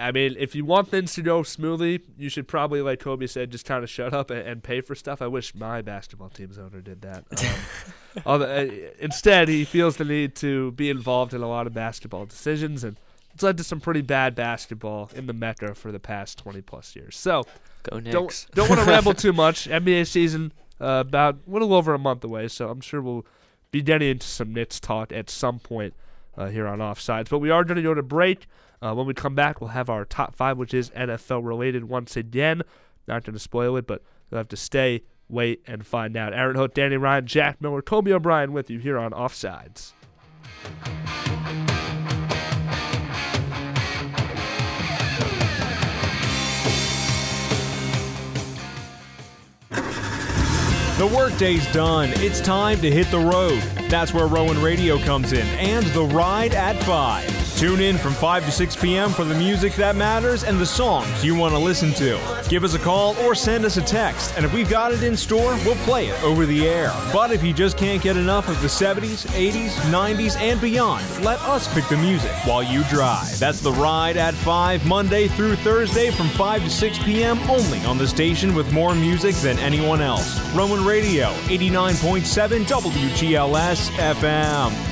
I 0.00 0.12
mean, 0.12 0.34
if 0.38 0.54
you 0.54 0.64
want 0.64 0.88
things 0.88 1.14
to 1.14 1.22
go 1.22 1.42
smoothly, 1.42 2.00
you 2.16 2.28
should 2.28 2.48
probably, 2.48 2.80
like 2.82 3.00
Kobe 3.00 3.26
said, 3.26 3.50
just 3.50 3.64
kind 3.64 3.84
of 3.84 3.90
shut 3.90 4.12
up 4.12 4.30
and, 4.30 4.40
and 4.40 4.62
pay 4.62 4.80
for 4.80 4.94
stuff. 4.94 5.20
I 5.22 5.26
wish 5.26 5.54
my 5.54 5.82
basketball 5.82 6.30
team's 6.30 6.58
owner 6.58 6.80
did 6.80 7.02
that. 7.02 7.24
Um, 8.26 8.42
uh, 8.42 8.66
instead, 8.98 9.46
he 9.46 9.64
feels 9.64 9.96
the 9.96 10.04
need 10.04 10.34
to 10.34 10.72
be 10.72 10.90
involved 10.90 11.32
in 11.32 11.42
a 11.42 11.48
lot 11.48 11.68
of 11.68 11.72
basketball 11.72 12.26
decisions, 12.26 12.82
and 12.82 12.98
it's 13.32 13.40
led 13.44 13.56
to 13.58 13.62
some 13.62 13.80
pretty 13.80 14.02
bad 14.02 14.34
basketball 14.34 15.08
in 15.14 15.28
the 15.28 15.32
Mecca 15.32 15.76
for 15.76 15.92
the 15.92 16.00
past 16.00 16.36
20 16.38 16.60
plus 16.62 16.96
years. 16.96 17.16
So, 17.16 17.44
Go 17.84 18.00
Knicks. 18.00 18.12
don't 18.12 18.46
don't 18.56 18.68
want 18.68 18.80
to 18.80 18.86
ramble 18.88 19.14
too 19.14 19.32
much. 19.32 19.68
NBA 19.68 20.08
season 20.08 20.52
uh, 20.80 21.04
about 21.06 21.36
a 21.46 21.50
little 21.50 21.72
over 21.72 21.94
a 21.94 22.00
month 22.00 22.24
away, 22.24 22.48
so 22.48 22.68
I'm 22.68 22.80
sure 22.80 23.00
we'll 23.00 23.26
be 23.70 23.80
getting 23.80 24.10
into 24.10 24.26
some 24.26 24.52
Knicks 24.52 24.80
talk 24.80 25.12
at 25.12 25.30
some 25.30 25.60
point 25.60 25.94
uh, 26.36 26.48
here 26.48 26.66
on 26.66 26.80
Offsides. 26.80 27.28
But 27.28 27.38
we 27.38 27.50
are 27.50 27.62
going 27.64 27.76
to 27.76 27.82
go 27.82 27.94
to 27.94 28.02
break. 28.02 28.46
Uh, 28.82 28.94
when 28.94 29.06
we 29.06 29.14
come 29.14 29.34
back, 29.34 29.60
we'll 29.60 29.70
have 29.70 29.90
our 29.90 30.04
top 30.04 30.34
five, 30.34 30.56
which 30.56 30.72
is 30.72 30.90
NFL 30.90 31.44
related 31.44 31.84
once 31.84 32.16
again. 32.16 32.62
Not 33.06 33.24
going 33.24 33.34
to 33.34 33.40
spoil 33.40 33.76
it, 33.76 33.86
but 33.86 34.02
you'll 34.30 34.38
have 34.38 34.48
to 34.48 34.56
stay, 34.56 35.02
wait, 35.28 35.62
and 35.66 35.86
find 35.86 36.16
out. 36.16 36.32
Aaron 36.32 36.56
Hook, 36.56 36.74
Danny 36.74 36.96
Ryan, 36.96 37.26
Jack 37.26 37.60
Miller, 37.60 37.82
Kobe 37.82 38.12
O'Brien 38.12 38.52
with 38.52 38.70
you 38.70 38.78
here 38.78 38.98
on 38.98 39.12
Offsides. 39.12 39.92
The 51.00 51.06
workday's 51.06 51.70
done. 51.72 52.10
It's 52.16 52.42
time 52.42 52.78
to 52.82 52.90
hit 52.90 53.10
the 53.10 53.18
road. 53.18 53.62
That's 53.88 54.12
where 54.12 54.26
Rowan 54.26 54.60
Radio 54.62 54.98
comes 54.98 55.32
in 55.32 55.46
and 55.58 55.86
the 55.86 56.04
ride 56.04 56.52
at 56.54 56.76
5. 56.82 57.49
Tune 57.60 57.80
in 57.80 57.98
from 57.98 58.14
5 58.14 58.46
to 58.46 58.50
6 58.50 58.76
p.m. 58.76 59.10
for 59.10 59.22
the 59.22 59.34
music 59.34 59.74
that 59.74 59.94
matters 59.94 60.44
and 60.44 60.58
the 60.58 60.64
songs 60.64 61.22
you 61.22 61.34
want 61.34 61.52
to 61.52 61.58
listen 61.58 61.92
to. 61.92 62.18
Give 62.48 62.64
us 62.64 62.72
a 62.72 62.78
call 62.78 63.14
or 63.18 63.34
send 63.34 63.66
us 63.66 63.76
a 63.76 63.82
text, 63.82 64.32
and 64.34 64.46
if 64.46 64.54
we've 64.54 64.70
got 64.70 64.92
it 64.92 65.02
in 65.02 65.14
store, 65.14 65.54
we'll 65.66 65.74
play 65.84 66.06
it 66.06 66.22
over 66.22 66.46
the 66.46 66.66
air. 66.66 66.90
But 67.12 67.32
if 67.32 67.44
you 67.44 67.52
just 67.52 67.76
can't 67.76 68.02
get 68.02 68.16
enough 68.16 68.48
of 68.48 68.58
the 68.62 68.66
70s, 68.66 69.26
80s, 69.26 69.72
90s, 69.92 70.38
and 70.38 70.58
beyond, 70.58 71.04
let 71.22 71.38
us 71.40 71.70
pick 71.74 71.86
the 71.88 71.98
music 71.98 72.32
while 72.46 72.62
you 72.62 72.82
drive. 72.84 73.38
That's 73.38 73.60
The 73.60 73.72
Ride 73.72 74.16
at 74.16 74.32
5, 74.32 74.86
Monday 74.86 75.28
through 75.28 75.56
Thursday 75.56 76.10
from 76.10 76.28
5 76.30 76.64
to 76.64 76.70
6 76.70 76.98
p.m. 77.00 77.38
only 77.40 77.84
on 77.84 77.98
the 77.98 78.08
station 78.08 78.54
with 78.54 78.72
more 78.72 78.94
music 78.94 79.34
than 79.34 79.58
anyone 79.58 80.00
else. 80.00 80.40
Rowan 80.54 80.82
Radio, 80.82 81.26
89.7 81.50 82.64
WGLS 82.64 83.90
FM. 83.90 84.89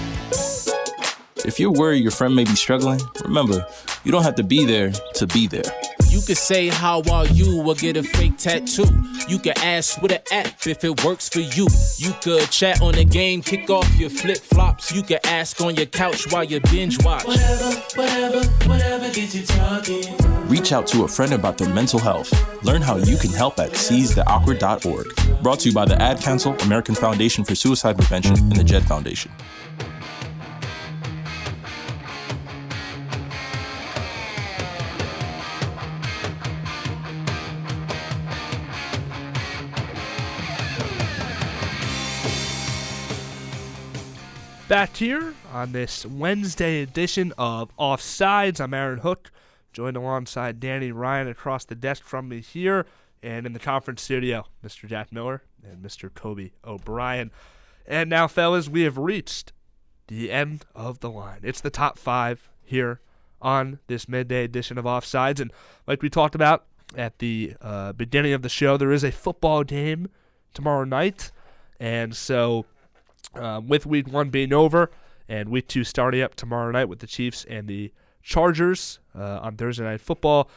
If 1.44 1.60
you're 1.60 1.70
worried 1.70 2.02
your 2.02 2.10
friend 2.10 2.34
may 2.34 2.44
be 2.44 2.56
struggling, 2.56 3.00
remember, 3.24 3.66
you 4.04 4.12
don't 4.12 4.24
have 4.24 4.34
to 4.36 4.42
be 4.42 4.64
there 4.64 4.90
to 4.90 5.26
be 5.26 5.46
there. 5.46 5.62
You 6.08 6.20
could 6.22 6.38
say 6.38 6.68
how 6.68 7.02
are 7.12 7.26
you 7.26 7.62
or 7.62 7.74
get 7.74 7.96
a 7.96 8.02
fake 8.02 8.38
tattoo. 8.38 8.86
You 9.28 9.38
could 9.38 9.58
ask 9.58 10.00
with 10.00 10.12
an 10.12 10.22
app 10.32 10.66
if 10.66 10.82
it 10.82 11.04
works 11.04 11.28
for 11.28 11.40
you. 11.40 11.68
You 11.98 12.12
could 12.22 12.50
chat 12.50 12.80
on 12.80 12.94
the 12.94 13.04
game, 13.04 13.42
kick 13.42 13.68
off 13.68 13.88
your 13.96 14.10
flip 14.10 14.38
flops. 14.38 14.90
You 14.90 15.02
could 15.02 15.20
ask 15.24 15.60
on 15.60 15.76
your 15.76 15.86
couch 15.86 16.30
while 16.32 16.44
you 16.44 16.60
binge 16.70 17.02
watch. 17.04 17.24
Whatever, 17.24 17.70
whatever, 17.94 18.44
whatever 18.66 19.12
gets 19.12 19.34
you 19.34 19.44
talking. 19.44 20.16
Reach 20.48 20.72
out 20.72 20.86
to 20.88 21.04
a 21.04 21.08
friend 21.08 21.34
about 21.34 21.58
their 21.58 21.72
mental 21.74 22.00
health. 22.00 22.32
Learn 22.64 22.80
how 22.80 22.96
you 22.96 23.18
can 23.18 23.30
help 23.30 23.58
at 23.58 23.72
seizetheawkward.org. 23.72 25.42
Brought 25.42 25.60
to 25.60 25.68
you 25.68 25.74
by 25.74 25.84
the 25.84 26.00
Ad 26.00 26.20
Council, 26.20 26.56
American 26.62 26.94
Foundation 26.94 27.44
for 27.44 27.54
Suicide 27.54 27.98
Prevention, 27.98 28.34
and 28.38 28.56
the 28.56 28.64
JED 28.64 28.84
Foundation. 28.84 29.30
Back 44.68 44.96
here 44.96 45.32
on 45.50 45.72
this 45.72 46.04
Wednesday 46.04 46.82
edition 46.82 47.32
of 47.38 47.74
Offsides. 47.78 48.60
I'm 48.60 48.74
Aaron 48.74 48.98
Hook, 48.98 49.30
joined 49.72 49.96
alongside 49.96 50.60
Danny 50.60 50.92
Ryan 50.92 51.26
across 51.26 51.64
the 51.64 51.74
desk 51.74 52.04
from 52.04 52.28
me 52.28 52.42
here, 52.42 52.84
and 53.22 53.46
in 53.46 53.54
the 53.54 53.60
conference 53.60 54.02
studio, 54.02 54.44
Mr. 54.62 54.86
Jack 54.86 55.10
Miller 55.10 55.42
and 55.64 55.82
Mr. 55.82 56.12
Kobe 56.12 56.50
O'Brien. 56.66 57.30
And 57.86 58.10
now, 58.10 58.28
fellas, 58.28 58.68
we 58.68 58.82
have 58.82 58.98
reached 58.98 59.54
the 60.08 60.30
end 60.30 60.66
of 60.74 61.00
the 61.00 61.08
line. 61.08 61.40
It's 61.42 61.62
the 61.62 61.70
top 61.70 61.96
five 61.98 62.50
here 62.62 63.00
on 63.40 63.78
this 63.86 64.06
midday 64.06 64.44
edition 64.44 64.76
of 64.76 64.84
Offsides. 64.84 65.40
And 65.40 65.50
like 65.86 66.02
we 66.02 66.10
talked 66.10 66.34
about 66.34 66.66
at 66.94 67.20
the 67.20 67.54
uh, 67.62 67.94
beginning 67.94 68.34
of 68.34 68.42
the 68.42 68.50
show, 68.50 68.76
there 68.76 68.92
is 68.92 69.02
a 69.02 69.12
football 69.12 69.64
game 69.64 70.10
tomorrow 70.52 70.84
night. 70.84 71.32
And 71.80 72.14
so 72.14 72.66
um, 73.38 73.68
with 73.68 73.86
week 73.86 74.08
one 74.12 74.30
being 74.30 74.52
over 74.52 74.90
and 75.28 75.50
week 75.50 75.68
two 75.68 75.84
starting 75.84 76.22
up 76.22 76.34
tomorrow 76.34 76.70
night 76.70 76.86
with 76.86 77.00
the 77.00 77.06
Chiefs 77.06 77.44
and 77.48 77.68
the 77.68 77.92
Chargers 78.22 78.98
uh, 79.14 79.40
on 79.42 79.56
Thursday 79.56 79.84
Night 79.84 80.00
Football. 80.00 80.50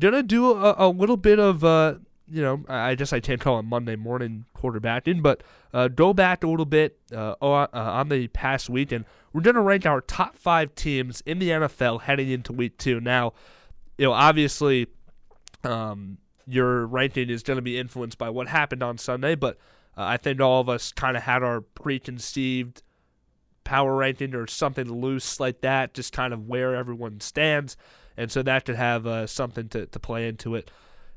Gonna 0.00 0.22
do 0.22 0.52
a, 0.52 0.74
a 0.78 0.88
little 0.88 1.16
bit 1.16 1.38
of, 1.38 1.64
uh, 1.64 1.94
you 2.28 2.42
know, 2.42 2.64
I 2.68 2.94
guess 2.94 3.12
I 3.12 3.20
can't 3.20 3.40
call 3.40 3.58
it 3.58 3.64
Monday 3.64 3.96
morning 3.96 4.44
quarterbacking, 4.56 5.22
but 5.22 5.42
uh, 5.72 5.88
go 5.88 6.12
back 6.12 6.44
a 6.44 6.48
little 6.48 6.66
bit 6.66 6.98
uh, 7.12 7.34
uh, 7.40 7.66
on 7.72 8.08
the 8.08 8.28
past 8.28 8.68
week, 8.68 8.92
and 8.92 9.04
we're 9.32 9.40
gonna 9.40 9.62
rank 9.62 9.86
our 9.86 10.00
top 10.00 10.36
five 10.36 10.74
teams 10.74 11.22
in 11.26 11.38
the 11.38 11.50
NFL 11.50 12.02
heading 12.02 12.30
into 12.30 12.52
week 12.52 12.78
two. 12.78 13.00
Now, 13.00 13.32
you 13.96 14.06
know, 14.06 14.12
obviously, 14.12 14.86
um, 15.64 16.18
your 16.46 16.86
ranking 16.86 17.30
is 17.30 17.42
gonna 17.42 17.62
be 17.62 17.78
influenced 17.78 18.18
by 18.18 18.30
what 18.30 18.48
happened 18.48 18.82
on 18.82 18.98
Sunday, 18.98 19.34
but 19.34 19.58
uh, 19.98 20.04
I 20.04 20.16
think 20.16 20.40
all 20.40 20.60
of 20.60 20.68
us 20.68 20.92
kind 20.92 21.16
of 21.16 21.24
had 21.24 21.42
our 21.42 21.60
preconceived 21.60 22.82
power 23.64 23.96
ranking 23.96 24.34
or 24.34 24.46
something 24.46 24.90
loose 24.90 25.40
like 25.40 25.60
that, 25.62 25.92
just 25.92 26.12
kind 26.12 26.32
of 26.32 26.46
where 26.46 26.76
everyone 26.76 27.20
stands. 27.20 27.76
And 28.16 28.30
so 28.30 28.42
that 28.42 28.64
could 28.64 28.76
have 28.76 29.06
uh, 29.06 29.26
something 29.26 29.68
to, 29.70 29.86
to 29.86 29.98
play 29.98 30.28
into 30.28 30.54
it 30.54 30.70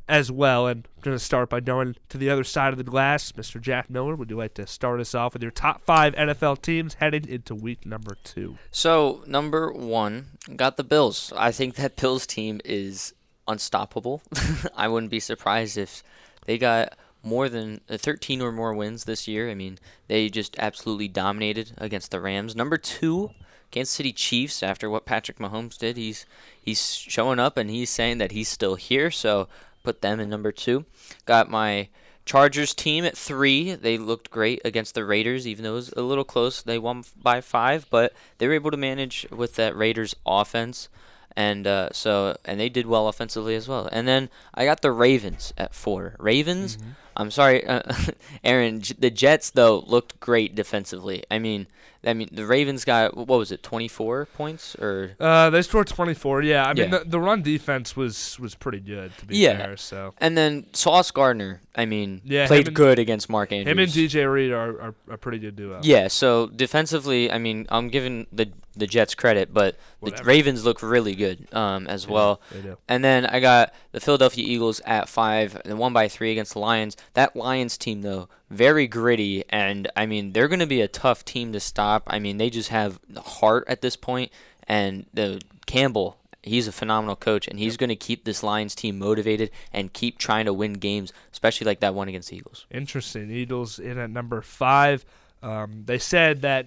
as 0.08 0.32
well. 0.32 0.68
And 0.68 0.88
I'm 0.98 1.02
going 1.02 1.16
to 1.16 1.24
start 1.24 1.50
by 1.50 1.60
going 1.60 1.96
to 2.10 2.18
the 2.18 2.30
other 2.30 2.44
side 2.44 2.74
of 2.74 2.78
the 2.78 2.84
glass. 2.84 3.32
Mr. 3.34 3.62
Jack 3.62 3.90
Miller, 3.90 4.16
would 4.16 4.32
you 4.32 4.36
like 4.36 4.56
to 4.56 4.66
start 4.66 5.00
us 5.00 5.14
off 5.14 5.34
with 5.34 5.44
your 5.44 5.52
top 5.52 5.82
five 5.84 6.16
NFL 6.16 6.62
teams 6.62 6.96
heading 6.96 7.28
into 7.28 7.54
week 7.54 7.86
number 7.86 8.18
two? 8.24 8.58
So, 8.72 9.24
number 9.28 9.72
one, 9.72 10.38
got 10.56 10.78
the 10.78 10.84
Bills. 10.84 11.32
I 11.38 11.52
think 11.52 11.76
that 11.76 11.96
Bills 12.02 12.26
team 12.26 12.60
is 12.66 13.14
unstoppable. 13.48 14.24
I 14.76 14.88
wouldn't 14.88 15.12
be 15.12 15.20
surprised 15.20 15.78
if 15.78 16.04
they 16.46 16.58
got 16.58 16.98
more 17.24 17.50
than 17.50 17.82
uh, 17.90 17.98
13 17.98 18.42
or 18.42 18.52
more 18.52 18.74
wins 18.74 19.04
this 19.04 19.28
year. 19.28 19.50
I 19.50 19.56
mean, 19.56 19.78
they 20.08 20.30
just 20.30 20.58
absolutely 20.60 21.08
dominated 21.08 21.72
against 21.78 22.12
the 22.12 22.20
Rams. 22.20 22.56
Number 22.56 22.78
two, 22.78 23.32
Kansas 23.70 23.94
City 23.94 24.12
Chiefs. 24.12 24.64
After 24.64 24.90
what 24.90 25.06
Patrick 25.06 25.40
Mahomes 25.40 25.78
did, 25.78 25.98
he's 25.98 26.26
he's 26.62 26.96
showing 26.96 27.40
up 27.40 27.58
and 27.58 27.70
he's 27.70 27.90
saying 27.90 28.18
that 28.20 28.32
he's 28.32 28.50
still 28.50 28.76
here. 28.76 29.12
So 29.12 29.48
put 29.84 30.02
them 30.02 30.20
in 30.20 30.30
number 30.30 30.52
two. 30.52 30.86
Got 31.26 31.50
my 31.50 31.90
Chargers 32.26 32.74
team 32.74 33.06
at 33.06 33.18
three. 33.18 33.76
They 33.76 33.98
looked 33.98 34.30
great 34.30 34.62
against 34.64 34.94
the 34.94 35.06
Raiders, 35.06 35.48
even 35.48 35.64
though 35.64 35.72
it 35.72 35.76
was 35.76 35.94
a 35.94 36.02
little 36.02 36.24
close. 36.24 36.62
They 36.62 36.78
won 36.78 37.04
by 37.22 37.42
five, 37.42 37.88
but 37.90 38.14
they 38.38 38.48
were 38.48 38.54
able 38.54 38.72
to 38.72 38.78
manage 38.78 39.26
with 39.32 39.56
that 39.56 39.76
Raiders 39.76 40.16
offense 40.26 40.90
and 41.36 41.66
uh, 41.66 41.90
so 41.92 42.38
and 42.46 42.60
they 42.60 42.70
did 42.70 42.86
well 42.86 43.08
offensively 43.08 43.56
as 43.56 43.68
well. 43.68 43.88
And 43.92 44.08
then 44.08 44.30
I 44.54 44.66
got 44.66 44.82
the 44.82 44.92
Ravens 44.92 45.54
at 45.58 45.74
four. 45.74 46.16
Ravens. 46.20 46.78
Mm-hmm. 46.78 46.90
I'm 47.16 47.32
sorry, 47.32 47.66
uh, 47.66 47.82
Aaron. 48.44 48.82
The 48.98 49.10
Jets 49.10 49.50
though 49.50 49.80
looked 49.88 50.20
great 50.20 50.56
defensively. 50.56 51.24
I 51.30 51.40
mean, 51.40 51.68
I 52.04 52.14
mean, 52.14 52.30
the 52.32 52.46
Ravens 52.46 52.84
got 52.84 53.16
what 53.16 53.28
was 53.28 53.52
it, 53.52 53.62
24 53.62 54.26
points 54.28 54.76
or? 54.76 55.12
Uh, 55.20 55.50
they 55.52 55.62
scored 55.62 55.88
24. 55.88 56.42
Yeah, 56.42 56.66
I 56.66 56.74
mean, 56.74 56.90
the, 56.90 57.04
the 57.06 57.20
run 57.20 57.44
defense 57.44 57.96
was 57.96 58.40
was 58.40 58.56
pretty 58.56 58.80
good 58.80 59.16
to 59.20 59.26
be 59.26 59.38
yeah. 59.38 59.58
fair. 59.58 59.78
So. 59.78 60.14
And 60.18 60.36
then 60.36 60.66
Sauce 60.74 61.12
Gardner, 61.12 61.62
I 61.76 61.86
mean, 61.86 62.22
yeah, 62.24 62.48
played 62.48 62.68
and, 62.68 62.76
good 62.76 62.98
against 62.98 63.30
Mark 63.30 63.52
Andrews. 63.52 63.72
Him 63.72 63.80
and 63.80 63.92
DJ 63.92 64.32
Reed 64.32 64.52
are, 64.52 64.82
are 64.82 64.96
a 65.10 65.18
pretty 65.18 65.38
good 65.38 65.56
duo. 65.56 65.80
Yeah. 65.84 66.08
So 66.08 66.48
defensively, 66.48 67.32
I 67.32 67.38
mean, 67.38 67.68
I'm 67.70 67.90
giving 67.90 68.26
the 68.32 68.52
the 68.76 68.88
Jets 68.88 69.16
credit, 69.16 69.54
but 69.54 69.78
Whatever. 70.00 70.24
the 70.24 70.28
Ravens 70.28 70.66
look 70.66 70.82
really 70.82 71.14
good 71.14 71.54
um, 71.54 71.88
as 71.88 72.06
they 72.06 72.14
well. 72.14 72.42
They 72.52 72.62
do. 72.62 72.78
And 72.88 73.04
then 73.04 73.26
I 73.26 73.40
got 73.40 73.74
the 73.92 74.00
Philadelphia 74.00 74.46
Eagles 74.46 74.80
at 74.86 75.10
five 75.10 75.60
and 75.66 75.78
one 75.78 75.94
by 75.94 76.08
three 76.08 76.32
against 76.32 76.54
the 76.54 76.60
Lions. 76.60 76.96
That 77.14 77.36
Lions 77.36 77.78
team 77.78 78.02
though 78.02 78.30
very 78.50 78.88
gritty, 78.88 79.44
and 79.50 79.90
I 79.96 80.06
mean 80.06 80.34
they're 80.34 80.48
going 80.48 80.60
to 80.60 80.68
be 80.68 80.82
a 80.82 80.88
tough 80.88 81.26
team 81.26 81.54
to 81.54 81.60
stop. 81.60 82.04
I 82.08 82.20
mean 82.20 82.38
they 82.38 82.50
just 82.50 82.70
have 82.70 83.00
heart 83.18 83.66
at 83.68 83.82
this 83.82 83.96
point, 83.96 84.32
and 84.68 85.06
the 85.14 85.42
Campbell. 85.66 86.18
He's 86.44 86.68
a 86.68 86.72
phenomenal 86.72 87.16
coach, 87.16 87.48
and 87.48 87.60
he's 87.60 87.78
going 87.78 87.90
to 87.90 87.96
keep 87.96 88.26
this 88.26 88.42
Lions 88.42 88.74
team 88.74 88.98
motivated 88.98 89.52
and 89.72 89.94
keep 89.94 90.18
trying 90.18 90.46
to 90.46 90.54
win 90.54 90.74
games, 90.74 91.14
especially 91.32 91.66
like 91.66 91.82
that 91.82 91.94
one 91.94 92.08
against 92.08 92.30
the 92.30 92.38
Eagles. 92.38 92.66
Interesting. 92.72 93.30
Eagles 93.30 93.78
in 93.78 94.00
at 94.00 94.10
number 94.10 94.42
five. 94.42 95.06
Um, 95.44 95.84
they 95.86 96.00
said 96.00 96.42
that 96.42 96.66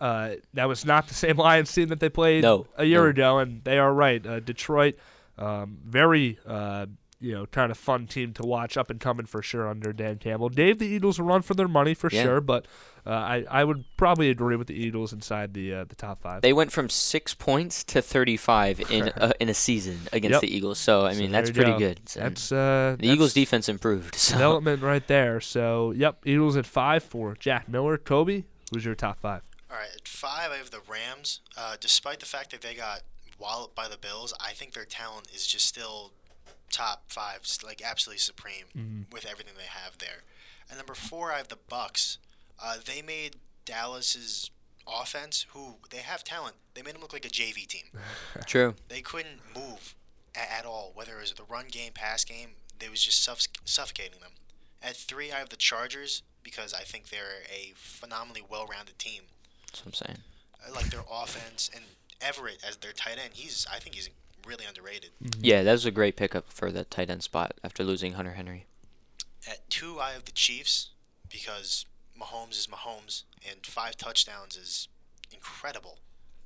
uh, 0.00 0.36
that 0.54 0.66
was 0.66 0.84
not 0.84 1.08
the 1.08 1.14
same 1.26 1.36
Lions 1.36 1.72
team 1.72 1.88
that 1.88 2.00
they 2.00 2.08
played 2.08 2.42
no, 2.42 2.66
a 2.76 2.84
year 2.84 3.04
no. 3.04 3.10
ago, 3.10 3.38
and 3.38 3.62
they 3.64 3.78
are 3.78 3.92
right. 3.92 4.24
Uh, 4.26 4.40
Detroit, 4.40 4.96
um, 5.38 5.78
very 5.84 6.38
uh, 6.46 6.86
you 7.20 7.34
know, 7.34 7.46
kind 7.46 7.70
of 7.70 7.76
fun 7.76 8.06
team 8.06 8.32
to 8.32 8.42
watch, 8.42 8.76
up 8.76 8.90
and 8.90 8.98
coming 8.98 9.26
for 9.26 9.42
sure 9.42 9.68
under 9.68 9.92
Dan 9.92 10.16
Campbell. 10.16 10.48
Dave, 10.48 10.78
the 10.78 10.86
Eagles 10.86 11.18
a 11.18 11.22
run 11.22 11.42
for 11.42 11.52
their 11.54 11.68
money 11.68 11.92
for 11.92 12.08
yeah. 12.10 12.22
sure, 12.22 12.40
but 12.40 12.66
uh, 13.06 13.10
I 13.10 13.44
I 13.50 13.64
would 13.64 13.84
probably 13.96 14.30
agree 14.30 14.56
with 14.56 14.68
the 14.68 14.74
Eagles 14.74 15.12
inside 15.12 15.52
the 15.52 15.74
uh, 15.74 15.84
the 15.84 15.94
top 15.94 16.22
five. 16.22 16.40
They 16.40 16.54
went 16.54 16.72
from 16.72 16.88
six 16.88 17.34
points 17.34 17.84
to 17.84 18.00
thirty 18.00 18.38
five 18.38 18.80
in 18.90 19.12
a, 19.16 19.32
in 19.40 19.48
a 19.50 19.54
season 19.54 20.00
against 20.12 20.34
yep. 20.34 20.40
the 20.40 20.54
Eagles. 20.54 20.78
So 20.78 21.04
I 21.04 21.14
mean 21.14 21.28
so 21.28 21.32
that's 21.32 21.50
pretty 21.50 21.72
go. 21.72 21.78
good. 21.78 22.08
So 22.08 22.20
that's 22.20 22.52
uh, 22.52 22.96
the 22.98 23.08
Eagles 23.08 23.34
defense 23.34 23.68
improved. 23.68 24.16
So. 24.20 24.34
Development 24.34 24.82
right 24.82 25.06
there. 25.06 25.40
So 25.40 25.92
yep, 25.92 26.18
Eagles 26.24 26.56
at 26.56 26.66
five 26.66 27.02
for 27.02 27.34
Jack 27.38 27.68
Miller. 27.68 27.98
Kobe, 27.98 28.44
who's 28.70 28.84
your 28.84 28.94
top 28.94 29.18
five? 29.18 29.42
All 29.70 29.76
right, 29.76 29.88
at 29.94 30.06
five 30.06 30.50
I 30.52 30.56
have 30.56 30.70
the 30.70 30.80
Rams. 30.88 31.40
Uh, 31.56 31.76
despite 31.80 32.20
the 32.20 32.26
fact 32.26 32.50
that 32.50 32.60
they 32.60 32.74
got 32.74 33.00
walloped 33.38 33.74
by 33.74 33.88
the 33.88 33.96
Bills, 33.96 34.34
I 34.38 34.52
think 34.52 34.74
their 34.74 34.84
talent 34.84 35.28
is 35.34 35.46
just 35.46 35.66
still 35.66 36.12
top 36.70 37.04
five, 37.08 37.40
like 37.64 37.82
absolutely 37.84 38.18
supreme 38.18 38.66
mm-hmm. 38.76 39.02
with 39.12 39.26
everything 39.26 39.54
they 39.56 39.64
have 39.64 39.98
there. 39.98 40.22
And 40.68 40.78
number 40.78 40.94
four, 40.94 41.32
I 41.32 41.38
have 41.38 41.48
the 41.48 41.58
Bucs. 41.70 42.18
Uh, 42.62 42.76
they 42.84 43.02
made 43.02 43.36
Dallas's 43.64 44.50
offense, 44.86 45.46
who 45.50 45.76
they 45.90 45.98
have 45.98 46.24
talent, 46.24 46.56
they 46.74 46.82
made 46.82 46.94
them 46.94 47.02
look 47.02 47.12
like 47.12 47.24
a 47.24 47.28
JV 47.28 47.66
team. 47.66 47.84
True. 48.46 48.74
They 48.88 49.00
couldn't 49.00 49.40
move 49.54 49.94
a- 50.34 50.52
at 50.52 50.64
all, 50.64 50.92
whether 50.94 51.16
it 51.16 51.20
was 51.20 51.32
the 51.32 51.44
run 51.44 51.66
game, 51.70 51.92
pass 51.92 52.24
game. 52.24 52.50
They 52.78 52.88
was 52.88 53.02
just 53.02 53.22
suff- 53.22 53.48
suffocating 53.64 54.20
them. 54.20 54.32
At 54.82 54.96
three, 54.96 55.30
I 55.30 55.38
have 55.38 55.50
the 55.50 55.56
Chargers 55.56 56.22
because 56.42 56.72
I 56.72 56.80
think 56.80 57.08
they're 57.08 57.44
a 57.50 57.72
phenomenally 57.74 58.42
well-rounded 58.48 58.98
team. 58.98 59.24
That's 59.66 59.84
what 59.84 59.88
I'm 59.88 60.06
saying. 60.06 60.18
I 60.66 60.70
like 60.70 60.90
their 60.90 61.04
offense, 61.10 61.70
and 61.74 61.84
Everett 62.20 62.62
as 62.66 62.76
their 62.78 62.92
tight 62.92 63.18
end. 63.22 63.34
He's 63.34 63.66
I 63.70 63.78
think 63.78 63.94
he's 63.94 64.10
really 64.46 64.64
underrated. 64.66 65.10
Yeah, 65.40 65.62
that 65.62 65.72
was 65.72 65.84
a 65.86 65.90
great 65.90 66.16
pickup 66.16 66.50
for 66.52 66.70
the 66.72 66.84
tight 66.84 67.10
end 67.10 67.22
spot 67.22 67.54
after 67.64 67.84
losing 67.84 68.14
Hunter 68.14 68.32
Henry. 68.32 68.66
At 69.48 69.68
two, 69.70 69.98
I 70.00 70.10
have 70.12 70.24
the 70.24 70.32
Chiefs 70.32 70.90
because 71.30 71.86
Mahomes 72.18 72.52
is 72.58 72.66
Mahomes, 72.66 73.22
and 73.48 73.64
five 73.64 73.96
touchdowns 73.96 74.56
is 74.56 74.88
incredible, 75.32 75.98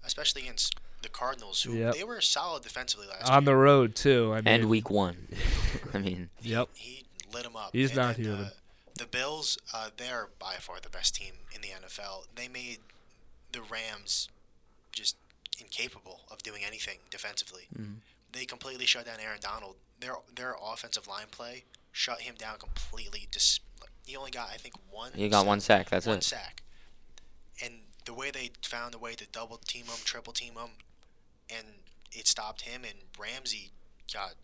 especially 0.04 0.42
against 0.42 0.78
the 1.02 1.08
Cardinals, 1.08 1.62
who 1.62 1.74
Yep. 1.74 1.94
they 1.94 2.04
were 2.04 2.20
solid 2.20 2.62
defensively 2.62 3.06
last 3.06 3.28
On 3.28 3.42
year. 3.42 3.52
the 3.52 3.56
road 3.56 3.94
too. 3.96 4.32
I 4.32 4.36
mean, 4.36 4.46
and 4.48 4.70
week 4.70 4.88
one. 4.90 5.28
I 5.94 5.98
mean, 5.98 6.30
Yep. 6.42 6.68
He 6.74 7.04
lit 7.32 7.42
them 7.42 7.56
up. 7.56 7.70
He's 7.72 7.90
And 7.90 7.96
not 7.98 8.16
then, 8.16 8.26
uh, 8.30 8.50
the 8.96 9.06
Bills, 9.06 9.58
uh, 9.72 9.90
they're 9.96 10.28
by 10.38 10.54
far 10.54 10.76
the 10.80 10.88
best 10.88 11.14
team 11.16 11.34
in 11.54 11.60
the 11.60 11.68
NFL. 11.68 12.26
They 12.34 12.46
made 12.48 12.78
the 13.52 13.60
Rams 13.62 14.28
just 14.92 15.16
incapable 15.60 16.20
of 16.30 16.42
doing 16.42 16.64
anything 16.64 16.98
defensively. 17.10 17.68
Mhm. 17.76 18.00
They 18.32 18.46
completely 18.46 18.86
shut 18.86 19.06
down 19.06 19.20
Aaron 19.20 19.40
Donald. 19.40 19.76
Their 20.00 20.16
their 20.32 20.56
offensive 20.60 21.06
line 21.06 21.28
play 21.30 21.64
shut 21.92 22.22
him 22.22 22.34
down 22.34 22.58
completely. 22.58 23.28
Dis- 23.30 23.60
he 24.04 24.16
only 24.16 24.30
got 24.30 24.50
I 24.50 24.56
think 24.56 24.74
one. 24.90 25.12
He 25.12 25.28
got 25.28 25.46
one 25.46 25.60
sack, 25.60 25.88
that's 25.90 26.06
one 26.06 26.14
it. 26.14 26.16
One 26.16 26.22
sack. 26.22 26.62
And 27.62 27.86
the 28.04 28.12
way 28.14 28.30
they 28.30 28.50
found 28.62 28.94
a 28.94 28.98
way 28.98 29.14
to 29.14 29.26
double 29.26 29.58
team 29.58 29.86
him, 29.86 29.96
triple 30.04 30.32
team 30.32 30.54
him, 30.54 30.70
and 31.48 31.66
it 32.12 32.26
stopped 32.26 32.62
him. 32.62 32.84
And 32.84 32.98
Ramsey 33.18 33.70
got 34.12 34.34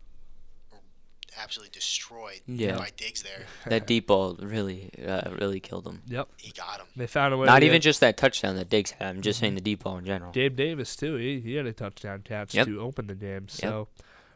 absolutely 1.37 1.71
destroyed 1.71 2.41
yeah. 2.45 2.77
by 2.77 2.89
Diggs 2.95 3.23
there. 3.23 3.45
that 3.67 3.87
deep 3.87 4.07
ball 4.07 4.37
really, 4.41 4.89
uh, 5.05 5.31
really 5.39 5.59
killed 5.59 5.85
him. 5.85 6.01
Yep. 6.07 6.29
He 6.37 6.51
got 6.51 6.79
him. 6.79 6.87
They 6.95 7.07
found 7.07 7.33
a 7.33 7.37
way. 7.37 7.45
Not 7.45 7.59
to 7.59 7.65
even 7.65 7.75
get- 7.77 7.83
just 7.83 7.99
that 8.01 8.17
touchdown 8.17 8.55
that 8.55 8.69
Diggs 8.69 8.91
had. 8.91 9.15
I'm 9.15 9.21
just 9.21 9.39
saying 9.39 9.55
the 9.55 9.61
deep 9.61 9.83
ball 9.83 9.97
in 9.97 10.05
general. 10.05 10.31
Gabe 10.31 10.55
Davis 10.55 10.95
too. 10.95 11.15
He 11.15 11.39
he 11.39 11.55
had 11.55 11.65
a 11.65 11.73
touchdown 11.73 12.21
catch 12.23 12.53
Yep. 12.53 12.67
to 12.67 12.79
open 12.81 13.07
the 13.07 13.15
game. 13.15 13.47
So, 13.47 13.87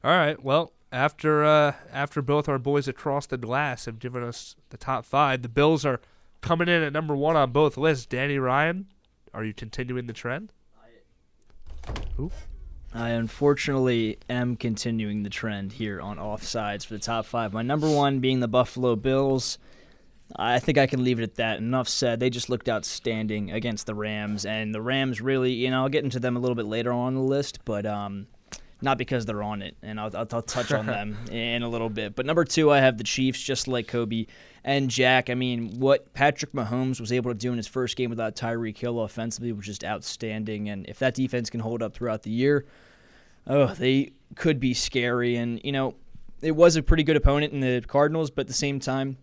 all 0.04 0.12
right. 0.12 0.42
Well, 0.44 0.74
after 0.92 1.44
uh, 1.44 1.74
after 1.92 2.22
both 2.22 2.48
our 2.48 2.60
boys 2.60 2.88
across 2.88 3.26
the 3.26 3.38
glass 3.38 3.86
have 3.86 4.00
given 4.00 4.24
us 4.24 4.56
the 4.70 4.78
top 4.78 5.06
five, 5.06 5.42
the 5.42 5.50
Bills 5.50 5.86
are 5.86 6.00
coming 6.42 6.68
in 6.68 6.84
at 6.84 6.94
number 6.94 7.16
one 7.16 7.36
on 7.36 7.52
both 7.52 7.78
lists. 7.78 8.06
Danny 8.06 8.38
Ryan, 8.38 8.88
are 9.34 9.44
you 9.44 9.54
continuing 9.54 10.08
the 10.08 10.14
trend? 10.14 10.52
Who? 12.18 12.32
I 12.96 13.10
unfortunately 13.10 14.20
am 14.30 14.56
continuing 14.56 15.24
the 15.24 15.30
trend 15.30 15.74
here 15.74 16.00
on 16.00 16.16
offsides 16.16 16.86
for 16.86 16.94
the 16.94 17.00
top 17.00 17.26
five. 17.26 17.52
My 17.52 17.62
number 17.62 17.90
one 17.90 18.22
being 18.22 18.40
the 18.40 18.48
Buffalo 18.48 18.96
Bills. 18.96 19.58
I 20.38 20.60
think 20.60 20.78
I 20.78 20.88
can 20.88 21.04
leave 21.04 21.20
it 21.20 21.24
at 21.24 21.36
that. 21.36 21.58
Enough 21.58 21.90
said. 21.90 22.22
They 22.22 22.30
just 22.30 22.50
looked 22.50 22.70
outstanding 22.70 23.52
against 23.52 23.86
the 23.86 23.94
Rams, 23.94 24.46
and 24.46 24.74
the 24.74 24.82
Rams 24.82 25.20
really, 25.20 25.52
you 25.52 25.70
know, 25.70 25.82
I'll 25.82 25.90
get 25.90 26.06
into 26.06 26.22
them 26.22 26.38
a 26.38 26.40
little 26.40 26.56
bit 26.56 26.68
later 26.68 26.94
on 26.94 27.16
the 27.16 27.22
list, 27.22 27.60
but 27.66 27.86
um, 27.86 28.28
not 28.86 28.98
because 28.98 29.26
they're 29.26 29.44
on 29.44 29.62
it, 29.62 29.76
and 29.82 30.00
I'll, 30.00 30.16
I'll, 30.16 30.28
I'll 30.32 30.42
touch 30.42 30.72
on 30.72 30.86
them 30.86 31.18
in 31.30 31.64
a 31.64 31.68
little 31.68 31.90
bit. 31.90 32.16
But 32.16 32.26
number 32.26 32.46
two, 32.46 32.72
I 32.72 32.80
have 32.80 32.98
the 32.98 33.04
Chiefs, 33.04 33.42
just 33.42 33.68
like 33.68 33.90
Colby 33.90 34.30
and 34.64 34.90
Jack. 34.90 35.30
I 35.30 35.34
mean, 35.34 35.80
what 35.80 36.14
Patrick 36.14 36.54
Mahomes 36.54 37.02
was 37.02 37.12
able 37.12 37.32
to 37.32 37.38
do 37.38 37.52
in 37.52 37.58
his 37.58 37.68
first 37.68 37.98
game 37.98 38.10
without 38.10 38.38
Tyreek 38.38 38.78
Hill 38.78 39.02
offensively 39.02 39.52
was 39.52 39.66
just 39.66 39.84
outstanding, 39.84 40.70
and 40.70 40.88
if 40.88 41.00
that 41.00 41.16
defense 41.16 41.50
can 41.50 41.60
hold 41.60 41.84
up 41.84 41.94
throughout 41.94 42.24
the 42.24 42.32
year, 42.32 42.66
oh, 43.48 43.74
they 43.74 44.14
could 44.36 44.60
be 44.62 44.74
scary. 44.74 45.36
And, 45.36 45.60
you 45.64 45.74
know, 45.74 45.96
it 46.42 46.56
was 46.56 46.76
a 46.76 46.84
pretty 46.84 47.04
good 47.04 47.18
opponent 47.18 47.52
in 47.52 47.60
the 47.60 47.84
Cardinals, 47.86 48.30
but 48.32 48.42
at 48.42 48.48
the 48.48 48.54
same 48.54 48.80
time, 48.80 49.18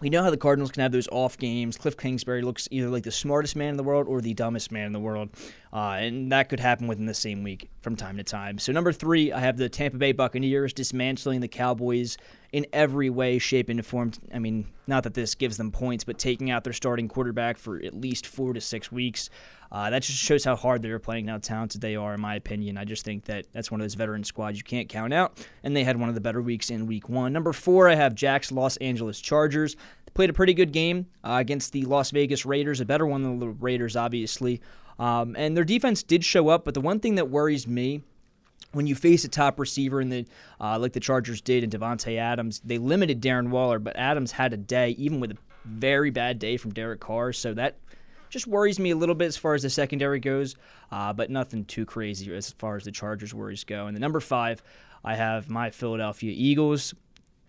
we 0.00 0.08
know 0.08 0.22
how 0.22 0.30
the 0.30 0.36
Cardinals 0.36 0.70
can 0.70 0.82
have 0.82 0.92
those 0.92 1.08
off 1.08 1.36
games. 1.36 1.76
Cliff 1.76 1.96
Kingsbury 1.96 2.42
looks 2.42 2.68
either 2.70 2.88
like 2.88 3.04
the 3.04 3.12
smartest 3.12 3.54
man 3.54 3.70
in 3.70 3.76
the 3.76 3.82
world 3.82 4.06
or 4.08 4.20
the 4.20 4.34
dumbest 4.34 4.72
man 4.72 4.86
in 4.86 4.92
the 4.92 5.00
world. 5.00 5.28
Uh, 5.72 5.98
and 6.00 6.32
that 6.32 6.48
could 6.48 6.58
happen 6.58 6.86
within 6.86 7.06
the 7.06 7.14
same 7.14 7.42
week 7.42 7.68
from 7.82 7.96
time 7.96 8.16
to 8.16 8.24
time. 8.24 8.58
So, 8.58 8.72
number 8.72 8.92
three, 8.92 9.32
I 9.32 9.40
have 9.40 9.56
the 9.56 9.68
Tampa 9.68 9.98
Bay 9.98 10.12
Buccaneers 10.12 10.72
dismantling 10.72 11.40
the 11.40 11.48
Cowboys 11.48 12.16
in 12.52 12.66
every 12.72 13.10
way, 13.10 13.38
shape, 13.38 13.68
and 13.68 13.84
form. 13.84 14.12
I 14.34 14.38
mean, 14.38 14.66
not 14.86 15.04
that 15.04 15.14
this 15.14 15.34
gives 15.34 15.56
them 15.56 15.70
points, 15.70 16.02
but 16.02 16.18
taking 16.18 16.50
out 16.50 16.64
their 16.64 16.72
starting 16.72 17.06
quarterback 17.06 17.58
for 17.58 17.80
at 17.80 17.94
least 17.94 18.26
four 18.26 18.52
to 18.52 18.60
six 18.60 18.90
weeks. 18.90 19.30
Uh, 19.72 19.90
that 19.90 20.02
just 20.02 20.18
shows 20.18 20.44
how 20.44 20.56
hard 20.56 20.82
they're 20.82 20.98
playing, 20.98 21.28
how 21.28 21.38
talented 21.38 21.80
they 21.80 21.94
are, 21.94 22.14
in 22.14 22.20
my 22.20 22.34
opinion. 22.34 22.76
I 22.76 22.84
just 22.84 23.04
think 23.04 23.24
that 23.26 23.46
that's 23.52 23.70
one 23.70 23.80
of 23.80 23.84
those 23.84 23.94
veteran 23.94 24.24
squads 24.24 24.58
you 24.58 24.64
can't 24.64 24.88
count 24.88 25.12
out, 25.12 25.38
and 25.62 25.76
they 25.76 25.84
had 25.84 25.96
one 25.96 26.08
of 26.08 26.14
the 26.14 26.20
better 26.20 26.42
weeks 26.42 26.70
in 26.70 26.86
week 26.86 27.08
one. 27.08 27.32
Number 27.32 27.52
four, 27.52 27.88
I 27.88 27.94
have 27.94 28.14
Jack's 28.14 28.50
Los 28.50 28.76
Angeles 28.78 29.20
Chargers. 29.20 29.74
They 29.74 30.12
played 30.12 30.30
a 30.30 30.32
pretty 30.32 30.54
good 30.54 30.72
game 30.72 31.06
uh, 31.22 31.36
against 31.40 31.72
the 31.72 31.84
Las 31.84 32.10
Vegas 32.10 32.44
Raiders, 32.44 32.80
a 32.80 32.84
better 32.84 33.06
one 33.06 33.22
than 33.22 33.38
the 33.38 33.48
Raiders, 33.48 33.94
obviously. 33.94 34.60
Um, 34.98 35.36
and 35.38 35.56
their 35.56 35.64
defense 35.64 36.02
did 36.02 36.24
show 36.24 36.48
up, 36.48 36.64
but 36.64 36.74
the 36.74 36.80
one 36.80 37.00
thing 37.00 37.14
that 37.14 37.30
worries 37.30 37.66
me 37.66 38.02
when 38.72 38.86
you 38.86 38.94
face 38.94 39.24
a 39.24 39.28
top 39.28 39.58
receiver 39.58 40.00
in 40.00 40.08
the 40.10 40.26
uh, 40.60 40.78
like 40.78 40.92
the 40.92 41.00
Chargers 41.00 41.40
did 41.40 41.64
and 41.64 41.72
Davante 41.72 42.18
Adams, 42.18 42.60
they 42.64 42.78
limited 42.78 43.20
Darren 43.20 43.48
Waller, 43.48 43.78
but 43.78 43.96
Adams 43.96 44.32
had 44.32 44.52
a 44.52 44.56
day, 44.56 44.90
even 44.90 45.20
with 45.20 45.32
a 45.32 45.36
very 45.64 46.10
bad 46.10 46.38
day 46.38 46.56
from 46.56 46.72
Derek 46.72 47.00
Carr. 47.00 47.32
So 47.32 47.54
that 47.54 47.78
just 48.30 48.46
worries 48.46 48.78
me 48.78 48.90
a 48.90 48.96
little 48.96 49.14
bit 49.14 49.26
as 49.26 49.36
far 49.36 49.54
as 49.54 49.62
the 49.62 49.70
secondary 49.70 50.20
goes, 50.20 50.54
uh, 50.90 51.12
but 51.12 51.30
nothing 51.30 51.64
too 51.64 51.84
crazy 51.84 52.34
as 52.34 52.52
far 52.52 52.76
as 52.76 52.84
the 52.84 52.92
Chargers 52.92 53.34
worries 53.34 53.64
go. 53.64 53.86
And 53.86 53.94
the 53.94 54.00
number 54.00 54.20
five, 54.20 54.62
I 55.04 55.16
have 55.16 55.50
my 55.50 55.70
Philadelphia 55.70 56.32
Eagles. 56.34 56.94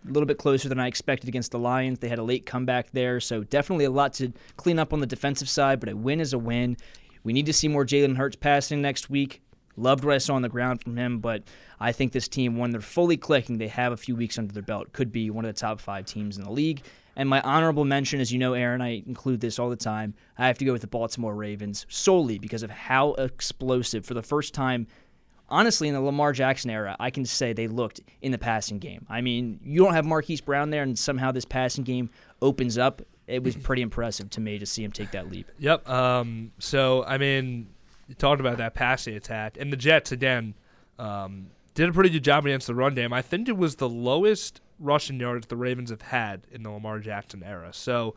A 0.04 0.10
little 0.10 0.26
bit 0.26 0.38
closer 0.38 0.68
than 0.68 0.80
I 0.80 0.88
expected 0.88 1.28
against 1.28 1.52
the 1.52 1.60
Lions. 1.60 2.00
They 2.00 2.08
had 2.08 2.18
a 2.18 2.24
late 2.24 2.44
comeback 2.44 2.90
there, 2.90 3.20
so 3.20 3.44
definitely 3.44 3.84
a 3.84 3.90
lot 3.90 4.12
to 4.14 4.32
clean 4.56 4.80
up 4.80 4.92
on 4.92 4.98
the 4.98 5.06
defensive 5.06 5.48
side, 5.48 5.78
but 5.78 5.88
a 5.88 5.96
win 5.96 6.20
is 6.20 6.32
a 6.32 6.38
win. 6.38 6.76
We 7.22 7.32
need 7.32 7.46
to 7.46 7.52
see 7.52 7.68
more 7.68 7.84
Jalen 7.84 8.16
Hurts 8.16 8.34
passing 8.34 8.82
next 8.82 9.08
week. 9.08 9.42
Loved 9.76 10.04
what 10.04 10.14
I 10.14 10.18
saw 10.18 10.34
on 10.34 10.42
the 10.42 10.48
ground 10.48 10.82
from 10.82 10.96
him, 10.96 11.20
but 11.20 11.44
I 11.78 11.92
think 11.92 12.12
this 12.12 12.26
team, 12.26 12.58
when 12.58 12.72
they're 12.72 12.80
fully 12.80 13.16
clicking, 13.16 13.58
they 13.58 13.68
have 13.68 13.92
a 13.92 13.96
few 13.96 14.16
weeks 14.16 14.38
under 14.38 14.52
their 14.52 14.62
belt, 14.62 14.92
could 14.92 15.12
be 15.12 15.30
one 15.30 15.44
of 15.44 15.54
the 15.54 15.58
top 15.58 15.80
five 15.80 16.04
teams 16.04 16.36
in 16.36 16.42
the 16.42 16.50
league. 16.50 16.82
And 17.16 17.28
my 17.28 17.40
honorable 17.42 17.84
mention, 17.84 18.20
as 18.20 18.32
you 18.32 18.38
know, 18.38 18.54
Aaron, 18.54 18.80
I 18.80 19.02
include 19.06 19.40
this 19.40 19.58
all 19.58 19.68
the 19.68 19.76
time. 19.76 20.14
I 20.38 20.46
have 20.46 20.58
to 20.58 20.64
go 20.64 20.72
with 20.72 20.80
the 20.80 20.88
Baltimore 20.88 21.34
Ravens 21.34 21.86
solely 21.88 22.38
because 22.38 22.62
of 22.62 22.70
how 22.70 23.12
explosive, 23.14 24.06
for 24.06 24.14
the 24.14 24.22
first 24.22 24.54
time, 24.54 24.86
honestly, 25.48 25.88
in 25.88 25.94
the 25.94 26.00
Lamar 26.00 26.32
Jackson 26.32 26.70
era, 26.70 26.96
I 26.98 27.10
can 27.10 27.24
say 27.24 27.52
they 27.52 27.68
looked 27.68 28.00
in 28.22 28.32
the 28.32 28.38
passing 28.38 28.78
game. 28.78 29.06
I 29.08 29.20
mean, 29.20 29.60
you 29.62 29.84
don't 29.84 29.94
have 29.94 30.06
Marquise 30.06 30.40
Brown 30.40 30.70
there, 30.70 30.82
and 30.82 30.98
somehow 30.98 31.30
this 31.30 31.44
passing 31.44 31.84
game 31.84 32.10
opens 32.40 32.78
up. 32.78 33.02
It 33.26 33.44
was 33.44 33.54
pretty 33.56 33.82
impressive 33.82 34.30
to 34.30 34.40
me 34.40 34.58
to 34.58 34.66
see 34.66 34.82
him 34.82 34.90
take 34.90 35.12
that 35.12 35.30
leap. 35.30 35.50
Yep. 35.58 35.88
Um, 35.88 36.52
so 36.58 37.04
I 37.04 37.18
mean, 37.18 37.68
you 38.08 38.14
talked 38.14 38.40
about 38.40 38.56
that 38.56 38.74
passing 38.74 39.14
attack, 39.14 39.56
and 39.60 39.72
the 39.72 39.76
Jets 39.76 40.10
again 40.10 40.54
um, 40.98 41.48
did 41.74 41.88
a 41.88 41.92
pretty 41.92 42.10
good 42.10 42.24
job 42.24 42.46
against 42.46 42.66
the 42.66 42.74
run 42.74 42.94
game. 42.94 43.12
I 43.12 43.22
think 43.22 43.48
it 43.48 43.56
was 43.56 43.76
the 43.76 43.88
lowest 43.88 44.60
rushing 44.82 45.20
yards 45.20 45.46
the 45.46 45.56
Ravens 45.56 45.90
have 45.90 46.02
had 46.02 46.46
in 46.50 46.62
the 46.62 46.70
Lamar 46.70 46.98
Jackson 46.98 47.42
era. 47.42 47.72
So, 47.72 48.14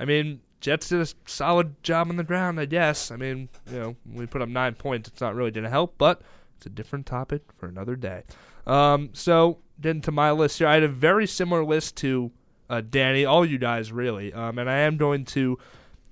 I 0.00 0.04
mean, 0.04 0.40
Jets 0.60 0.88
did 0.88 1.00
a 1.00 1.06
solid 1.26 1.82
job 1.82 2.08
on 2.08 2.16
the 2.16 2.24
ground, 2.24 2.58
I 2.58 2.64
guess. 2.64 3.10
I 3.10 3.16
mean, 3.16 3.48
you 3.70 3.78
know, 3.78 3.96
we 4.12 4.26
put 4.26 4.42
up 4.42 4.48
nine 4.48 4.74
points. 4.74 5.08
It's 5.08 5.20
not 5.20 5.34
really 5.34 5.50
going 5.50 5.64
to 5.64 5.70
help, 5.70 5.94
but 5.98 6.22
it's 6.56 6.66
a 6.66 6.70
different 6.70 7.06
topic 7.06 7.42
for 7.56 7.66
another 7.66 7.96
day. 7.96 8.22
Um, 8.66 9.10
so, 9.12 9.58
getting 9.80 10.02
to 10.02 10.12
my 10.12 10.32
list 10.32 10.58
here, 10.58 10.66
I 10.66 10.74
had 10.74 10.82
a 10.82 10.88
very 10.88 11.26
similar 11.26 11.64
list 11.64 11.96
to 11.98 12.32
uh, 12.68 12.82
Danny, 12.88 13.24
all 13.24 13.44
you 13.44 13.58
guys 13.58 13.92
really, 13.92 14.32
um, 14.32 14.58
and 14.58 14.68
I 14.68 14.78
am 14.78 14.96
going 14.96 15.24
to 15.26 15.58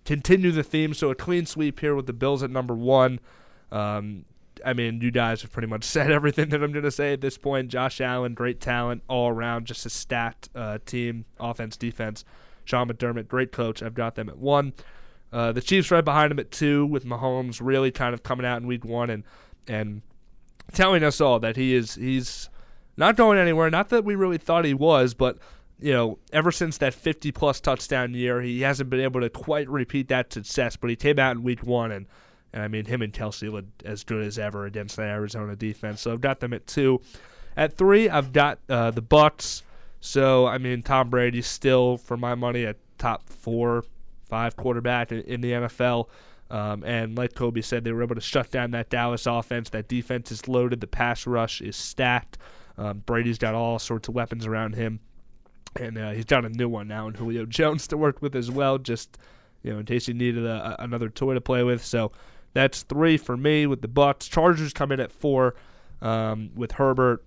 continue 0.04 0.52
the 0.52 0.62
theme. 0.62 0.94
So 0.94 1.10
a 1.10 1.14
clean 1.14 1.46
sweep 1.46 1.80
here 1.80 1.94
with 1.94 2.06
the 2.06 2.12
Bills 2.12 2.42
at 2.42 2.50
number 2.50 2.74
one. 2.74 3.20
Um, 3.72 4.24
I 4.64 4.72
mean, 4.72 5.00
you 5.00 5.10
guys 5.10 5.42
have 5.42 5.52
pretty 5.52 5.68
much 5.68 5.84
said 5.94 6.10
everything 6.10 6.48
that 6.50 6.62
I'm 6.62 6.72
going 6.72 6.84
to 6.84 6.90
say 6.90 7.12
at 7.12 7.20
this 7.20 7.38
point. 7.38 7.68
Josh 7.68 8.00
Allen, 8.00 8.34
great 8.34 8.60
talent 8.60 9.02
all 9.08 9.28
around, 9.28 9.66
just 9.66 9.86
a 9.86 9.90
stacked 9.90 10.48
uh, 10.54 10.78
team, 10.86 11.24
offense, 11.38 11.76
defense. 11.76 12.24
Sean 12.64 12.88
McDermott, 12.88 13.28
great 13.28 13.52
coach. 13.52 13.82
I've 13.82 13.94
got 13.94 14.14
them 14.14 14.28
at 14.28 14.38
one. 14.38 14.72
Uh, 15.32 15.52
the 15.52 15.60
Chiefs 15.60 15.90
right 15.90 16.04
behind 16.04 16.32
him 16.32 16.38
at 16.38 16.50
two, 16.50 16.86
with 16.86 17.04
Mahomes 17.04 17.60
really 17.62 17.90
kind 17.90 18.14
of 18.14 18.22
coming 18.22 18.46
out 18.46 18.60
in 18.60 18.66
week 18.66 18.84
one 18.84 19.10
and 19.10 19.24
and 19.66 20.02
telling 20.72 21.02
us 21.02 21.20
all 21.20 21.38
that 21.40 21.56
he 21.56 21.74
is 21.74 21.96
he's 21.96 22.48
not 22.96 23.16
going 23.16 23.38
anywhere. 23.38 23.68
Not 23.68 23.88
that 23.90 24.04
we 24.04 24.14
really 24.14 24.38
thought 24.38 24.64
he 24.64 24.74
was, 24.74 25.12
but 25.12 25.38
you 25.80 25.92
know, 25.92 26.18
ever 26.32 26.52
since 26.52 26.78
that 26.78 26.94
50 26.94 27.32
plus 27.32 27.60
touchdown 27.60 28.14
year, 28.14 28.40
he 28.40 28.60
hasn't 28.60 28.88
been 28.90 29.00
able 29.00 29.20
to 29.20 29.28
quite 29.28 29.68
repeat 29.68 30.08
that 30.08 30.32
success. 30.32 30.76
But 30.76 30.90
he 30.90 30.96
came 30.96 31.18
out 31.18 31.36
in 31.36 31.42
week 31.42 31.64
one, 31.64 31.90
and, 31.90 32.06
and 32.54 32.62
I 32.62 32.68
mean, 32.68 32.86
him 32.86 33.02
and 33.02 33.12
Kelce 33.12 33.52
looked 33.52 33.82
as 33.82 34.04
good 34.04 34.24
as 34.24 34.38
ever 34.38 34.64
against 34.64 34.96
the 34.96 35.02
Arizona 35.02 35.56
defense. 35.56 36.00
So 36.00 36.12
I've 36.12 36.20
got 36.20 36.40
them 36.40 36.54
at 36.54 36.66
two. 36.66 37.00
At 37.56 37.76
three, 37.76 38.08
I've 38.08 38.32
got 38.32 38.60
uh, 38.68 38.92
the 38.92 39.02
Bucs. 39.02 39.62
So 40.00 40.46
I 40.46 40.58
mean, 40.58 40.82
Tom 40.82 41.10
Brady's 41.10 41.46
still, 41.46 41.98
for 41.98 42.16
my 42.16 42.34
money, 42.34 42.64
a 42.64 42.76
top 42.96 43.28
four, 43.28 43.84
five 44.24 44.56
quarterback 44.56 45.12
in, 45.12 45.20
in 45.22 45.40
the 45.40 45.50
NFL. 45.52 46.08
Um, 46.48 46.84
and 46.84 47.18
like 47.18 47.34
Colby 47.34 47.60
said, 47.62 47.84
they 47.84 47.92
were 47.92 48.02
able 48.02 48.14
to 48.14 48.20
shut 48.20 48.50
down 48.50 48.70
that 48.70 48.88
Dallas 48.88 49.26
offense. 49.26 49.70
That 49.70 49.88
defense 49.88 50.30
is 50.30 50.46
loaded. 50.46 50.80
The 50.80 50.86
pass 50.86 51.26
rush 51.26 51.60
is 51.60 51.76
stacked. 51.76 52.38
Um, 52.78 53.02
Brady's 53.04 53.38
got 53.38 53.54
all 53.54 53.78
sorts 53.78 54.08
of 54.08 54.14
weapons 54.14 54.46
around 54.46 54.74
him 54.74 55.00
and 55.76 55.98
uh, 55.98 56.10
he's 56.10 56.24
got 56.24 56.44
a 56.44 56.48
new 56.48 56.68
one 56.68 56.88
now 56.88 57.08
in 57.08 57.14
Julio 57.14 57.46
Jones 57.48 57.86
to 57.88 57.96
work 57.96 58.22
with 58.22 58.34
as 58.36 58.50
well, 58.50 58.78
just 58.78 59.18
you 59.62 59.72
know 59.72 59.78
in 59.78 59.86
case 59.86 60.06
he 60.06 60.12
needed 60.12 60.44
a, 60.44 60.76
another 60.78 61.08
toy 61.08 61.34
to 61.34 61.40
play 61.40 61.62
with. 61.62 61.84
So 61.84 62.12
That's 62.54 62.82
three 62.82 63.16
for 63.16 63.36
me 63.36 63.66
with 63.66 63.82
the 63.82 63.88
Bucs. 63.88 64.30
Chargers 64.30 64.72
come 64.72 64.92
in 64.92 65.00
at 65.00 65.12
four 65.12 65.54
um, 66.00 66.50
with 66.54 66.72
Herbert 66.72 67.22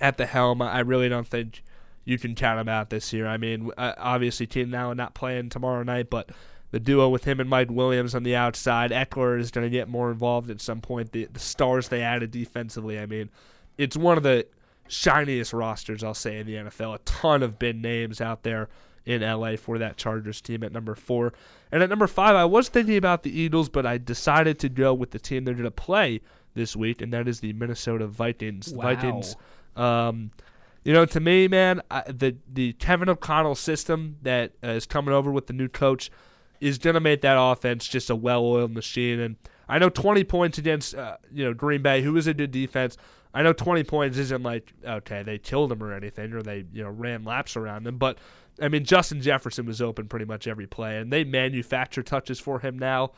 at 0.00 0.16
the 0.18 0.26
helm. 0.26 0.62
I 0.62 0.80
really 0.80 1.08
don't 1.08 1.26
think 1.26 1.62
you 2.04 2.18
can 2.18 2.34
count 2.34 2.60
them 2.60 2.68
out 2.68 2.90
this 2.90 3.12
year. 3.12 3.26
I 3.26 3.38
mean, 3.38 3.70
uh, 3.76 3.94
obviously, 3.96 4.46
Keenan 4.46 4.74
Allen 4.74 4.96
not 4.96 5.14
playing 5.14 5.48
tomorrow 5.48 5.82
night, 5.82 6.10
but 6.10 6.30
the 6.70 6.80
duo 6.80 7.08
with 7.08 7.24
him 7.24 7.40
and 7.40 7.48
Mike 7.48 7.70
Williams 7.70 8.14
on 8.14 8.22
the 8.22 8.36
outside. 8.36 8.90
Ekeler 8.90 9.38
is 9.38 9.50
going 9.50 9.64
to 9.64 9.70
get 9.70 9.88
more 9.88 10.10
involved 10.10 10.50
at 10.50 10.60
some 10.60 10.80
point. 10.80 11.12
The, 11.12 11.26
the 11.32 11.40
stars 11.40 11.88
they 11.88 12.02
added 12.02 12.30
defensively, 12.30 12.98
I 12.98 13.06
mean, 13.06 13.30
it's 13.78 13.96
one 13.96 14.16
of 14.16 14.22
the 14.22 14.46
shiniest 14.88 15.52
rosters, 15.52 16.04
I'll 16.04 16.14
say, 16.14 16.38
in 16.38 16.46
the 16.46 16.54
NFL. 16.54 16.96
A 16.96 16.98
ton 17.04 17.42
of 17.42 17.58
big 17.58 17.80
names 17.80 18.20
out 18.20 18.42
there 18.42 18.68
in 19.06 19.22
LA 19.22 19.56
for 19.56 19.78
that 19.78 19.96
Chargers 19.96 20.40
team 20.40 20.62
at 20.62 20.72
number 20.72 20.94
four. 20.94 21.32
And 21.70 21.82
at 21.82 21.90
number 21.90 22.06
five, 22.06 22.36
I 22.36 22.44
was 22.44 22.68
thinking 22.68 22.96
about 22.96 23.22
the 23.22 23.38
Eagles, 23.38 23.68
but 23.68 23.84
I 23.84 23.98
decided 23.98 24.58
to 24.60 24.68
go 24.68 24.94
with 24.94 25.10
the 25.10 25.18
team 25.18 25.44
they're 25.44 25.54
going 25.54 25.64
to 25.64 25.70
play 25.70 26.20
this 26.54 26.74
week, 26.74 27.02
and 27.02 27.12
that 27.12 27.28
is 27.28 27.40
the 27.40 27.52
Minnesota 27.52 28.06
Vikings. 28.06 28.72
Wow. 28.72 28.82
Vikings, 28.82 29.36
um, 29.76 30.30
you 30.84 30.92
know, 30.92 31.04
to 31.06 31.20
me, 31.20 31.48
man, 31.48 31.82
I, 31.90 32.02
the 32.02 32.36
the 32.52 32.74
Kevin 32.74 33.08
O'Connell 33.08 33.54
system 33.54 34.16
that 34.22 34.52
uh, 34.62 34.68
is 34.68 34.86
coming 34.86 35.14
over 35.14 35.32
with 35.32 35.46
the 35.46 35.52
new 35.52 35.68
coach 35.68 36.10
is 36.60 36.78
going 36.78 36.94
to 36.94 37.00
make 37.00 37.22
that 37.22 37.36
offense 37.38 37.86
just 37.86 38.10
a 38.10 38.16
well-oiled 38.16 38.72
machine. 38.72 39.18
And 39.18 39.36
I 39.68 39.78
know 39.78 39.88
20 39.88 40.24
points 40.24 40.58
against 40.58 40.94
uh, 40.94 41.16
you 41.32 41.44
know 41.44 41.54
Green 41.54 41.82
Bay, 41.82 42.02
who 42.02 42.16
is 42.16 42.26
a 42.26 42.34
good 42.34 42.50
defense. 42.50 42.96
I 43.34 43.42
know 43.42 43.52
20 43.52 43.82
points 43.84 44.16
isn't 44.16 44.42
like 44.42 44.72
okay 44.86 45.22
they 45.24 45.38
killed 45.38 45.72
him 45.72 45.82
or 45.82 45.92
anything, 45.92 46.32
or 46.32 46.42
they 46.42 46.64
you 46.72 46.82
know 46.82 46.90
ran 46.90 47.24
laps 47.24 47.56
around 47.56 47.86
him, 47.86 47.98
but 47.98 48.18
I 48.60 48.68
mean 48.68 48.84
Justin 48.84 49.20
Jefferson 49.20 49.66
was 49.66 49.82
open 49.82 50.08
pretty 50.08 50.24
much 50.24 50.46
every 50.46 50.66
play, 50.66 50.98
and 50.98 51.12
they 51.12 51.24
manufacture 51.24 52.02
touches 52.02 52.38
for 52.38 52.60
him 52.60 52.78
now. 52.78 53.10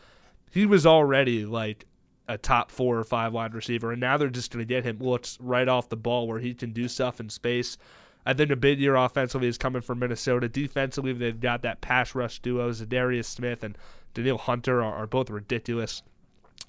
He 0.51 0.65
was 0.65 0.87
already 0.87 1.45
like 1.45 1.85
a 2.29 2.39
top 2.39 2.71
four 2.71 2.99
or 2.99 3.05
five 3.05 3.33
wide 3.33 3.55
receiver, 3.55 3.93
and 3.93 4.01
now 4.01 4.17
they're 4.17 4.31
just 4.31 4.51
going 4.51 4.67
to 4.67 4.69
get 4.69 4.85
him 4.85 4.99
looks 4.99 5.39
right 5.41 5.69
off 5.69 5.89
the 5.89 5.97
ball 5.97 6.27
where 6.27 6.41
he 6.41 6.55
can 6.55 6.73
do 6.73 6.89
stuff 6.89 7.21
in 7.21 7.29
space. 7.29 7.77
I 8.25 8.35
think 8.35 8.51
a 8.51 8.57
big 8.57 8.81
year 8.81 8.97
offensively 8.97 9.47
is 9.47 9.57
coming 9.57 9.83
from 9.83 10.01
Minnesota. 10.01 10.49
Defensively, 10.49 11.13
they've 11.13 11.39
got 11.39 11.63
that 11.63 11.81
pass 11.81 12.15
rush 12.15 12.41
duo. 12.41 12.71
Za'Darius 12.71 13.27
Smith 13.27 13.63
and 13.63 13.79
Danielle 14.15 14.39
Hunter 14.39 14.83
are, 14.83 14.95
are 14.95 15.07
both 15.07 15.31
ridiculous. 15.31 16.03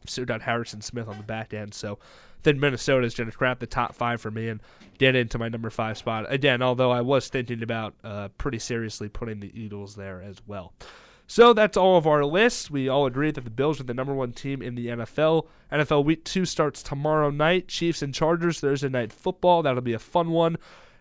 So 0.05 0.23
got 0.23 0.43
Harrison 0.43 0.81
Smith 0.81 1.07
on 1.07 1.17
the 1.17 1.23
back 1.23 1.55
end. 1.55 1.73
So 1.73 1.97
then 2.43 2.59
Minnesota 2.59 3.05
is 3.05 3.15
going 3.15 3.29
to 3.29 3.37
grab 3.37 3.59
the 3.59 3.67
top 3.67 3.95
five 3.95 4.21
for 4.21 4.31
me 4.31 4.47
and 4.49 4.61
get 4.97 5.15
into 5.15 5.37
my 5.37 5.49
number 5.49 5.69
five 5.69 5.97
spot. 5.97 6.25
Again, 6.29 6.61
although 6.61 6.91
I 6.91 7.01
was 7.01 7.27
thinking 7.27 7.63
about 7.63 7.93
uh, 8.03 8.29
pretty 8.37 8.59
seriously 8.59 9.09
putting 9.09 9.39
the 9.39 9.51
Eagles 9.59 9.95
there 9.95 10.21
as 10.21 10.37
well. 10.47 10.73
So 11.29 11.51
that's 11.51 11.75
all 11.75 11.97
of 11.97 12.07
our 12.07 12.23
lists. 12.23 12.71
We 12.71 12.87
all 12.87 13.05
agree 13.05 13.31
that 13.31 13.43
the 13.43 13.49
Bills 13.49 13.81
are 13.81 13.83
the 13.83 13.93
number 13.93 14.13
one 14.13 14.31
team 14.31 14.61
in 14.61 14.75
the 14.75 14.87
NFL. 14.87 15.47
NFL 15.71 16.05
Week 16.05 16.23
2 16.23 16.45
starts 16.45 16.81
tomorrow 16.81 17.29
night. 17.29 17.67
Chiefs 17.67 18.01
and 18.01 18.13
Chargers 18.13 18.61
Thursday 18.61 18.87
night 18.87 19.11
football. 19.11 19.61
That'll 19.61 19.81
be 19.81 19.93
a 19.93 19.99
fun 19.99 20.31
one. 20.31 20.55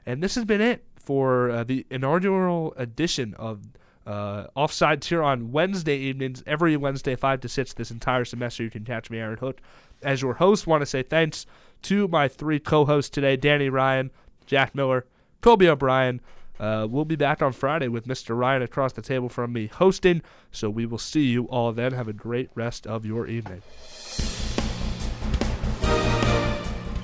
And 0.05 0.21
this 0.23 0.35
has 0.35 0.45
been 0.45 0.61
it 0.61 0.85
for 0.97 1.51
uh, 1.51 1.65
the 1.65 1.87
inaugural 1.91 2.75
edition 2.77 3.35
of 3.35 3.61
uh, 4.05 4.47
Offsides 4.57 5.05
here 5.05 5.23
on 5.23 5.53
Wednesday 5.53 5.97
evenings, 5.97 6.43
every 6.47 6.77
Wednesday, 6.77 7.15
5 7.15 7.41
to 7.41 7.49
6 7.49 7.75
this 7.75 7.91
entire 7.91 8.25
semester. 8.25 8.65
You 8.65 8.71
can 8.71 8.85
catch 8.85 9.11
me, 9.11 9.19
Aaron 9.19 9.39
Hook, 9.39 9.61
as 10.03 10.23
your 10.23 10.35
host. 10.35 10.67
Want 10.67 10.83
to 10.83 10.87
say 10.87 11.03
thanks 11.03 11.47
to 11.83 12.09
my 12.09 12.29
three 12.29 12.59
co 12.59 12.85
hosts 12.85 13.11
today 13.11 13.37
Danny 13.37 13.69
Ryan, 13.69 14.11
Jack 14.47 14.75
Miller, 14.75 15.07
Colby 15.41 15.69
O'Brien. 15.69 16.21
Uh, 16.59 16.87
we'll 16.89 17.05
be 17.05 17.17
back 17.17 17.43
on 17.43 17.53
Friday 17.53 17.89
with 17.89 18.07
Mr. 18.07 18.37
Ryan 18.37 18.63
across 18.63 18.93
the 18.95 19.03
table 19.03 19.29
from 19.29 19.53
me 19.53 19.67
hosting. 19.67 20.23
So 20.51 20.71
we 20.71 20.87
will 20.87 20.99
see 20.99 21.25
you 21.25 21.45
all 21.45 21.73
then. 21.73 21.93
Have 21.93 22.09
a 22.09 22.15
great 22.15 22.49
rest 22.55 22.87
of 22.87 23.05
your 23.05 23.27
evening. 23.27 23.63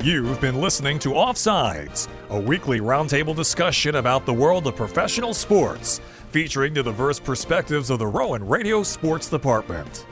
You've 0.02 0.40
been 0.40 0.60
listening 0.60 0.98
to 1.00 1.10
Offsides, 1.10 2.08
a 2.30 2.40
weekly 2.40 2.80
roundtable 2.80 3.36
discussion 3.36 3.94
about 3.94 4.26
the 4.26 4.34
world 4.34 4.66
of 4.66 4.74
professional 4.74 5.32
sports, 5.32 6.00
featuring 6.30 6.74
the 6.74 6.82
diverse 6.82 7.20
perspectives 7.20 7.88
of 7.88 8.00
the 8.00 8.06
Rowan 8.08 8.44
Radio 8.44 8.82
Sports 8.82 9.28
Department. 9.28 10.06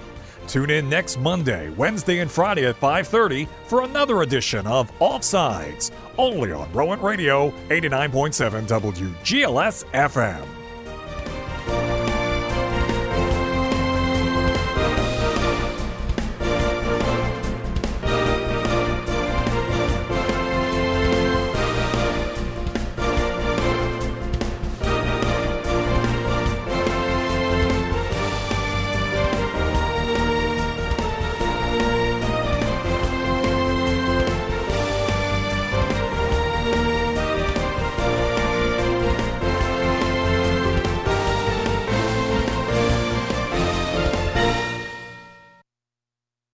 Tune 0.51 0.71
in 0.71 0.89
next 0.89 1.21
Monday, 1.21 1.71
Wednesday, 1.71 2.19
and 2.19 2.29
Friday 2.29 2.67
at 2.67 2.81
5:30 2.81 3.47
for 3.69 3.83
another 3.83 4.23
edition 4.23 4.67
of 4.67 4.91
Offsides, 4.99 5.93
only 6.19 6.51
on 6.51 6.73
Rowan 6.73 7.01
Radio 7.01 7.53
89.7 7.69 8.67
WGLS 8.67 9.85
FM. 9.95 10.60